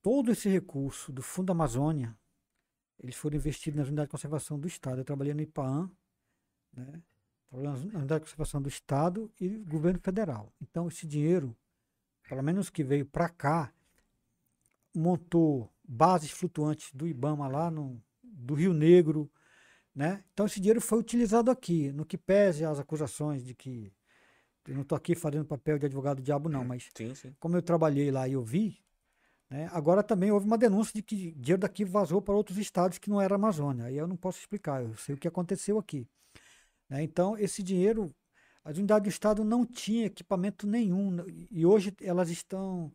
todo 0.00 0.32
esse 0.32 0.48
recurso 0.48 1.12
do 1.12 1.22
Fundo 1.22 1.52
Amazônia, 1.52 2.16
eles 2.98 3.14
foram 3.14 3.36
investidos 3.36 3.78
na 3.78 3.84
unidade 3.84 4.06
de 4.06 4.12
conservação 4.12 4.58
do 4.58 4.66
Estado. 4.66 5.00
Eu 5.00 5.04
trabalhei 5.04 5.34
no 5.34 5.42
IPAAN, 5.42 5.90
né? 6.72 7.02
Trabalhei 7.48 7.90
na 7.92 7.98
unidade 7.98 8.24
de 8.24 8.30
conservação 8.30 8.62
do 8.62 8.68
Estado 8.68 9.30
e 9.38 9.48
governo 9.48 10.00
federal. 10.00 10.50
Então, 10.62 10.88
esse 10.88 11.06
dinheiro, 11.06 11.54
pelo 12.26 12.42
menos 12.42 12.70
que 12.70 12.82
veio 12.82 13.04
para 13.04 13.28
cá, 13.28 13.72
montou 14.94 15.70
bases 15.84 16.30
flutuantes 16.30 16.90
do 16.94 17.06
IBAMA 17.06 17.48
lá 17.48 17.70
no, 17.70 18.02
do 18.22 18.54
Rio 18.54 18.72
Negro, 18.72 19.30
né? 19.94 20.24
Então 20.32 20.46
esse 20.46 20.60
dinheiro 20.60 20.80
foi 20.80 20.98
utilizado 20.98 21.50
aqui, 21.50 21.92
no 21.92 22.04
que 22.04 22.16
pese 22.16 22.64
as 22.64 22.78
acusações 22.78 23.44
de 23.44 23.54
que 23.54 23.92
eu 24.66 24.74
não 24.74 24.82
estou 24.82 24.96
aqui 24.96 25.14
fazendo 25.14 25.44
papel 25.44 25.78
de 25.78 25.86
advogado 25.86 26.22
diabo 26.22 26.48
não, 26.48 26.64
mas 26.64 26.88
sim, 26.96 27.14
sim. 27.14 27.34
como 27.38 27.56
eu 27.56 27.62
trabalhei 27.62 28.10
lá 28.10 28.28
e 28.28 28.34
eu 28.34 28.42
vi, 28.42 28.78
né? 29.50 29.68
agora 29.72 30.02
também 30.02 30.30
houve 30.30 30.46
uma 30.46 30.56
denúncia 30.56 30.92
de 30.94 31.02
que 31.02 31.32
dinheiro 31.32 31.60
daqui 31.60 31.84
vazou 31.84 32.22
para 32.22 32.34
outros 32.34 32.58
estados 32.58 32.98
que 32.98 33.10
não 33.10 33.20
era 33.20 33.34
Amazônia. 33.34 33.86
Aí 33.86 33.96
eu 33.96 34.06
não 34.06 34.16
posso 34.16 34.38
explicar, 34.38 34.82
eu 34.82 34.94
sei 34.96 35.14
o 35.14 35.18
que 35.18 35.28
aconteceu 35.28 35.78
aqui. 35.78 36.08
Né? 36.88 37.02
Então 37.02 37.36
esse 37.36 37.62
dinheiro, 37.62 38.14
as 38.64 38.78
unidades 38.78 39.04
do 39.04 39.10
estado 39.10 39.44
não 39.44 39.66
tinham 39.66 40.06
equipamento 40.06 40.66
nenhum 40.66 41.24
e 41.50 41.66
hoje 41.66 41.94
elas 42.00 42.30
estão, 42.30 42.92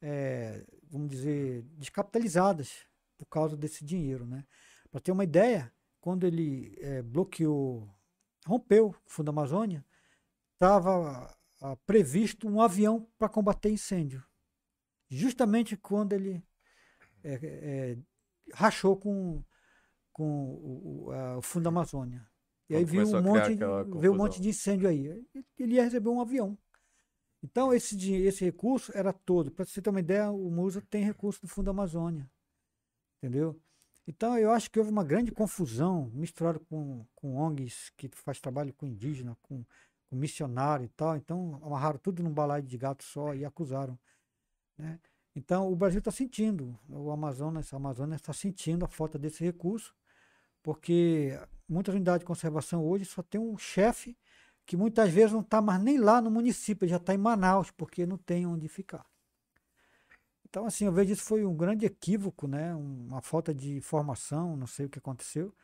é, 0.00 0.64
vamos 0.90 1.10
dizer, 1.10 1.62
descapitalizadas 1.76 2.86
por 3.18 3.26
causa 3.26 3.56
desse 3.56 3.84
dinheiro, 3.84 4.26
né? 4.26 4.46
Para 4.90 5.00
ter 5.00 5.12
uma 5.12 5.22
ideia, 5.22 5.70
quando 6.00 6.24
ele 6.24 6.76
é, 6.80 7.02
bloqueou, 7.02 7.88
rompeu 8.46 8.88
o 8.88 8.94
Fundo 9.06 9.26
da 9.26 9.32
Amazônia, 9.32 9.84
estava 10.54 11.36
previsto 11.86 12.48
um 12.48 12.60
avião 12.60 13.06
para 13.18 13.28
combater 13.28 13.70
incêndio. 13.70 14.24
Justamente 15.08 15.76
quando 15.76 16.12
ele 16.12 16.42
é, 17.22 17.34
é, 17.34 17.98
rachou 18.52 18.96
com, 18.96 19.42
com 20.12 20.24
o, 20.24 21.06
o, 21.06 21.12
a, 21.12 21.38
o, 21.38 21.42
Fundo 21.42 21.64
da 21.64 21.70
Amazônia. 21.70 22.26
E 22.68 22.76
aí 22.76 22.84
viu 22.84 23.02
um, 23.02 23.22
monte, 23.22 23.58
um 24.08 24.16
monte 24.16 24.40
de 24.40 24.48
incêndio 24.50 24.88
aí. 24.88 25.26
Ele 25.58 25.74
ia 25.74 25.84
receber 25.84 26.08
um 26.08 26.20
avião. 26.20 26.56
Então, 27.42 27.72
esse, 27.72 28.12
esse 28.12 28.44
recurso 28.44 28.92
era 28.94 29.12
todo. 29.12 29.50
Para 29.50 29.64
você 29.64 29.80
ter 29.80 29.90
uma 29.90 30.00
ideia, 30.00 30.30
o 30.30 30.50
MUSA 30.50 30.82
tem 30.82 31.02
recurso 31.02 31.40
do 31.40 31.48
Fundo 31.48 31.66
da 31.66 31.70
Amazônia. 31.72 32.30
Entendeu? 33.18 33.60
Então 34.06 34.36
eu 34.38 34.50
acho 34.50 34.70
que 34.70 34.78
houve 34.78 34.90
uma 34.90 35.04
grande 35.04 35.30
confusão 35.30 36.10
misturado 36.12 36.60
com, 36.60 37.06
com 37.14 37.36
ONGs 37.36 37.92
que 37.96 38.08
faz 38.08 38.40
trabalho 38.40 38.72
com 38.74 38.86
indígena, 38.86 39.36
com, 39.42 39.64
com 40.08 40.16
missionário 40.16 40.84
e 40.84 40.88
tal. 40.88 41.16
Então 41.16 41.60
amarraram 41.62 41.98
tudo 41.98 42.22
num 42.22 42.32
balaio 42.32 42.62
de 42.62 42.76
gato 42.76 43.04
só 43.04 43.34
e 43.34 43.44
acusaram. 43.44 43.98
Né? 44.76 44.98
Então 45.34 45.70
o 45.70 45.76
Brasil 45.76 46.00
está 46.00 46.10
sentindo, 46.10 46.78
o 46.88 47.10
Amazonas, 47.10 47.72
a 47.72 47.76
Amazônia 47.76 48.16
está 48.16 48.32
sentindo 48.32 48.84
a 48.84 48.88
falta 48.88 49.18
desse 49.18 49.44
recurso, 49.44 49.94
porque 50.62 51.38
muitas 51.68 51.94
unidades 51.94 52.20
de 52.20 52.26
conservação 52.26 52.84
hoje 52.84 53.04
só 53.04 53.22
tem 53.22 53.40
um 53.40 53.56
chefe 53.56 54.16
que 54.66 54.76
muitas 54.76 55.10
vezes 55.10 55.32
não 55.32 55.40
está 55.40 55.60
mais 55.60 55.82
nem 55.82 55.98
lá 55.98 56.20
no 56.20 56.30
município, 56.30 56.86
já 56.86 56.96
está 56.96 57.14
em 57.14 57.18
Manaus, 57.18 57.70
porque 57.70 58.06
não 58.06 58.16
tem 58.16 58.46
onde 58.46 58.68
ficar. 58.68 59.04
Então, 60.50 60.66
assim, 60.66 60.84
eu 60.84 60.92
vejo 60.92 61.12
isso 61.12 61.22
foi 61.22 61.44
um 61.44 61.56
grande 61.56 61.86
equívoco, 61.86 62.48
né? 62.48 62.74
Uma 62.74 63.22
falta 63.22 63.54
de 63.54 63.76
informação, 63.76 64.56
não 64.56 64.66
sei 64.66 64.86
o 64.86 64.90
que 64.90 64.98
aconteceu, 64.98 65.54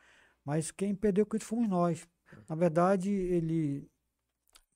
mas 0.45 0.71
quem 0.71 0.95
perdeu 0.95 1.25
com 1.25 1.35
isso 1.35 1.45
fomos 1.45 1.67
nós. 1.67 2.07
Na 2.47 2.55
verdade, 2.55 3.11
ele, 3.11 3.89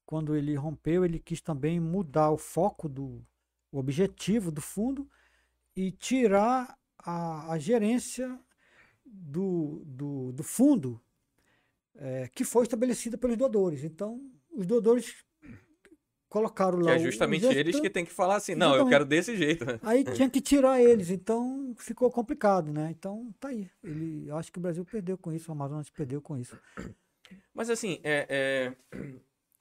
quando 0.05 0.35
ele 0.35 0.53
rompeu, 0.55 1.05
ele 1.05 1.17
quis 1.17 1.41
também 1.41 1.79
mudar 1.79 2.29
o 2.31 2.37
foco 2.37 2.89
do 2.89 3.25
o 3.71 3.79
objetivo 3.79 4.51
do 4.51 4.61
fundo 4.61 5.09
e 5.75 5.91
tirar 5.91 6.77
a, 6.97 7.53
a 7.53 7.57
gerência 7.57 8.37
do, 9.05 9.81
do, 9.85 10.33
do 10.33 10.43
fundo 10.43 11.01
é, 11.95 12.27
que 12.29 12.43
foi 12.43 12.63
estabelecida 12.63 13.17
pelos 13.17 13.37
doadores. 13.37 13.85
Então, 13.85 14.29
os 14.51 14.65
doadores 14.65 15.23
colocaram 16.31 16.79
lá. 16.79 16.85
Que 16.85 16.91
é 16.91 16.99
justamente 16.99 17.45
eles 17.45 17.79
que 17.79 17.89
tem 17.89 18.05
que 18.05 18.11
falar 18.11 18.37
assim, 18.37 18.55
não, 18.55 18.73
eu 18.73 18.87
quero 18.87 19.05
desse 19.05 19.35
jeito. 19.35 19.65
Aí 19.83 20.03
tinha 20.15 20.29
que 20.29 20.39
tirar 20.39 20.81
eles, 20.81 21.09
então 21.09 21.75
ficou 21.77 22.09
complicado, 22.09 22.71
né? 22.71 22.89
Então 22.97 23.35
tá 23.37 23.49
aí. 23.49 23.69
Ele, 23.83 24.31
acho 24.31 24.49
que 24.51 24.57
o 24.57 24.61
Brasil 24.61 24.85
perdeu 24.85 25.17
com 25.17 25.33
isso, 25.33 25.51
o 25.51 25.51
Amazonas 25.51 25.89
perdeu 25.89 26.21
com 26.21 26.37
isso. 26.37 26.57
Mas 27.53 27.69
assim, 27.69 27.99
é, 28.01 28.25
é, 28.29 29.01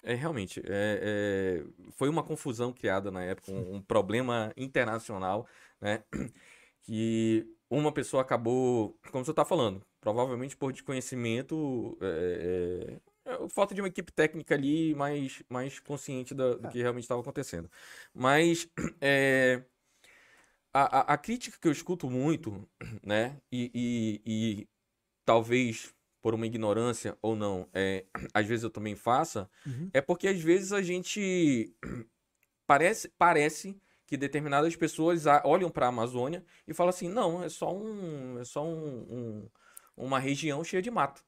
é 0.05 0.15
realmente, 0.15 0.61
é, 0.65 1.61
é 1.67 1.91
foi 1.97 2.09
uma 2.09 2.23
confusão 2.23 2.73
criada 2.73 3.11
na 3.11 3.23
época, 3.25 3.51
um, 3.51 3.77
um, 3.77 3.83
problema 3.83 4.53
internacional, 4.57 5.47
né? 5.81 6.05
Que 6.83 7.47
uma 7.69 7.93
pessoa 7.93 8.23
acabou, 8.23 8.97
como 9.13 9.25
você 9.25 9.33
está 9.33 9.45
falando, 9.45 9.83
provavelmente 10.01 10.57
por 10.57 10.73
desconhecimento, 10.73 11.99
é, 12.01 12.97
é, 12.97 13.10
falta 13.49 13.75
de 13.75 13.81
uma 13.81 13.89
equipe 13.89 14.13
técnica 14.13 14.55
ali 14.55 14.95
mais, 14.95 15.43
mais 15.49 15.79
consciente 15.79 16.35
do, 16.35 16.59
do 16.59 16.69
é. 16.69 16.71
que 16.71 16.79
realmente 16.81 17.05
estava 17.05 17.21
acontecendo. 17.21 17.71
Mas 18.15 18.69
é, 19.01 19.63
a, 20.73 20.99
a, 20.99 21.15
a, 21.15 21.19
crítica 21.19 21.59
que 21.61 21.69
eu 21.69 21.73
escuto 21.73 22.11
muito, 22.11 22.69
né, 23.05 23.41
e, 23.51 23.71
e, 23.75 24.23
e, 24.27 24.69
talvez 25.25 25.95
por 26.21 26.35
uma 26.35 26.47
ignorância 26.47 27.17
ou 27.23 27.35
não, 27.35 27.69
é, 27.73 28.05
às 28.35 28.47
vezes 28.47 28.65
eu 28.65 28.71
também 28.71 28.95
faça, 28.95 29.49
uhum. 29.67 29.91
é 29.93 30.01
porque 30.01 30.29
às 30.29 30.41
vezes 30.41 30.73
a 30.73 30.83
gente 30.83 31.75
parece, 32.67 33.09
parece 33.17 33.81
que 34.07 34.17
determinadas 34.17 34.75
pessoas 34.75 35.25
olham 35.45 35.71
para 35.71 35.87
a 35.87 35.89
Amazônia 35.89 36.45
e 36.67 36.75
falam 36.75 36.91
assim, 36.91 37.09
não, 37.09 37.43
é 37.45 37.49
só 37.49 37.73
um, 37.73 38.39
é 38.41 38.45
só 38.45 38.65
um, 38.65 39.07
um 39.09 39.51
uma 39.97 40.19
região 40.19 40.65
cheia 40.65 40.81
de 40.81 40.91
mato 40.91 41.23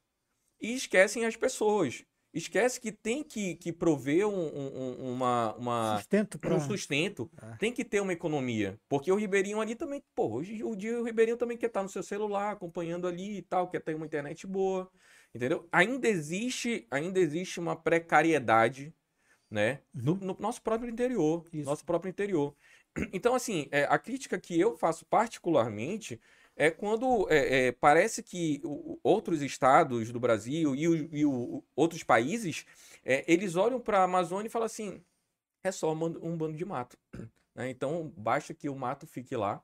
e 0.63 0.75
esquecem 0.75 1.27
as 1.27 1.37
pessoas. 1.37 2.05
Esquece 2.33 2.81
que 2.81 2.91
tem 2.91 3.23
que, 3.23 3.57
que 3.57 3.71
prover 3.71 4.27
um, 4.27 4.33
um, 4.33 5.13
uma, 5.13 5.55
uma, 5.57 5.97
sustento 5.99 6.39
pra... 6.39 6.55
um 6.55 6.61
sustento. 6.61 7.31
É. 7.43 7.57
Tem 7.57 7.71
que 7.71 7.85
ter 7.85 8.01
uma 8.01 8.13
economia. 8.13 8.81
Porque 8.89 9.13
o 9.13 9.17
Ribeirinho 9.17 9.61
ali 9.61 9.75
também, 9.75 10.03
pô, 10.15 10.37
hoje 10.37 10.65
o 10.65 10.75
dia 10.75 10.99
o 10.99 11.05
Ribeirinho 11.05 11.37
também 11.37 11.59
quer 11.59 11.67
estar 11.67 11.83
no 11.83 11.91
seu 11.91 12.03
celular, 12.03 12.53
acompanhando 12.53 13.07
ali 13.07 13.37
e 13.37 13.43
tal, 13.43 13.69
quer 13.69 13.81
ter 13.81 13.95
uma 13.95 14.07
internet 14.07 14.47
boa. 14.47 14.91
Entendeu? 15.35 15.69
Ainda 15.71 16.09
existe, 16.09 16.87
ainda 16.91 17.19
existe 17.19 17.61
uma 17.61 17.77
precariedade, 17.77 18.95
né? 19.51 19.81
No, 19.93 20.13
uhum. 20.13 20.19
no 20.19 20.37
nosso 20.41 20.63
próprio 20.63 20.91
interior. 20.91 21.45
Isso. 21.53 21.67
Nosso 21.67 21.85
próprio 21.85 22.09
interior. 22.09 22.55
Então, 23.13 23.35
assim, 23.35 23.69
é, 23.71 23.85
a 23.85 23.99
crítica 23.99 24.39
que 24.39 24.59
eu 24.59 24.77
faço 24.77 25.07
particularmente 25.07 26.21
é 26.57 26.71
quando 26.71 27.27
é, 27.31 27.67
é, 27.67 27.73
parece 27.73 28.23
que 28.23 28.61
outros 29.03 29.43
estados 29.43 30.11
do 30.13 30.21
Brasil 30.21 30.75
e, 30.75 30.87
o, 30.87 31.17
e 31.17 31.25
o, 31.25 31.65
outros 31.75 32.03
países, 32.03 32.67
é, 33.05 33.25
eles 33.27 33.57
olham 33.57 33.81
para 33.81 34.01
a 34.01 34.05
Amazônia 34.05 34.49
e 34.49 34.51
falam 34.51 34.67
assim, 34.67 35.03
é 35.65 35.73
só 35.73 35.93
um 35.93 36.37
bando 36.37 36.57
de 36.57 36.65
mato. 36.65 36.99
Né? 37.55 37.69
Então, 37.69 38.11
basta 38.17 38.55
que 38.55 38.67
o 38.67 38.75
mato 38.75 39.07
fique 39.07 39.37
lá. 39.37 39.63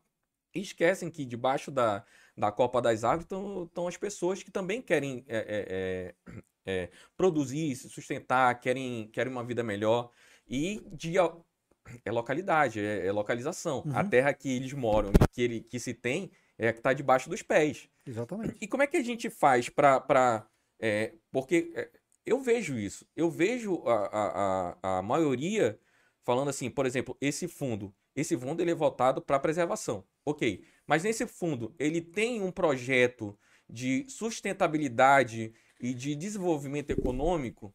E 0.54 0.60
esquecem 0.60 1.10
que 1.10 1.24
debaixo 1.24 1.70
da, 1.70 2.04
da 2.36 2.52
Copa 2.52 2.82
das 2.82 3.02
Árvores 3.02 3.24
estão 3.24 3.88
as 3.88 3.96
pessoas 3.96 4.42
que 4.42 4.50
também 4.50 4.82
querem 4.82 5.24
é, 5.26 6.14
é, 6.26 6.34
é, 6.66 6.90
produzir, 7.16 7.74
se 7.76 7.88
sustentar, 7.88 8.60
querem, 8.60 9.08
querem 9.08 9.32
uma 9.32 9.42
vida 9.42 9.62
melhor. 9.62 10.10
E 10.46 10.86
de, 10.92 11.14
é 11.16 12.10
localidade, 12.10 12.78
é, 12.78 13.10
localização. 13.10 13.82
Uhum. 13.86 13.96
A 13.96 14.04
terra 14.04 14.34
que 14.34 14.54
eles 14.54 14.74
moram 14.74 15.10
que, 15.32 15.40
ele, 15.40 15.60
que 15.62 15.80
se 15.80 15.94
tem 15.94 16.30
é 16.58 16.72
que 16.72 16.80
está 16.80 16.92
debaixo 16.92 17.30
dos 17.30 17.42
pés. 17.42 17.88
Exatamente. 18.06 18.56
E 18.60 18.66
como 18.66 18.82
é 18.82 18.86
que 18.86 18.96
a 18.96 19.02
gente 19.02 19.30
faz 19.30 19.68
para. 19.68 20.46
É, 20.80 21.14
porque 21.30 21.72
é, 21.74 21.90
eu 22.26 22.40
vejo 22.40 22.78
isso. 22.78 23.06
Eu 23.16 23.30
vejo 23.30 23.82
a, 23.86 24.76
a, 24.82 24.98
a 24.98 25.02
maioria 25.02 25.78
falando 26.24 26.48
assim, 26.48 26.68
por 26.68 26.84
exemplo, 26.84 27.16
esse 27.20 27.46
fundo. 27.48 27.94
Esse 28.14 28.36
fundo 28.36 28.60
ele 28.60 28.72
é 28.72 28.74
voltado 28.74 29.22
para 29.22 29.38
preservação. 29.38 30.04
Ok. 30.26 30.64
Mas 30.86 31.04
nesse 31.04 31.26
fundo, 31.26 31.74
ele 31.78 32.00
tem 32.00 32.42
um 32.42 32.50
projeto 32.50 33.38
de 33.68 34.04
sustentabilidade 34.08 35.54
e 35.80 35.94
de 35.94 36.16
desenvolvimento 36.16 36.90
econômico? 36.90 37.74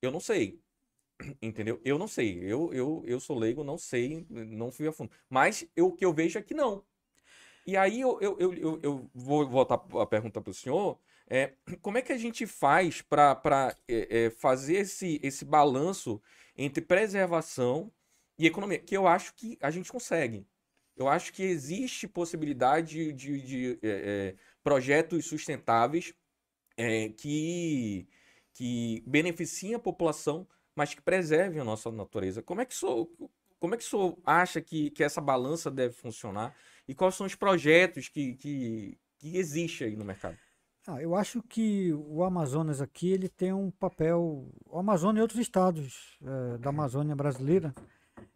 Eu 0.00 0.10
não 0.10 0.20
sei. 0.20 0.60
Entendeu? 1.40 1.80
Eu 1.84 1.98
não 1.98 2.08
sei. 2.08 2.38
Eu, 2.42 2.72
eu, 2.72 3.02
eu 3.06 3.20
sou 3.20 3.38
leigo, 3.38 3.62
não 3.62 3.78
sei, 3.78 4.26
não 4.28 4.72
fui 4.72 4.88
a 4.88 4.92
fundo. 4.92 5.10
Mas 5.28 5.66
eu, 5.76 5.88
o 5.88 5.92
que 5.92 6.04
eu 6.04 6.12
vejo 6.12 6.38
é 6.38 6.42
que 6.42 6.54
não. 6.54 6.84
E 7.66 7.76
aí 7.76 8.00
eu, 8.00 8.18
eu, 8.20 8.36
eu, 8.54 8.80
eu 8.82 9.10
vou 9.14 9.48
voltar 9.48 9.80
a 10.00 10.06
pergunta 10.06 10.40
para 10.40 10.50
o 10.50 10.54
senhor. 10.54 10.98
É, 11.28 11.52
como 11.80 11.98
é 11.98 12.02
que 12.02 12.12
a 12.12 12.18
gente 12.18 12.46
faz 12.46 13.02
para 13.02 13.76
é, 13.88 14.24
é, 14.24 14.30
fazer 14.30 14.76
esse, 14.76 15.20
esse 15.22 15.44
balanço 15.44 16.20
entre 16.56 16.82
preservação 16.82 17.92
e 18.38 18.46
economia? 18.46 18.78
Que 18.78 18.96
eu 18.96 19.06
acho 19.06 19.34
que 19.34 19.56
a 19.60 19.70
gente 19.70 19.90
consegue. 19.90 20.46
Eu 20.96 21.08
acho 21.08 21.32
que 21.32 21.42
existe 21.42 22.06
possibilidade 22.06 23.12
de, 23.12 23.12
de, 23.12 23.40
de 23.40 23.78
é, 23.82 24.34
é 24.34 24.34
projetos 24.62 25.26
sustentáveis 25.26 26.14
é, 26.76 27.08
que, 27.10 28.06
que 28.52 29.02
beneficiem 29.06 29.74
a 29.74 29.78
população, 29.78 30.46
mas 30.74 30.94
que 30.94 31.00
preservem 31.00 31.60
a 31.60 31.64
nossa 31.64 31.90
natureza. 31.90 32.42
Como 32.42 32.60
é 32.60 32.64
que 32.66 32.74
o 32.74 32.76
senhor, 32.76 33.08
como 33.58 33.74
é 33.74 33.78
que 33.78 33.96
o 33.96 34.18
acha 34.24 34.60
que, 34.60 34.90
que 34.90 35.04
essa 35.04 35.20
balança 35.20 35.70
deve 35.70 35.94
funcionar? 35.94 36.54
E 36.88 36.94
quais 36.94 37.14
são 37.14 37.26
os 37.26 37.34
projetos 37.34 38.08
que, 38.08 38.34
que, 38.34 38.98
que 39.18 39.36
existem 39.36 39.88
aí 39.88 39.96
no 39.96 40.04
mercado? 40.04 40.36
Ah, 40.86 41.00
eu 41.00 41.14
acho 41.14 41.40
que 41.42 41.92
o 41.92 42.24
Amazonas 42.24 42.80
aqui 42.80 43.12
ele 43.12 43.28
tem 43.28 43.52
um 43.52 43.70
papel. 43.70 44.50
O 44.66 44.78
Amazonas 44.78 45.18
e 45.18 45.22
outros 45.22 45.40
estados 45.40 46.18
é, 46.20 46.58
da 46.58 46.70
Amazônia 46.70 47.14
brasileira, 47.14 47.72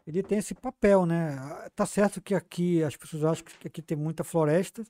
ele 0.07 0.23
tem 0.23 0.39
esse 0.39 0.55
papel, 0.55 1.05
né? 1.05 1.37
Tá 1.75 1.85
certo 1.85 2.21
que 2.21 2.35
aqui 2.35 2.83
as 2.85 2.97
pessoas 2.97 3.25
acham 3.25 3.45
que 3.45 3.67
aqui 3.67 3.83
tem 3.83 3.97
muita 3.97 4.23
floresta, 4.23 4.85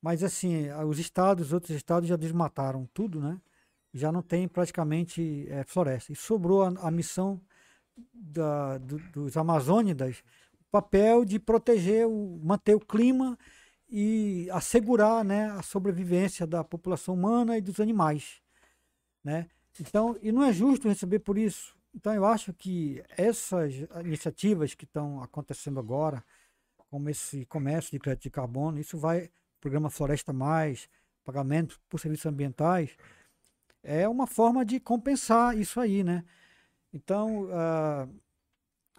mas 0.00 0.22
assim, 0.22 0.70
os 0.88 0.98
estados, 1.00 1.52
outros 1.52 1.74
estados 1.74 2.08
já 2.08 2.16
desmataram 2.16 2.88
tudo, 2.94 3.20
né? 3.20 3.40
Já 3.92 4.12
não 4.12 4.22
tem 4.22 4.46
praticamente 4.46 5.46
é, 5.50 5.64
floresta. 5.64 6.12
E 6.12 6.16
sobrou 6.16 6.62
a, 6.62 6.68
a 6.68 6.90
missão 6.92 7.40
da, 8.12 8.78
do, 8.78 8.98
dos 9.10 9.36
amazônidas 9.36 10.22
papel 10.74 11.24
de 11.24 11.38
proteger, 11.38 12.04
o, 12.04 12.40
manter 12.42 12.74
o 12.74 12.80
clima 12.80 13.38
e 13.88 14.48
assegurar 14.50 15.24
né, 15.24 15.52
a 15.52 15.62
sobrevivência 15.62 16.48
da 16.48 16.64
população 16.64 17.14
humana 17.14 17.56
e 17.56 17.60
dos 17.60 17.78
animais. 17.78 18.42
Né? 19.22 19.46
Então, 19.78 20.18
e 20.20 20.32
não 20.32 20.42
é 20.42 20.52
justo 20.52 20.88
receber 20.88 21.20
por 21.20 21.38
isso. 21.38 21.76
Então, 21.94 22.12
eu 22.12 22.24
acho 22.24 22.52
que 22.52 23.00
essas 23.16 23.72
iniciativas 24.04 24.74
que 24.74 24.84
estão 24.84 25.22
acontecendo 25.22 25.78
agora, 25.78 26.24
como 26.90 27.08
esse 27.08 27.46
comércio 27.46 27.92
de 27.92 28.00
crédito 28.00 28.24
de 28.24 28.30
carbono, 28.30 28.80
isso 28.80 28.98
vai, 28.98 29.30
programa 29.60 29.88
Floresta 29.88 30.32
Mais, 30.32 30.88
pagamento 31.24 31.80
por 31.88 32.00
serviços 32.00 32.26
ambientais, 32.26 32.96
é 33.80 34.08
uma 34.08 34.26
forma 34.26 34.64
de 34.64 34.80
compensar 34.80 35.56
isso 35.56 35.78
aí, 35.78 36.02
né? 36.02 36.24
Então, 36.92 37.44
uh, 37.44 38.23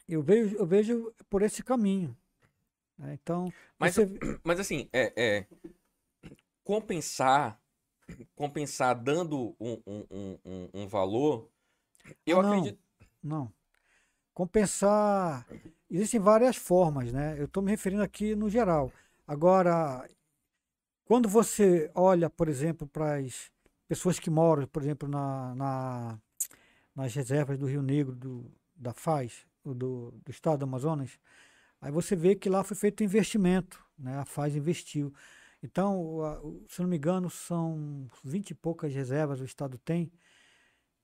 eu 0.07 0.22
vejo, 0.22 0.56
eu 0.56 0.65
vejo 0.65 1.14
por 1.30 1.41
esse 1.41 1.64
caminho. 1.64 2.15
Né? 2.98 3.18
Então, 3.22 3.52
mas, 3.77 3.95
você... 3.95 4.06
mas 4.44 4.60
assim, 4.60 4.90
é, 4.94 5.14
é, 5.15 5.45
compensar, 6.64 7.60
compensar 8.36 8.95
dando 8.95 9.56
um, 9.60 9.82
um, 9.86 10.38
um, 10.45 10.69
um 10.73 10.88
valor, 10.88 11.49
eu 12.26 12.41
não, 12.41 12.49
acredito. 12.49 12.80
Não. 13.22 13.52
Compensar. 14.34 15.48
Existem 15.90 16.19
várias 16.19 16.56
formas, 16.56 17.11
né? 17.11 17.40
Eu 17.40 17.45
estou 17.45 17.64
me 17.64 17.72
referindo 17.72 18.03
aqui 18.03 18.36
no 18.36 18.49
geral. 18.49 18.91
Agora, 19.27 20.07
quando 21.06 21.30
você 21.30 21.90
olha, 21.95 22.30
por 22.30 22.48
exemplo, 22.48 22.88
para 22.88 23.18
as 23.18 23.52
pessoas 23.88 24.19
que 24.19 24.30
moram, 24.30 24.68
por 24.68 24.82
exemplo, 24.82 25.07
na, 25.07 25.56
na, 25.56 26.19
nas 26.95 27.14
reservas 27.14 27.57
do 27.57 27.65
Rio 27.65 27.82
Negro, 27.82 28.15
do, 28.15 28.52
da 28.76 28.94
FAZ, 28.94 29.45
do, 29.73 30.11
do 30.23 30.31
estado 30.31 30.59
do 30.59 30.63
Amazonas, 30.63 31.17
aí 31.81 31.91
você 31.91 32.15
vê 32.15 32.35
que 32.35 32.49
lá 32.49 32.63
foi 32.63 32.75
feito 32.75 33.03
investimento, 33.03 33.83
né? 33.97 34.17
a 34.17 34.25
FAZ 34.25 34.55
investiu. 34.55 35.13
Então, 35.63 36.19
se 36.67 36.81
não 36.81 36.89
me 36.89 36.97
engano, 36.97 37.29
são 37.29 38.07
20 38.23 38.51
e 38.51 38.55
poucas 38.55 38.93
reservas 38.93 39.41
o 39.41 39.45
estado 39.45 39.77
tem, 39.77 40.11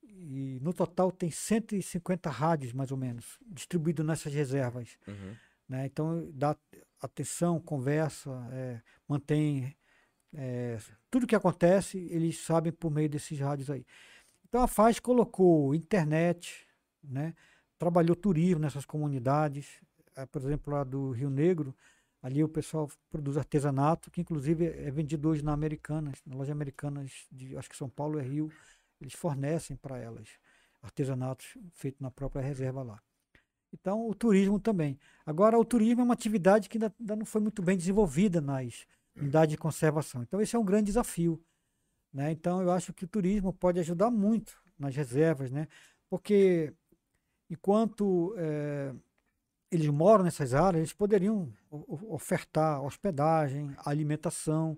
e 0.03 0.59
no 0.61 0.73
total 0.73 1.11
tem 1.11 1.31
150 1.31 2.29
rádios, 2.29 2.73
mais 2.73 2.91
ou 2.91 2.97
menos, 2.97 3.39
distribuídos 3.47 4.05
nessas 4.05 4.33
reservas. 4.33 4.97
Uhum. 5.07 5.35
Né? 5.67 5.85
Então, 5.85 6.29
dá 6.33 6.55
atenção, 7.01 7.59
conversa, 7.59 8.29
é, 8.51 8.81
mantém 9.07 9.75
é, 10.33 10.77
tudo 11.09 11.27
que 11.27 11.35
acontece, 11.35 11.97
eles 12.09 12.39
sabem 12.39 12.71
por 12.71 12.89
meio 12.89 13.09
desses 13.09 13.37
rádios 13.39 13.69
aí. 13.69 13.85
Então 14.47 14.61
a 14.61 14.67
FAZ 14.67 14.99
colocou 14.99 15.75
internet, 15.75 16.67
né? 17.03 17.33
Trabalhou 17.81 18.15
turismo 18.15 18.59
nessas 18.59 18.85
comunidades, 18.85 19.81
eh, 20.15 20.25
por 20.27 20.39
exemplo, 20.39 20.71
lá 20.71 20.83
do 20.83 21.09
Rio 21.09 21.31
Negro, 21.31 21.75
Ali 22.21 22.43
o 22.43 22.49
pessoal 22.49 22.87
produz 23.09 23.35
artesanato, 23.35 24.11
que 24.11 24.21
inclusive 24.21 24.65
é 24.65 24.91
vendido 24.91 25.27
hoje 25.27 25.43
na 25.43 25.53
Americanas, 25.53 26.21
na 26.23 26.35
loja 26.35 26.51
Americanas 26.51 27.25
de 27.31 27.57
acho 27.57 27.67
que 27.67 27.75
São 27.75 27.89
Paulo 27.89 28.19
e 28.19 28.23
Rio, 28.23 28.51
eles 28.99 29.13
fornecem 29.13 29.75
para 29.75 29.97
elas 29.97 30.27
artesanatos 30.83 31.57
feitos 31.73 31.99
na 31.99 32.11
própria 32.11 32.41
reserva 32.41 32.83
lá. 32.83 33.01
Então, 33.73 34.07
o 34.07 34.13
turismo 34.13 34.59
também. 34.59 34.99
Agora, 35.25 35.57
o 35.57 35.65
turismo 35.65 36.01
é 36.01 36.03
uma 36.03 36.13
atividade 36.13 36.69
que 36.69 36.77
ainda, 36.77 36.93
ainda 36.99 37.15
não 37.15 37.25
foi 37.25 37.41
muito 37.41 37.63
bem 37.63 37.75
desenvolvida 37.75 38.39
nas 38.39 38.85
unidades 39.15 39.53
de 39.53 39.57
conservação. 39.57 40.21
Então, 40.21 40.39
esse 40.39 40.55
é 40.55 40.59
um 40.59 40.65
grande 40.65 40.85
desafio. 40.87 41.43
Né? 42.13 42.31
Então, 42.31 42.61
eu 42.61 42.69
acho 42.71 42.93
que 42.93 43.05
o 43.05 43.07
turismo 43.07 43.51
pode 43.51 43.79
ajudar 43.79 44.11
muito 44.11 44.61
nas 44.77 44.95
reservas, 44.95 45.49
né? 45.49 45.67
porque 46.09 46.73
enquanto 47.51 48.33
é, 48.37 48.93
eles 49.69 49.87
moram 49.89 50.23
nessas 50.23 50.53
áreas, 50.53 50.79
eles 50.79 50.93
poderiam 50.93 51.51
ofertar 51.69 52.81
hospedagem, 52.81 53.75
alimentação, 53.85 54.77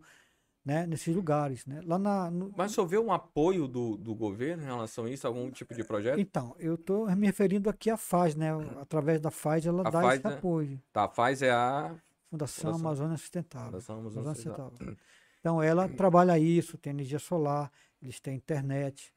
né, 0.66 0.88
nesses 0.88 1.14
lugares. 1.16 1.66
Né? 1.68 1.82
Lá 1.86 2.00
na, 2.00 2.32
no... 2.32 2.52
Mas 2.58 2.76
houve 2.78 2.98
um 2.98 3.12
apoio 3.12 3.68
do, 3.68 3.96
do 3.96 4.16
governo 4.16 4.64
em 4.64 4.66
relação 4.66 5.06
a 5.06 5.10
isso, 5.10 5.28
algum 5.28 5.52
tipo 5.52 5.74
de 5.76 5.84
projeto? 5.84 6.20
Então, 6.20 6.56
eu 6.58 6.76
estou 6.76 7.06
me 7.16 7.28
referindo 7.28 7.70
aqui 7.70 7.90
à 7.90 7.98
FAZ, 7.98 8.36
né? 8.36 8.50
Através 8.82 9.22
da 9.22 9.30
FAZ 9.30 9.68
ela 9.68 9.88
a 9.88 9.92
dá 9.92 10.02
FAZ 10.02 10.20
esse 10.20 10.28
é... 10.28 10.30
apoio. 10.34 10.82
Tá, 10.92 11.04
a 11.04 11.10
FAZ 11.10 11.42
é 11.44 11.52
a 11.52 11.96
Fundação, 12.30 12.72
Fundação... 12.72 12.88
Amazônia 12.88 13.18
Sustentável. 13.18 13.68
Fundação 13.68 14.00
Amazônia 14.00 14.34
Sustentável. 14.34 14.98
Então 15.40 15.62
ela 15.62 15.90
trabalha 15.90 16.40
isso, 16.40 16.78
tem 16.78 16.92
energia 16.92 17.20
solar, 17.20 17.72
eles 18.02 18.20
têm 18.20 18.36
internet, 18.36 19.14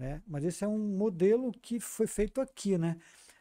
né? 0.00 0.22
Mas 0.26 0.44
esse 0.44 0.64
é 0.64 0.68
um 0.68 0.78
modelo 0.78 1.52
que 1.52 1.78
foi 1.78 2.06
feito 2.06 2.40
aqui, 2.40 2.78
né? 2.78 2.96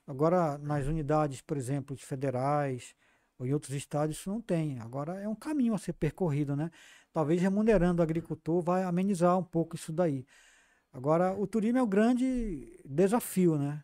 Agora, 0.05 0.57
nas 0.57 0.85
unidades, 0.87 1.39
por 1.39 1.55
exemplo, 1.55 1.95
federais 1.95 2.93
ou 3.37 3.47
em 3.47 3.53
outros 3.53 3.73
estados, 3.73 4.17
isso 4.17 4.29
não 4.29 4.41
tem. 4.41 4.77
Agora 4.81 5.17
é 5.21 5.27
um 5.27 5.35
caminho 5.35 5.73
a 5.73 5.77
ser 5.77 5.93
percorrido, 5.93 6.57
né? 6.57 6.69
Talvez 7.13 7.41
remunerando 7.41 8.01
o 8.01 8.03
agricultor 8.03 8.61
vai 8.61 8.83
amenizar 8.83 9.37
um 9.37 9.43
pouco 9.43 9.77
isso 9.77 9.93
daí. 9.93 10.25
Agora, 10.91 11.33
o 11.33 11.47
turismo 11.47 11.77
é 11.77 11.81
o 11.81 11.87
grande 11.87 12.77
desafio, 12.83 13.57
né? 13.57 13.81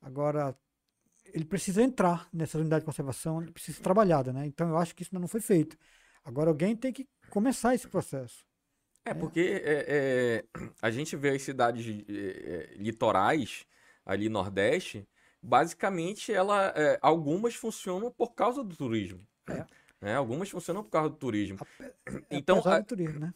Agora, 0.00 0.56
ele 1.34 1.44
precisa 1.44 1.82
entrar 1.82 2.28
nessa 2.32 2.56
unidade 2.56 2.82
de 2.82 2.86
conservação, 2.86 3.42
ele 3.42 3.50
precisa 3.50 3.78
ser 3.78 3.82
trabalhada, 3.82 4.32
né? 4.32 4.46
Então, 4.46 4.68
eu 4.68 4.76
acho 4.76 4.94
que 4.94 5.02
isso 5.02 5.10
ainda 5.12 5.22
não 5.22 5.28
foi 5.28 5.40
feito. 5.40 5.76
Agora, 6.24 6.50
alguém 6.50 6.76
tem 6.76 6.92
que 6.92 7.08
começar 7.30 7.74
esse 7.74 7.88
processo. 7.88 8.46
É, 9.06 9.14
porque 9.14 9.40
é, 9.40 9.86
é, 9.88 10.44
a 10.82 10.90
gente 10.90 11.14
vê 11.14 11.30
as 11.30 11.42
cidades 11.42 11.86
é, 12.08 12.12
é 12.12 12.74
litorais, 12.76 13.64
ali 14.04 14.28
Nordeste, 14.28 15.06
basicamente, 15.40 16.32
ela, 16.32 16.72
é, 16.76 16.98
algumas 17.00 17.54
funcionam 17.54 18.10
por 18.10 18.34
causa 18.34 18.64
do 18.64 18.74
turismo. 18.74 19.20
É. 19.48 19.64
Né? 20.00 20.16
Algumas 20.16 20.50
funcionam 20.50 20.82
por 20.82 20.90
causa 20.90 21.08
do 21.10 21.16
turismo. 21.16 21.58
É, 21.80 21.92
então, 22.30 22.60
a, 22.64 22.80
do 22.80 22.86
turismo, 22.86 23.20
né? 23.20 23.32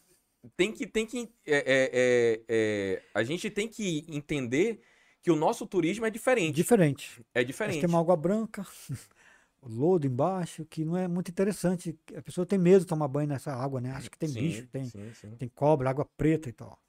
tem 0.57 0.73
que, 0.73 0.87
tem 0.87 1.07
que 1.07 1.31
é, 1.47 1.57
é, 1.57 1.91
é, 1.93 2.43
é, 2.49 3.03
a 3.15 3.23
gente 3.23 3.49
tem 3.49 3.69
que 3.69 4.05
entender 4.09 4.81
que 5.23 5.31
o 5.31 5.37
nosso 5.37 5.67
turismo 5.67 6.05
é 6.05 6.11
diferente. 6.11 6.57
Diferente. 6.57 7.23
É 7.33 7.45
diferente. 7.45 7.81
Tem 7.81 7.89
uma 7.89 8.01
água 8.01 8.17
branca, 8.17 8.67
lodo 9.63 10.07
embaixo, 10.07 10.65
que 10.65 10.85
não 10.85 10.97
é 10.97 11.07
muito 11.07 11.31
interessante. 11.31 11.99
A 12.17 12.23
pessoa 12.23 12.47
tem 12.47 12.59
medo 12.59 12.81
de 12.81 12.87
tomar 12.87 13.09
banho 13.09 13.29
nessa 13.29 13.53
água, 13.53 13.81
né? 13.81 13.91
Acho 13.93 14.11
que 14.11 14.19
tem 14.19 14.29
sim, 14.29 14.41
bicho, 14.41 14.67
tem, 14.69 14.85
sim, 14.85 15.13
sim. 15.15 15.37
tem 15.37 15.49
cobra, 15.49 15.91
água 15.91 16.09
preta 16.17 16.49
e 16.49 16.53
tal. 16.53 16.81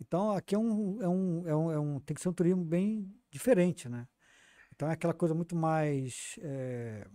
Então 0.00 0.32
aqui 0.32 0.54
é 0.54 0.58
um, 0.58 1.02
é 1.02 1.08
um, 1.08 1.48
é 1.48 1.56
um, 1.56 1.72
é 1.72 1.78
um, 1.78 2.00
tem 2.00 2.14
que 2.14 2.20
ser 2.20 2.28
um 2.28 2.32
turismo 2.32 2.64
bem 2.64 3.10
diferente, 3.30 3.88
né? 3.88 4.06
Então 4.74 4.88
é 4.88 4.92
aquela 4.92 5.12
coisa 5.12 5.34
muito 5.34 5.54
mais 5.54 6.38
é, 6.42 7.06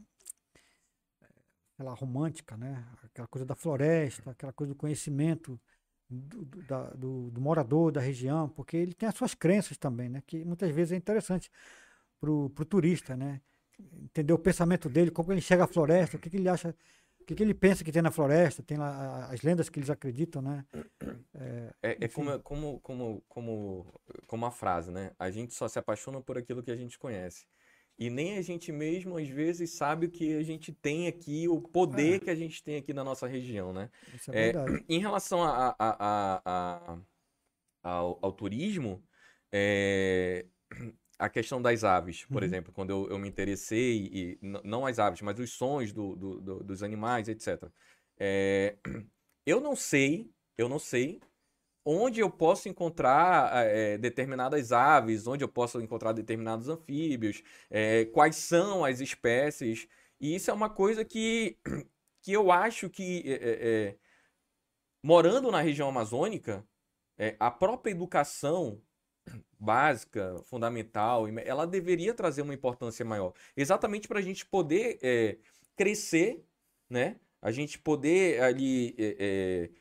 aquela 1.73 1.93
romântica, 1.93 2.55
né? 2.57 2.85
Aquela 3.03 3.27
coisa 3.27 3.45
da 3.45 3.55
floresta, 3.55 4.31
aquela 4.31 4.53
coisa 4.53 4.73
do 4.73 4.77
conhecimento 4.77 5.59
do, 6.09 6.45
do, 6.45 6.63
da, 6.63 6.89
do, 6.91 7.31
do, 7.31 7.41
morador 7.41 7.91
da 7.91 7.99
região, 7.99 8.47
porque 8.49 8.77
ele 8.77 8.93
tem 8.93 9.09
as 9.09 9.15
suas 9.15 9.33
crenças 9.33 9.77
também, 9.77 10.09
né? 10.09 10.21
Que 10.25 10.45
muitas 10.45 10.69
vezes 10.71 10.93
é 10.93 10.95
interessante 10.95 11.51
para 12.19 12.31
o 12.31 12.49
turista, 12.49 13.15
né? 13.15 13.41
Entender 13.79 14.33
o 14.33 14.39
pensamento 14.39 14.89
dele, 14.89 15.11
como 15.11 15.31
ele 15.31 15.41
chega 15.41 15.63
à 15.63 15.67
floresta, 15.67 16.17
o 16.17 16.19
que, 16.19 16.29
que 16.29 16.37
ele 16.37 16.47
acha, 16.47 16.75
o 17.19 17.25
que, 17.25 17.35
que 17.35 17.43
ele 17.43 17.53
pensa 17.53 17.83
que 17.83 17.91
tem 17.91 18.01
na 18.01 18.11
floresta, 18.11 18.63
tem 18.63 18.77
lá 18.77 19.27
as 19.31 19.41
lendas 19.41 19.67
que 19.69 19.79
eles 19.79 19.89
acreditam, 19.89 20.41
né? 20.41 20.65
É, 21.33 21.73
é, 21.83 21.97
é 22.01 22.07
como, 22.07 22.39
como, 22.39 22.79
como, 22.79 23.23
como, 23.27 24.01
como 24.27 24.45
a 24.45 24.51
frase, 24.51 24.91
né? 24.91 25.11
A 25.19 25.29
gente 25.29 25.53
só 25.53 25.67
se 25.67 25.77
apaixona 25.79 26.21
por 26.21 26.37
aquilo 26.37 26.63
que 26.63 26.71
a 26.71 26.75
gente 26.75 26.97
conhece. 26.97 27.45
E 27.97 28.09
nem 28.09 28.37
a 28.37 28.41
gente 28.41 28.71
mesmo, 28.71 29.17
às 29.17 29.27
vezes, 29.29 29.71
sabe 29.71 30.07
o 30.07 30.11
que 30.11 30.35
a 30.35 30.43
gente 30.43 30.73
tem 30.73 31.07
aqui, 31.07 31.47
o 31.47 31.61
poder 31.61 32.15
é. 32.15 32.19
que 32.19 32.29
a 32.29 32.35
gente 32.35 32.61
tem 32.61 32.77
aqui 32.77 32.93
na 32.93 33.03
nossa 33.03 33.25
região, 33.25 33.71
né? 33.71 33.89
Isso 34.13 34.31
é, 34.31 34.49
é 34.49 34.51
verdade. 34.51 34.85
Em 34.89 34.99
relação 34.99 35.41
a, 35.41 35.73
a, 35.79 36.41
a, 36.45 36.97
ao, 37.81 38.19
ao, 38.21 38.31
turismo, 38.33 39.01
é, 39.49 40.45
a 41.17 41.29
questão 41.29 41.61
das 41.61 41.83
aves, 41.83 42.25
por 42.25 42.41
uhum. 42.41 42.47
exemplo, 42.47 42.73
quando 42.73 42.89
eu, 42.89 43.09
eu 43.09 43.17
me 43.17 43.27
interessei, 43.27 44.09
e, 44.11 44.39
não 44.41 44.85
as 44.85 44.99
aves, 44.99 45.21
mas 45.21 45.39
os 45.39 45.51
sons 45.51 45.91
do, 45.91 46.15
do, 46.15 46.41
do, 46.41 46.63
dos 46.63 46.83
animais, 46.83 47.27
etc. 47.27 47.69
É, 48.17 48.75
eu 49.45 49.61
não 49.61 49.75
sei, 49.75 50.29
eu 50.57 50.67
não 50.67 50.79
sei 50.79 51.21
onde 51.87 52.19
eu 52.19 52.29
posso 52.31 52.67
encontrar 52.67 53.65
é, 53.67 53.97
determinadas 53.97 54.71
aves, 54.71 55.27
onde 55.27 55.43
eu 55.43 55.47
posso 55.47 55.79
encontrar 55.79 56.13
determinados 56.13 56.67
anfíbios, 56.67 57.43
é, 57.69 58.05
quais 58.05 58.35
são 58.37 58.83
as 58.83 58.99
espécies. 58.99 59.87
E 60.19 60.35
isso 60.35 60.49
é 60.49 60.53
uma 60.53 60.69
coisa 60.69 61.05
que, 61.05 61.57
que 62.23 62.31
eu 62.33 62.51
acho 62.51 62.89
que, 62.89 63.97
morando 65.03 65.51
na 65.51 65.61
região 65.61 65.87
amazônica, 65.87 66.65
a 67.39 67.51
própria 67.51 67.91
educação 67.91 68.81
básica, 69.59 70.35
fundamental, 70.45 71.27
ela 71.43 71.65
deveria 71.65 72.13
trazer 72.13 72.41
uma 72.41 72.53
importância 72.53 73.03
maior. 73.03 73.33
Exatamente 73.55 74.07
para 74.07 74.19
a 74.19 74.21
gente 74.21 74.45
poder 74.45 75.39
crescer, 75.75 76.43
né? 76.89 77.15
A 77.41 77.51
gente 77.51 77.77
poder 77.79 78.41
ali 78.41 78.95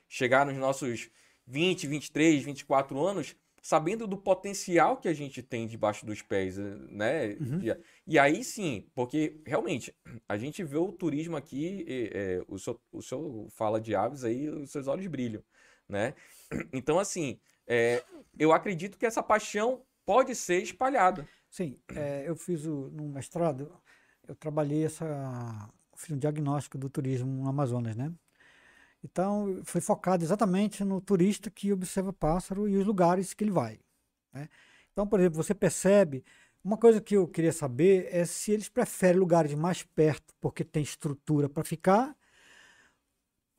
chegar 0.09 0.47
nos 0.47 0.57
nossos 0.57 1.11
20, 1.47 1.87
23, 1.87 2.43
24 2.43 2.99
anos, 3.05 3.37
sabendo 3.61 4.07
do 4.07 4.19
potencial 4.19 4.99
que 4.99 5.09
a 5.09 5.15
gente 5.15 5.43
tem 5.43 5.67
debaixo 5.67 6.05
dos 6.05 6.21
pés, 6.21 6.59
né? 6.91 7.37
Uhum. 7.41 7.61
E, 8.07 8.19
aí 8.19 8.45
sim, 8.45 8.87
porque 8.95 9.41
realmente 9.47 9.95
a 10.29 10.37
gente 10.37 10.63
vê 10.63 10.77
o 10.77 10.93
turismo 10.93 11.37
aqui, 11.37 11.85
é, 11.89 12.43
o, 12.47 12.59
senhor, 12.59 12.79
o 12.93 13.01
senhor 13.01 13.49
fala 13.51 13.81
de 13.81 13.95
aves 13.95 14.23
aí, 14.23 14.49
os 14.49 14.71
seus 14.71 14.87
olhos 14.87 15.07
brilham, 15.07 15.43
né? 15.89 16.15
Então, 16.73 16.99
assim, 16.99 17.41
é, 17.67 18.03
eu 18.39 18.53
acredito 18.53 18.99
que 18.99 19.07
essa 19.07 19.23
paixão 19.23 19.83
pode 20.05 20.35
ser 20.35 20.63
espalhada. 20.63 21.27
Sim, 21.51 21.79
é, 21.95 22.25
eu 22.27 22.37
fiz 22.37 22.65
no 22.65 23.09
mestrado, 23.09 23.73
eu 24.27 24.35
trabalhei 24.35 24.85
essa, 24.85 25.71
fiz 25.97 26.11
um 26.11 26.19
diagnóstico 26.19 26.77
do 26.77 26.91
turismo 26.91 27.31
no 27.31 27.49
Amazonas, 27.49 27.97
né? 27.97 28.13
Então, 29.05 29.61
foi 29.65 29.83
focado 29.83 30.25
exatamente 30.25 30.83
no 30.83 30.99
turista 30.99 31.51
que 31.51 31.71
observa 31.73 32.11
pássaro 32.11 32.67
e 32.67 32.77
os 32.77 32.87
lugares 32.87 33.35
que 33.35 33.45
ele 33.45 33.51
vai. 33.51 33.79
Né? 34.33 34.49
Então, 34.93 35.07
por 35.07 35.21
exemplo, 35.21 35.43
você 35.43 35.55
percebe. 35.55 36.25
Uma 36.65 36.79
coisa 36.79 36.99
que 36.99 37.15
eu 37.15 37.29
queria 37.29 37.53
saber 37.53 38.09
é 38.11 38.25
se 38.25 38.51
eles 38.51 38.71
preferem 38.71 39.21
lugares 39.21 39.53
mais 39.53 39.83
perto 39.83 40.35
porque 40.41 40.65
tem 40.65 40.83
estrutura 40.83 41.47
para 41.47 41.63
ficar, 41.63 42.17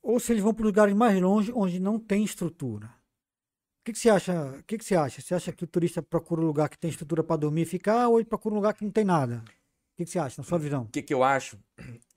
ou 0.01 0.19
se 0.19 0.33
eles 0.33 0.41
vão 0.41 0.55
para 0.55 0.65
lugares 0.65 0.95
mais 0.95 1.21
longe 1.21 1.51
onde 1.53 1.79
não 1.79 1.99
tem 1.99 2.23
estrutura. 2.23 2.91
O 3.85 3.91
que, 3.93 3.93
que 3.93 3.99
você 3.99 4.09
acha? 4.09 4.33
O 4.33 4.63
que, 4.63 4.79
que 4.79 4.83
você 4.83 4.95
acha? 4.95 5.21
Você 5.21 5.35
acha 5.35 5.51
que 5.51 5.63
o 5.63 5.67
turista 5.67 6.01
procura 6.01 6.41
um 6.41 6.45
lugar 6.45 6.69
que 6.69 6.75
tem 6.75 6.89
estrutura 6.89 7.23
para 7.23 7.35
dormir 7.35 7.61
e 7.61 7.65
ficar, 7.65 8.07
ou 8.07 8.17
ele 8.17 8.25
procura 8.25 8.55
um 8.55 8.57
lugar 8.57 8.73
que 8.73 8.83
não 8.83 8.89
tem 8.89 9.05
nada? 9.05 9.43
O 9.45 9.97
que, 9.97 10.05
que 10.05 10.09
você 10.09 10.17
acha, 10.17 10.41
na 10.41 10.43
sua 10.43 10.57
visão? 10.57 10.85
O 10.85 10.87
que, 10.87 11.03
que 11.03 11.13
eu 11.13 11.23
acho? 11.23 11.59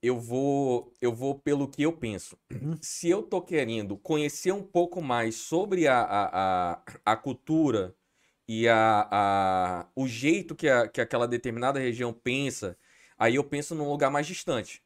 Eu 0.03 0.19
vou, 0.19 0.95
eu 0.99 1.15
vou 1.15 1.39
pelo 1.39 1.69
que 1.69 1.83
eu 1.83 1.93
penso. 1.93 2.39
Uhum. 2.51 2.79
Se 2.81 3.11
eu 3.11 3.23
tô 3.23 3.43
querendo 3.43 3.99
conhecer 3.99 4.51
um 4.51 4.63
pouco 4.63 5.03
mais 5.03 5.35
sobre 5.35 5.87
a, 5.87 6.01
a, 6.01 6.73
a, 6.73 6.83
a 7.05 7.17
cultura 7.17 7.95
e 8.49 8.67
a, 8.67 9.07
a, 9.11 9.87
o 9.95 10.09
jeito 10.09 10.55
que, 10.55 10.71
a, 10.71 10.89
que 10.89 11.03
aquela 11.03 11.29
determinada 11.29 11.79
região 11.79 12.15
pensa, 12.15 12.79
aí 13.19 13.35
eu 13.35 13.45
penso 13.45 13.75
num 13.75 13.91
lugar 13.91 14.11
mais 14.11 14.27
distante. 14.27 14.83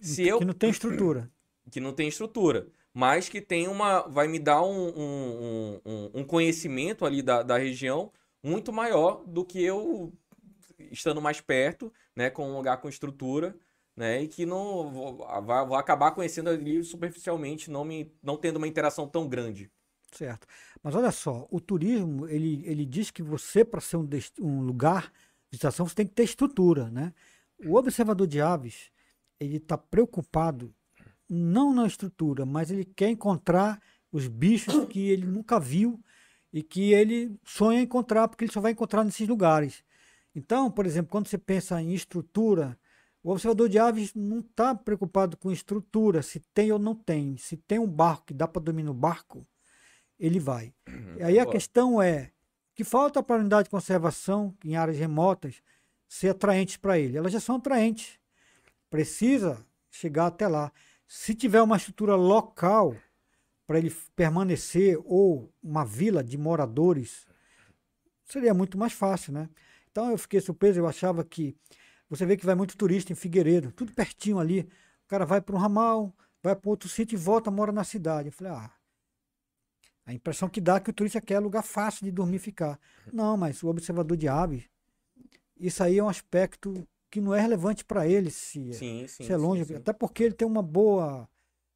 Se 0.00 0.22
que 0.22 0.28
eu, 0.28 0.40
não 0.40 0.54
tem 0.54 0.70
estrutura. 0.70 1.30
Que 1.70 1.78
não 1.78 1.92
tem 1.92 2.08
estrutura. 2.08 2.68
Mas 2.96 3.28
que 3.28 3.42
tem 3.42 3.68
uma. 3.68 4.08
Vai 4.08 4.26
me 4.26 4.38
dar 4.38 4.62
um, 4.62 4.88
um, 4.88 5.80
um, 5.84 6.10
um 6.14 6.24
conhecimento 6.24 7.04
ali 7.04 7.20
da, 7.20 7.42
da 7.42 7.58
região 7.58 8.10
muito 8.42 8.72
maior 8.72 9.22
do 9.26 9.44
que 9.44 9.62
eu 9.62 10.14
estando 10.90 11.20
mais 11.20 11.38
perto, 11.38 11.92
né, 12.16 12.30
com 12.30 12.48
um 12.48 12.56
lugar 12.56 12.78
com 12.78 12.88
estrutura, 12.88 13.54
né, 13.94 14.22
e 14.22 14.28
que 14.28 14.46
não 14.46 14.90
vou, 14.90 15.26
vou 15.66 15.76
acabar 15.76 16.12
conhecendo 16.12 16.48
ali 16.48 16.82
superficialmente, 16.82 17.70
não 17.70 17.84
me 17.84 18.10
não 18.22 18.38
tendo 18.38 18.56
uma 18.56 18.66
interação 18.66 19.06
tão 19.06 19.28
grande. 19.28 19.70
Certo. 20.10 20.46
Mas 20.82 20.94
olha 20.94 21.12
só, 21.12 21.46
o 21.50 21.60
turismo, 21.60 22.26
ele, 22.26 22.62
ele 22.64 22.86
diz 22.86 23.10
que 23.10 23.22
você, 23.22 23.62
para 23.62 23.82
ser 23.82 23.98
um, 23.98 24.08
um 24.40 24.62
lugar 24.62 25.12
de 25.50 25.58
visitação, 25.58 25.86
você 25.86 25.96
tem 25.96 26.06
que 26.06 26.14
ter 26.14 26.24
estrutura, 26.24 26.88
né? 26.90 27.12
O 27.62 27.74
observador 27.74 28.26
de 28.26 28.40
aves, 28.40 28.90
ele 29.38 29.58
está 29.58 29.76
preocupado 29.76 30.74
não 31.28 31.72
na 31.72 31.86
estrutura, 31.86 32.46
mas 32.46 32.70
ele 32.70 32.84
quer 32.84 33.10
encontrar 33.10 33.80
os 34.12 34.28
bichos 34.28 34.86
que 34.88 35.10
ele 35.10 35.26
nunca 35.26 35.58
viu 35.58 36.00
e 36.52 36.62
que 36.62 36.92
ele 36.92 37.38
sonha 37.44 37.80
encontrar, 37.80 38.28
porque 38.28 38.44
ele 38.44 38.52
só 38.52 38.60
vai 38.60 38.72
encontrar 38.72 39.04
nesses 39.04 39.28
lugares. 39.28 39.84
Então, 40.34 40.70
por 40.70 40.86
exemplo, 40.86 41.10
quando 41.10 41.28
você 41.28 41.38
pensa 41.38 41.80
em 41.80 41.92
estrutura, 41.92 42.78
o 43.22 43.30
observador 43.30 43.68
de 43.68 43.78
aves 43.78 44.14
não 44.14 44.38
está 44.38 44.74
preocupado 44.74 45.36
com 45.36 45.50
estrutura, 45.50 46.22
se 46.22 46.40
tem 46.54 46.70
ou 46.70 46.78
não 46.78 46.94
tem. 46.94 47.36
Se 47.36 47.56
tem 47.56 47.78
um 47.78 47.86
barco 47.86 48.26
que 48.26 48.34
dá 48.34 48.46
para 48.46 48.62
dormir 48.62 48.84
no 48.84 48.94
barco, 48.94 49.46
ele 50.18 50.38
vai. 50.38 50.72
Uhum, 50.88 51.16
e 51.18 51.22
aí 51.22 51.38
a 51.38 51.46
questão 51.46 52.00
é 52.00 52.30
que 52.74 52.84
falta 52.84 53.22
para 53.22 53.36
a 53.36 53.38
unidade 53.40 53.64
de 53.64 53.70
conservação 53.70 54.54
em 54.64 54.76
áreas 54.76 54.98
remotas 54.98 55.62
ser 56.06 56.28
atraentes 56.28 56.76
para 56.76 56.98
ele. 56.98 57.16
Elas 57.16 57.32
já 57.32 57.40
são 57.40 57.56
atraentes. 57.56 58.18
Precisa 58.88 59.64
chegar 59.90 60.26
até 60.26 60.46
lá. 60.46 60.70
Se 61.06 61.34
tiver 61.34 61.62
uma 61.62 61.76
estrutura 61.76 62.16
local 62.16 62.96
para 63.66 63.78
ele 63.78 63.94
permanecer 64.14 64.98
ou 65.04 65.52
uma 65.62 65.84
vila 65.84 66.22
de 66.22 66.36
moradores, 66.36 67.26
seria 68.24 68.54
muito 68.54 68.76
mais 68.78 68.92
fácil, 68.92 69.32
né? 69.32 69.48
Então 69.90 70.10
eu 70.10 70.18
fiquei 70.18 70.40
surpreso, 70.40 70.78
eu 70.78 70.86
achava 70.86 71.24
que 71.24 71.56
você 72.08 72.24
vê 72.24 72.36
que 72.36 72.46
vai 72.46 72.54
muito 72.54 72.76
turista 72.76 73.12
em 73.12 73.16
Figueiredo, 73.16 73.72
tudo 73.72 73.92
pertinho 73.92 74.38
ali. 74.38 74.68
O 75.04 75.08
cara 75.08 75.24
vai 75.24 75.40
para 75.40 75.56
um 75.56 75.58
ramal, 75.58 76.14
vai 76.42 76.54
para 76.54 76.70
outro 76.70 76.88
sítio 76.88 77.16
e 77.16 77.18
volta, 77.18 77.50
mora 77.50 77.72
na 77.72 77.84
cidade. 77.84 78.28
Eu 78.28 78.32
falei, 78.32 78.52
ah, 78.52 78.70
a 80.04 80.12
impressão 80.12 80.48
que 80.48 80.60
dá 80.60 80.76
é 80.76 80.80
que 80.80 80.90
o 80.90 80.92
turista 80.92 81.20
quer 81.20 81.40
lugar 81.40 81.62
fácil 81.62 82.04
de 82.04 82.12
dormir 82.12 82.36
e 82.36 82.40
ficar. 82.40 82.78
Não, 83.12 83.36
mas 83.36 83.62
o 83.62 83.68
observador 83.68 84.16
de 84.16 84.28
aves, 84.28 84.64
isso 85.58 85.82
aí 85.82 85.98
é 85.98 86.02
um 86.02 86.08
aspecto 86.08 86.86
que 87.10 87.20
não 87.20 87.34
é 87.34 87.40
relevante 87.40 87.84
para 87.84 88.06
ele 88.06 88.30
se, 88.30 88.72
sim, 88.72 89.06
sim, 89.06 89.24
se 89.24 89.32
é 89.32 89.36
longe. 89.36 89.64
Sim, 89.64 89.74
até 89.74 89.92
porque 89.92 90.22
ele 90.22 90.34
tem 90.34 90.46
uma 90.46 90.62
boa. 90.62 91.28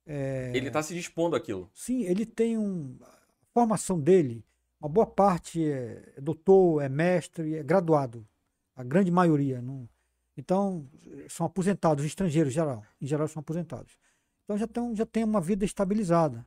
É... 0.06 0.52
Ele 0.54 0.68
está 0.68 0.82
se 0.82 0.94
dispondo 0.94 1.36
àquilo. 1.36 1.70
Sim, 1.74 2.02
ele 2.02 2.26
tem 2.26 2.58
um. 2.58 2.96
A 3.02 3.52
formação 3.52 4.00
dele, 4.00 4.44
uma 4.80 4.88
boa 4.88 5.06
parte 5.06 5.64
é 5.64 6.14
doutor, 6.20 6.82
é 6.82 6.88
mestre, 6.88 7.56
é 7.56 7.62
graduado. 7.62 8.26
A 8.74 8.82
grande 8.82 9.10
maioria. 9.10 9.60
Não... 9.60 9.88
Então, 10.36 10.88
são 11.28 11.44
aposentados, 11.44 12.04
estrangeiros 12.04 12.52
em 12.52 12.54
geral. 12.54 12.82
Em 13.00 13.06
geral, 13.06 13.28
são 13.28 13.40
aposentados. 13.40 13.98
Então, 14.44 14.56
já, 14.56 14.66
tão, 14.66 14.94
já 14.96 15.04
tem 15.04 15.22
uma 15.22 15.40
vida 15.40 15.64
estabilizada. 15.64 16.46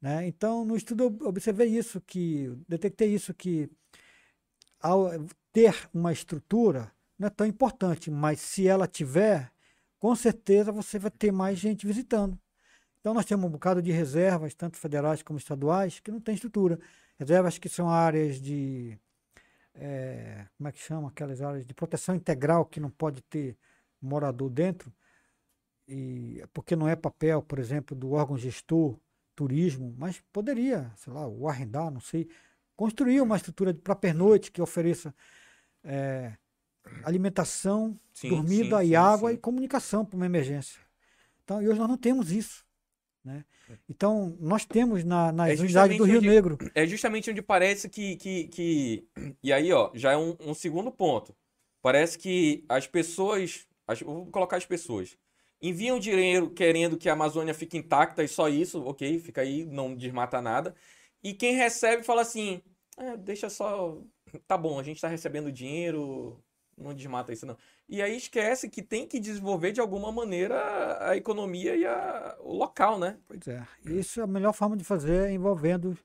Né? 0.00 0.26
Então, 0.26 0.64
no 0.64 0.76
estudo 0.76 1.04
eu 1.04 1.28
observei 1.28 1.68
isso, 1.68 2.00
que 2.00 2.52
detectei 2.68 3.14
isso, 3.14 3.32
que 3.32 3.70
ao 4.80 5.10
ter 5.52 5.88
uma 5.94 6.12
estrutura 6.12 6.92
não 7.22 7.28
é 7.28 7.30
tão 7.30 7.46
importante, 7.46 8.10
mas 8.10 8.40
se 8.40 8.66
ela 8.66 8.86
tiver, 8.88 9.52
com 9.98 10.14
certeza 10.16 10.72
você 10.72 10.98
vai 10.98 11.10
ter 11.10 11.30
mais 11.30 11.56
gente 11.56 11.86
visitando. 11.86 12.36
Então 13.00 13.14
nós 13.14 13.24
temos 13.24 13.46
um 13.46 13.50
bocado 13.50 13.80
de 13.80 13.92
reservas, 13.92 14.54
tanto 14.54 14.76
federais 14.76 15.22
como 15.22 15.38
estaduais, 15.38 16.00
que 16.00 16.10
não 16.10 16.20
tem 16.20 16.34
estrutura. 16.34 16.80
Reservas 17.18 17.58
que 17.58 17.68
são 17.68 17.88
áreas 17.88 18.40
de. 18.40 18.98
É, 19.74 20.46
como 20.58 20.68
é 20.68 20.72
que 20.72 20.80
chama? 20.80 21.08
Aquelas 21.08 21.40
áreas 21.40 21.64
de 21.64 21.72
proteção 21.72 22.14
integral 22.14 22.66
que 22.66 22.80
não 22.80 22.90
pode 22.90 23.22
ter 23.22 23.56
morador 24.00 24.50
dentro, 24.50 24.92
e 25.86 26.44
porque 26.52 26.74
não 26.74 26.88
é 26.88 26.96
papel, 26.96 27.40
por 27.40 27.60
exemplo, 27.60 27.96
do 27.96 28.12
órgão 28.12 28.36
gestor 28.36 28.98
turismo, 29.34 29.94
mas 29.96 30.20
poderia, 30.32 30.92
sei 30.96 31.12
lá, 31.12 31.26
o 31.28 31.48
arrendar, 31.48 31.90
não 31.90 32.00
sei, 32.00 32.28
construir 32.76 33.20
uma 33.20 33.36
estrutura 33.36 33.72
para 33.72 33.94
pernoite 33.94 34.50
que 34.50 34.60
ofereça 34.60 35.14
é, 35.84 36.36
alimentação, 37.04 37.98
sim, 38.12 38.28
dormida 38.28 38.78
sim, 38.78 38.84
e 38.84 38.88
sim, 38.88 38.94
água 38.94 39.32
e 39.32 39.36
comunicação 39.36 40.04
para 40.04 40.16
uma 40.16 40.26
emergência. 40.26 40.80
Então, 41.44 41.62
e 41.62 41.68
hoje 41.68 41.78
nós 41.78 41.88
não 41.88 41.96
temos 41.96 42.30
isso. 42.30 42.64
Né? 43.24 43.44
Então, 43.88 44.36
nós 44.40 44.64
temos 44.64 45.04
na, 45.04 45.32
nas 45.32 45.58
é 45.58 45.62
unidades 45.62 45.96
do 45.96 46.04
Rio 46.04 46.18
onde, 46.18 46.28
Negro. 46.28 46.58
É 46.74 46.86
justamente 46.86 47.30
onde 47.30 47.42
parece 47.42 47.88
que. 47.88 48.16
que, 48.16 48.48
que... 48.48 49.08
E 49.42 49.52
aí, 49.52 49.72
ó, 49.72 49.90
já 49.94 50.12
é 50.12 50.16
um, 50.16 50.36
um 50.40 50.54
segundo 50.54 50.90
ponto. 50.90 51.34
Parece 51.80 52.18
que 52.18 52.64
as 52.68 52.86
pessoas. 52.86 53.66
As, 53.86 54.00
vou 54.00 54.26
colocar 54.26 54.56
as 54.56 54.66
pessoas 54.66 55.16
enviam 55.62 55.98
dinheiro 55.98 56.50
querendo 56.50 56.98
que 56.98 57.08
a 57.08 57.12
Amazônia 57.12 57.54
fique 57.54 57.78
intacta 57.78 58.22
e 58.24 58.28
só 58.28 58.48
isso, 58.48 58.82
ok, 58.84 59.20
fica 59.20 59.42
aí, 59.42 59.64
não 59.64 59.94
desmata 59.94 60.42
nada. 60.42 60.74
E 61.22 61.32
quem 61.32 61.54
recebe 61.54 62.02
fala 62.02 62.22
assim: 62.22 62.60
é, 62.98 63.16
deixa 63.16 63.48
só. 63.48 63.96
Tá 64.46 64.58
bom, 64.58 64.78
a 64.78 64.82
gente 64.82 65.00
tá 65.00 65.08
recebendo 65.08 65.52
dinheiro, 65.52 66.42
não 66.76 66.94
desmata 66.94 67.32
isso 67.32 67.46
não. 67.46 67.56
E 67.88 68.00
aí 68.00 68.16
esquece 68.16 68.68
que 68.68 68.82
tem 68.82 69.06
que 69.06 69.20
desenvolver 69.20 69.72
de 69.72 69.80
alguma 69.80 70.10
maneira 70.10 71.08
a 71.08 71.16
economia 71.16 71.76
e 71.76 71.86
a, 71.86 72.36
o 72.40 72.52
local, 72.54 72.98
né? 72.98 73.18
Pois 73.26 73.46
é. 73.46 73.66
Isso 73.84 74.20
é 74.20 74.24
a 74.24 74.26
melhor 74.26 74.52
forma 74.52 74.76
de 74.76 74.84
fazer 74.84 75.30
envolvendo 75.30 75.96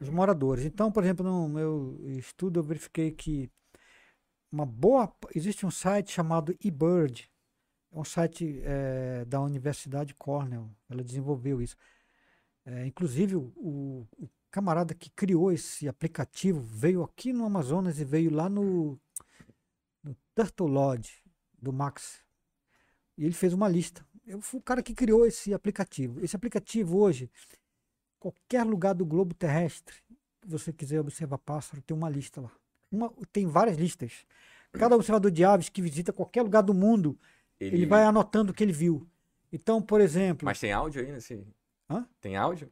os 0.00 0.08
moradores. 0.08 0.64
Então, 0.64 0.90
por 0.90 1.02
exemplo, 1.02 1.24
no 1.24 1.48
meu 1.48 1.98
estudo 2.18 2.60
eu 2.60 2.64
verifiquei 2.64 3.10
que 3.10 3.50
uma 4.50 4.66
boa. 4.66 5.12
Existe 5.34 5.66
um 5.66 5.70
site 5.70 6.12
chamado 6.12 6.56
eBird, 6.64 7.30
é 7.92 7.98
um 7.98 8.04
site 8.04 8.60
é, 8.64 9.24
da 9.26 9.40
Universidade 9.40 10.14
Cornell. 10.14 10.70
Ela 10.88 11.02
desenvolveu 11.02 11.60
isso. 11.60 11.76
É, 12.64 12.86
inclusive, 12.86 13.36
o, 13.36 14.06
o, 14.18 14.28
camarada 14.50 14.94
que 14.94 15.10
criou 15.10 15.52
esse 15.52 15.86
aplicativo 15.86 16.60
veio 16.60 17.02
aqui 17.02 17.32
no 17.32 17.44
Amazonas 17.44 18.00
e 18.00 18.04
veio 18.04 18.32
lá 18.32 18.48
no 18.48 18.98
Turtle 20.36 20.68
Lodge 20.68 21.24
do 21.60 21.72
Max. 21.72 22.20
E 23.16 23.24
ele 23.24 23.32
fez 23.32 23.54
uma 23.54 23.66
lista. 23.66 24.06
Eu 24.26 24.40
fui 24.42 24.60
o 24.60 24.62
cara 24.62 24.82
que 24.82 24.94
criou 24.94 25.24
esse 25.24 25.54
aplicativo. 25.54 26.22
Esse 26.22 26.36
aplicativo 26.36 26.98
hoje, 26.98 27.30
qualquer 28.20 28.64
lugar 28.64 28.94
do 28.94 29.06
globo 29.06 29.34
terrestre 29.34 29.96
que 30.40 30.46
você 30.46 30.72
quiser 30.72 31.00
observar 31.00 31.38
pássaro, 31.38 31.80
tem 31.80 31.96
uma 31.96 32.10
lista 32.10 32.42
lá. 32.42 32.52
Uma, 32.92 33.10
tem 33.32 33.46
várias 33.46 33.78
listas. 33.78 34.26
Cada 34.72 34.94
observador 34.94 35.30
de 35.30 35.42
aves 35.42 35.70
que 35.70 35.80
visita 35.80 36.12
qualquer 36.12 36.42
lugar 36.42 36.62
do 36.62 36.74
mundo 36.74 37.18
ele... 37.58 37.76
ele 37.76 37.86
vai 37.86 38.04
anotando 38.04 38.52
o 38.52 38.54
que 38.54 38.62
ele 38.62 38.72
viu. 38.72 39.08
Então, 39.50 39.80
por 39.80 40.02
exemplo. 40.02 40.44
Mas 40.44 40.60
tem 40.60 40.70
áudio 40.70 41.00
aí 41.00 41.10
nesse. 41.10 41.46
Hã? 41.88 42.06
Tem 42.20 42.36
áudio? 42.36 42.70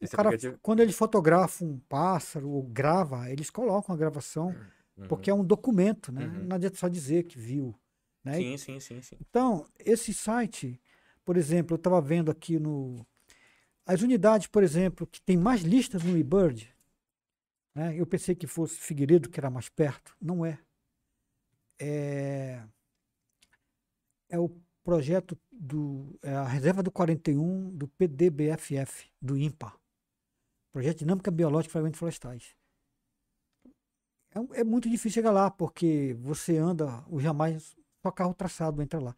Esse 0.00 0.16
cara, 0.16 0.30
aplicativo? 0.30 0.58
quando 0.60 0.80
ele 0.80 0.92
fotografa 0.92 1.64
um 1.64 1.78
pássaro 1.88 2.50
ou 2.50 2.64
grava, 2.64 3.30
eles 3.30 3.48
colocam 3.48 3.94
a 3.94 3.98
gravação, 3.98 4.54
uhum. 4.96 5.08
porque 5.08 5.30
é 5.30 5.34
um 5.34 5.44
documento, 5.44 6.12
né? 6.12 6.26
Uhum. 6.26 6.44
Não 6.44 6.56
adianta 6.56 6.76
só 6.76 6.88
dizer 6.88 7.24
que 7.24 7.38
viu. 7.38 7.74
Né? 8.22 8.36
Sim, 8.36 8.56
sim, 8.56 8.80
sim, 8.80 9.02
sim. 9.02 9.16
Então, 9.20 9.66
esse 9.78 10.14
site, 10.14 10.80
por 11.24 11.36
exemplo, 11.36 11.74
eu 11.74 11.76
estava 11.76 12.00
vendo 12.00 12.30
aqui 12.30 12.58
no. 12.58 13.06
As 13.86 14.00
unidades, 14.00 14.46
por 14.46 14.62
exemplo, 14.62 15.06
que 15.06 15.20
tem 15.20 15.36
mais 15.36 15.60
listas 15.60 16.02
no 16.02 16.16
eBird, 16.16 16.74
né? 17.74 17.94
eu 17.98 18.06
pensei 18.06 18.34
que 18.34 18.46
fosse 18.46 18.78
Figueiredo, 18.78 19.28
que 19.28 19.38
era 19.38 19.50
mais 19.50 19.68
perto. 19.68 20.16
Não 20.20 20.44
é. 20.44 20.58
É 21.78 22.62
é 24.34 24.38
o 24.38 24.50
projeto 24.82 25.38
do 25.50 26.18
é 26.22 26.34
a 26.34 26.44
reserva 26.44 26.82
do 26.82 26.90
41 26.90 27.70
do 27.70 27.88
PDBFF, 27.88 29.08
do 29.20 29.38
INPA. 29.38 29.72
Projeto 30.72 30.98
de 30.98 31.04
Dinâmica 31.04 31.30
Biológica 31.30 31.68
de 31.68 31.72
Fragmentos 31.72 31.98
Florestais. 31.98 32.56
É, 34.34 34.60
é, 34.60 34.64
muito 34.64 34.88
difícil 34.88 35.12
chegar 35.12 35.30
lá, 35.30 35.50
porque 35.50 36.16
você 36.20 36.56
anda, 36.56 37.04
o 37.08 37.20
jamais, 37.20 37.76
só 38.02 38.10
carro 38.10 38.34
traçado 38.34 38.82
entra 38.82 39.00
lá. 39.00 39.16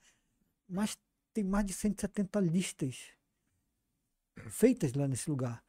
Mas 0.69 0.99
tem 1.33 1.43
mais 1.43 1.65
de 1.65 1.73
170 1.73 2.41
listas 2.41 3.13
feitas 4.49 4.93
lá 4.93 5.09
nesse 5.09 5.31
lugar. 5.31 5.65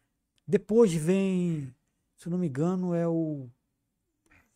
Depois 0.45 0.93
vem, 0.93 1.73
se 2.15 2.27
eu 2.27 2.31
não 2.31 2.37
me 2.37 2.47
engano, 2.47 2.93
é 2.93 3.07
o. 3.07 3.49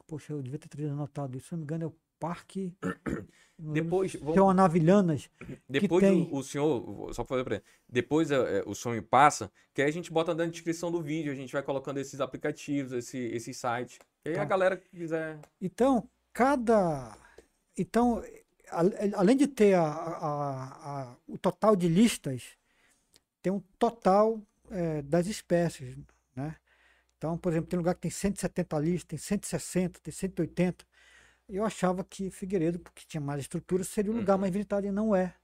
Poxa, 0.08 0.34
eu 0.34 0.42
devia 0.42 0.60
ter 0.60 0.88
anotado 0.88 1.38
isso. 1.38 1.48
Se 1.48 1.54
eu 1.54 1.58
não 1.58 1.62
me 1.62 1.66
engano, 1.66 1.84
é 1.86 1.88
o 1.88 1.96
Parque. 2.20 2.74
Depois. 3.58 4.14
Vamos... 4.16 4.34
Tem 4.34 4.44
uma 4.44 4.54
Navilhanas. 4.54 5.30
Depois 5.68 6.04
tem... 6.04 6.22
o, 6.32 6.36
o, 6.36 6.44
senhor, 6.44 7.14
só 7.14 7.24
para 7.24 7.44
fazer 7.44 7.64
Depois 7.90 8.32
é, 8.32 8.60
é, 8.60 8.64
o 8.66 8.74
sonho 8.74 9.04
passa, 9.04 9.52
que 9.74 9.82
aí 9.82 9.90
a 9.90 9.92
gente 9.92 10.12
bota 10.12 10.34
na 10.34 10.46
descrição 10.46 10.92
do 10.92 11.02
vídeo, 11.02 11.32
a 11.32 11.36
gente 11.36 11.52
vai 11.52 11.64
colocando 11.64 11.98
esses 12.00 12.20
aplicativos, 12.22 12.92
esse, 12.92 13.18
esses 13.18 13.58
sites. 13.58 14.00
E 14.26 14.34
tá. 14.34 14.42
a 14.42 14.46
galera 14.46 14.78
que 14.78 14.90
quiser. 14.90 15.40
Então, 15.60 16.08
cada. 16.34 17.18
Então, 17.78 18.24
além 19.16 19.36
de 19.36 19.48
ter 19.48 19.74
a, 19.74 19.84
a, 19.84 21.02
a, 21.02 21.16
o 21.28 21.38
total 21.38 21.76
de 21.76 21.88
listas, 21.88 22.58
tem 23.42 23.52
um 23.52 23.60
total 23.80 24.42
é, 24.70 25.02
das 25.02 25.28
espécies, 25.28 25.98
né? 26.36 26.56
Então, 27.18 27.38
por 27.38 27.52
exemplo, 27.52 27.70
tem 27.70 27.78
lugar 27.78 27.96
que 27.96 28.02
tem 28.02 28.12
170 28.12 28.80
listas, 28.80 29.08
tem 29.08 29.20
160, 29.20 30.00
tem 30.00 30.14
180 30.14 30.86
eu 31.52 31.66
achava 31.66 32.04
que 32.04 32.32
Figueiredo, 32.32 32.80
porque 32.80 33.04
tinha 33.06 33.20
mais 33.20 33.42
estrutura, 33.42 33.84
seria 33.84 34.12
o 34.12 34.16
lugar 34.16 34.36
uhum. 34.36 34.42
mais 34.42 34.54
visitado 34.54 34.88
e 34.88 34.92
não 34.92 35.14
é. 35.14 35.36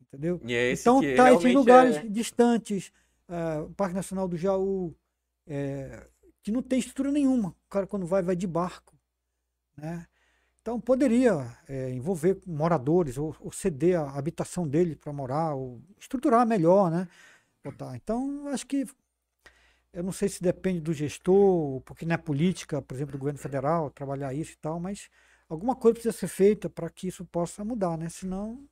Entendeu? 0.00 0.40
É 0.46 0.72
então 0.72 1.00
tá 1.16 1.32
esses 1.32 1.54
lugares 1.54 1.96
é... 1.96 2.02
distantes, 2.06 2.92
uh, 3.28 3.64
o 3.64 3.74
Parque 3.74 3.94
Nacional 3.94 4.28
do 4.28 4.36
Jaú, 4.36 4.94
é, 5.46 6.06
que 6.48 6.52
não 6.52 6.62
tem 6.62 6.78
estrutura 6.78 7.12
nenhuma. 7.12 7.50
O 7.50 7.70
cara 7.70 7.86
quando 7.86 8.06
vai, 8.06 8.22
vai 8.22 8.34
de 8.34 8.46
barco. 8.46 8.96
Né? 9.76 10.06
Então 10.62 10.80
poderia 10.80 11.56
é, 11.68 11.90
envolver 11.90 12.38
moradores 12.46 13.18
ou, 13.18 13.36
ou, 13.40 13.52
ceder 13.52 14.00
a 14.00 14.18
habitação 14.18 14.66
dele 14.66 14.96
para 14.96 15.12
morar, 15.12 15.54
ou 15.54 15.80
estruturar 16.00 16.46
melhor, 16.46 16.90
né? 16.90 17.08
Então 17.94 18.48
acho 18.48 18.66
que 18.66 18.86
eu 19.92 20.02
não 20.02 20.12
sei 20.12 20.28
se 20.28 20.42
depende 20.42 20.80
do 20.80 20.92
gestor, 20.92 21.80
porque 21.82 22.06
não 22.06 22.14
é 22.14 22.18
política, 22.18 22.80
por 22.80 22.94
exemplo, 22.94 23.12
do 23.12 23.18
governo 23.18 23.38
federal 23.38 23.90
trabalhar 23.90 24.32
isso 24.32 24.52
e 24.52 24.56
tal, 24.56 24.80
mas 24.80 25.10
alguma 25.48 25.76
coisa 25.76 25.94
precisa 25.94 26.16
ser 26.16 26.28
feita 26.28 26.68
para 26.70 26.88
que 26.88 27.08
isso 27.08 27.24
possa 27.26 27.64
mudar, 27.64 27.96
né? 27.98 28.08
Senão 28.08 28.66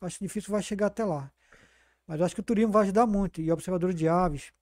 acho 0.00 0.18
difícil 0.20 0.50
vai 0.50 0.62
chegar 0.62 0.86
até 0.88 1.04
lá. 1.04 1.30
Mas 2.06 2.20
acho 2.20 2.34
que 2.34 2.40
o 2.40 2.44
turismo 2.44 2.72
vai 2.72 2.82
ajudar 2.82 3.06
muito 3.06 3.40
e 3.40 3.50
observadores 3.50 3.96
de 3.96 4.08
aves, 4.08 4.52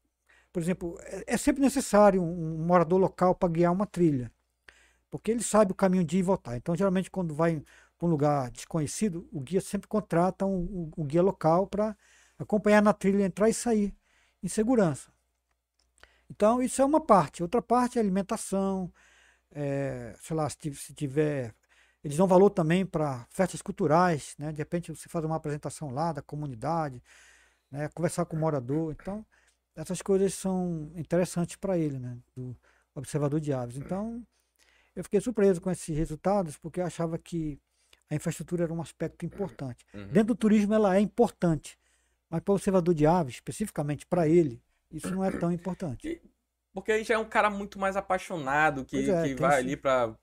por 0.53 0.63
exemplo, 0.63 0.99
é, 1.03 1.35
é 1.35 1.37
sempre 1.37 1.63
necessário 1.63 2.23
um, 2.23 2.65
morador 2.67 3.01
local 3.01 3.35
para 3.35 3.49
guiar 3.49 3.73
uma 3.73 3.87
trilha 3.87 4.31
porque 5.13 5.31
ele 5.31 5.43
sabe 5.43 5.73
o 5.73 5.75
caminho 5.75 6.03
de 6.03 6.17
ir 6.17 6.21
e 6.21 6.23
voltar. 6.23 6.57
Então, 6.57 6.75
geralmente, 6.75 7.11
quando 7.11 7.35
vai 7.35 7.63
para 7.99 8.09
um 8.09 8.11
lugar 8.11 8.51
desconhecido, 8.51 9.29
o 9.31 9.41
guia 9.43 9.61
sempre 9.61 9.87
contrata 9.87 10.47
um, 10.47 10.91
um, 10.97 11.03
um 11.03 11.07
guia 11.07 11.21
local 11.21 11.67
para 11.67 11.95
acompanhar 12.39 12.81
na 12.81 12.95
trilha, 12.95 13.23
entrar 13.23 13.51
e 13.51 13.53
sair 13.53 13.95
em 14.43 14.49
segurança. 14.49 15.13
Então, 16.31 16.63
isso 16.63 16.81
é 16.81 16.85
uma 16.87 16.99
parte. 16.99 17.43
Outra 17.43 17.61
parte 17.61 17.99
é 17.99 18.01
alimentação, 18.01 18.91
é, 19.51 20.17
sei 20.19 20.35
lá, 20.35 20.49
se, 20.49 20.75
se 20.75 20.95
tiver. 20.95 21.55
Eles 22.03 22.17
dão 22.17 22.27
valor 22.27 22.49
também 22.49 22.87
para 22.87 23.27
festas 23.29 23.61
culturais, 23.61 24.35
né? 24.39 24.51
De 24.51 24.59
repente 24.59 24.91
você 24.97 25.11
faz 25.11 25.27
uma 25.27 25.37
apresentação 25.37 25.91
lá 25.91 26.11
da 26.11 26.23
comunidade, 26.23 27.03
né? 27.71 27.87
conversar 27.95 28.25
com 28.25 28.35
o 28.35 28.41
morador. 28.41 28.93
Então, 28.99 29.27
essas 29.75 30.03
coisas 30.03 30.35
são 30.35 30.93
interessantes 30.97 31.57
para 31.57 31.79
ele, 31.79 31.99
né? 31.99 32.17
Do 32.37 32.57
observador 32.95 33.41
de 33.41 33.53
aves. 33.53 33.77
Então, 33.77 34.23
eu 34.95 35.03
fiquei 35.03 35.21
surpreso 35.21 35.61
com 35.61 35.71
esses 35.71 35.97
resultados, 35.97 36.57
porque 36.59 36.81
eu 36.81 36.87
achava 36.87 37.19
que 37.19 37.59
a 38.11 38.15
infraestrutura 38.15 38.65
era 38.65 38.73
um 38.73 38.83
aspecto 38.83 39.25
importante. 39.25 39.87
Uhum. 39.95 40.09
Dentro 40.09 40.35
do 40.35 40.37
turismo 40.37 40.75
ela 40.75 40.97
é 40.97 41.01
importante, 41.01 41.79
mas 42.29 42.43
para 42.43 42.53
o 42.53 42.55
observador 42.55 42.95
de 42.95 43.07
aves, 43.07 43.37
especificamente 43.37 44.07
para 44.07 44.29
ele, 44.29 44.63
isso 44.91 45.11
não 45.11 45.25
é 45.25 45.31
tão 45.31 45.51
importante. 45.51 46.21
Porque 46.75 46.93
aí 46.93 47.05
já 47.05 47.15
é 47.15 47.19
um 47.19 47.29
cara 47.29 47.51
muito 47.51 47.79
mais 47.79 47.97
apaixonado, 47.97 48.85
que, 48.85 49.11
é, 49.11 49.23
que 49.23 49.35
vai 49.35 49.53
esse... 49.53 49.61
ali 49.61 49.77
para. 49.77 50.15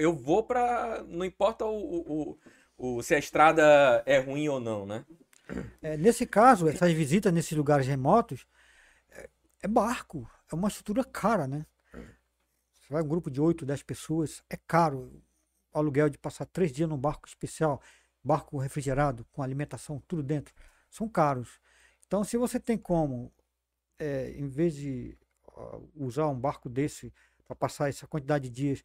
Eu 0.00 0.14
vou 0.14 0.42
para. 0.42 1.02
Não 1.08 1.24
importa 1.24 1.64
o, 1.64 2.36
o, 2.36 2.38
o, 2.76 3.02
se 3.02 3.14
a 3.14 3.18
estrada 3.18 4.02
é 4.04 4.18
ruim 4.18 4.48
ou 4.48 4.60
não, 4.60 4.84
né? 4.84 5.04
É, 5.82 5.96
nesse 5.96 6.26
caso, 6.26 6.68
essas 6.68 6.92
visitas 6.92 7.32
nesses 7.32 7.56
lugares 7.56 7.86
remotos, 7.86 8.46
é, 9.64 9.66
é 9.66 9.68
barco, 9.68 10.30
é 10.50 10.54
uma 10.54 10.68
estrutura 10.68 11.02
cara, 11.02 11.48
né? 11.48 11.66
Você 11.92 12.92
vai 12.92 13.02
um 13.02 13.08
grupo 13.08 13.30
de 13.30 13.40
8, 13.40 13.64
10 13.64 13.82
pessoas, 13.82 14.44
é 14.50 14.56
caro. 14.56 15.22
O 15.72 15.78
aluguel 15.78 16.10
de 16.10 16.18
passar 16.18 16.44
três 16.44 16.70
dias 16.70 16.88
num 16.88 16.98
barco 16.98 17.26
especial, 17.26 17.80
barco 18.22 18.58
refrigerado, 18.58 19.24
com 19.32 19.42
alimentação, 19.42 20.02
tudo 20.06 20.22
dentro, 20.22 20.54
são 20.90 21.08
caros. 21.08 21.58
Então, 22.06 22.22
se 22.22 22.36
você 22.36 22.60
tem 22.60 22.76
como, 22.76 23.32
é, 23.98 24.32
em 24.36 24.46
vez 24.46 24.74
de 24.76 25.18
uh, 25.48 25.90
usar 25.96 26.28
um 26.28 26.38
barco 26.38 26.68
desse 26.68 27.12
para 27.46 27.56
passar 27.56 27.88
essa 27.88 28.06
quantidade 28.06 28.48
de 28.48 28.54
dias, 28.54 28.84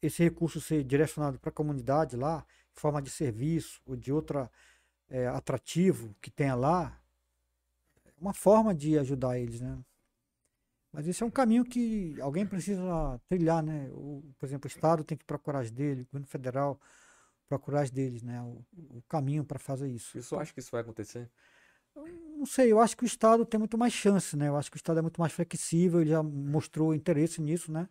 esse 0.00 0.22
recurso 0.22 0.60
ser 0.60 0.84
direcionado 0.84 1.38
para 1.40 1.48
a 1.48 1.52
comunidade 1.52 2.16
lá, 2.16 2.46
em 2.76 2.80
forma 2.80 3.00
de 3.00 3.10
serviço 3.10 3.80
ou 3.86 3.96
de 3.96 4.12
outra 4.12 4.50
é, 5.08 5.26
atrativo 5.26 6.14
que 6.20 6.30
tenha 6.30 6.54
lá, 6.54 7.00
é 8.04 8.10
uma 8.18 8.34
forma 8.34 8.74
de 8.74 8.98
ajudar 8.98 9.38
eles, 9.38 9.60
né? 9.60 9.78
Mas 10.92 11.08
esse 11.08 11.22
é 11.22 11.26
um 11.26 11.30
caminho 11.30 11.64
que 11.64 12.20
alguém 12.20 12.46
precisa 12.46 13.20
trilhar, 13.28 13.62
né? 13.62 13.88
O, 13.92 14.22
por 14.38 14.46
exemplo, 14.46 14.68
o 14.68 14.72
Estado 14.72 15.02
tem 15.02 15.16
que 15.16 15.24
procurar 15.24 15.60
as 15.60 15.70
dele, 15.70 16.02
o 16.02 16.06
governo 16.06 16.26
federal 16.26 16.78
procurar 17.48 17.82
as 17.82 17.90
deles, 17.90 18.22
né? 18.22 18.40
O, 18.42 18.64
o 18.98 19.02
caminho 19.08 19.44
para 19.44 19.58
fazer 19.58 19.88
isso. 19.88 20.18
Isso 20.18 20.36
acha 20.36 20.52
que 20.52 20.60
isso 20.60 20.70
vai 20.70 20.80
acontecer? 20.80 21.30
não 21.94 22.46
sei, 22.46 22.72
eu 22.72 22.80
acho 22.80 22.96
que 22.96 23.04
o 23.04 23.06
Estado 23.06 23.44
tem 23.44 23.58
muito 23.58 23.78
mais 23.78 23.92
chance, 23.92 24.36
né? 24.36 24.48
Eu 24.48 24.56
acho 24.56 24.70
que 24.70 24.76
o 24.76 24.78
Estado 24.78 24.98
é 24.98 25.02
muito 25.02 25.20
mais 25.20 25.32
flexível, 25.32 26.00
ele 26.00 26.10
já 26.10 26.22
mostrou 26.22 26.94
interesse 26.94 27.40
nisso, 27.40 27.70
né? 27.70 27.88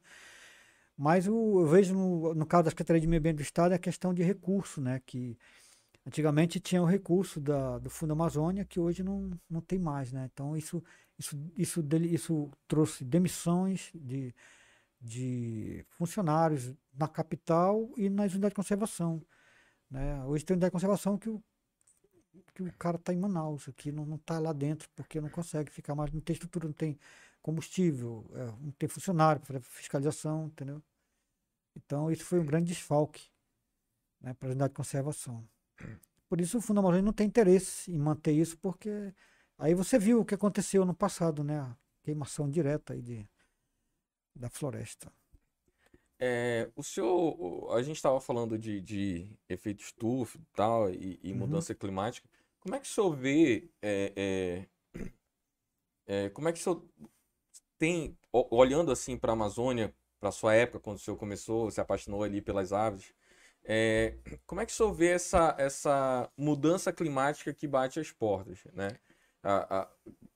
Mas 0.98 1.28
o, 1.28 1.62
eu 1.62 1.68
vejo 1.68 1.94
no, 1.96 2.34
no 2.34 2.46
caso 2.46 2.66
da 2.66 2.72
Secretaria 2.72 3.00
de 3.00 3.08
Meio 3.08 3.20
Ambiente 3.20 3.38
do 3.38 3.42
Estado 3.42 3.72
é 3.74 3.76
a 3.76 3.80
questão 3.80 4.14
de 4.14 4.24
recurso, 4.24 4.82
né? 4.82 5.02
Que 5.06 5.38
antigamente 6.06 6.60
tinha 6.60 6.82
o 6.82 6.86
recurso 6.86 7.40
da, 7.40 7.80
do 7.80 7.90
Fundo 7.90 8.14
Amazônia, 8.14 8.66
que 8.66 8.80
hoje 8.80 9.04
não, 9.04 9.32
não 9.50 9.62
tem 9.62 9.80
mais, 9.80 10.12
né? 10.12 10.30
Então 10.32 10.58
isso 10.58 10.84
isso, 11.22 11.52
isso, 11.56 11.84
dele, 11.84 12.14
isso 12.14 12.52
trouxe 12.68 13.06
demissões 13.06 13.92
de, 13.94 14.34
de 15.00 15.86
funcionários 15.92 16.74
na 16.94 17.08
capital 17.08 17.92
e 17.96 18.10
nas 18.10 18.32
unidades 18.32 18.54
de 18.54 18.56
conservação. 18.56 19.22
Né? 19.90 20.24
Hoje 20.26 20.44
tem 20.44 20.56
unidade 20.56 20.72
de 20.72 20.74
conservação 20.74 21.18
que 21.20 21.30
o, 21.30 21.42
que 22.56 22.64
o 22.64 22.74
cara 22.74 22.98
está 22.98 23.14
em 23.14 23.18
Manaus, 23.18 23.70
aqui 23.70 23.92
não 23.92 24.16
está 24.16 24.40
lá 24.40 24.52
dentro, 24.52 24.90
porque 24.96 25.22
não 25.22 25.30
consegue 25.30 25.72
ficar 25.72 25.94
mais, 25.94 26.12
não 26.12 26.22
tem 26.22 26.34
estrutura, 26.34 26.66
não 26.66 26.74
tem 26.74 26.98
combustível, 27.42 28.26
é, 28.34 28.46
não 28.60 28.72
tem 28.72 28.90
funcionário 28.90 29.42
para 29.42 29.60
fiscalização, 29.62 30.48
entendeu? 30.48 30.82
Então, 31.76 32.12
isso 32.12 32.26
foi 32.26 32.40
um 32.40 32.46
grande 32.46 32.74
desfalque 32.74 33.30
né, 34.20 34.34
para 34.34 34.50
a 34.50 34.52
unidade 34.52 34.72
de 34.72 34.76
conservação. 34.76 35.48
Por 36.28 36.42
isso, 36.42 36.58
o 36.58 36.62
Fundo 36.62 36.80
Amazônia 36.80 37.04
não 37.04 37.14
tem 37.14 37.28
interesse 37.28 37.92
em 37.92 37.98
manter 38.00 38.32
isso, 38.32 38.58
porque 38.58 39.14
Aí 39.62 39.76
você 39.76 40.00
viu 40.00 40.20
o 40.22 40.26
que 40.26 40.34
aconteceu 40.34 40.84
no 40.84 40.94
passado, 40.94 41.44
né? 41.44 41.60
A 41.60 41.78
queimação 42.02 42.50
direta 42.50 42.94
aí 42.94 43.02
de, 43.04 43.30
da 44.36 44.50
floresta. 44.50 45.14
É, 46.20 46.68
o 46.76 46.82
senhor, 46.82 47.72
a 47.78 47.84
gente 47.84 47.98
estava 47.98 48.20
falando 48.20 48.58
de, 48.58 48.82
de 48.82 49.30
efeito 49.48 49.84
estufa 49.84 50.40
e 50.40 50.46
tal, 50.56 50.90
e, 50.90 51.20
e 51.22 51.32
uhum. 51.32 51.38
mudança 51.38 51.76
climática. 51.76 52.28
Como 52.60 52.74
é 52.74 52.80
que 52.80 52.88
o 52.88 52.90
senhor 52.90 53.16
vê, 53.16 53.70
é, 53.84 54.68
é, 54.96 55.04
é 56.08 56.30
como 56.32 56.50
é 56.50 56.54
que 56.54 56.60
o 56.60 56.64
senhor 56.64 56.84
tem, 57.78 58.18
olhando 58.32 58.92
assim 58.92 59.16
para 59.16 59.32
a 59.32 59.34
Amazônia, 59.34 59.94
para 60.20 60.32
sua 60.32 60.56
época, 60.56 60.80
quando 60.80 60.98
o 60.98 61.00
senhor 61.00 61.18
começou, 61.18 61.70
se 61.70 61.80
apaixonou 61.80 62.24
ali 62.24 62.42
pelas 62.42 62.74
aves, 62.74 63.14
é, 63.64 64.18
como 64.48 64.60
é 64.60 64.66
que 64.66 64.72
o 64.72 64.76
senhor 64.76 64.92
vê 64.92 65.10
essa, 65.10 65.56
essa 65.60 66.32
mudança 66.36 66.92
climática 66.92 67.54
que 67.54 67.68
bate 67.68 68.00
as 68.00 68.12
portas, 68.12 68.64
né? 68.74 68.98
A, 69.44 69.82
a, 69.82 69.88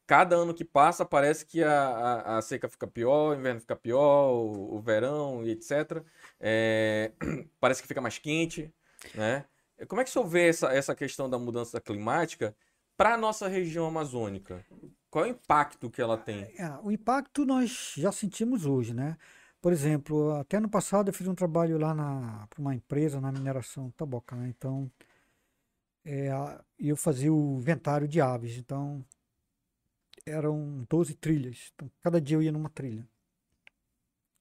cada 0.08 0.36
ano 0.36 0.54
que 0.54 0.64
passa 0.64 1.06
parece 1.06 1.46
que 1.46 1.64
a, 1.64 2.38
a, 2.38 2.42
seca 2.42 2.70
fica 2.70 2.88
pior, 2.88 3.32
o 3.32 3.40
inverno 3.40 3.60
fica 3.60 3.76
pior, 3.76 4.32
o, 4.32 4.76
o 4.76 4.80
verão 4.80 5.44
e 5.44 5.52
etc. 5.52 6.04
É, 6.40 7.12
parece 7.60 7.82
que 7.82 7.88
fica 7.88 8.02
mais 8.02 8.18
quente, 8.18 8.74
né? 9.14 9.46
Como 9.88 10.00
é 10.00 10.04
que 10.04 10.10
o 10.10 10.14
senhor 10.14 10.28
vê 10.28 10.48
essa, 10.48 10.68
essa 10.74 10.96
questão 10.96 11.30
da 11.30 11.38
mudança 11.38 11.82
climática 11.82 12.56
para 12.96 13.16
a 13.16 13.18
nossa 13.18 13.48
região 13.48 13.86
amazônica? 13.86 14.66
Qual 15.10 15.26
é 15.26 15.30
o 15.30 15.32
impacto 15.32 15.90
que 15.90 16.02
ela 16.02 16.18
tem? 16.18 16.44
É, 16.58 16.80
o 16.82 16.92
impacto 16.92 17.46
nós 17.46 17.94
já 17.98 18.12
sentimos 18.12 18.66
hoje, 18.66 18.94
né? 18.94 19.18
Por 19.62 19.74
exemplo, 19.74 20.32
até 20.34 20.60
no 20.60 20.70
passado 20.70 21.10
eu 21.10 21.14
fiz 21.14 21.28
um 21.28 21.36
trabalho 21.36 21.78
lá 21.78 22.48
para 22.50 22.62
uma 22.62 22.76
empresa 22.76 23.20
na 23.20 23.32
mineração 23.32 23.92
taboca, 23.98 24.36
né? 24.36 24.48
Então, 24.56 24.90
é, 26.06 26.30
eu 26.78 26.96
fazia 26.96 27.34
o 27.34 27.58
inventário 27.58 28.08
de 28.08 28.22
aves. 28.22 28.58
Então, 28.58 29.04
eram 30.26 30.86
12 30.90 31.16
trilhas. 31.16 31.72
Então, 31.74 31.92
cada 32.02 32.22
dia 32.22 32.38
eu 32.38 32.44
ia 32.44 32.52
numa 32.52 32.70
trilha. 32.70 33.08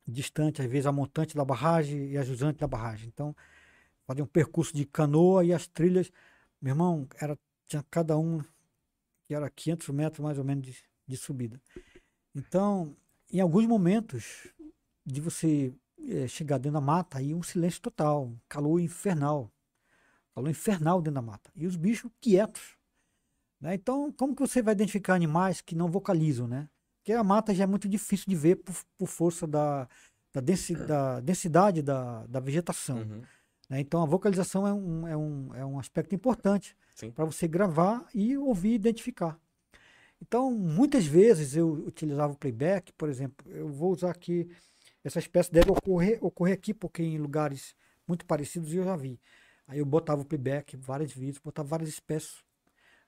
Distante, 0.07 0.61
às 0.61 0.71
vezes, 0.71 0.87
a 0.87 0.93
montante 0.93 1.35
da 1.35 1.45
barragem 1.45 2.11
e 2.11 2.19
a 2.19 2.23
jusante 2.23 2.59
da 2.59 2.69
barragem. 2.69 3.09
Então, 3.09 3.35
fazia 4.07 4.23
um 4.23 4.27
percurso 4.27 4.75
de 4.75 4.85
canoa 4.85 5.45
e 5.45 5.53
as 5.53 5.67
trilhas, 5.67 6.13
meu 6.61 6.73
irmão, 6.73 7.09
era, 7.19 7.39
tinha 7.67 7.83
cada 7.91 8.19
um 8.19 8.43
que 9.27 9.35
era 9.35 9.49
500 9.49 9.89
metros 9.89 10.21
mais 10.21 10.39
ou 10.39 10.45
menos 10.45 10.67
de, 10.67 10.77
de 11.07 11.17
subida. 11.17 11.61
Então, 12.35 12.95
em 13.33 13.41
alguns 13.41 13.67
momentos 13.67 14.53
de 15.07 15.21
você 15.21 15.75
é, 16.07 16.27
chegar 16.29 16.59
dentro 16.59 16.75
da 16.75 16.81
mata, 16.81 17.19
aí 17.19 17.35
um 17.35 17.43
silêncio 17.43 17.81
total, 17.81 18.33
calor 18.49 18.79
infernal. 18.81 19.51
Calor 20.35 20.51
infernal 20.51 21.01
dentro 21.01 21.15
da 21.15 21.23
mata. 21.23 21.51
E 21.55 21.67
os 21.67 21.77
bichos 21.77 22.11
quietos. 22.21 22.77
Né? 23.61 23.75
Então, 23.75 24.13
como 24.13 24.35
que 24.35 24.41
você 24.41 24.61
vai 24.61 24.75
identificar 24.75 25.15
animais 25.15 25.61
que 25.61 25.75
não 25.75 25.89
vocalizam, 25.89 26.47
né? 26.47 26.69
Porque 26.99 27.13
a 27.13 27.23
mata 27.23 27.55
já 27.55 27.65
é 27.65 27.67
muito 27.67 27.89
difícil 27.89 28.27
de 28.29 28.35
ver 28.35 28.57
por, 28.57 28.75
por 28.97 29.07
força 29.07 29.47
da, 29.47 29.89
da, 30.33 30.41
densi, 30.41 30.75
da, 30.75 31.21
densidade 31.21 31.83
da, 31.83 32.27
da 32.27 32.41
vegetação. 32.41 32.99
Uhum. 32.99 33.23
Né? 33.69 33.81
Então, 33.81 34.03
a 34.03 34.07
vocalização 34.07 34.67
é 34.67 34.73
um, 34.73 35.09
é 35.09 35.17
um, 35.17 35.55
é 35.55 35.67
um 35.67 35.79
aspecto 35.79 36.15
importante 36.15 36.77
para 37.15 37.25
você 37.25 37.47
gravar 37.47 38.07
e 38.15 38.37
ouvir 38.37 38.71
e 38.71 38.75
identificar. 38.75 39.39
Então, 40.21 40.51
muitas 40.51 41.05
vezes 41.05 41.55
eu 41.55 41.73
utilizava 41.73 42.33
o 42.33 42.37
playback, 42.37 42.93
por 42.95 43.09
exemplo, 43.09 43.51
eu 43.51 43.69
vou 43.69 43.93
usar 43.93 44.11
aqui, 44.11 44.49
essa 45.03 45.19
espécie 45.19 45.53
deve 45.53 45.71
ocorrer, 45.71 46.19
ocorrer 46.25 46.55
aqui, 46.55 46.73
porque 46.73 47.03
em 47.03 47.19
lugares 47.19 47.75
muito 48.09 48.25
parecidos 48.25 48.73
eu 48.73 48.85
já 48.85 48.97
vi. 48.97 49.21
Aí 49.67 49.79
eu 49.79 49.87
botava 49.87 50.23
o 50.23 50.25
playback, 50.25 50.77
vários 50.77 51.13
vídeos, 51.13 51.39
botava 51.39 51.69
várias 51.69 51.89
espécies, 51.89 52.45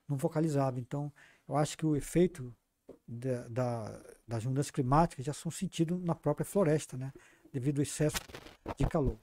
não 0.07 0.17
vocalizava. 0.17 0.79
Então, 0.79 1.11
eu 1.47 1.55
acho 1.55 1.77
que 1.77 1.85
o 1.85 1.95
efeito 1.95 2.55
da, 3.07 3.47
da, 3.47 4.01
das 4.27 4.45
mudanças 4.45 4.71
climáticas 4.71 5.25
já 5.25 5.33
são 5.33 5.51
sentidos 5.51 6.01
na 6.01 6.15
própria 6.15 6.45
floresta, 6.45 6.97
né? 6.97 7.13
Devido 7.51 7.79
ao 7.79 7.83
excesso 7.83 8.17
de 8.77 8.87
calor. 8.87 9.19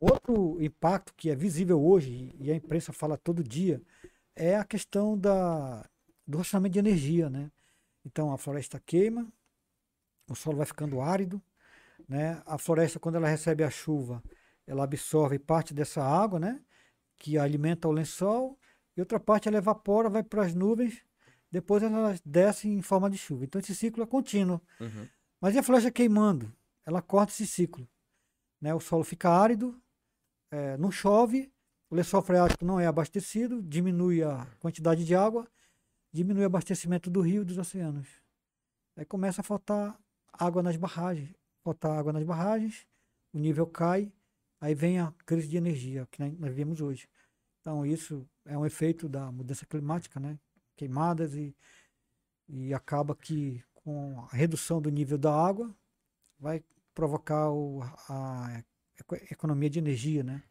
Outro 0.00 0.62
impacto 0.62 1.12
que 1.14 1.30
é 1.30 1.34
visível 1.34 1.82
hoje, 1.82 2.34
e 2.38 2.50
a 2.50 2.54
imprensa 2.54 2.92
fala 2.92 3.16
todo 3.16 3.42
dia, 3.42 3.80
é 4.34 4.56
a 4.56 4.64
questão 4.64 5.18
da, 5.18 5.88
do 6.26 6.38
racionamento 6.38 6.74
de 6.74 6.78
energia, 6.78 7.30
né? 7.30 7.50
Então 8.04 8.32
a 8.32 8.38
floresta 8.38 8.80
queima, 8.84 9.26
o 10.28 10.34
solo 10.34 10.58
vai 10.58 10.66
ficando 10.66 11.00
árido, 11.00 11.42
né? 12.08 12.42
A 12.46 12.58
floresta, 12.58 12.98
quando 12.98 13.16
ela 13.16 13.28
recebe 13.28 13.64
a 13.64 13.70
chuva, 13.70 14.22
ela 14.66 14.84
absorve 14.84 15.38
parte 15.38 15.72
dessa 15.72 16.02
água, 16.02 16.38
né? 16.38 16.60
Que 17.18 17.38
alimenta 17.38 17.88
o 17.88 17.92
lençol, 17.92 18.58
e 18.96 19.00
outra 19.00 19.20
parte 19.20 19.48
ela 19.48 19.58
evapora, 19.58 20.08
vai 20.08 20.22
para 20.22 20.44
as 20.44 20.54
nuvens, 20.54 21.04
depois 21.50 21.82
ela 21.82 22.18
desce 22.24 22.68
em 22.68 22.82
forma 22.82 23.08
de 23.10 23.18
chuva. 23.18 23.44
Então 23.44 23.60
esse 23.60 23.74
ciclo 23.74 24.02
é 24.02 24.06
contínuo. 24.06 24.60
Uhum. 24.80 25.08
Mas 25.40 25.54
e 25.54 25.58
a 25.58 25.62
floresta 25.62 25.90
queimando? 25.90 26.52
Ela 26.84 27.02
corta 27.02 27.32
esse 27.32 27.46
ciclo. 27.46 27.88
Né? 28.60 28.74
O 28.74 28.80
solo 28.80 29.04
fica 29.04 29.30
árido, 29.30 29.80
é, 30.50 30.76
não 30.78 30.90
chove, 30.90 31.52
o 31.90 31.94
lençol 31.94 32.22
freático 32.22 32.64
não 32.64 32.80
é 32.80 32.86
abastecido, 32.86 33.62
diminui 33.62 34.22
a 34.22 34.46
quantidade 34.58 35.04
de 35.04 35.14
água, 35.14 35.46
diminui 36.12 36.42
o 36.42 36.46
abastecimento 36.46 37.10
do 37.10 37.20
rio 37.20 37.42
e 37.42 37.44
dos 37.44 37.58
oceanos. 37.58 38.08
Aí 38.96 39.04
começa 39.04 39.40
a 39.40 39.44
faltar 39.44 39.98
água 40.32 40.62
nas 40.62 40.76
barragens. 40.76 41.34
Faltar 41.62 41.98
água 41.98 42.12
nas 42.12 42.22
barragens, 42.22 42.86
o 43.32 43.38
nível 43.38 43.66
cai, 43.66 44.12
aí 44.66 44.74
vem 44.74 44.98
a 44.98 45.12
crise 45.24 45.46
de 45.46 45.56
energia 45.56 46.08
que 46.10 46.20
nós 46.22 46.52
vemos 46.52 46.80
hoje. 46.80 47.08
Então 47.60 47.86
isso 47.86 48.28
é 48.44 48.58
um 48.58 48.66
efeito 48.66 49.08
da 49.08 49.30
mudança 49.30 49.64
climática, 49.64 50.18
né? 50.18 50.38
Queimadas 50.74 51.34
e, 51.34 51.56
e 52.48 52.74
acaba 52.74 53.14
que 53.14 53.62
com 53.74 54.20
a 54.20 54.36
redução 54.36 54.82
do 54.82 54.90
nível 54.90 55.16
da 55.16 55.32
água 55.32 55.72
vai 56.38 56.64
provocar 56.92 57.50
o, 57.50 57.80
a 58.08 58.62
economia 59.30 59.70
de 59.70 59.78
energia, 59.78 60.24
né? 60.24 60.42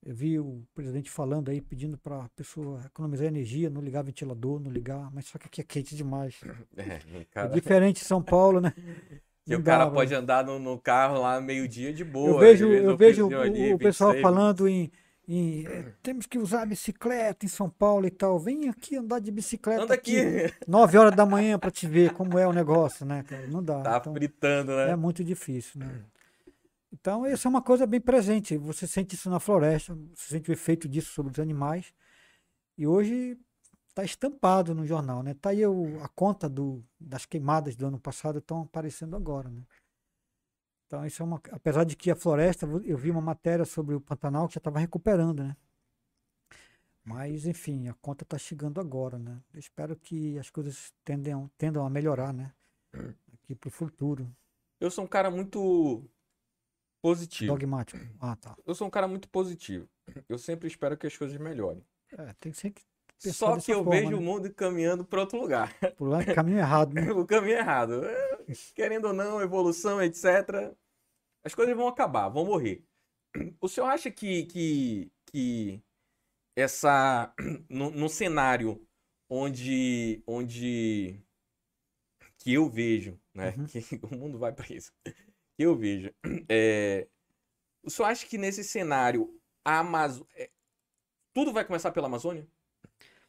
Eu 0.00 0.14
vi 0.14 0.38
o 0.38 0.64
presidente 0.74 1.10
falando 1.10 1.50
aí, 1.50 1.60
pedindo 1.60 1.98
para 1.98 2.24
a 2.24 2.28
pessoa 2.28 2.84
economizar 2.86 3.26
energia, 3.26 3.68
não 3.68 3.80
ligar 3.80 4.02
ventilador, 4.02 4.60
não 4.60 4.70
ligar, 4.70 5.12
mas 5.12 5.26
só 5.26 5.38
que 5.38 5.46
aqui 5.46 5.60
é 5.60 5.64
quente 5.64 5.96
demais. 5.96 6.40
É, 6.76 7.18
É 7.18 7.24
cara, 7.24 7.48
diferente 7.48 8.00
de 8.00 8.06
São 8.06 8.22
Paulo, 8.22 8.60
né? 8.60 8.72
que 9.48 9.54
Não 9.54 9.60
o 9.60 9.64
cara 9.64 9.90
pode 9.90 10.14
andar 10.14 10.44
no, 10.44 10.58
no 10.58 10.78
carro 10.78 11.22
lá 11.22 11.40
meio-dia 11.40 11.90
de 11.90 12.04
boa. 12.04 12.28
Eu 12.32 12.38
vejo, 12.38 12.66
eu 12.70 12.96
vejo 12.96 13.26
friozinho 13.28 13.40
ali, 13.40 13.72
o, 13.72 13.76
o 13.76 13.78
pessoal 13.78 14.12
26. 14.12 14.22
falando 14.22 14.68
em, 14.68 14.92
em, 15.26 15.66
eh, 15.66 15.86
temos 16.02 16.26
que 16.26 16.38
usar 16.38 16.66
bicicleta 16.66 17.46
em 17.46 17.48
São 17.48 17.70
Paulo 17.70 18.06
e 18.06 18.10
tal. 18.10 18.38
Vem 18.38 18.68
aqui 18.68 18.96
andar 18.96 19.20
de 19.20 19.30
bicicleta 19.30 19.84
Anda 19.84 19.94
aqui. 19.94 20.18
9 20.66 20.98
horas 20.98 21.16
da 21.16 21.24
manhã 21.24 21.58
para 21.58 21.70
te 21.70 21.86
ver 21.86 22.12
como 22.12 22.38
é 22.38 22.46
o 22.46 22.52
negócio, 22.52 23.06
né? 23.06 23.24
Não 23.50 23.62
dá. 23.62 23.80
Tá 23.80 23.96
Então, 23.96 24.12
fritando, 24.12 24.76
né? 24.76 24.90
é 24.90 24.96
muito 24.96 25.24
difícil, 25.24 25.80
né? 25.80 26.04
Então, 26.92 27.26
isso 27.26 27.46
é 27.46 27.50
uma 27.50 27.62
coisa 27.62 27.86
bem 27.86 28.00
presente. 28.00 28.56
Você 28.58 28.86
sente 28.86 29.14
isso 29.14 29.30
na 29.30 29.40
floresta, 29.40 29.96
você 30.14 30.34
sente 30.34 30.50
o 30.50 30.52
efeito 30.52 30.86
disso 30.86 31.10
sobre 31.12 31.32
os 31.32 31.38
animais. 31.38 31.90
E 32.76 32.86
hoje 32.86 33.38
está 33.98 34.04
estampado 34.04 34.74
no 34.74 34.86
jornal, 34.86 35.22
né? 35.22 35.34
Tá 35.34 35.50
aí 35.50 35.66
o- 35.66 36.02
a 36.02 36.08
conta 36.08 36.48
do, 36.48 36.84
das 37.00 37.26
queimadas 37.26 37.74
do 37.74 37.86
ano 37.86 37.98
passado 37.98 38.38
estão 38.38 38.62
aparecendo 38.62 39.16
agora, 39.16 39.50
né? 39.50 39.62
Então, 40.86 41.04
isso 41.04 41.20
é 41.22 41.24
uma. 41.24 41.40
Apesar 41.50 41.84
de 41.84 41.96
que 41.96 42.10
a 42.10 42.16
floresta, 42.16 42.64
eu 42.84 42.96
vi 42.96 43.10
uma 43.10 43.20
matéria 43.20 43.64
sobre 43.64 43.94
o 43.94 44.00
Pantanal 44.00 44.48
que 44.48 44.54
já 44.54 44.58
estava 44.58 44.78
recuperando, 44.78 45.42
né? 45.42 45.56
Mas, 47.04 47.46
enfim, 47.46 47.88
a 47.88 47.94
conta 47.94 48.22
está 48.22 48.38
chegando 48.38 48.80
agora, 48.80 49.18
né? 49.18 49.42
Eu 49.52 49.58
espero 49.58 49.96
que 49.96 50.38
as 50.38 50.48
coisas 50.50 50.92
tendam, 51.04 51.50
tendam 51.58 51.84
a 51.84 51.90
melhorar, 51.90 52.32
né? 52.32 52.54
Aqui 53.34 53.54
para 53.54 53.68
o 53.68 53.70
futuro. 53.70 54.34
Eu 54.80 54.90
sou 54.90 55.04
um 55.04 55.08
cara 55.08 55.30
muito 55.30 56.04
positivo. 57.02 57.52
Dogmático. 57.52 57.98
Ah, 58.20 58.36
tá. 58.36 58.56
Eu 58.64 58.74
sou 58.74 58.86
um 58.86 58.90
cara 58.90 59.08
muito 59.08 59.28
positivo. 59.28 59.88
Eu 60.28 60.38
sempre 60.38 60.68
espero 60.68 60.96
que 60.96 61.06
as 61.06 61.16
coisas 61.16 61.36
melhorem. 61.38 61.84
É, 62.12 62.32
tem 62.34 62.52
que 62.52 62.58
ser 62.58 62.72
Só 63.18 63.58
que 63.58 63.72
eu 63.72 63.82
forma, 63.82 63.90
vejo 63.90 64.10
né? 64.10 64.16
o 64.16 64.20
mundo 64.20 64.52
caminhando 64.54 65.04
para 65.04 65.20
outro 65.20 65.40
lugar. 65.40 65.74
Por 65.96 66.08
lá, 66.08 66.24
caminho 66.24 66.58
errado, 66.58 66.94
né? 66.94 67.02
o 67.12 67.26
caminho 67.26 67.56
é 67.56 67.58
errado. 67.58 68.04
É, 68.04 68.38
Querendo 68.74 69.08
ou 69.08 69.12
não, 69.12 69.40
evolução, 69.40 70.00
etc. 70.00 70.72
As 71.44 71.54
coisas 71.54 71.76
vão 71.76 71.88
acabar, 71.88 72.28
vão 72.28 72.44
morrer. 72.44 72.84
O 73.60 73.68
senhor 73.68 73.86
acha 73.86 74.10
que, 74.10 74.44
que, 74.46 75.12
que 75.26 75.82
essa. 76.56 77.32
No, 77.68 77.90
no 77.90 78.08
cenário 78.08 78.80
onde. 79.28 80.22
onde 80.26 81.20
que 82.38 82.54
eu 82.54 82.68
vejo, 82.68 83.18
né? 83.34 83.54
Uhum. 83.58 83.66
Que 83.66 83.78
o 84.06 84.16
mundo 84.16 84.38
vai 84.38 84.52
para 84.52 84.72
isso. 84.72 84.92
Que 85.04 85.64
eu 85.64 85.76
vejo. 85.76 86.12
É, 86.48 87.06
o 87.82 87.90
senhor 87.90 88.08
acha 88.08 88.26
que 88.26 88.38
nesse 88.38 88.62
cenário 88.64 89.38
a 89.64 89.80
Amazo... 89.80 90.26
é, 90.34 90.50
tudo 91.34 91.52
vai 91.52 91.64
começar 91.64 91.90
pela 91.92 92.06
Amazônia? 92.06 92.46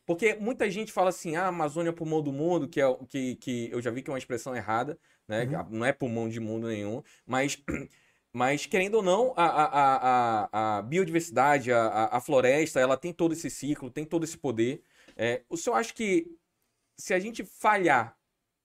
Porque 0.10 0.34
muita 0.34 0.68
gente 0.72 0.92
fala 0.92 1.10
assim, 1.10 1.36
ah, 1.36 1.44
a 1.44 1.48
Amazônia 1.50 1.92
é 1.92 1.94
pulmão 1.94 2.20
do 2.20 2.32
mundo, 2.34 2.68
que 2.68 2.82
é 2.82 2.88
o- 2.88 3.06
que, 3.06 3.36
que 3.36 3.70
eu 3.72 3.80
já 3.80 3.92
vi 3.92 4.02
que 4.02 4.10
é 4.10 4.14
uma 4.14 4.18
expressão 4.18 4.56
errada, 4.56 4.98
né? 5.28 5.44
Uhum. 5.46 5.70
Não 5.70 5.86
é 5.86 5.94
pulmão 5.94 6.28
de 6.28 6.40
mundo 6.40 6.68
nenhum, 6.68 7.04
mas, 7.28 7.62
mas 8.34 8.66
querendo 8.66 8.96
ou 8.96 9.04
não, 9.04 9.36
a, 9.38 9.46
a, 9.46 10.46
a, 10.50 10.78
a- 10.80 10.82
biodiversidade, 10.82 11.72
a, 11.72 12.06
a- 12.08 12.20
floresta, 12.22 12.80
ela 12.80 12.98
tem 12.98 13.14
todo 13.14 13.34
esse 13.34 13.52
ciclo, 13.52 13.92
tem 13.92 14.04
todo 14.04 14.24
esse 14.24 14.36
poder. 14.36 14.82
É, 15.16 15.44
o 15.48 15.56
senhor 15.56 15.76
acha 15.76 15.94
que 15.94 16.26
se 16.98 17.14
a 17.14 17.20
gente 17.20 17.44
falhar 17.44 18.18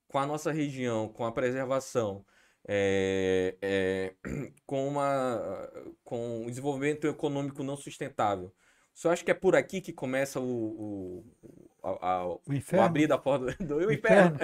com 0.09 0.19
a 0.19 0.27
nossa 0.27 0.53
região, 0.53 1.09
com 1.09 1.25
a 1.27 1.33
preservação, 1.33 2.25
é, 2.67 3.57
é, 3.63 4.15
com, 4.67 4.89
uma, 4.89 5.71
com 6.05 6.47
o 6.47 6.51
desenvolvimento 6.51 7.07
econômico 7.07 7.63
não 7.63 7.77
sustentável, 7.77 8.53
senhor 8.95 9.13
acha 9.13 9.25
que 9.25 9.31
é 9.31 9.35
por 9.35 9.57
aqui 9.57 9.81
que 9.81 9.93
começa 9.93 10.41
o, 10.41 11.25
o, 11.43 11.71
a- 11.83 12.09
a- 12.23 12.27
O 12.27 12.41
o 12.47 12.55
inferno. 12.55 12.85
abrir 12.85 13.07
da 13.07 13.19
porta 13.19 13.55
do 13.65 13.77
O 13.77 13.93
inferno? 13.93 14.39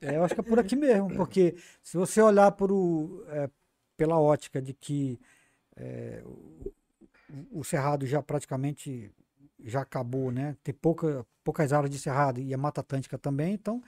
É, 0.00 0.16
eu 0.16 0.24
acho 0.24 0.34
que 0.34 0.40
é 0.40 0.44
por 0.44 0.58
aqui 0.58 0.76
mesmo, 0.76 1.10
porque 1.16 1.56
se 1.82 1.96
você 1.96 2.20
olhar 2.22 2.52
por 2.52 2.70
o, 2.72 3.24
é, 3.28 3.50
pela 3.96 4.18
ótica 4.20 4.60
de 4.60 4.72
que 4.74 5.18
é, 5.76 6.22
o, 6.24 7.60
o 7.60 7.64
cerrado 7.64 8.06
já 8.06 8.22
praticamente 8.22 9.10
já 9.64 9.80
acabou, 9.82 10.30
né? 10.30 10.56
Tem 10.62 10.74
pouca, 10.74 11.26
poucas 11.44 11.72
áreas 11.72 11.90
de 11.90 11.98
cerrado 11.98 12.40
e 12.40 12.52
a 12.54 12.58
Mata 12.58 12.80
Atlântica 12.80 13.18
também, 13.18 13.54
então 13.54 13.82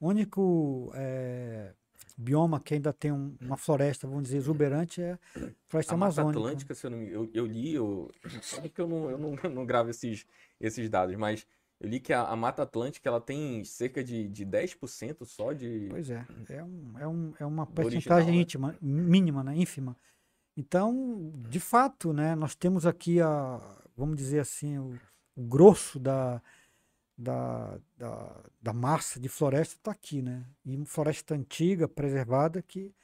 o 0.00 0.08
único 0.08 0.92
é, 0.94 1.72
bioma 2.16 2.58
que 2.60 2.74
ainda 2.74 2.92
tem 2.92 3.12
um- 3.12 3.36
uma 3.40 3.56
floresta, 3.56 4.06
vamos 4.06 4.24
dizer, 4.24 4.38
exuberante 4.38 5.02
é 5.02 5.12
a 5.12 5.18
floresta 5.68 5.94
A 5.94 5.96
Mata 5.96 6.20
amazônica. 6.20 6.38
Atlântica, 6.38 6.74
se 6.74 6.86
eu, 6.86 6.90
não 6.90 7.02
eu, 7.02 7.30
eu 7.34 7.46
li, 7.46 7.74
eu, 7.74 8.10
sabe 8.42 8.68
que 8.68 8.80
eu 8.80 8.88
não, 8.88 9.10
eu 9.10 9.18
não, 9.18 9.34
eu 9.42 9.50
não 9.50 9.66
gravo 9.66 9.90
esses, 9.90 10.26
esses 10.60 10.88
dados, 10.88 11.14
mas 11.16 11.46
eu 11.78 11.88
li 11.88 12.00
que 12.00 12.12
a, 12.12 12.22
a 12.22 12.34
Mata 12.34 12.62
Atlântica 12.62 13.08
ela 13.08 13.20
tem 13.20 13.62
cerca 13.64 14.02
de, 14.02 14.28
de 14.28 14.44
10% 14.46 15.26
só 15.26 15.52
de. 15.52 15.88
Pois 15.90 16.08
é, 16.08 16.26
é, 16.48 16.64
um, 16.64 16.92
é, 16.98 17.06
um, 17.06 17.34
é 17.38 17.44
uma 17.44 17.64
original, 17.64 17.74
porcentagem 17.74 18.34
né? 18.36 18.40
íntima, 18.40 18.76
mínima, 18.80 19.44
né, 19.44 19.54
ínfima. 19.56 19.96
Então, 20.56 21.32
de 21.50 21.60
fato, 21.60 22.14
né, 22.14 22.34
nós 22.34 22.54
temos 22.54 22.86
aqui 22.86 23.20
a, 23.20 23.60
vamos 23.94 24.16
dizer 24.16 24.38
assim, 24.40 24.78
o, 24.78 24.98
o 25.36 25.42
grosso 25.42 25.98
da, 25.98 26.40
da, 27.16 27.78
da, 27.96 28.42
da 28.60 28.72
massa 28.72 29.18
de 29.20 29.28
floresta 29.28 29.76
está 29.76 29.90
aqui, 29.92 30.22
né? 30.22 30.44
E 30.64 30.76
uma 30.76 30.86
floresta 30.86 31.34
antiga, 31.34 31.88
preservada, 31.88 32.62
que 32.62 32.94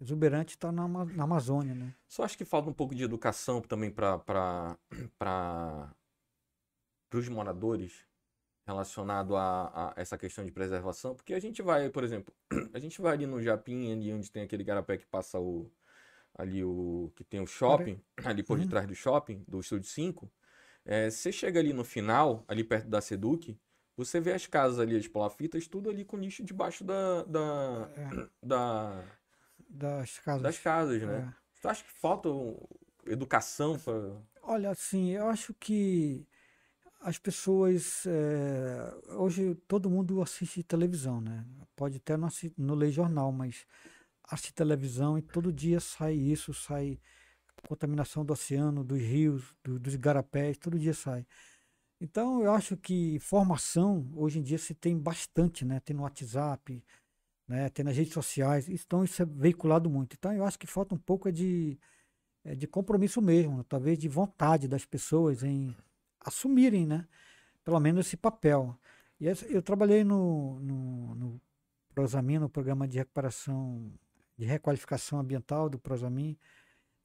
exuberante 0.00 0.54
está 0.56 0.70
na, 0.72 0.86
na 0.88 1.24
Amazônia, 1.24 1.74
né? 1.74 1.94
Só 2.08 2.22
acho 2.24 2.36
que 2.38 2.44
falta 2.44 2.70
um 2.70 2.74
pouco 2.74 2.94
de 2.94 3.02
educação 3.04 3.60
também 3.60 3.90
para 3.90 4.18
para 5.18 5.96
os 7.12 7.28
moradores 7.28 8.04
relacionado 8.66 9.36
a, 9.36 9.92
a 9.92 9.94
essa 10.00 10.18
questão 10.18 10.44
de 10.44 10.52
preservação, 10.52 11.14
porque 11.14 11.34
a 11.34 11.40
gente 11.40 11.62
vai, 11.62 11.90
por 11.90 12.04
exemplo, 12.04 12.34
a 12.74 12.78
gente 12.78 13.00
vai 13.00 13.14
ali 13.14 13.26
no 13.26 13.42
Japim, 13.42 13.92
ali 13.92 14.12
onde 14.12 14.30
tem 14.30 14.42
aquele 14.44 14.64
garapé 14.64 14.98
que 14.98 15.06
passa 15.06 15.38
o 15.40 15.70
ali 16.36 16.64
o 16.64 17.12
que 17.16 17.24
tem 17.24 17.40
o 17.40 17.46
shopping, 17.46 18.00
ali 18.24 18.42
por 18.42 18.58
Uhum. 18.58 18.64
detrás 18.64 18.86
do 18.86 18.94
shopping, 18.94 19.44
do 19.48 19.60
Estúdio 19.60 19.88
5, 19.90 20.30
é, 20.84 21.10
você 21.10 21.32
chega 21.32 21.60
ali 21.60 21.72
no 21.72 21.84
final, 21.84 22.44
ali 22.48 22.64
perto 22.64 22.88
da 22.88 23.00
Seduc, 23.00 23.56
você 23.96 24.20
vê 24.20 24.32
as 24.32 24.46
casas 24.46 24.78
ali, 24.80 24.96
as 24.96 25.08
palafitas, 25.08 25.66
tudo 25.68 25.90
ali 25.90 26.04
com 26.04 26.16
lixo 26.16 26.44
debaixo 26.44 26.84
da, 26.84 27.22
da, 27.24 27.90
É, 27.96 28.14
da- 28.42 29.04
das 29.68 30.18
casas. 30.20 30.42
das 30.42 30.58
casas, 30.58 31.02
né? 31.02 31.24
É. 31.28 31.34
Você 31.54 31.68
acha 31.68 31.84
que 31.84 31.90
falta 31.92 32.28
educação 33.06 33.78
para 33.78 34.22
Olha, 34.42 34.70
assim, 34.70 35.10
eu 35.10 35.28
acho 35.28 35.54
que 35.54 36.26
as 37.00 37.18
pessoas. 37.18 38.04
eh, 38.06 38.94
hoje 39.16 39.54
todo 39.68 39.90
mundo 39.90 40.22
assiste 40.22 40.62
televisão, 40.64 41.20
né? 41.20 41.46
Pode 41.76 41.98
até 41.98 42.16
não, 42.16 42.28
assi- 42.28 42.54
não 42.58 42.74
ler 42.74 42.90
jornal, 42.92 43.32
mas 43.32 43.66
assiste 44.24 44.54
televisão 44.54 45.18
e 45.18 45.22
todo 45.22 45.52
dia 45.52 45.80
sai 45.80 46.14
isso, 46.14 46.54
sai 46.54 47.00
contaminação 47.68 48.24
do 48.24 48.32
oceano, 48.32 48.84
dos 48.84 48.98
rios, 49.00 49.54
do- 49.64 49.78
dos 49.78 49.94
igarapés, 49.94 50.58
todo 50.58 50.78
dia 50.78 50.94
sai. 50.94 51.26
Então 52.00 52.42
eu 52.42 52.52
acho 52.52 52.76
que 52.76 53.18
formação 53.20 54.10
hoje 54.14 54.38
em 54.38 54.42
dia 54.42 54.58
se 54.58 54.74
tem 54.74 54.98
bastante, 54.98 55.64
né? 55.64 55.80
Tem 55.80 55.96
no 55.96 56.02
WhatsApp, 56.02 56.84
né? 57.48 57.68
Tem 57.70 57.84
nas 57.84 57.96
redes 57.96 58.14
sociais, 58.14 58.68
então 58.68 59.04
isso 59.04 59.22
é 59.22 59.26
veiculado 59.26 59.90
muito. 59.90 60.14
Então 60.16 60.32
eu 60.34 60.44
acho 60.46 60.58
que 60.58 60.66
falta 60.66 60.94
um 60.94 60.98
pouco 60.98 61.28
é 61.28 61.32
de 61.32 61.78
é, 62.44 62.54
de 62.54 62.66
compromisso 62.66 63.20
mesmo, 63.22 63.64
talvez 63.64 63.98
de 63.98 64.08
vontade 64.08 64.68
das 64.68 64.84
pessoas 64.84 65.42
em 65.42 65.74
assumirem, 66.20 66.86
né? 66.86 67.06
Pelo 67.64 67.80
menos 67.80 68.06
esse 68.06 68.16
papel. 68.16 68.76
E 69.20 69.26
eu 69.50 69.62
trabalhei 69.62 70.04
no, 70.04 70.60
no, 70.60 71.14
no 71.16 71.42
Prosamin, 71.94 72.38
no 72.38 72.48
programa 72.50 72.88
de 72.88 72.98
recuperação, 72.98 73.92
de 74.38 74.44
requalificação 74.46 75.18
ambiental 75.20 75.68
do 75.70 75.78
Prosamin, 75.78 76.36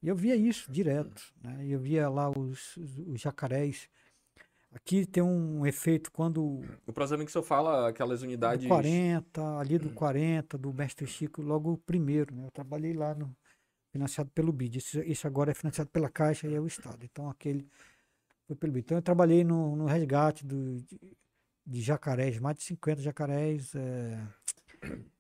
e 0.02 0.08
eu 0.08 0.16
via 0.16 0.36
isso 0.36 0.72
direto, 0.72 1.22
né? 1.44 1.66
Eu 1.68 1.80
via 1.80 2.10
lá 2.10 2.30
os, 2.30 2.78
os, 2.78 3.20
jacarés. 3.20 3.90
Aqui 4.72 5.06
tem 5.06 5.22
um 5.22 5.66
efeito 5.66 6.12
quando. 6.12 6.62
O 6.88 6.94
Prosamin 6.94 7.26
que 7.26 7.30
o 7.30 7.34
senhor 7.34 7.44
fala, 7.44 7.90
aquelas 7.90 8.22
unidades. 8.22 8.64
Do 8.64 8.70
40, 8.70 9.58
ali 9.58 9.78
do 9.78 9.90
40, 9.90 10.58
do 10.58 10.74
Mestre 10.74 11.06
Chico, 11.06 11.42
logo 11.42 11.74
o 11.74 11.78
primeiro, 11.78 12.34
né? 12.34 12.46
Eu 12.46 12.52
trabalhei 12.52 12.94
lá 12.94 13.14
no, 13.14 13.36
financiado 13.92 14.30
pelo 14.32 14.54
BID. 14.54 14.78
Isso, 14.78 15.00
isso 15.02 15.28
agora 15.28 15.52
é 15.52 15.54
financiado 15.54 15.90
pela 15.90 16.10
Caixa 16.10 16.48
e 16.48 16.56
é 16.56 16.62
o 16.62 16.68
Estado. 16.68 17.04
Então 17.04 17.30
aquele 17.30 17.68
foi 18.48 18.56
pelo 18.56 18.72
BID. 18.72 18.86
Então 18.86 18.98
eu 18.98 19.02
trabalhei 19.02 19.44
no, 19.44 19.76
no 19.76 19.86
resgate 19.86 20.46
do, 20.46 20.78
de, 20.82 21.00
de, 21.66 21.82
jacarés, 21.82 22.40
mais 22.40 22.56
de 22.56 22.64
50 22.64 23.02
jacarés, 23.02 23.74
é, 23.76 24.18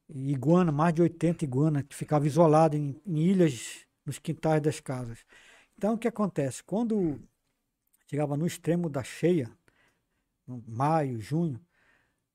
iguana, 0.09 0.71
mais 0.71 0.93
de 0.93 1.01
80 1.01 1.43
iguanas, 1.43 1.83
que 1.83 1.95
ficavam 1.95 2.27
isoladas 2.27 2.79
em, 2.79 2.95
em 3.05 3.17
ilhas 3.17 3.88
nos 4.09 4.19
quintais 4.19 4.61
das 4.61 4.79
casas. 4.79 5.23
Então 5.77 5.93
o 5.93 5.97
que 5.97 6.07
acontece? 6.07 6.63
Quando 6.63 7.21
chegava 8.07 8.35
no 8.35 8.47
extremo 8.47 8.89
da 8.89 9.03
cheia, 9.03 9.49
maio, 10.67 11.21
junho, 11.21 11.63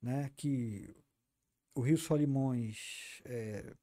né, 0.01 0.31
que 0.37 0.95
o 1.75 1.81
Rio 1.81 1.99
Solimões 1.99 3.21
é, 3.25 3.75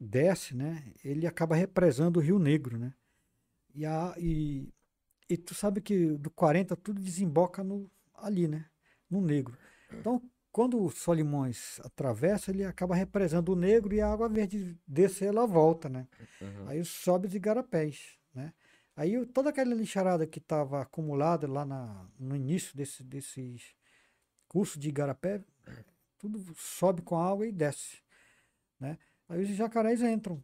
desce, 0.00 0.56
né, 0.56 0.92
ele 1.04 1.26
acaba 1.26 1.54
represando 1.54 2.16
o 2.16 2.20
Rio 2.20 2.38
Negro, 2.38 2.78
né? 2.78 2.94
E, 3.74 3.84
a, 3.84 4.14
e, 4.18 4.72
e 5.28 5.36
tu 5.36 5.54
sabe 5.54 5.80
que 5.80 6.16
do 6.16 6.30
40 6.30 6.74
tudo 6.74 7.00
desemboca 7.00 7.62
no, 7.62 7.88
ali, 8.14 8.48
né? 8.48 8.68
No 9.08 9.20
Negro. 9.20 9.56
Então, 9.92 10.22
quando 10.52 10.82
o 10.82 10.90
Solimões 10.90 11.80
atravessa, 11.80 12.50
ele 12.50 12.64
acaba 12.64 12.94
represando 12.94 13.52
o 13.52 13.56
Negro 13.56 13.94
e 13.94 14.00
a 14.00 14.12
água 14.12 14.28
verde 14.28 14.78
desce, 14.86 15.24
ela 15.24 15.46
volta, 15.46 15.88
né? 15.88 16.08
Uhum. 16.40 16.68
Aí 16.68 16.84
sobe 16.84 17.28
os 17.28 17.34
igarapés, 17.34 18.18
né? 18.34 18.52
Aí 18.96 19.24
toda 19.26 19.50
aquela 19.50 19.74
lixarada 19.74 20.26
que 20.26 20.38
estava 20.38 20.82
acumulada 20.82 21.46
lá 21.46 21.64
na, 21.64 22.06
no 22.18 22.34
início 22.34 22.76
desse, 22.76 23.02
desses 23.02 23.74
cursos 24.48 24.78
de 24.78 24.88
igarapé, 24.88 25.42
tudo 26.18 26.42
sobe 26.56 27.00
com 27.02 27.16
a 27.16 27.30
água 27.30 27.46
e 27.46 27.52
desce, 27.52 28.02
né? 28.78 28.98
Aí 29.28 29.42
os 29.42 29.48
jacarés 29.50 30.02
entram. 30.02 30.42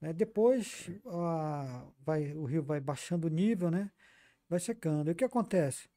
Né? 0.00 0.12
Depois 0.12 0.90
a, 1.06 1.86
vai, 2.00 2.32
o 2.32 2.44
rio 2.44 2.62
vai 2.62 2.80
baixando 2.80 3.26
o 3.26 3.30
nível, 3.30 3.70
né? 3.70 3.90
vai 4.48 4.60
secando. 4.60 5.08
E 5.08 5.12
o 5.12 5.14
que 5.14 5.24
acontece? 5.24 5.88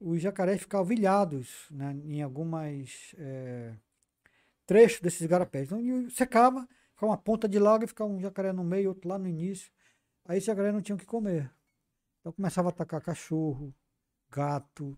Os 0.00 0.20
jacarés 0.22 0.60
ficavam 0.60 0.86
vilhados 0.86 1.66
né? 1.70 1.92
em 2.04 2.22
algumas 2.22 3.14
é, 3.18 3.74
trechos 4.66 5.00
desses 5.00 5.26
garapés. 5.26 5.66
Então 5.66 6.10
secava, 6.10 6.68
ficava 6.94 7.12
uma 7.12 7.18
ponta 7.18 7.48
de 7.48 7.58
lago 7.58 7.84
e 7.84 7.88
ficava 7.88 8.10
um 8.10 8.20
jacaré 8.20 8.52
no 8.52 8.62
meio, 8.62 8.90
outro 8.90 9.08
lá 9.08 9.18
no 9.18 9.26
início. 9.26 9.72
Aí 10.24 10.38
os 10.38 10.44
jacarés 10.44 10.72
não 10.72 10.80
tinham 10.80 10.96
o 10.96 11.00
que 11.00 11.06
comer. 11.06 11.50
Então 12.20 12.32
começava 12.32 12.68
a 12.68 12.70
atacar 12.70 13.00
cachorro, 13.00 13.74
gato, 14.30 14.96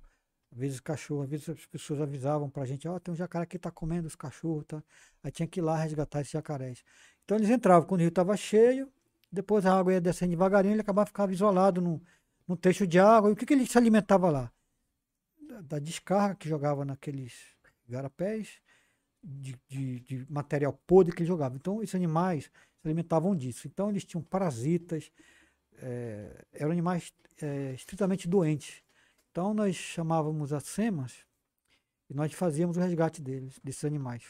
às 0.52 0.58
vezes 0.58 0.80
cachorro, 0.80 1.22
às 1.22 1.30
vezes 1.30 1.48
as 1.48 1.66
pessoas 1.66 2.00
avisavam 2.00 2.50
pra 2.50 2.66
gente, 2.66 2.88
ó, 2.88 2.96
oh, 2.96 3.00
tem 3.00 3.14
um 3.14 3.16
jacaré 3.16 3.46
que 3.46 3.58
tá 3.58 3.70
comendo 3.70 4.08
os 4.08 4.16
cachorros, 4.16 4.64
tá? 4.66 4.82
Aí 5.22 5.30
tinha 5.30 5.46
que 5.46 5.60
ir 5.60 5.62
lá 5.62 5.76
resgatar 5.76 6.20
esses 6.20 6.32
jacarés. 6.32 6.82
Então 7.24 7.36
eles 7.36 7.48
entravam 7.48 7.86
quando 7.86 8.00
o 8.00 8.02
rio 8.02 8.08
estava 8.08 8.36
cheio, 8.36 8.90
depois 9.30 9.64
a 9.64 9.78
água 9.78 9.92
ia 9.92 10.00
descendo 10.00 10.30
devagarinho, 10.30 10.74
ele 10.74 10.80
acabava 10.80 11.06
ficando 11.06 11.32
isolado 11.32 11.80
no, 11.80 12.02
no 12.48 12.56
trecho 12.56 12.86
de 12.86 12.98
água. 12.98 13.30
E 13.30 13.32
o 13.32 13.36
que, 13.36 13.46
que 13.46 13.54
ele 13.54 13.66
se 13.66 13.78
alimentava 13.78 14.28
lá? 14.30 14.52
Da, 15.62 15.78
descarga 15.78 16.36
que 16.36 16.48
jogava 16.48 16.84
naqueles 16.84 17.34
garapés, 17.88 18.60
de, 19.22 19.58
de, 19.68 20.00
de, 20.00 20.26
material 20.30 20.72
podre 20.86 21.14
que 21.14 21.22
ele 21.22 21.28
jogava. 21.28 21.56
Então 21.56 21.82
esses 21.82 21.94
animais 21.94 22.44
se 22.44 22.86
alimentavam 22.88 23.34
disso. 23.34 23.66
Então 23.66 23.90
eles 23.90 24.04
tinham 24.04 24.22
parasitas, 24.22 25.10
é, 25.78 26.44
eram 26.52 26.70
animais 26.70 27.12
é, 27.42 27.72
estritamente 27.72 28.28
doentes. 28.28 28.82
Então 29.30 29.52
nós 29.54 29.76
chamávamos 29.76 30.52
as 30.52 30.64
SEMAS 30.64 31.26
e 32.08 32.14
nós 32.14 32.32
fazíamos 32.32 32.76
o 32.76 32.80
resgate 32.80 33.22
deles, 33.22 33.58
desses 33.62 33.84
animais, 33.84 34.24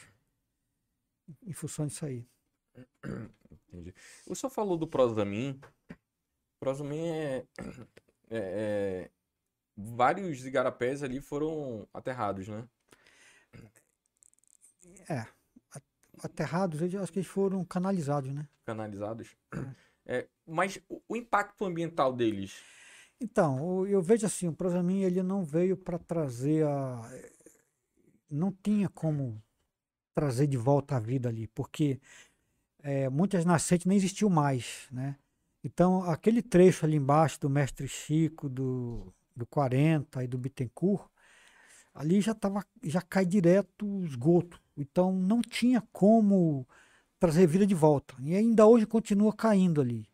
em 1.43 1.53
função 1.53 1.87
disso 1.87 2.05
aí. 2.05 2.27
Entendi. 3.51 3.93
O 4.27 4.35
senhor 4.35 4.51
falou 4.51 4.77
do 4.77 4.87
Prosamin. 4.87 5.59
Prosamin 6.59 7.07
é, 7.09 7.45
é, 8.29 8.37
é, 8.37 9.11
Vários 9.95 10.45
igarapés 10.45 11.03
ali 11.03 11.19
foram 11.21 11.87
aterrados, 11.93 12.47
né? 12.47 12.67
É. 15.09 15.25
Aterrados, 16.23 16.81
eu 16.93 17.01
acho 17.01 17.11
que 17.11 17.19
eles 17.19 17.29
foram 17.29 17.65
canalizados, 17.65 18.31
né? 18.31 18.47
Canalizados? 18.65 19.35
É. 20.05 20.17
é 20.17 20.27
mas 20.45 20.79
o, 20.89 21.15
impacto 21.15 21.65
ambiental 21.65 22.13
deles 22.13 22.61
então, 23.23 23.85
eu 23.85 24.01
vejo 24.01 24.25
assim, 24.25 24.47
o 24.47 24.53
Prosamin 24.53 25.03
ele 25.03 25.21
não 25.21 25.43
veio 25.43 25.77
para 25.77 25.99
trazer 25.99 26.65
a 26.65 26.99
não 28.31 28.51
tinha 28.51 28.89
como 28.89 29.39
trazer 30.15 30.47
de 30.47 30.57
volta 30.57 30.95
a 30.95 30.99
vida 30.99 31.29
ali, 31.29 31.47
porque 31.47 31.99
é, 32.81 33.09
muitas 33.09 33.45
nascentes 33.45 33.85
nem 33.85 33.97
existiam 33.97 34.29
mais, 34.29 34.87
né? 34.91 35.17
Então, 35.63 36.03
aquele 36.09 36.41
trecho 36.41 36.85
ali 36.85 36.97
embaixo 36.97 37.39
do 37.39 37.49
Mestre 37.49 37.87
Chico, 37.87 38.49
do, 38.49 39.13
do 39.35 39.45
40 39.45 40.23
e 40.23 40.27
do 40.27 40.37
Bittencourt, 40.37 41.09
ali 41.93 42.21
já 42.21 42.33
tava, 42.33 42.65
já 42.83 43.01
cai 43.01 43.25
direto 43.25 43.85
o 43.85 44.05
esgoto. 44.05 44.61
Então, 44.77 45.13
não 45.13 45.41
tinha 45.41 45.81
como 45.91 46.67
trazer 47.19 47.45
vida 47.47 47.67
de 47.67 47.75
volta. 47.75 48.15
E 48.19 48.35
ainda 48.35 48.65
hoje 48.65 48.85
continua 48.85 49.33
caindo 49.33 49.81
ali. 49.81 50.07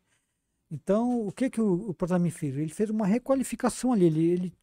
Então, 0.70 1.26
o 1.26 1.32
que, 1.32 1.48
que 1.48 1.60
o, 1.60 1.90
o 1.90 2.30
fez? 2.30 2.56
Ele 2.56 2.68
fez 2.68 2.90
uma 2.90 3.06
requalificação 3.06 3.92
ali. 3.92 4.04
Ele, 4.06 4.24
ele, 4.26 4.54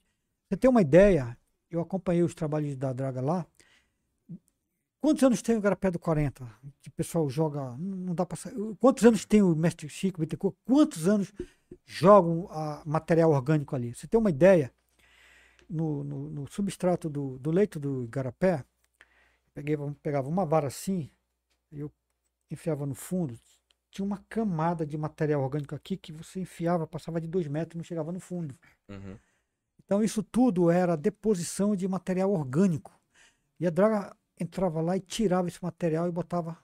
você 0.48 0.58
tem 0.58 0.70
uma 0.70 0.82
ideia? 0.82 1.38
Eu 1.70 1.82
acompanhei 1.82 2.22
os 2.24 2.36
trabalhos 2.36 2.76
da 2.76 2.94
Draga 2.94 3.22
lá. 3.22 3.46
Quantos 5.02 5.24
anos 5.24 5.42
tem 5.42 5.56
o 5.56 5.62
Garapé 5.62 5.92
do 5.92 6.00
40? 6.00 6.46
Que 6.82 6.90
o 6.90 6.92
pessoal 6.94 7.30
joga. 7.30 7.76
Não 7.78 8.16
dá 8.16 8.26
para 8.26 8.38
Quantos 8.80 9.04
anos 9.06 9.26
tem 9.26 9.42
o 9.42 9.56
Mestre 9.56 9.88
Chico 9.88 10.20
Bittencourt? 10.20 10.56
Quantos 10.66 11.08
anos 11.08 11.32
jogam 11.86 12.48
a 12.50 12.82
material 12.86 13.32
orgânico 13.32 13.76
ali? 13.76 13.94
Você 13.94 14.08
tem 14.08 14.20
uma 14.20 14.30
ideia? 14.30 14.74
No, 15.70 16.04
no, 16.04 16.30
no 16.30 16.48
substrato 16.48 17.10
do, 17.10 17.40
do 17.40 17.52
leito 17.52 17.80
do 17.80 18.08
Garapé, 18.08 18.64
peguei, 19.54 19.76
pegava 20.02 20.30
uma 20.30 20.46
vara 20.46 20.68
assim, 20.68 21.10
eu 21.72 21.92
enfiava 22.52 22.86
no 22.86 22.94
fundo, 22.94 23.40
tinha 23.90 24.06
uma 24.06 24.24
camada 24.30 24.86
de 24.86 24.98
material 24.98 25.42
orgânico 25.42 25.74
aqui 25.74 25.98
que 25.98 26.12
você 26.12 26.42
enfiava, 26.42 26.86
passava 26.86 27.20
de 27.20 27.28
dois 27.28 27.48
metros 27.48 27.76
e 27.76 27.78
não 27.78 27.84
chegava 27.84 28.12
no 28.12 28.20
fundo. 28.20 28.54
Uhum. 28.90 29.18
Então 29.84 30.04
isso 30.04 30.22
tudo 30.22 30.70
era 30.70 30.98
deposição 30.98 31.76
de 31.76 31.88
material 31.88 32.32
orgânico. 32.32 32.92
E 33.60 33.66
a 33.66 33.70
draga 33.70 34.16
entrava 34.40 34.82
lá 34.82 34.98
e 34.98 35.02
tirava 35.02 35.48
esse 35.48 35.64
material 35.64 36.08
e 36.08 36.12
botava, 36.12 36.58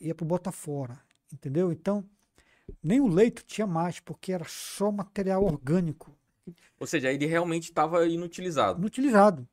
ia 0.00 0.14
para 0.14 0.26
bota 0.26 0.52
fora, 0.52 1.00
entendeu? 1.32 1.72
Então 1.72 2.04
nem 2.82 3.00
o 3.00 3.06
leito 3.06 3.44
tinha 3.44 3.66
mais, 3.66 4.00
porque 4.00 4.32
era 4.32 4.44
só 4.46 4.90
material 4.90 5.44
orgânico. 5.44 6.16
Ou 6.78 6.86
seja, 6.86 7.12
ele 7.12 7.26
realmente 7.26 7.64
estava 7.64 8.06
inutilizado. 8.06 8.78
Inutilizado. 8.78 9.48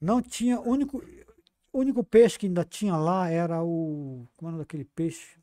Não 0.00 0.20
tinha, 0.20 0.60
único, 0.60 1.02
o 1.72 1.78
único 1.78 2.02
peixe 2.02 2.38
que 2.38 2.46
ainda 2.46 2.64
tinha 2.64 2.96
lá 2.96 3.28
era 3.28 3.62
o, 3.62 4.26
como 4.36 4.48
é 4.48 4.50
o 4.50 4.52
nome 4.52 4.64
daquele 4.64 4.84
peixe? 4.84 5.38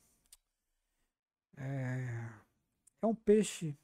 É, 1.58 2.30
é 3.02 3.06
um 3.06 3.16
peixe. 3.16 3.78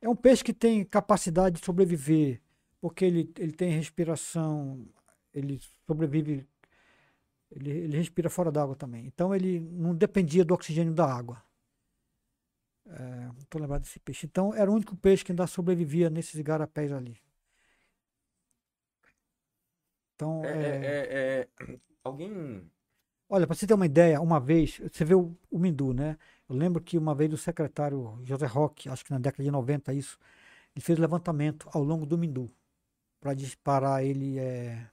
É 0.00 0.08
um 0.08 0.16
peixe 0.16 0.42
que 0.42 0.52
tem 0.52 0.84
capacidade 0.84 1.58
de 1.58 1.64
sobreviver, 1.64 2.40
porque 2.80 3.04
ele, 3.04 3.32
ele 3.38 3.52
tem 3.52 3.70
respiração, 3.70 4.86
ele 5.34 5.60
sobrevive, 5.86 6.46
ele, 7.50 7.70
ele 7.70 7.96
respira 7.96 8.30
fora 8.30 8.50
d'água 8.50 8.76
também. 8.76 9.06
Então 9.06 9.34
ele 9.34 9.60
não 9.60 9.94
dependia 9.94 10.44
do 10.44 10.54
oxigênio 10.54 10.92
da 10.92 11.06
água. 11.06 11.42
É, 12.86 13.30
estou 13.40 13.60
lembrado 13.60 13.82
desse 13.82 14.00
peixe. 14.00 14.26
Então 14.26 14.54
era 14.54 14.70
o 14.70 14.74
único 14.74 14.96
peixe 14.96 15.24
que 15.24 15.32
ainda 15.32 15.46
sobrevivia 15.46 16.10
nesses 16.10 16.34
igarapés 16.34 16.92
ali. 16.92 17.16
Então, 20.14 20.44
é, 20.44 20.50
é, 20.50 20.86
é, 20.86 21.48
é 21.64 21.78
alguém 22.04 22.70
Olha, 23.34 23.46
para 23.46 23.56
você 23.56 23.66
ter 23.66 23.72
uma 23.72 23.86
ideia, 23.86 24.20
uma 24.20 24.38
vez, 24.38 24.78
você 24.78 25.06
vê 25.06 25.14
o, 25.14 25.34
o 25.50 25.58
Mindu, 25.58 25.94
né? 25.94 26.18
Eu 26.46 26.54
lembro 26.54 26.82
que 26.82 26.98
uma 26.98 27.14
vez 27.14 27.32
o 27.32 27.36
secretário 27.38 28.20
José 28.24 28.44
Roque, 28.44 28.90
acho 28.90 29.02
que 29.06 29.10
na 29.10 29.18
década 29.18 29.42
de 29.42 29.50
90 29.50 29.94
isso, 29.94 30.18
ele 30.76 30.84
fez 30.84 30.98
levantamento 30.98 31.66
ao 31.72 31.82
longo 31.82 32.04
do 32.04 32.18
Mindu 32.18 32.52
para 33.18 33.32
disparar 33.32 34.04
ele 34.04 34.38
é, 34.38 34.86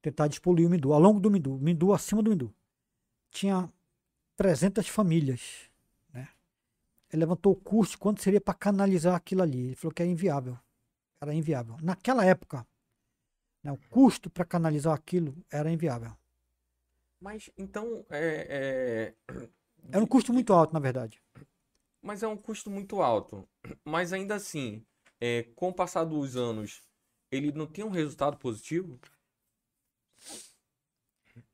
tentar 0.00 0.28
despoluir 0.28 0.66
o 0.66 0.70
Mindu, 0.70 0.92
ao 0.92 1.00
longo 1.00 1.20
do 1.20 1.30
Mindu, 1.30 1.58
Mindu 1.58 1.92
acima 1.92 2.22
do 2.22 2.30
Mindu. 2.30 2.54
Tinha 3.30 3.70
300 4.36 4.88
famílias, 4.88 5.70
né? 6.12 6.28
ele 7.12 7.20
levantou 7.20 7.52
o 7.52 7.56
custo 7.56 7.98
quanto 7.98 8.22
seria 8.22 8.40
para 8.40 8.54
canalizar 8.54 9.14
aquilo 9.14 9.42
ali. 9.42 9.66
Ele 9.66 9.76
falou 9.76 9.94
que 9.94 10.02
era 10.02 10.10
inviável. 10.10 10.58
Era 11.20 11.34
inviável. 11.34 11.76
Naquela 11.82 12.24
época, 12.24 12.66
né, 13.62 13.70
o 13.70 13.78
custo 13.90 14.30
para 14.30 14.44
canalizar 14.44 14.94
aquilo 14.94 15.36
era 15.50 15.70
inviável. 15.70 16.16
Mas 17.20 17.50
então 17.58 18.04
é, 18.08 19.14
é... 19.28 19.34
Era 19.92 20.02
um 20.02 20.06
custo 20.06 20.32
muito 20.32 20.52
alto, 20.52 20.72
na 20.72 20.80
verdade. 20.80 21.20
Mas 22.02 22.22
é 22.22 22.28
um 22.28 22.36
custo 22.36 22.70
muito 22.70 23.02
alto. 23.02 23.46
Mas 23.84 24.12
ainda 24.12 24.34
assim, 24.34 24.84
é, 25.20 25.42
com 25.54 25.68
o 25.68 25.74
passar 25.74 26.04
dos 26.04 26.36
anos, 26.36 26.82
ele 27.30 27.52
não 27.52 27.66
tem 27.66 27.84
um 27.84 27.90
resultado 27.90 28.38
positivo? 28.38 28.98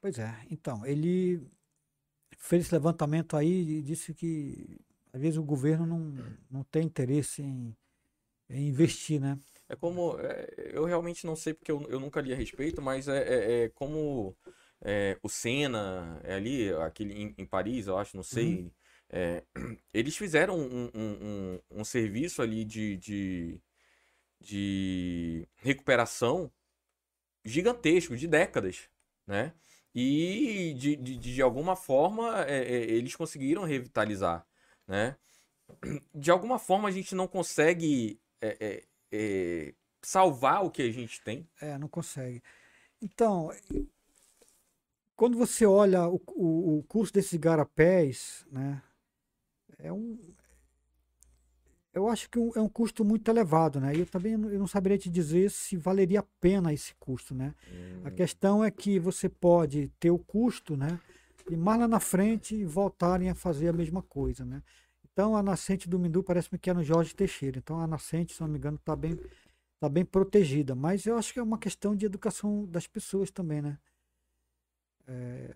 Pois 0.07 0.21
é. 0.21 0.33
Então, 0.49 0.87
ele 0.87 1.45
fez 2.39 2.65
esse 2.65 2.73
levantamento 2.73 3.37
aí 3.37 3.79
e 3.79 3.83
disse 3.83 4.15
que 4.15 4.79
às 5.13 5.21
vezes 5.21 5.37
o 5.37 5.43
governo 5.43 5.85
não, 5.85 6.15
não 6.49 6.63
tem 6.63 6.85
interesse 6.85 7.43
em, 7.43 7.77
em 8.49 8.69
investir, 8.69 9.21
né? 9.21 9.37
É 9.69 9.75
como. 9.75 10.17
É, 10.21 10.71
eu 10.73 10.85
realmente 10.85 11.27
não 11.27 11.35
sei 11.35 11.55
porque 11.55 11.73
eu, 11.73 11.83
eu 11.89 11.99
nunca 11.99 12.21
li 12.21 12.33
a 12.33 12.37
respeito, 12.37 12.81
mas 12.81 13.09
é, 13.09 13.19
é, 13.19 13.65
é 13.65 13.69
como 13.71 14.37
é, 14.81 15.19
o 15.25 15.29
Senna, 15.29 16.21
é 16.23 16.35
ali, 16.35 16.73
aquele 16.75 17.13
em, 17.13 17.35
em, 17.37 17.45
Paris, 17.45 17.89
eu 17.89 17.99
acho, 17.99 18.15
não 18.15 18.23
sei. 18.23 18.61
Uhum. 18.61 18.71
É, 19.11 19.43
eles 19.93 20.17
fizeram 20.17 20.57
um, 20.57 20.85
um, 20.95 21.19
um, 21.21 21.81
um, 21.81 21.85
serviço 21.85 22.43
ali 22.43 22.65
de, 22.65 22.97
de, 22.97 23.61
de 24.41 25.49
recuperação 25.57 26.49
gigantesco, 27.45 28.17
de 28.17 28.29
décadas, 28.29 28.89
né? 29.27 29.53
E 29.99 30.75
de, 30.75 30.95
de, 30.95 31.17
de 31.17 31.41
alguma 31.41 31.75
forma 31.75 32.45
é, 32.45 32.59
é, 32.59 32.83
eles 32.83 33.17
conseguiram 33.17 33.65
revitalizar, 33.65 34.47
né? 34.87 35.17
De 36.15 36.31
alguma 36.31 36.59
forma 36.59 36.87
a 36.87 36.93
gente 36.93 37.15
não 37.15 37.27
consegue 37.27 38.21
é, 38.43 38.85
é, 39.11 39.75
salvar 40.03 40.63
o 40.67 40.71
que 40.71 40.83
a 40.83 40.91
gente 40.93 41.23
tem. 41.23 41.49
É, 41.63 41.79
não 41.79 41.89
consegue. 41.89 42.43
Então, 43.01 43.51
quando 45.17 45.39
você 45.39 45.65
olha 45.65 46.07
o, 46.07 46.21
o, 46.29 46.79
o 46.79 46.83
curso 46.83 47.15
desses 47.15 47.41
garapés, 47.41 48.45
né, 48.51 48.83
é 49.79 49.91
um, 49.91 50.19
eu 51.97 52.09
acho 52.11 52.29
que 52.29 52.39
é 52.39 52.61
um 52.61 52.69
custo 52.69 53.03
muito 53.03 53.27
elevado, 53.31 53.81
né? 53.81 53.95
E 53.95 54.01
eu 54.01 54.07
também 54.07 54.33
eu 54.33 54.59
não 54.59 54.67
saberia 54.67 54.99
te 54.99 55.09
dizer 55.09 55.51
se 55.51 55.79
valeria 55.79 56.21
a 56.21 56.25
pena 56.41 56.71
esse 56.73 56.95
custo, 56.97 57.35
né? 57.35 57.55
Hum. 57.73 58.03
A 58.05 58.11
questão 58.11 58.63
é 58.63 58.71
que 58.71 58.99
você 58.99 59.31
pode 59.31 59.91
ter 59.99 60.11
o 60.11 60.19
custo, 60.19 60.77
né? 60.77 61.01
E 61.51 61.57
mais 61.57 61.81
lá 61.81 61.89
na 61.89 61.99
frente 61.99 62.65
voltarem 62.65 63.31
a 63.31 63.35
fazer 63.35 63.69
a 63.69 63.73
mesma 63.73 64.03
coisa, 64.03 64.45
né? 64.45 64.63
Então 65.11 65.35
a 65.35 65.43
nascente 65.43 65.89
do 65.89 65.99
Mindu 65.99 66.23
parece-me 66.23 66.59
que 66.59 66.69
é 66.69 66.75
no 66.75 66.85
Jorge 66.85 67.15
Teixeira. 67.15 67.57
Então 67.57 67.81
a 67.81 67.87
nascente, 67.87 68.35
se 68.35 68.41
não 68.43 68.49
me 68.49 68.59
engano, 68.59 68.77
está 68.77 68.95
bem, 68.95 69.19
tá 69.81 69.89
bem 69.89 70.05
protegida. 70.05 70.75
Mas 70.75 71.07
eu 71.07 71.17
acho 71.17 71.33
que 71.33 71.39
é 71.39 71.43
uma 71.43 71.57
questão 71.57 71.97
de 71.97 72.05
educação 72.05 72.67
das 72.67 72.87
pessoas 72.87 73.31
também, 73.31 73.63
né? 73.63 73.79
É, 75.09 75.55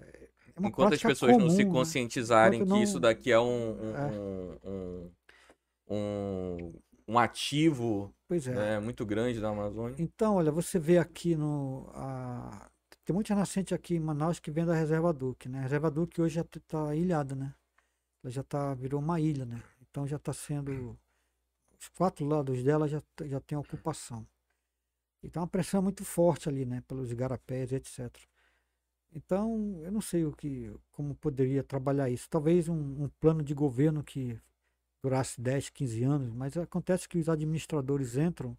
é 0.57 0.69
Enquanto 0.69 0.95
as 0.95 1.03
pessoas 1.03 1.33
comum, 1.33 1.47
não 1.47 1.51
se 1.55 1.65
né? 1.65 1.71
conscientizarem 1.71 2.65
né? 2.65 2.77
que 2.77 2.83
isso 2.83 2.99
daqui 2.99 3.31
é 3.31 3.39
um, 3.39 3.73
um, 3.73 3.97
é. 3.97 4.11
um, 4.11 4.71
um, 4.71 5.11
um 5.91 7.19
ativo 7.19 8.15
pois 8.29 8.47
é. 8.47 8.55
Né, 8.55 8.81
muito 8.81 9.05
grande 9.05 9.41
da 9.41 9.49
Amazônia. 9.49 9.97
Então, 9.99 10.37
olha, 10.37 10.53
você 10.53 10.79
vê 10.79 10.99
aqui 10.99 11.35
no. 11.35 11.91
A... 11.95 12.71
Tem 13.05 13.13
muita 13.13 13.35
nascente 13.35 13.75
aqui 13.75 13.97
em 13.97 14.01
Manaus 14.01 14.39
que 14.39 14.51
vem 14.51 14.65
da 14.65 14.75
Reserva 14.75 15.13
Duque, 15.13 15.49
né? 15.49 15.59
A 15.59 15.63
Reserva 15.63 15.91
Duque 15.91 16.21
hoje 16.23 16.37
já 16.37 16.43
está 16.43 16.95
ilhada, 16.95 17.35
né? 17.35 17.53
Ela 18.23 18.31
já 18.31 18.43
tá, 18.45 18.73
virou 18.75 19.01
uma 19.01 19.19
ilha, 19.21 19.45
né? 19.45 19.61
Então 19.81 20.07
já 20.07 20.17
está 20.17 20.33
sendo. 20.33 20.97
Os 21.81 21.89
quatro 21.89 22.25
lados 22.27 22.63
dela 22.63 22.87
já, 22.87 23.03
já 23.25 23.41
tem 23.41 23.59
ocupação. 23.59 24.25
Então 25.23 25.43
uma 25.43 25.49
pressão 25.49 25.83
muito 25.83 26.05
forte 26.05 26.49
ali, 26.49 26.65
né? 26.65 26.83
Pelos 26.87 27.11
igarapés, 27.11 27.73
etc. 27.73 28.17
Então, 29.13 29.81
eu 29.83 29.91
não 29.91 30.01
sei 30.01 30.25
o 30.25 30.33
que, 30.33 30.73
como 30.93 31.17
poderia 31.17 31.65
trabalhar 31.65 32.09
isso. 32.09 32.29
Talvez 32.31 32.69
um, 32.69 33.05
um, 33.05 33.09
plano 33.19 33.43
de 33.43 33.55
governo 33.55 34.05
que 34.05 34.41
durasse 35.03 35.41
10, 35.41 35.71
15 35.71 36.03
anos, 36.05 36.33
mas 36.33 36.57
acontece 36.57 37.09
que 37.09 37.19
os 37.19 37.29
administradores 37.29 38.17
entram, 38.17 38.57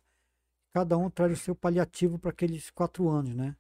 cada 0.74 0.98
um 0.98 1.10
traz 1.10 1.34
o 1.34 1.42
seu 1.42 1.56
paliativo 1.56 2.18
para 2.18 2.32
aqueles 2.32 2.70
quatro 2.70 3.10
anos, 3.10 3.36
né? 3.36 3.56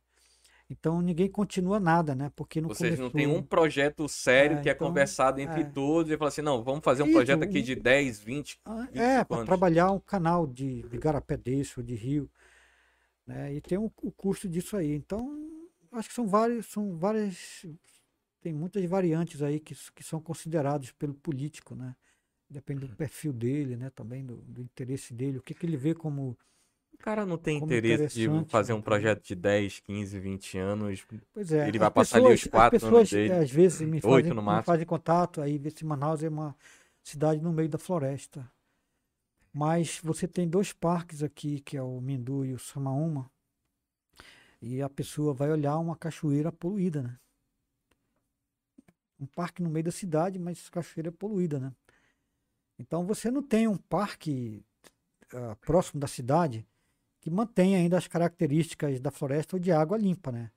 Então 0.69 1.01
ninguém 1.01 1.29
continua 1.29 1.81
nada, 1.81 2.15
né? 2.15 2.31
Porque 2.33 2.61
não 2.61 2.69
começou... 2.69 2.97
não 2.97 3.09
tem 3.09 3.27
um 3.27 3.43
projeto 3.43 4.07
sério 4.07 4.57
é, 4.57 4.61
que 4.61 4.69
é 4.69 4.71
então, 4.71 4.87
conversado 4.87 5.41
entre 5.41 5.61
é. 5.61 5.65
todos 5.65 6.09
e 6.11 6.17
fala 6.17 6.29
assim, 6.29 6.41
não, 6.41 6.63
vamos 6.63 6.81
fazer 6.81 7.03
um 7.03 7.07
Isso, 7.07 7.15
projeto 7.15 7.43
aqui 7.43 7.61
de 7.61 7.75
10, 7.75 8.19
20, 8.21 8.61
ah, 8.65 8.87
É, 8.93 9.23
para 9.23 9.45
trabalhar 9.45 9.91
um 9.91 9.99
canal 9.99 10.47
de, 10.47 10.81
de 10.83 10.97
garapé 10.97 11.35
desse 11.35 11.77
ou 11.77 11.85
de 11.85 11.93
rio. 11.93 12.29
Né? 13.27 13.55
E 13.55 13.61
tem 13.61 13.77
o, 13.77 13.91
o 14.01 14.11
custo 14.11 14.47
disso 14.47 14.77
aí. 14.77 14.95
Então, 14.95 15.29
acho 15.91 16.07
que 16.07 16.15
são 16.15 16.25
vários, 16.25 16.67
são 16.67 16.97
várias. 16.97 17.65
Tem 18.39 18.53
muitas 18.53 18.83
variantes 18.85 19.41
aí 19.41 19.59
que, 19.59 19.75
que 19.93 20.03
são 20.03 20.21
considerados 20.21 20.91
pelo 20.93 21.13
político, 21.13 21.75
né? 21.75 21.95
Depende 22.51 22.85
do 22.85 22.95
perfil 22.97 23.31
dele, 23.31 23.77
né? 23.77 23.89
Também 23.91 24.25
do, 24.25 24.35
do 24.41 24.61
interesse 24.61 25.13
dele, 25.13 25.37
o 25.37 25.41
que, 25.41 25.53
que 25.53 25.65
ele 25.65 25.77
vê 25.77 25.95
como 25.95 26.37
o 26.93 26.97
cara 26.97 27.25
não 27.25 27.37
tem 27.37 27.57
interesse 27.57 28.13
de 28.13 28.45
fazer 28.49 28.73
um 28.73 28.77
né? 28.77 28.83
projeto 28.83 29.23
de 29.23 29.33
10, 29.33 29.79
15, 29.79 30.19
20 30.19 30.57
anos. 30.57 31.07
Pois 31.33 31.51
é. 31.51 31.67
Ele 31.67 31.79
vai 31.79 31.89
passar 31.89 32.17
pessoas, 32.17 32.31
ali 32.31 32.35
os 32.35 32.43
4 32.43 32.71
pessoas, 32.71 32.93
anos 32.93 33.09
dele. 33.09 33.33
Às 33.33 33.49
vezes 33.49 33.81
me 33.81 34.01
fazem, 34.01 34.33
me 34.33 34.63
fazem 34.63 34.85
contato, 34.85 35.41
aí 35.41 35.57
vê 35.57 35.71
se 35.71 35.85
Manaus 35.85 36.21
é 36.21 36.29
uma 36.29 36.55
cidade 37.01 37.41
no 37.41 37.53
meio 37.53 37.69
da 37.69 37.77
floresta. 37.77 38.45
Mas 39.53 39.99
você 40.03 40.27
tem 40.27 40.47
dois 40.47 40.73
parques 40.73 41.23
aqui, 41.23 41.61
que 41.61 41.77
é 41.77 41.81
o 41.81 41.99
Mindu 42.01 42.45
e 42.45 42.53
o 42.53 42.59
Samaúma. 42.59 43.31
E 44.61 44.81
a 44.81 44.89
pessoa 44.89 45.33
vai 45.33 45.49
olhar 45.49 45.77
uma 45.77 45.95
cachoeira 45.95 46.51
poluída, 46.51 47.01
né? 47.01 47.17
Um 49.19 49.25
parque 49.25 49.63
no 49.63 49.69
meio 49.69 49.85
da 49.85 49.91
cidade, 49.91 50.37
mas 50.37 50.69
cachoeira 50.69 51.11
poluída, 51.11 51.59
né? 51.59 51.73
Então 52.81 53.05
você 53.05 53.29
não 53.29 53.43
tem 53.43 53.67
um 53.67 53.77
parque 53.77 54.65
uh, 55.33 55.55
próximo 55.57 55.99
da 55.99 56.07
cidade 56.07 56.67
que 57.19 57.29
mantém 57.29 57.75
ainda 57.75 57.97
as 57.97 58.07
características 58.07 58.99
da 58.99 59.11
floresta 59.11 59.55
ou 59.55 59.59
de 59.59 59.71
água 59.71 59.97
limpa, 59.97 60.31
né? 60.31 60.51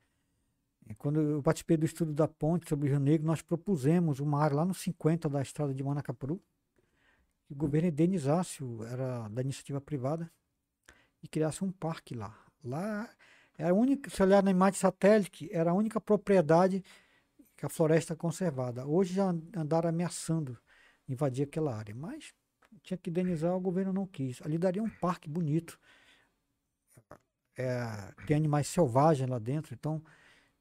Quando 0.97 1.19
eu 1.19 1.41
participei 1.41 1.77
do 1.77 1.85
estudo 1.85 2.13
da 2.13 2.27
ponte 2.27 2.67
sobre 2.69 2.87
o 2.87 2.91
Rio 2.91 2.99
Negro, 2.99 3.25
nós 3.25 3.41
propusemos 3.41 4.19
uma 4.19 4.39
área 4.39 4.57
lá 4.57 4.65
no 4.65 4.73
50 4.73 5.27
da 5.29 5.41
estrada 5.41 5.73
de 5.73 5.83
Manacapuru, 5.83 6.39
que 7.45 7.53
o 7.53 7.55
governo 7.55 7.87
indenizasse, 7.87 8.63
era 8.91 9.27
da 9.29 9.41
iniciativa 9.41 9.81
privada, 9.81 10.31
e 11.23 11.27
criasse 11.27 11.63
um 11.63 11.71
parque 11.71 12.13
lá. 12.13 12.37
Lá 12.63 13.09
era 13.57 13.71
a 13.71 13.73
única, 13.73 14.11
se 14.11 14.21
olhar 14.21 14.43
na 14.43 14.51
imagem 14.51 14.79
satélite, 14.79 15.49
era 15.51 15.71
a 15.71 15.73
única 15.73 15.99
propriedade 15.99 16.83
que 17.57 17.65
a 17.65 17.69
floresta 17.69 18.13
é 18.13 18.15
conservada. 18.15 18.85
Hoje 18.85 19.15
já 19.15 19.33
andaram 19.55 19.89
ameaçando 19.89 20.55
invadir 21.07 21.43
aquela 21.43 21.75
área, 21.75 21.93
mas 21.95 22.33
tinha 22.83 22.97
que 22.97 23.09
indenizar, 23.09 23.55
o 23.55 23.59
governo 23.59 23.93
não 23.93 24.05
quis. 24.05 24.41
Ali 24.41 24.57
daria 24.57 24.83
um 24.83 24.89
parque 24.89 25.29
bonito 25.29 25.79
é, 27.57 28.13
tem 28.27 28.35
animais 28.35 28.67
selvagens 28.67 29.29
lá 29.29 29.39
dentro, 29.39 29.73
então 29.73 30.01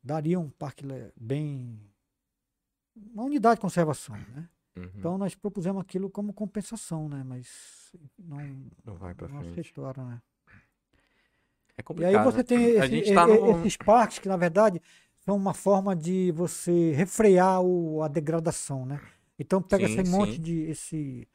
daria 0.03 0.39
um 0.39 0.49
parque 0.49 0.85
bem. 1.16 1.81
uma 3.12 3.25
unidade 3.25 3.57
de 3.57 3.61
conservação, 3.61 4.16
né? 4.16 4.49
Uhum. 4.77 4.91
Então 4.97 5.19
nós 5.19 5.35
propusemos 5.35 5.81
aquilo 5.81 6.11
como 6.11 6.33
compensação, 6.33 7.09
né? 7.09 7.23
Mas 7.25 7.93
não, 8.19 8.39
não 8.85 8.95
vai 8.95 9.15
para 9.15 9.29
frente. 9.29 9.61
Aceitaram, 9.61 10.09
né? 10.09 10.23
É 11.77 11.83
complicado. 11.83 12.12
E 12.12 12.16
aí 12.16 12.25
você 12.25 12.39
né? 12.39 12.43
tem 12.45 12.65
esse, 13.01 13.15
tá 13.15 13.27
no... 13.27 13.59
esses 13.61 13.77
parques 13.77 14.21
que, 14.21 14.29
na 14.29 14.37
verdade, 14.37 14.81
são 15.19 15.37
uma 15.37 15.55
forma 15.55 15.97
de 15.97 16.31
você 16.33 16.93
refrear 16.93 17.61
o, 17.61 18.03
a 18.03 18.09
degradação, 18.09 18.87
né? 18.87 19.01
Então 19.39 19.61
pega 19.61 19.86
sim, 19.86 19.98
esse 19.98 20.11
monte 20.11 20.35
sim. 20.35 20.43
de. 20.43 20.61
Esse, 20.62 21.28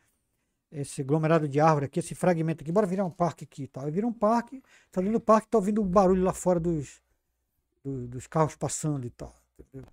esse 0.72 1.02
aglomerado 1.02 1.48
de 1.48 1.60
árvore 1.60 1.86
aqui, 1.86 2.00
esse 2.00 2.14
fragmento 2.14 2.64
aqui, 2.64 2.72
bora 2.72 2.86
virar 2.86 3.06
um 3.06 3.12
parque 3.12 3.44
aqui 3.44 3.64
e 3.64 3.68
tal. 3.68 3.86
Aí 3.86 3.92
vira 3.92 4.06
um 4.06 4.14
parque, 4.14 4.62
tá 4.92 5.02
ali 5.02 5.10
no 5.10 5.20
parque, 5.20 5.48
tá 5.48 5.58
ouvindo 5.58 5.82
o 5.82 5.86
barulho 5.86 6.24
lá 6.24 6.34
fora 6.34 6.60
dos, 6.60 7.02
do, 7.84 8.08
dos 8.08 8.28
carros 8.28 8.56
passando 8.56 9.06
e 9.06 9.10
tal. 9.10 9.36
Entendeu? 9.60 9.88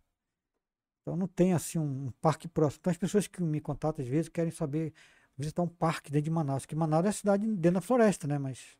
Então 1.03 1.17
não 1.17 1.29
tem 1.29 1.53
assim 1.53 1.79
um, 1.79 2.07
um, 2.07 2.11
parque 2.21 2.49
próximo. 2.49 2.81
Então 2.81 2.91
as 2.91 2.97
pessoas 2.97 3.27
que 3.27 3.43
me 3.43 3.61
contatam 3.61 4.05
às 4.05 4.09
vezes 4.09 4.29
querem 4.29 4.51
saber 4.51 4.93
visitar 5.37 5.63
um 5.63 5.69
parque 5.69 6.11
dentro 6.11 6.25
de 6.25 6.31
Manaus, 6.31 6.67
que 6.67 6.75
Manaus 6.75 7.07
é 7.07 7.09
a 7.09 7.13
cidade 7.13 7.47
dentro 7.47 7.75
da 7.75 7.81
floresta, 7.81 8.27
né? 8.27 8.39
Mas 8.39 8.77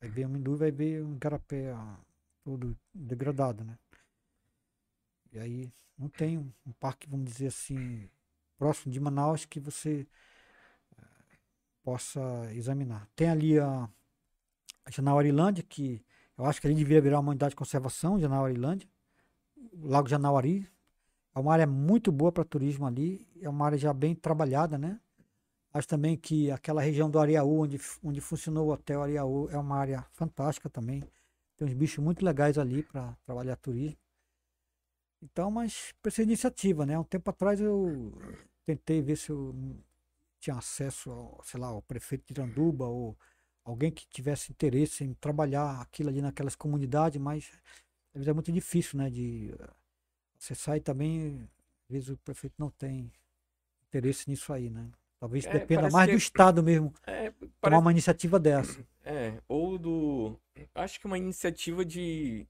vai 0.00 0.10
ver 0.10 0.26
um 0.26 0.28
Mindu 0.28 0.56
vai 0.56 0.70
ver 0.70 1.02
um 1.02 1.16
Garapé 1.18 1.74
todo 2.44 2.76
degradado, 2.92 3.64
né? 3.64 3.78
E 5.32 5.38
aí 5.38 5.72
não 6.02 6.08
tem 6.08 6.36
um, 6.38 6.72
parque, 6.80 7.08
vamos 7.08 7.30
dizer 7.30 7.46
assim, 7.46 8.08
próximo 8.58 8.92
de 8.92 8.98
Manaus 8.98 9.44
que 9.44 9.60
você 9.60 10.06
possa 11.82 12.20
examinar. 12.54 13.08
Tem 13.14 13.30
ali 13.30 13.58
a, 13.58 13.88
a 14.84 14.90
Janauarilândia, 14.90 15.62
que 15.62 16.04
eu 16.36 16.44
acho 16.44 16.60
que 16.60 16.66
ali 16.66 16.74
deveria 16.74 17.00
virar 17.00 17.20
uma 17.20 17.30
unidade 17.30 17.50
de 17.50 17.56
conservação, 17.56 18.18
Janauarilândia. 18.18 18.88
O 19.72 19.86
Lago 19.86 20.08
Janauari. 20.08 20.68
É 21.34 21.38
uma 21.38 21.52
área 21.52 21.66
muito 21.66 22.12
boa 22.12 22.32
para 22.32 22.44
turismo 22.44 22.84
ali. 22.84 23.26
É 23.40 23.48
uma 23.48 23.64
área 23.64 23.78
já 23.78 23.92
bem 23.92 24.14
trabalhada, 24.14 24.76
né? 24.76 25.00
Acho 25.72 25.88
também 25.88 26.16
que 26.16 26.50
aquela 26.50 26.82
região 26.82 27.08
do 27.08 27.18
Areaú, 27.18 27.60
onde, 27.60 27.80
onde 28.02 28.20
funcionou 28.20 28.68
o 28.68 28.72
Hotel 28.72 29.02
Areaú, 29.02 29.48
é 29.50 29.56
uma 29.56 29.76
área 29.78 30.04
fantástica 30.12 30.68
também. 30.68 31.02
Tem 31.56 31.66
uns 31.66 31.72
bichos 31.72 32.04
muito 32.04 32.24
legais 32.24 32.58
ali 32.58 32.82
para 32.82 33.16
trabalhar 33.24 33.56
turismo. 33.56 34.01
Então, 35.22 35.50
mas 35.50 35.92
precisa 36.02 36.24
de 36.26 36.32
iniciativa, 36.32 36.84
né? 36.84 36.98
Um 36.98 37.04
tempo 37.04 37.30
atrás 37.30 37.60
eu 37.60 38.12
tentei 38.66 39.00
ver 39.00 39.16
se 39.16 39.30
eu 39.30 39.54
tinha 40.40 40.56
acesso, 40.56 41.10
ao, 41.10 41.40
sei 41.44 41.60
lá, 41.60 41.68
ao 41.68 41.82
prefeito 41.82 42.24
de 42.26 42.32
Iranduba 42.40 42.86
ou 42.86 43.16
alguém 43.64 43.90
que 43.92 44.06
tivesse 44.08 44.50
interesse 44.50 45.04
em 45.04 45.14
trabalhar 45.14 45.80
aquilo 45.80 46.08
ali 46.08 46.20
naquelas 46.20 46.56
comunidades, 46.56 47.20
mas 47.20 47.50
às 48.10 48.14
vezes 48.14 48.28
é 48.28 48.32
muito 48.32 48.52
difícil, 48.52 48.98
né? 48.98 49.08
De 49.10 49.54
acessar 50.38 50.76
e 50.76 50.80
também, 50.80 51.48
às 51.88 51.92
vezes 51.94 52.08
o 52.10 52.18
prefeito 52.18 52.54
não 52.58 52.70
tem 52.70 53.12
interesse 53.88 54.28
nisso 54.28 54.52
aí, 54.52 54.70
né? 54.70 54.90
Talvez 55.20 55.46
É, 55.46 55.52
dependa 55.52 55.88
mais 55.90 56.06
que- 56.06 56.12
do 56.12 56.18
Estado 56.18 56.62
mesmo 56.62 56.92
É, 57.06 57.30
tomar 57.30 57.50
parece, 57.60 57.82
uma 57.82 57.92
iniciativa 57.92 58.40
dessa. 58.40 58.84
é, 59.04 59.40
ou 59.48 59.78
do. 59.78 60.36
Acho 60.74 60.98
que 61.00 61.06
uma 61.06 61.18
iniciativa 61.18 61.84
de. 61.84 62.46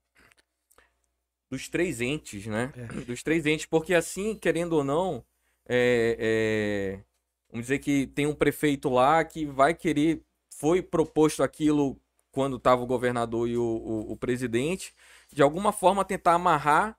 Dos 1.52 1.68
três 1.68 2.00
entes, 2.00 2.46
né? 2.46 2.72
É. 2.74 2.86
Dos 3.04 3.22
três 3.22 3.44
entes, 3.44 3.66
porque 3.66 3.92
assim, 3.94 4.34
querendo 4.34 4.72
ou 4.72 4.82
não, 4.82 5.22
é, 5.68 6.16
é, 6.98 7.00
vamos 7.50 7.66
dizer 7.66 7.78
que 7.78 8.06
tem 8.06 8.26
um 8.26 8.34
prefeito 8.34 8.88
lá 8.88 9.22
que 9.22 9.44
vai 9.44 9.74
querer. 9.74 10.22
Foi 10.54 10.80
proposto 10.80 11.42
aquilo 11.42 12.00
quando 12.30 12.56
estava 12.56 12.82
o 12.82 12.86
governador 12.86 13.46
e 13.46 13.58
o, 13.58 13.62
o- 13.62 14.12
o 14.12 14.16
presidente, 14.16 14.94
de 15.30 15.42
alguma 15.42 15.72
forma 15.72 16.02
tentar 16.06 16.32
amarrar, 16.34 16.96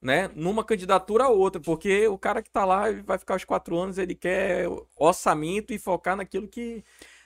né, 0.00 0.28
numa 0.34 0.64
candidatura 0.64 1.24
a 1.24 1.28
outra, 1.28 1.60
porque 1.60 2.08
o 2.08 2.18
cara 2.18 2.42
que 2.42 2.50
tá 2.50 2.64
lá 2.64 2.90
vai 3.04 3.16
ficar 3.18 3.36
os 3.36 3.44
quatro 3.44 3.78
anos, 3.78 3.98
ele 3.98 4.16
quer 4.16 4.66
orçamento 4.96 5.72
e 5.72 5.78
focar 5.78 6.16
naquilo 6.16 6.48
que 6.48 6.82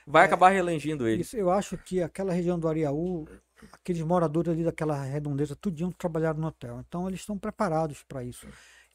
vai 0.07 0.25
É, 0.25 0.27
acabar 0.27 0.51
reelegendo 0.51 1.09
ele. 1.09 1.23
Isso, 1.23 1.37
eu 1.39 1.51
acho 1.51 1.79
que 1.79 2.03
aquela 2.03 2.35
região 2.35 2.59
do 2.59 2.69
Areaú, 2.69 3.27
aqueles 3.73 4.03
moradores 4.03 4.53
ali 4.53 4.65
daquela 4.65 5.03
redondeza, 5.03 5.57
tudinho 5.57 5.93
trabalharam 5.93 6.41
no 6.41 6.49
hotel. 6.49 6.81
Então 6.87 7.09
eles 7.09 7.21
estão 7.21 7.39
preparados 7.39 8.03
para 8.05 8.23
isso. 8.25 8.47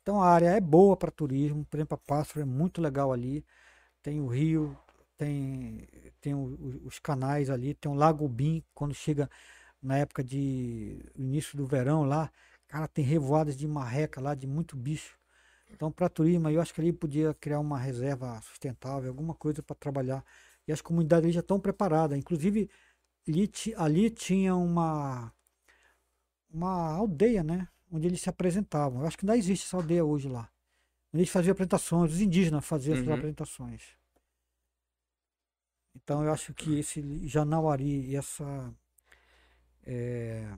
Então 0.01 0.21
a 0.21 0.27
área 0.29 0.49
é 0.49 0.61
boa 0.61 0.95
para 0.97 1.11
turismo, 1.11 1.65
por 1.65 1.77
exemplo, 1.77 1.95
a 1.95 2.07
Pássaro 2.07 2.41
é 2.41 2.45
muito 2.45 2.81
legal 2.81 3.11
ali. 3.13 3.45
Tem 4.01 4.21
o 4.21 4.27
rio, 4.27 4.77
tem, 5.17 5.87
tem 6.21 6.33
o- 6.33 6.81
os 6.85 6.99
canais 6.99 7.49
ali, 7.49 7.73
tem 7.75 7.91
o 7.91 7.95
Lago 7.95 8.27
Bim, 8.27 8.63
quando 8.73 8.93
chega 8.93 9.29
na 9.81 9.97
época 9.97 10.23
de 10.23 10.99
início 11.15 11.57
do 11.57 11.65
verão 11.65 12.03
lá, 12.05 12.31
cara, 12.67 12.87
tem 12.87 13.03
revoadas 13.05 13.57
de 13.57 13.67
marreca 13.67 14.21
lá, 14.21 14.35
de 14.35 14.47
muito 14.47 14.75
bicho. 14.77 15.17
Então, 15.69 15.91
para 15.91 16.09
turismo, 16.09 16.49
eu 16.49 16.61
acho 16.61 16.73
que 16.73 16.81
ali 16.81 16.91
podia 16.93 17.33
criar 17.35 17.59
uma 17.59 17.77
reserva 17.79 18.39
sustentável, 18.41 19.09
alguma 19.09 19.33
coisa 19.33 19.63
para 19.63 19.75
trabalhar. 19.75 20.23
E 20.67 20.71
as 20.71 20.81
comunidades 20.81 21.25
ali 21.25 21.33
já 21.33 21.39
estão 21.39 21.59
preparadas. 21.59 22.17
Inclusive, 22.17 22.69
ali, 23.27 23.49
ali 23.77 24.09
tinha 24.09 24.55
uma, 24.55 25.33
uma 26.49 26.93
aldeia, 26.93 27.43
né? 27.43 27.67
Onde 27.91 28.07
eles 28.07 28.21
se 28.21 28.29
apresentavam. 28.29 29.01
Eu 29.01 29.07
acho 29.07 29.17
que 29.17 29.25
ainda 29.25 29.37
existe 29.37 29.65
essa 29.65 29.77
aldeia 29.77 30.05
hoje 30.05 30.29
lá. 30.29 30.49
Eles 31.13 31.29
faziam 31.29 31.53
apresentações, 31.53 32.13
os 32.13 32.21
indígenas 32.21 32.65
faziam 32.65 32.93
essas 32.95 33.07
Uhum. 33.07 33.13
apresentações. 33.13 33.83
Então, 35.95 36.23
eu 36.23 36.31
acho 36.31 36.53
que 36.53 36.79
esse 36.79 37.27
Janauari 37.27 38.09
e 38.09 38.15
essa. 38.15 38.73
É, 39.85 40.57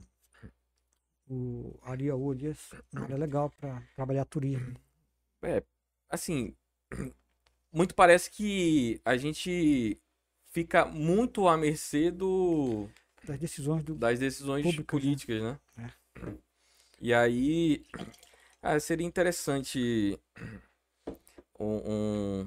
o 1.28 1.78
Ariaú 1.82 2.30
ali 2.32 2.48
é 2.48 2.54
área 2.98 3.16
legal 3.16 3.50
para 3.50 3.82
trabalhar 3.96 4.24
turismo. 4.24 4.74
É, 5.42 5.62
assim, 6.08 6.56
muito 7.72 7.94
parece 7.94 8.30
que 8.30 9.00
a 9.04 9.16
gente 9.16 10.00
fica 10.54 10.84
muito 10.84 11.48
à 11.48 11.56
mercê 11.56 12.12
do, 12.12 12.88
Das 13.24 13.38
decisões 13.38 13.82
do. 13.82 13.96
das 13.96 14.20
decisões 14.20 14.64
né? 14.64 14.84
políticas, 14.86 15.42
né? 15.42 15.58
E 17.00 17.12
aí, 17.12 17.84
ah, 18.62 18.78
seria 18.78 19.06
interessante 19.06 20.16
um, 21.58 21.92
um, 21.92 22.46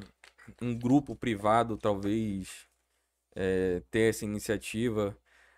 um 0.61 0.79
grupo 0.79 1.15
privado, 1.17 1.77
talvez, 1.77 2.65
é, 3.35 3.84
ter 3.91 4.09
essa 4.09 4.23
iniciativa. 4.23 5.15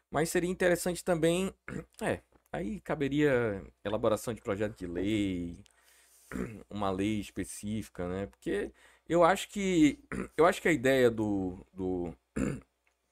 Mas 0.09 0.30
seria 0.30 0.49
interessante 0.49 1.03
também, 1.03 1.53
é, 2.01 2.21
aí 2.51 2.80
caberia 2.81 3.63
elaboração 3.85 4.34
de 4.34 4.41
projeto 4.41 4.76
de 4.76 4.88
lei, 4.88 5.63
uma 6.67 6.89
lei 6.89 7.19
específica, 7.19 8.07
né? 8.09 8.26
Porque 8.26 8.71
eu 9.07 9.23
acho 9.23 9.49
que 9.49 9.99
eu 10.35 10.47
acho 10.47 10.59
que 10.61 10.67
a 10.67 10.73
ideia 10.73 11.11
do, 11.11 11.63
do, 11.73 12.13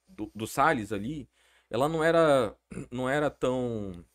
do, 0.07 0.31
do 0.33 0.47
Salles 0.47 0.91
ali, 0.91 1.29
ela 1.69 1.87
não 1.89 2.03
era 2.03 2.55
não 2.91 3.09
era 3.09 3.29
tão 3.29 4.05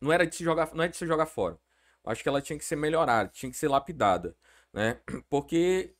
não 0.00 0.12
era 0.12 0.26
de 0.26 0.36
se 0.36 0.44
jogar 0.44 0.74
não 0.74 0.84
é 0.84 0.88
de 0.88 0.96
se 0.96 1.06
jogar 1.06 1.26
fora. 1.26 1.58
Acho 2.04 2.22
que 2.22 2.28
ela 2.28 2.42
tinha 2.42 2.58
que 2.58 2.64
ser 2.64 2.76
melhorada, 2.76 3.30
tinha 3.30 3.50
que 3.50 3.58
ser 3.58 3.68
lapidada, 3.68 4.36
né? 4.72 5.00
Porque 5.30 5.94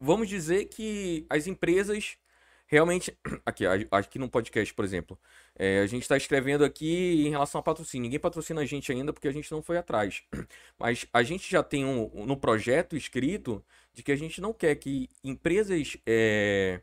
vamos 0.00 0.28
dizer 0.28 0.66
que 0.66 1.26
as 1.30 1.46
empresas 1.46 2.18
realmente 2.66 3.16
aqui 3.46 3.64
aqui 3.90 4.18
no 4.18 4.28
podcast, 4.30 4.72
por 4.74 4.84
exemplo, 4.84 5.18
é, 5.56 5.80
a 5.80 5.86
gente 5.86 6.02
está 6.02 6.16
escrevendo 6.16 6.64
aqui 6.64 7.26
em 7.26 7.30
relação 7.30 7.58
a 7.60 7.62
patrocínio. 7.62 8.04
Ninguém 8.04 8.20
patrocina 8.20 8.60
a 8.62 8.66
gente 8.66 8.90
ainda 8.92 9.12
porque 9.12 9.28
a 9.28 9.32
gente 9.32 9.50
não 9.52 9.62
foi 9.62 9.78
atrás. 9.78 10.22
Mas 10.78 11.06
a 11.12 11.22
gente 11.22 11.50
já 11.50 11.62
tem 11.62 11.84
um, 11.84 12.10
um- 12.14 12.26
no 12.26 12.36
projeto 12.36 12.96
escrito 12.96 13.64
de 13.94 14.02
que 14.02 14.12
a 14.12 14.16
gente 14.16 14.40
não 14.40 14.52
quer 14.52 14.74
que 14.76 15.08
empresas 15.24 15.96
é, 16.06 16.82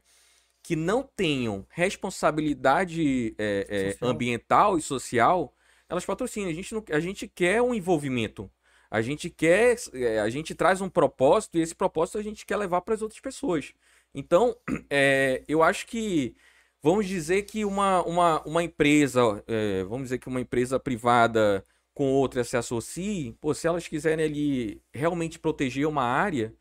que 0.63 0.77
não 0.77 1.03
tenham 1.03 1.67
responsabilidade 1.69 3.35
é, 3.37 3.95
é, 4.01 4.05
ambiental 4.05 4.77
e 4.77 4.81
social, 4.81 5.53
elas 5.89 6.05
patrocinem. 6.05 6.49
A 6.49 6.55
gente, 6.55 6.73
não, 6.73 6.83
a 6.89 6.99
gente 7.01 7.27
quer 7.27 7.61
um 7.61 7.75
envolvimento. 7.75 8.49
A 8.89 9.01
gente 9.01 9.29
quer, 9.29 9.75
é, 9.93 10.19
a 10.19 10.29
gente 10.29 10.55
traz 10.55 10.79
um 10.79 10.87
propósito 10.87 11.57
e 11.57 11.61
esse 11.61 11.75
propósito 11.75 12.17
a 12.17 12.23
gente 12.23 12.45
quer 12.45 12.55
levar 12.55 12.81
para 12.81 12.93
as 12.93 13.01
outras 13.01 13.19
pessoas. 13.19 13.73
Então, 14.15 14.55
é, 14.89 15.43
eu 15.49 15.61
acho 15.61 15.85
que 15.85 16.33
vamos 16.81 17.07
dizer 17.07 17.43
que 17.43 17.65
uma, 17.65 18.01
uma, 18.03 18.41
uma 18.43 18.63
empresa, 18.63 19.43
é, 19.47 19.83
vamos 19.83 20.03
dizer 20.03 20.19
que 20.19 20.29
uma 20.29 20.39
empresa 20.39 20.79
privada 20.79 21.65
com 21.93 22.11
outra 22.11 22.43
se 22.43 22.55
associe, 22.55 23.35
pô, 23.41 23.53
se 23.53 23.67
elas 23.67 23.87
quiserem 23.87 24.25
ali 24.25 24.81
realmente 24.93 25.37
proteger 25.39 25.87
uma 25.87 26.03
área, 26.03 26.53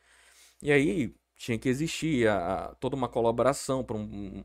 e 0.61 0.73
aí 0.73 1.15
tinha 1.43 1.59
que 1.59 1.69
existir 1.69 2.29
a- 2.29 2.67
a- 2.71 2.75
toda 2.77 2.95
uma 2.95 3.09
colaboração 3.09 3.83
para 3.83 3.97
um, 3.97 4.45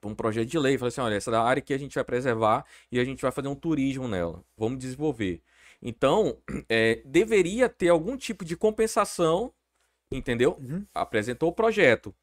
pra 0.00 0.10
um 0.10 0.14
projeto 0.14 0.48
de 0.48 0.58
lei. 0.58 0.76
Falar 0.76 0.88
assim, 0.88 1.00
olha, 1.00 1.14
essa 1.14 1.30
é 1.30 1.36
área 1.36 1.62
que 1.62 1.72
a 1.74 1.78
gente 1.78 1.94
vai 1.94 2.04
preservar 2.04 2.64
e 2.90 2.98
a 2.98 3.04
gente 3.04 3.22
vai 3.22 3.30
fazer 3.32 3.48
um 3.48 3.54
turismo 3.54 4.08
nela. 4.08 4.42
Vamos 4.56 4.78
desenvolver. 4.80 5.40
Então, 5.82 6.38
é, 6.68 7.02
deveria 7.04 7.68
ter 7.68 7.88
algum 7.88 8.16
tipo 8.16 8.44
de 8.44 8.56
compensação, 8.56 9.52
entendeu? 10.10 10.56
Uhum. 10.60 10.84
Apresentou 10.94 11.50
o 11.50 11.52
projeto. 11.54 12.14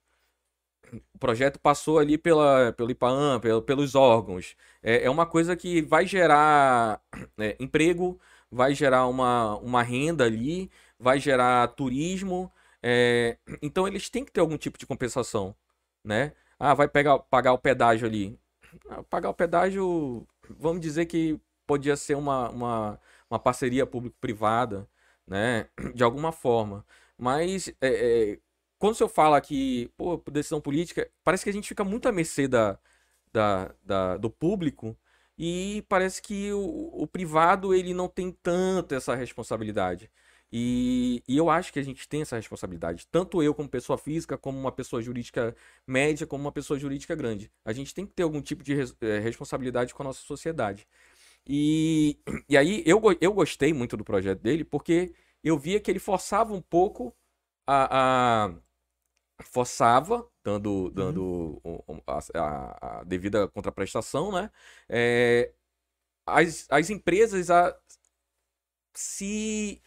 O 1.14 1.18
projeto 1.20 1.60
passou 1.60 2.00
ali 2.00 2.18
pela, 2.18 2.74
pelo 2.74 2.92
IPAAM, 2.92 3.40
pelo- 3.40 3.62
pelos 3.62 3.96
órgãos. 3.96 4.56
É, 4.84 5.06
é 5.06 5.10
uma 5.10 5.26
coisa 5.26 5.56
que 5.56 5.82
vai 5.82 6.06
gerar 6.06 7.02
é, 7.40 7.56
emprego, 7.60 8.20
vai 8.52 8.74
gerar 8.76 9.08
uma, 9.08 9.56
uma 9.58 9.82
renda 9.84 10.26
ali, 10.26 10.70
vai 11.00 11.20
gerar 11.20 11.68
turismo. 11.70 12.52
É, 12.84 13.38
então 13.62 13.88
eles 13.88 14.10
têm 14.10 14.26
que 14.26 14.32
ter 14.32 14.40
algum 14.42 14.58
tipo 14.58 14.78
de 14.78 14.86
compensação, 14.86 15.56
né? 16.04 16.34
Ah, 16.60 16.74
vai 16.74 16.88
pegar, 16.88 17.20
pagar 17.20 17.54
o 17.54 17.58
pedágio 17.60 18.08
ali. 18.08 18.40
Ah, 18.90 19.04
pagar 19.04 19.30
o 19.30 19.34
pedágio, 19.34 20.28
vamos 20.50 20.82
dizer 20.82 21.06
que 21.06 21.40
podia 21.68 21.96
ser 21.98 22.16
uma, 22.16 22.50
uma, 22.50 23.00
uma 23.30 23.40
parceria 23.40 23.86
público-privada, 23.86 24.88
né? 25.28 25.68
De 25.96 26.04
alguma 26.04 26.32
forma. 26.32 26.86
Mas 27.18 27.70
é, 27.82 28.34
é, 28.34 28.40
quando 28.80 28.96
senhor 28.96 29.10
fala 29.10 29.40
que, 29.42 29.90
pô, 29.98 30.18
decisão 30.32 30.62
política, 30.62 31.10
parece 31.24 31.44
que 31.44 31.50
a 31.50 31.54
gente 31.54 31.68
fica 31.68 31.84
muito 31.84 32.08
à 32.10 32.12
mercê 32.12 32.48
da, 32.48 32.80
da, 33.32 33.74
da- 33.84 34.18
do 34.18 34.30
público 34.30 34.98
e 35.38 35.84
parece 35.90 36.22
que 36.22 36.52
o, 36.54 37.04
o 37.04 37.08
privado 37.08 37.74
ele 37.74 37.94
não 37.94 38.08
tem 38.08 38.32
tanto 38.32 38.94
essa 38.96 39.16
responsabilidade. 39.16 40.12
E, 40.52 41.24
e 41.28 41.38
eu 41.38 41.50
acho 41.50 41.72
que 41.72 41.80
a 41.80 41.84
gente 41.84 42.08
tem 42.10 42.22
essa 42.24 42.36
responsabilidade, 42.36 43.08
tanto 43.10 43.42
eu 43.42 43.54
como 43.56 43.70
pessoa 43.70 43.98
física, 43.98 44.38
como 44.38 44.60
uma 44.60 44.72
pessoa 44.72 45.02
jurídica 45.02 45.56
média, 45.88 46.28
como 46.28 46.44
uma 46.44 46.52
pessoa 46.52 46.78
jurídica 46.80 47.16
grande. 47.16 47.50
A 47.64 47.72
gente 47.74 47.94
tem 47.94 48.06
que 48.06 48.14
ter 48.14 48.24
algum 48.24 48.42
tipo 48.42 48.64
de 48.64 48.74
res- 48.76 48.96
eh, 49.02 49.20
responsabilidade 49.20 49.94
com 49.94 50.04
a 50.04 50.06
nossa 50.08 50.22
sociedade. 50.22 50.88
E, 51.48 52.18
e 52.50 52.58
aí 52.58 52.84
eu, 52.86 53.02
eu 53.22 53.34
gostei 53.34 53.74
muito 53.74 53.98
do 53.98 54.04
projeto 54.04 54.42
dele, 54.42 54.64
porque 54.66 55.14
eu 55.44 55.58
via 55.58 55.80
que 55.80 55.92
ele 55.92 56.00
forçava 56.00 56.54
um 56.54 56.62
pouco 56.62 57.16
a, 57.68 58.48
a- 58.48 58.56
forçava, 59.44 60.28
dando, 60.44 60.92
dando 60.92 61.60
o- 61.64 61.84
o- 61.88 62.04
a, 62.08 62.20
a- 62.36 63.00
a 63.02 63.04
devida 63.04 63.48
contraprestação, 63.50 64.32
né? 64.32 64.52
É, 64.90 65.52
as, 66.28 66.68
as 66.72 66.90
empresas 66.92 67.50
a 67.52 67.76
se 68.94 69.82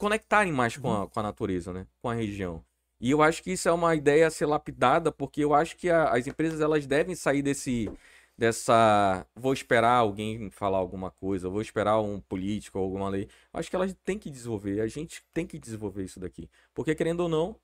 conectarem 0.00 0.50
mais 0.52 0.76
com 0.78 0.90
a, 0.90 1.06
com 1.06 1.20
a 1.20 1.22
natureza, 1.22 1.72
né? 1.72 1.86
Com 2.00 2.08
a 2.08 2.14
região. 2.14 2.64
E 2.98 3.10
eu 3.10 3.22
acho 3.22 3.42
que 3.42 3.52
isso 3.52 3.68
é 3.68 3.72
uma 3.72 3.94
ideia 3.94 4.26
a 4.26 4.30
ser 4.30 4.46
lapidada, 4.46 5.12
porque 5.12 5.44
eu 5.44 5.54
acho 5.54 5.76
que 5.76 5.90
a, 5.90 6.08
as 6.10 6.26
empresas 6.26 6.60
elas 6.60 6.86
devem 6.86 7.14
sair 7.14 7.42
desse 7.42 7.90
dessa 8.36 9.26
vou 9.36 9.52
esperar 9.52 9.96
alguém 9.96 10.48
falar 10.50 10.78
alguma 10.78 11.10
coisa, 11.10 11.50
vou 11.50 11.60
esperar 11.60 12.00
um 12.00 12.18
político 12.20 12.78
ou 12.78 12.84
alguma 12.84 13.10
lei. 13.10 13.28
Eu 13.52 13.60
acho 13.60 13.68
que 13.68 13.76
elas 13.76 13.94
têm 14.02 14.18
que 14.18 14.30
desenvolver, 14.30 14.80
a 14.80 14.86
gente 14.86 15.22
tem 15.34 15.46
que 15.46 15.58
desenvolver 15.58 16.04
isso 16.04 16.18
daqui. 16.18 16.48
Porque 16.74 16.94
querendo 16.94 17.20
ou 17.20 17.28
não, 17.28 17.56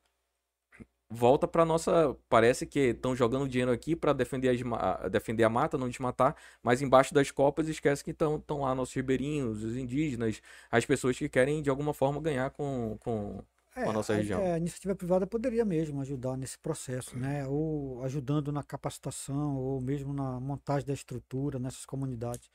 volta 1.08 1.46
para 1.46 1.64
nossa, 1.64 2.16
parece 2.28 2.66
que 2.66 2.90
estão 2.90 3.14
jogando 3.14 3.48
dinheiro 3.48 3.70
aqui 3.70 3.94
para 3.94 4.12
defender, 4.12 4.48
as, 4.48 5.10
defender 5.10 5.44
a 5.44 5.48
mata, 5.48 5.78
não 5.78 5.88
desmatar, 5.88 6.34
mas 6.62 6.82
embaixo 6.82 7.14
das 7.14 7.30
copas 7.30 7.68
esquece 7.68 8.02
que 8.02 8.10
estão 8.10 8.60
lá 8.60 8.74
nossos 8.74 8.94
ribeirinhos, 8.94 9.62
os 9.62 9.76
indígenas, 9.76 10.40
as 10.70 10.84
pessoas 10.84 11.16
que 11.16 11.28
querem 11.28 11.62
de 11.62 11.70
alguma 11.70 11.94
forma 11.94 12.20
ganhar 12.20 12.50
com, 12.50 12.96
com 13.00 13.42
é, 13.76 13.84
com 13.84 13.90
a 13.90 13.92
nossa 13.92 14.14
região. 14.14 14.40
A, 14.40 14.54
a, 14.54 14.58
iniciativa 14.58 14.94
privada 14.94 15.26
poderia 15.26 15.64
mesmo 15.64 16.00
ajudar 16.00 16.36
nesse 16.36 16.58
processo, 16.58 17.16
né? 17.18 17.46
Ou 17.46 18.02
ajudando 18.04 18.50
na 18.50 18.62
capacitação, 18.62 19.56
ou 19.56 19.80
mesmo 19.82 20.14
na 20.14 20.40
montagem 20.40 20.86
da 20.86 20.94
estrutura 20.94 21.58
nessas 21.58 21.84
comunidades. 21.84 22.50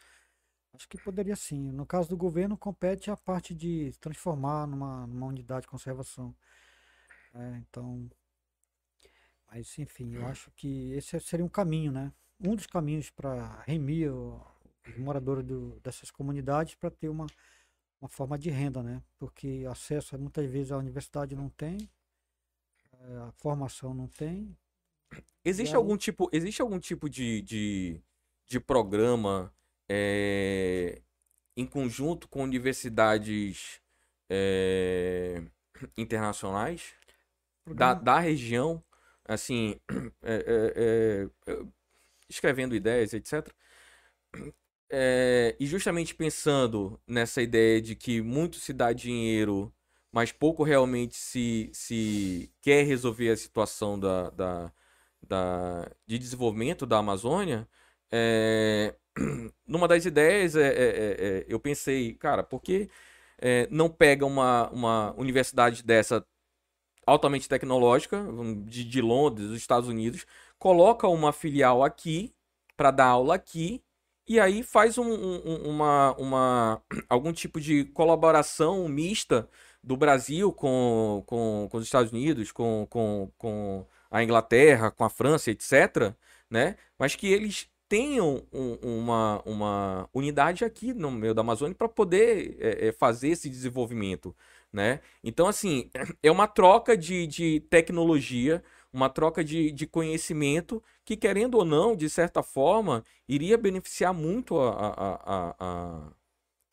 Acho 0.73 0.89
que 0.89 0.97
poderia 0.97 1.35
sim. 1.35 1.71
No 1.71 1.85
caso 1.85 2.09
do 2.09 2.17
governo, 2.17 2.57
compete 2.57 3.11
a 3.11 3.17
parte 3.17 3.53
de 3.53 3.91
transformar 3.99 4.65
numa, 4.65 5.05
numa 5.05 5.27
unidade 5.27 5.61
de 5.61 5.67
conservação. 5.67 6.33
É, 7.35 7.57
então, 7.57 8.09
mas 9.51 9.77
enfim, 9.77 10.13
eu 10.15 10.25
acho 10.25 10.49
que 10.51 10.93
esse 10.93 11.19
seria 11.19 11.45
um 11.45 11.49
caminho, 11.49 11.91
né? 11.91 12.11
Um 12.39 12.55
dos 12.55 12.65
caminhos 12.65 13.09
para 13.09 13.61
remir 13.67 14.11
os 14.11 14.97
moradores 14.97 15.45
do, 15.45 15.79
dessas 15.81 16.09
comunidades 16.09 16.75
para 16.75 16.89
ter 16.89 17.09
uma 17.09 17.27
uma 18.01 18.09
forma 18.09 18.37
de 18.37 18.49
renda, 18.49 18.81
né? 18.81 19.01
Porque 19.19 19.63
acesso 19.69 20.17
muitas 20.17 20.49
vezes 20.49 20.71
à 20.71 20.77
universidade 20.77 21.35
não 21.35 21.49
tem, 21.49 21.87
eh, 22.93 23.17
a 23.27 23.31
formação 23.33 23.93
não 23.93 24.07
tem. 24.07 24.57
Existe 25.45 25.73
aí... 25.73 25.77
algum 25.77 25.95
tipo, 25.95 26.27
existe 26.33 26.61
algum 26.61 26.79
tipo 26.79 27.07
de, 27.07 27.41
de, 27.43 28.01
de 28.47 28.59
programa 28.59 29.53
é, 29.87 31.01
em 31.55 31.65
conjunto 31.65 32.27
com 32.27 32.41
universidades 32.41 33.79
é, 34.29 35.43
internacionais 35.95 36.95
da, 37.67 37.93
da 37.93 38.19
região, 38.19 38.83
assim, 39.33 39.79
é, 40.23 41.27
escrevendo 42.29 42.75
ideias, 42.75 43.13
etc. 43.13 43.47
É, 44.93 45.55
e 45.57 45.65
justamente 45.65 46.13
pensando 46.13 46.99
nessa 47.07 47.41
ideia 47.41 47.81
de 47.81 47.95
que 47.95 48.21
muito 48.21 48.57
se 48.57 48.73
dá 48.73 48.91
dinheiro, 48.91 49.73
mas 50.11 50.33
pouco 50.33 50.63
realmente 50.63 51.15
se, 51.15 51.69
se 51.73 52.51
quer 52.61 52.83
resolver 52.85 53.29
a 53.29 53.37
situação 53.37 53.97
da, 53.97 54.29
da, 54.31 54.73
da 55.25 55.89
de 56.05 56.19
desenvolvimento 56.19 56.85
da 56.85 56.97
Amazônia, 56.97 57.65
é, 58.11 58.93
numa 59.65 59.87
das 59.87 60.05
ideias 60.05 60.57
é, 60.57 60.67
é, 60.67 61.15
é 61.19 61.45
eu 61.47 61.57
pensei, 61.57 62.13
cara, 62.15 62.43
por 62.43 62.61
que 62.61 62.89
não 63.69 63.89
pega 63.89 64.25
uma, 64.25 64.69
uma 64.71 65.13
universidade 65.17 65.83
dessa 65.83 66.25
altamente 67.05 67.49
tecnológica, 67.49 68.23
de, 68.65 68.83
de 68.83 69.01
Londres, 69.01 69.49
dos 69.49 69.57
Estados 69.57 69.89
Unidos, 69.89 70.25
coloca 70.59 71.07
uma 71.07 71.33
filial 71.33 71.83
aqui 71.83 72.33
para 72.77 72.91
dar 72.91 73.07
aula 73.07 73.35
aqui 73.35 73.83
e 74.27 74.39
aí 74.39 74.63
faz 74.63 74.97
um, 74.97 75.11
um, 75.11 75.69
uma, 75.69 76.15
uma, 76.17 76.81
algum 77.09 77.33
tipo 77.33 77.59
de 77.59 77.85
colaboração 77.85 78.87
mista 78.87 79.49
do 79.83 79.97
Brasil 79.97 80.53
com, 80.53 81.23
com, 81.25 81.67
com 81.69 81.77
os 81.77 81.83
Estados 81.83 82.11
Unidos, 82.11 82.51
com, 82.51 82.87
com, 82.89 83.31
com 83.37 83.85
a 84.09 84.23
Inglaterra, 84.23 84.91
com 84.91 85.03
a 85.03 85.09
França, 85.09 85.51
etc., 85.51 86.13
né? 86.49 86.75
Mas 86.99 87.15
que 87.15 87.27
eles 87.27 87.67
tenham 87.89 88.41
um, 88.53 88.75
uma, 88.81 89.41
uma 89.45 90.09
unidade 90.13 90.63
aqui 90.63 90.93
no 90.93 91.11
meio 91.11 91.33
da 91.33 91.41
Amazônia 91.41 91.75
para 91.75 91.89
poder 91.89 92.55
é, 92.59 92.87
é, 92.87 92.91
fazer 92.93 93.29
esse 93.29 93.49
desenvolvimento, 93.49 94.33
né? 94.71 95.01
Então, 95.23 95.47
assim, 95.47 95.89
é 96.21 96.31
uma 96.31 96.47
troca 96.47 96.95
de, 96.95 97.27
de 97.27 97.59
tecnologia, 97.69 98.63
uma 98.93 99.09
troca 99.09 99.43
de, 99.43 99.71
de 99.71 99.87
conhecimento 99.87 100.83
que, 101.05 101.15
querendo 101.15 101.55
ou 101.55 101.65
não, 101.65 101.95
de 101.95 102.09
certa 102.09 102.43
forma, 102.43 103.03
iria 103.27 103.57
beneficiar 103.57 104.13
muito 104.13 104.59
a, 104.59 104.69
a, 104.69 105.13
a, 105.13 105.55
a, 105.59 106.13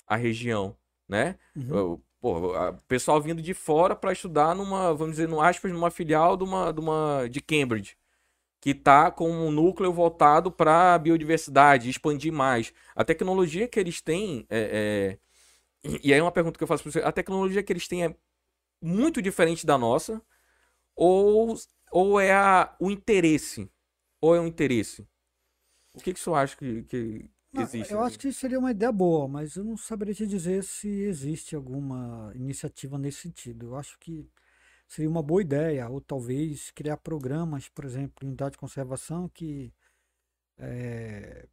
a 0.07 0.17
região, 0.17 0.77
né? 1.09 1.37
Uhum. 1.55 2.01
Pô, 2.21 2.53
pessoal 2.89 3.21
vindo 3.21 3.41
de 3.41 3.55
fora 3.55 3.95
para 3.95 4.13
estudar 4.13 4.55
numa, 4.55 4.93
vamos 4.93 5.13
dizer, 5.13 5.29
no 5.29 5.41
aspas, 5.41 5.71
numa 5.71 5.91
filial 5.91 6.37
de 6.37 6.43
uma, 6.43 6.73
de, 6.73 6.81
uma, 6.81 7.29
de 7.31 7.41
Cambridge, 7.41 7.97
que 8.61 8.71
está 8.71 9.11
com 9.11 9.31
um 9.31 9.53
núcleo 9.53 9.93
voltado 9.93 10.51
para 10.51 10.95
a 10.95 10.99
biodiversidade, 10.99 11.89
expandir 11.89 12.33
mais. 12.33 12.73
A 12.95 13.05
tecnologia 13.05 13.69
que 13.69 13.79
eles 13.79 14.01
têm, 14.01 14.45
é, 14.51 15.15
é... 15.15 15.19
e 16.03 16.13
aí 16.13 16.19
é 16.19 16.23
uma 16.23 16.33
pergunta 16.33 16.59
que 16.59 16.63
eu 16.63 16.69
faço 16.69 16.83
para 16.83 16.93
você, 16.93 17.01
a 17.01 17.13
tecnologia 17.13 17.63
que 17.63 17.73
eles 17.73 17.89
têm 17.89 18.05
é 18.05 18.17
muito 18.81 19.21
diferente 19.21 19.67
da 19.67 19.77
nossa, 19.79 20.23
ou 20.95 21.57
ou 21.91 22.21
é 22.21 22.33
a, 22.33 22.77
o 22.79 22.91
interesse? 22.91 23.71
Ou 24.21 24.35
é 24.35 24.41
o 24.41 24.47
interesse? 24.47 25.07
O 25.95 26.01
que, 26.01 26.13
que 26.13 26.21
você 26.21 26.31
acha 26.31 26.57
que, 26.57 26.83
que 26.85 27.31
existe? 27.55 27.93
eu 27.93 28.03
acho 28.03 28.19
que 28.19 28.33
seria 28.33 28.59
uma 28.59 28.71
ideia 28.71 28.93
boa, 28.93 29.27
mas 29.27 29.57
eu 29.57 29.65
não 29.65 29.77
saberia 29.77 30.15
te 30.15 30.27
dizer 30.27 30.63
se 30.63 30.89
existe 30.89 31.57
alguma 31.57 32.33
iniciativa 32.35 32.99
nesse 32.99 33.23
sentido. 33.23 33.69
Eu 33.69 33.77
acho 33.77 33.99
que 33.99 34.29
seria 34.87 35.11
uma 35.11 35.23
boa 35.23 35.41
ideia, 35.43 35.89
ou 35.89 36.01
talvez 36.01 36.71
criar 36.71 36.97
programas, 36.99 37.69
por 37.69 37.85
exemplo, 37.85 38.25
em 38.25 38.29
unidade 38.29 38.53
de 38.53 38.59
conservação, 38.59 39.29
que 39.29 39.73
é, 40.59 41.47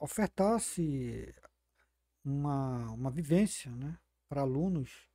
ofertasse 0.00 1.34
uma, 2.24 2.90
uma 2.92 3.10
vivência 3.10 3.70
né, 3.72 3.98
para 4.28 4.40
alunos 4.40 5.08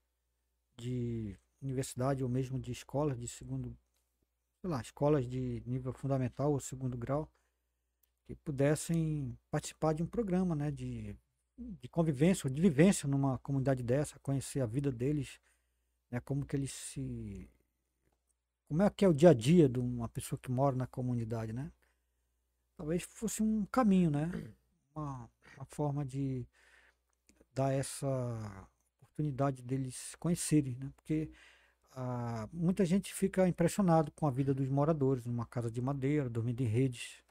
de 0.78 1.38
universidade 1.62 2.24
ou 2.24 2.30
mesmo 2.30 2.60
de 2.60 2.72
escolas 2.72 3.20
de 3.20 3.28
segundo, 3.28 3.76
sei 4.62 4.70
lá, 4.70 4.82
escolas 4.82 5.28
de 5.28 5.62
nível 5.66 5.92
fundamental 5.94 6.52
ou 6.52 6.60
segundo 6.60 6.98
grau, 6.98 7.30
que 8.26 8.36
pudessem 8.36 9.38
participar 9.50 9.94
de 9.94 10.04
um 10.04 10.08
programa, 10.08 10.56
né, 10.56 10.72
de, 10.72 11.16
de 11.58 11.90
convivência, 11.90 12.50
de 12.50 12.62
vivência 12.62 13.08
numa 13.08 13.40
comunidade 13.40 13.82
dessa, 13.84 14.20
conhecer 14.20 14.62
a 14.62 14.66
vida 14.66 14.92
deles, 14.92 15.40
né, 16.12 16.20
como 16.20 16.46
que 16.46 16.56
eles 16.56 16.72
se 16.72 17.50
como 18.70 18.84
é 18.84 18.90
que 18.92 19.04
é 19.04 19.08
o 19.08 19.14
dia 19.14 19.32
a 19.32 19.34
dia 19.34 19.68
de 19.68 19.80
uma 19.80 20.08
pessoa 20.08 20.38
que 20.38 20.52
mora 20.52 20.76
na 20.76 20.86
comunidade, 20.86 21.52
né? 21.52 21.72
Talvez 22.78 23.02
fosse 23.02 23.42
um 23.42 23.66
caminho, 23.66 24.12
né? 24.12 24.32
Uma, 24.94 25.28
uma 25.58 25.66
forma 25.66 26.06
de 26.06 26.48
dar 27.60 27.74
essa 27.74 28.08
oportunidade 29.02 29.62
deles 29.62 30.16
conhecerem, 30.18 30.78
né? 30.80 30.90
Porque 30.96 31.30
ah, 31.92 32.48
muita 32.54 32.86
gente 32.86 33.14
fica 33.14 33.46
impressionado 33.50 34.12
com 34.14 34.26
a 34.26 34.32
vida 34.32 34.54
dos 34.54 34.70
moradores, 34.70 35.26
numa 35.26 35.46
casa 35.46 35.70
de 35.70 35.82
madeira, 35.82 36.30
dormindo 36.30 36.62
em 36.62 36.68
redes, 36.68 37.22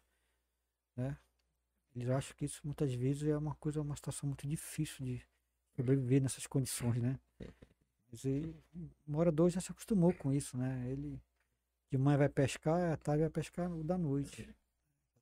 né? 0.94 1.16
Eles 1.96 2.10
acham 2.10 2.36
que 2.36 2.44
isso 2.44 2.60
muitas 2.62 2.92
vezes 2.92 3.26
é 3.26 3.38
uma 3.38 3.54
coisa, 3.54 3.80
uma 3.80 3.96
situação 3.96 4.28
muito 4.28 4.46
difícil 4.46 5.04
de 5.06 5.26
sobreviver 5.74 6.22
nessas 6.22 6.46
condições, 6.46 7.00
né? 7.00 7.18
Mas 8.10 8.24
ele, 8.26 8.54
o 8.74 8.90
morador 9.06 9.48
já 9.48 9.60
se 9.60 9.72
acostumou 9.72 10.12
com 10.12 10.30
isso, 10.30 10.58
né? 10.58 10.84
Ele 10.90 11.18
de 11.90 11.96
manhã 11.96 12.18
vai 12.18 12.28
pescar, 12.28 12.92
à 12.92 12.96
tarde 12.98 13.22
vai 13.22 13.30
pescar 13.30 13.70
da 13.82 13.96
noite. 13.96 14.46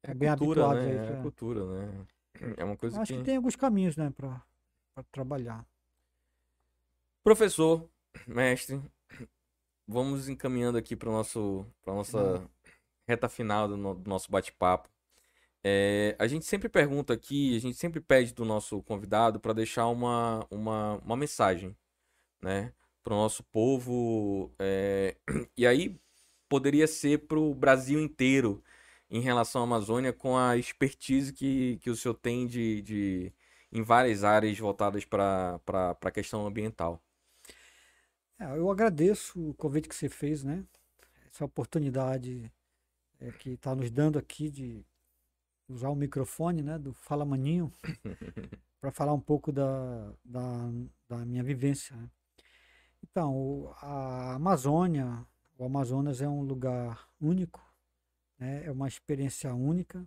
É, 0.03 0.11
é 0.11 0.15
bem 0.15 0.29
cultura, 0.37 0.65
habituado 0.67 0.87
né? 0.87 1.07
É, 1.07 1.13
é 1.13 1.23
cultura, 1.23 1.65
né? 1.65 2.07
É 2.57 2.65
uma 2.65 2.77
coisa 2.77 3.01
Acho 3.01 3.13
que... 3.13 3.19
que 3.21 3.25
tem 3.25 3.37
alguns 3.37 3.55
caminhos, 3.55 3.97
né, 3.97 4.11
para 4.11 4.43
trabalhar. 5.05 5.67
Professor, 7.23 7.89
mestre, 8.27 8.81
vamos 9.87 10.29
encaminhando 10.29 10.79
aqui 10.79 10.95
para 10.95 11.11
nosso 11.11 11.67
para 11.83 11.95
nossa 11.95 12.49
reta 13.07 13.29
final 13.29 13.69
do, 13.69 13.77
no, 13.77 13.95
do 13.95 14.09
nosso 14.09 14.31
bate-papo. 14.31 14.89
É, 15.65 16.15
a 16.19 16.27
gente 16.27 16.45
sempre 16.45 16.69
pergunta 16.69 17.13
aqui, 17.13 17.57
a 17.57 17.61
gente 17.61 17.77
sempre 17.77 18.01
pede 18.01 18.33
do 18.33 18.45
nosso 18.45 18.83
convidado 18.83 19.41
para 19.41 19.53
deixar 19.53 19.89
uma, 19.89 20.47
uma, 20.51 20.99
uma 20.99 21.17
mensagem, 21.17 21.77
né, 22.41 22.73
para 23.03 23.15
o 23.15 23.17
nosso 23.17 23.43
povo. 23.45 24.53
É, 24.59 25.17
e 25.57 25.67
aí 25.67 25.99
poderia 26.49 26.87
ser 26.87 27.27
para 27.27 27.39
o 27.39 27.55
Brasil 27.55 28.01
inteiro 28.01 28.63
em 29.11 29.21
relação 29.21 29.63
à 29.63 29.65
Amazônia, 29.65 30.13
com 30.13 30.37
a 30.37 30.57
expertise 30.57 31.33
que, 31.33 31.79
que 31.79 31.91
o 31.91 31.97
senhor 31.97 32.15
tem 32.15 32.47
de, 32.47 32.83
de 32.83 33.33
em 33.73 33.83
várias 33.83 34.25
áreas 34.25 34.59
voltadas 34.59 35.05
para 35.05 35.61
a 36.01 36.11
questão 36.11 36.47
ambiental. 36.47 37.01
É, 38.39 38.45
eu 38.57 38.71
agradeço 38.71 39.51
o 39.51 39.55
convite 39.55 39.89
que 39.89 39.95
você 39.95 40.09
fez, 40.09 40.45
né? 40.45 40.65
Essa 41.31 41.45
oportunidade 41.45 42.53
é, 43.19 43.31
que 43.33 43.51
está 43.51 43.75
nos 43.75 43.91
dando 43.91 44.19
aqui 44.19 44.51
de 44.51 44.85
usar 45.69 45.89
o 45.89 45.95
microfone, 45.95 46.63
né? 46.63 46.79
Do 46.79 46.93
Fala 46.93 47.25
Maninho, 47.25 47.73
para 48.81 48.93
falar 48.93 49.15
um 49.15 49.21
pouco 49.21 49.51
da, 49.51 50.13
da, 50.25 50.71
da 51.09 51.25
minha 51.25 51.43
vivência. 51.43 51.97
Né? 51.97 52.11
Então, 53.03 53.75
a 53.81 54.35
Amazônia, 54.35 55.27
o 55.59 55.65
Amazonas 55.65 56.21
é 56.21 56.29
um 56.29 56.43
lugar 56.43 57.09
único, 57.21 57.65
né? 58.39 58.65
É 58.67 58.71
uma 58.71 58.89
experiência 58.89 59.55
única. 59.55 60.07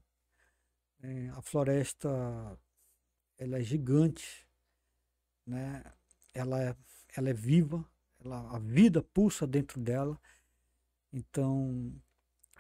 É, 1.02 1.30
a 1.30 1.42
floresta, 1.42 2.10
ela 3.40 3.58
é 3.58 3.64
gigante, 3.64 4.46
né? 5.48 5.84
Ela 6.34 6.62
é, 6.62 6.76
ela 7.16 7.30
é 7.30 7.34
viva, 7.34 7.84
ela, 8.24 8.56
a 8.56 8.60
vida 8.60 9.02
pulsa 9.02 9.48
dentro 9.48 9.80
dela. 9.80 10.20
Então, 11.12 11.92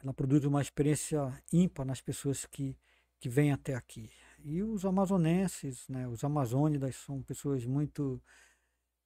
ela 0.01 0.13
produz 0.13 0.45
uma 0.45 0.61
experiência 0.61 1.31
ímpar 1.51 1.85
nas 1.85 2.01
pessoas 2.01 2.45
que, 2.45 2.75
que 3.19 3.27
vêm 3.27 3.51
até 3.51 3.75
aqui. 3.75 4.09
E 4.43 4.63
os 4.63 4.85
amazonenses, 4.85 5.87
né? 5.89 6.07
Os 6.07 6.23
amazônidas 6.23 6.95
são 6.95 7.21
pessoas 7.21 7.65
muito 7.65 8.21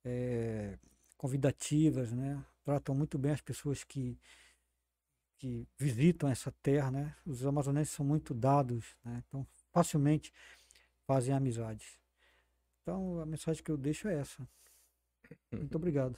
eh, 0.06 0.78
convidativas, 1.18 2.12
né? 2.12 2.44
Tratam 2.64 2.94
muito 2.94 3.18
bem 3.18 3.32
as 3.32 3.42
pessoas 3.42 3.84
que, 3.84 4.18
que 5.40 5.68
visitam 5.78 6.30
essa 6.30 6.52
terra, 6.62 6.92
né? 6.92 7.16
Os 7.26 7.44
amazonenses 7.44 7.96
são 7.96 8.06
muito 8.06 8.32
dados, 8.34 8.96
né? 9.04 9.24
Então, 9.28 9.46
facilmente 9.72 10.32
fazem 11.06 11.34
amizades. 11.34 11.98
Então, 12.82 13.20
a 13.22 13.26
mensagem 13.26 13.64
que 13.64 13.72
eu 13.72 13.78
deixo 13.78 14.08
é 14.08 14.16
essa. 14.20 14.48
Muito 15.52 15.76
obrigado. 15.76 16.18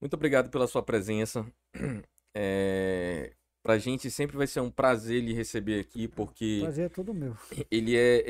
Muito 0.00 0.14
obrigado 0.14 0.50
pela 0.50 0.66
sua 0.66 0.82
presença. 0.82 1.44
É, 2.34 3.32
pra 3.62 3.76
gente 3.78 4.10
sempre 4.10 4.36
vai 4.36 4.46
ser 4.46 4.60
um 4.60 4.70
prazer 4.70 5.20
lhe 5.22 5.32
receber 5.34 5.80
aqui, 5.80 6.06
porque 6.06 6.60
Prazer 6.62 6.86
é 6.86 6.88
todo 6.88 7.12
meu. 7.12 7.36
ele 7.70 7.96
é, 7.96 8.18
é- 8.18 8.22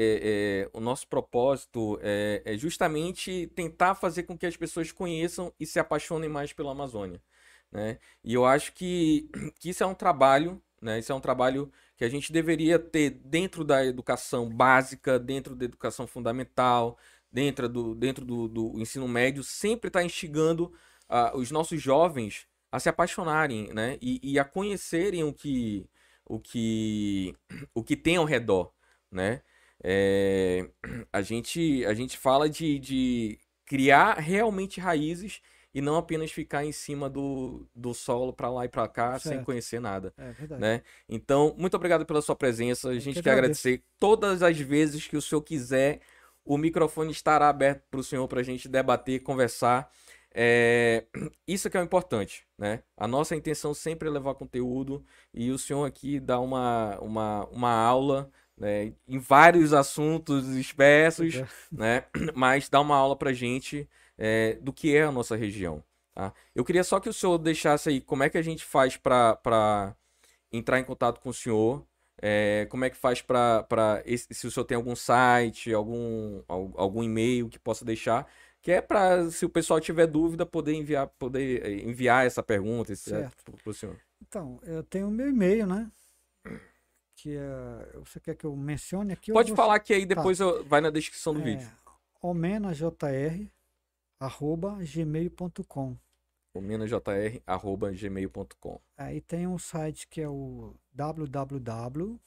é- 0.63 0.71
o 0.73 0.81
nosso 0.81 1.07
propósito 1.07 1.99
é, 2.03 2.43
é 2.45 2.57
justamente 2.57 3.47
tentar 3.55 3.95
fazer 3.95 4.23
com 4.25 4.37
que 4.39 4.47
as 4.47 4.57
pessoas 4.57 4.91
conheçam 4.91 5.53
e 5.61 5.67
se 5.67 5.79
apaixonem 5.79 6.31
mais 6.31 6.53
pela 6.53 6.73
Amazônia, 6.73 7.23
né? 7.71 7.99
E 8.25 8.33
eu 8.35 8.45
acho 8.47 8.73
que, 8.73 9.29
que 9.61 9.69
isso 9.69 9.83
é 9.85 9.87
um 9.87 9.95
trabalho, 9.95 10.61
né? 10.81 10.99
Isso 10.99 11.13
é 11.13 11.15
um 11.15 11.21
trabalho 11.21 11.71
que 11.97 12.05
a 12.05 12.09
gente 12.09 12.33
deveria 12.33 12.79
ter 12.79 13.11
dentro 13.11 13.65
da 13.65 13.85
educação 13.85 14.49
básica, 14.49 15.19
dentro 15.19 15.55
da 15.55 15.65
educação 15.65 16.07
fundamental, 16.07 16.99
dentro 17.31 17.69
do, 17.69 17.95
dentro 17.95 18.25
do, 18.25 18.49
do 18.49 18.81
ensino 18.81 19.07
médio, 19.07 19.43
sempre 19.45 19.89
estar 19.89 20.03
instigando 20.03 20.73
ah, 21.09 21.33
os 21.37 21.51
nossos 21.51 21.81
jovens 21.81 22.47
a 22.73 22.79
se 22.81 22.89
apaixonarem, 22.89 23.73
né? 23.75 23.99
E, 24.01 24.21
e 24.23 24.39
a 24.39 24.45
conhecerem 24.45 25.25
o 25.25 25.33
que, 25.33 25.89
o 26.25 26.39
que, 26.41 27.35
o 27.75 27.83
que 27.83 27.97
tem 27.97 28.17
ao 28.17 28.25
redor, 28.25 28.73
né? 29.11 29.43
É, 29.83 30.69
a 31.13 31.23
gente, 31.23 31.85
a 31.87 31.95
gente 31.95 32.17
fala 32.17 32.49
de, 32.49 32.79
de 32.79 33.39
criar 33.67 34.19
realmente 34.19 34.81
raízes 34.81 35.41
e 35.75 35.81
não 35.81 35.97
apenas 35.97 36.33
ficar 36.33 36.65
em 36.65 36.73
cima 36.73 37.09
do, 37.09 37.67
do 37.75 37.95
solo 37.95 38.33
para 38.33 38.51
lá 38.51 38.65
e 38.65 38.69
para 38.69 38.89
cá 38.89 39.19
sem 39.19 39.33
Certo. 39.33 39.45
conhecer 39.45 39.81
nada, 39.81 40.13
É 40.19 40.33
verdade. 40.33 40.61
né? 40.61 40.83
Então, 41.09 41.55
muito 41.59 41.75
obrigado 41.77 42.05
pela 42.05 42.21
sua 42.23 42.35
presença. 42.37 42.89
A 42.89 42.99
gente 42.99 43.15
que 43.17 43.23
quer 43.23 43.31
agradeço. 43.33 43.69
agradecer 43.69 43.85
todas 43.99 44.43
as 44.43 44.59
vezes 44.59 45.07
que 45.07 45.17
o 45.17 45.23
senhor 45.23 45.43
quiser. 45.43 46.01
O 46.45 46.57
microfone 46.59 47.13
estará 47.13 47.49
aberto 47.49 47.83
para 47.91 48.01
o 48.01 48.05
senhor 48.05 48.27
para 48.27 48.41
a 48.41 48.43
gente 48.43 48.69
debater, 48.69 49.21
conversar. 49.23 49.91
É, 50.33 51.05
isso 51.47 51.69
que 51.71 51.77
é 51.77 51.81
o 51.81 51.85
importante, 51.85 52.47
né? 52.59 52.83
A 52.97 53.07
nossa 53.07 53.37
intenção 53.37 53.75
sempre 53.75 54.09
é 54.09 54.11
levar 54.11 54.35
conteúdo 54.35 55.05
e 55.35 55.51
o 55.51 55.59
senhor 55.59 55.85
aqui 55.85 56.19
dá 56.21 56.41
uma, 56.41 56.99
uma, 57.01 57.47
uma 57.47 57.71
aula, 57.73 58.31
né, 58.57 58.93
em 59.09 59.19
vários 59.19 59.73
assuntos 59.73 60.45
Obrigado. 61.33 61.51
né? 61.73 62.05
Mas 62.35 62.69
dá 62.69 62.81
uma 62.81 62.97
aula 62.97 63.17
pra 63.17 63.33
gente 63.33 63.89
é, 64.21 64.55
do 64.61 64.73
que 64.73 64.95
é 64.95 65.03
a 65.05 65.11
nossa 65.11 65.35
região, 65.35 65.83
tá? 66.15 66.33
Eu 66.55 66.63
queria 66.65 66.85
só 66.85 67.01
que 67.01 67.09
o 67.09 67.13
senhor 67.13 67.39
deixasse 67.39 67.89
aí 67.89 68.01
como 68.01 68.23
é 68.23 68.29
que 68.29 68.37
a 68.39 68.43
gente 68.43 68.63
faz 68.65 68.97
pra 68.99 69.97
entrar 70.53 70.79
em 70.79 70.85
contato 70.85 71.21
com 71.21 71.31
o 71.31 71.35
senhor, 71.35 71.87
é, 72.21 72.67
como 72.71 72.85
é 72.85 72.91
que 72.91 72.97
faz 72.99 73.23
esse- 74.05 74.29
se 74.35 74.47
o 74.47 74.51
senhor 74.51 74.67
tem 74.67 74.77
algum 74.77 74.95
site, 74.95 75.73
algum 75.73 76.43
al- 76.47 76.75
algum 76.77 77.03
e-mail 77.03 77.49
que 77.49 77.59
possa 77.59 77.83
deixar, 77.85 78.31
que 78.61 78.71
é 78.71 78.83
pra 78.83 79.31
se 79.31 79.47
o 79.47 79.49
pessoal 79.49 79.81
tiver 79.81 80.07
dúvida 80.07 80.45
poder 80.45 80.75
enviar 80.75 81.07
poder 81.19 81.65
eh, 81.65 81.89
enviar 81.89 82.27
essa 82.27 82.43
pergunta, 82.43 82.93
pro, 83.43 83.57
pro 83.57 83.73
senhor. 83.73 83.97
Então, 84.21 84.61
eu 84.65 84.83
tenho 84.83 85.09
o 85.09 85.11
meu 85.11 85.31
e-mail, 85.31 85.67
né? 85.67 85.91
Que 87.17 87.37
é. 87.37 87.99
Você 88.05 88.21
quer 88.21 88.35
que 88.35 88.45
eu 88.45 88.55
mencione 88.55 89.13
aqui? 89.15 89.33
Pode 89.33 89.51
você- 89.51 89.57
falar 89.57 89.79
que 89.79 89.95
aí 89.95 90.05
depois 90.05 90.41
eu- 90.41 90.63
vai 90.65 90.81
na 90.83 90.91
descrição 90.91 91.33
do 91.33 91.41
vídeo. 91.43 91.67
É, 91.67 93.41
omenajr.gmail.com. 94.21 95.97
O 96.53 96.61
menajr@gmail.com. 96.61 98.81
Aí 98.97 99.21
tem 99.21 99.47
um 99.47 99.57
site 99.59 100.09
que 100.09 100.21
é 100.21 100.29
o 100.29 100.75
www. 100.93 102.21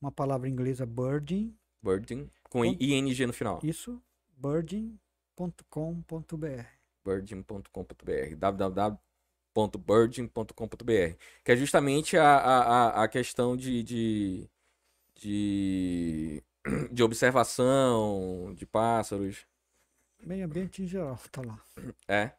Uma 0.00 0.10
palavra 0.10 0.48
inglesa 0.48 0.84
birding, 0.84 1.56
Birding 1.82 2.28
com 2.50 2.64
ing 2.64 3.26
no 3.26 3.32
final. 3.32 3.60
isso, 3.62 4.02
birding.com.br. 4.36 6.64
birding.com.br 7.04 8.36
www.birding.com.br 8.36 11.16
que 11.44 11.52
é 11.52 11.56
justamente 11.56 12.16
a, 12.16 12.36
a, 12.38 12.62
a- 12.62 13.04
a 13.04 13.08
questão 13.08 13.56
de, 13.56 13.82
de, 13.82 14.48
de, 15.20 16.42
de 16.92 17.02
observação 17.02 18.54
de 18.56 18.66
pássaros. 18.66 19.46
Meio 20.24 20.46
ambiente 20.46 20.82
em 20.82 20.86
geral, 20.86 21.18
tá 21.30 21.42
lá. 21.42 21.58
É. 22.08 22.30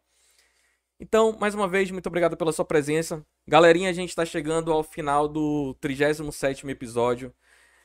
Então, 0.99 1.37
mais 1.39 1.53
uma 1.53 1.67
vez, 1.67 1.91
muito 1.91 2.07
obrigado 2.07 2.35
pela 2.35 2.51
sua 2.51 2.65
presença. 2.65 3.23
Galerinha, 3.47 3.89
a 3.89 3.93
gente 3.93 4.09
está 4.09 4.25
chegando 4.25 4.71
ao 4.71 4.83
final 4.83 5.27
do 5.27 5.75
37º 5.81 6.69
episódio. 6.69 7.33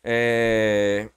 É... 0.03 1.11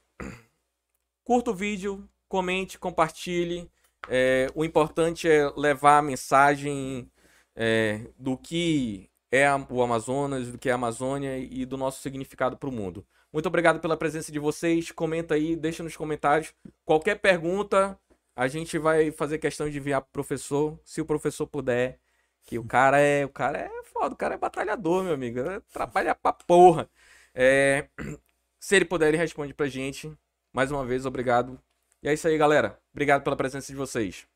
Curta 1.23 1.51
o 1.51 1.55
vídeo, 1.55 2.09
comente, 2.27 2.77
compartilhe. 2.77 3.71
É, 4.09 4.47
O 4.53 4.65
importante 4.65 5.29
é 5.29 5.49
levar 5.55 5.99
a 5.99 6.01
mensagem 6.01 7.09
é, 7.55 8.07
do 8.17 8.37
que 8.37 9.09
é 9.31 9.47
o 9.69 9.81
Amazonas, 9.81 10.51
do 10.51 10.57
que 10.57 10.67
é 10.67 10.73
a 10.73 10.75
Amazônia 10.75 11.37
e 11.37 11.65
do 11.65 11.77
nosso 11.77 12.01
significado 12.01 12.57
para 12.57 12.69
o 12.69 12.71
mundo. 12.71 13.05
Muito 13.31 13.47
obrigado 13.47 13.79
pela 13.79 13.97
presença 13.97 14.31
de 14.31 14.37
vocês. 14.37 14.91
Comenta 14.91 15.33
aí, 15.33 15.55
deixa 15.55 15.81
nos 15.81 15.97
comentários. 15.97 16.53
Qualquer 16.85 17.19
pergunta, 17.19 17.97
a 18.35 18.47
gente 18.47 18.77
vai 18.77 19.11
fazer 19.11 19.37
questão 19.39 19.69
de 19.69 19.77
enviar 19.77 20.01
pro 20.01 20.11
professor, 20.11 20.79
se 20.83 21.01
o 21.01 21.05
professor 21.05 21.47
puder. 21.47 21.99
Que 22.43 22.59
o 22.59 22.65
cara 22.65 22.99
é. 22.99 23.25
O 23.25 23.29
cara 23.29 23.57
é 23.59 23.83
foda, 23.85 24.13
o 24.15 24.17
cara 24.17 24.35
é 24.35 24.37
batalhador, 24.37 25.03
meu 25.03 25.13
amigo. 25.13 25.39
Trabalha 25.71 26.13
pra 26.15 26.33
porra. 26.33 26.89
É, 27.33 27.87
se 28.59 28.75
ele 28.75 28.85
puder, 28.85 29.09
ele 29.09 29.17
responde 29.17 29.53
pra 29.53 29.67
gente. 29.67 30.11
Mais 30.51 30.71
uma 30.71 30.85
vez, 30.85 31.05
obrigado. 31.05 31.59
E 32.01 32.07
é 32.09 32.13
isso 32.13 32.27
aí, 32.27 32.37
galera. 32.37 32.79
Obrigado 32.93 33.23
pela 33.23 33.35
presença 33.37 33.71
de 33.71 33.77
vocês. 33.77 34.27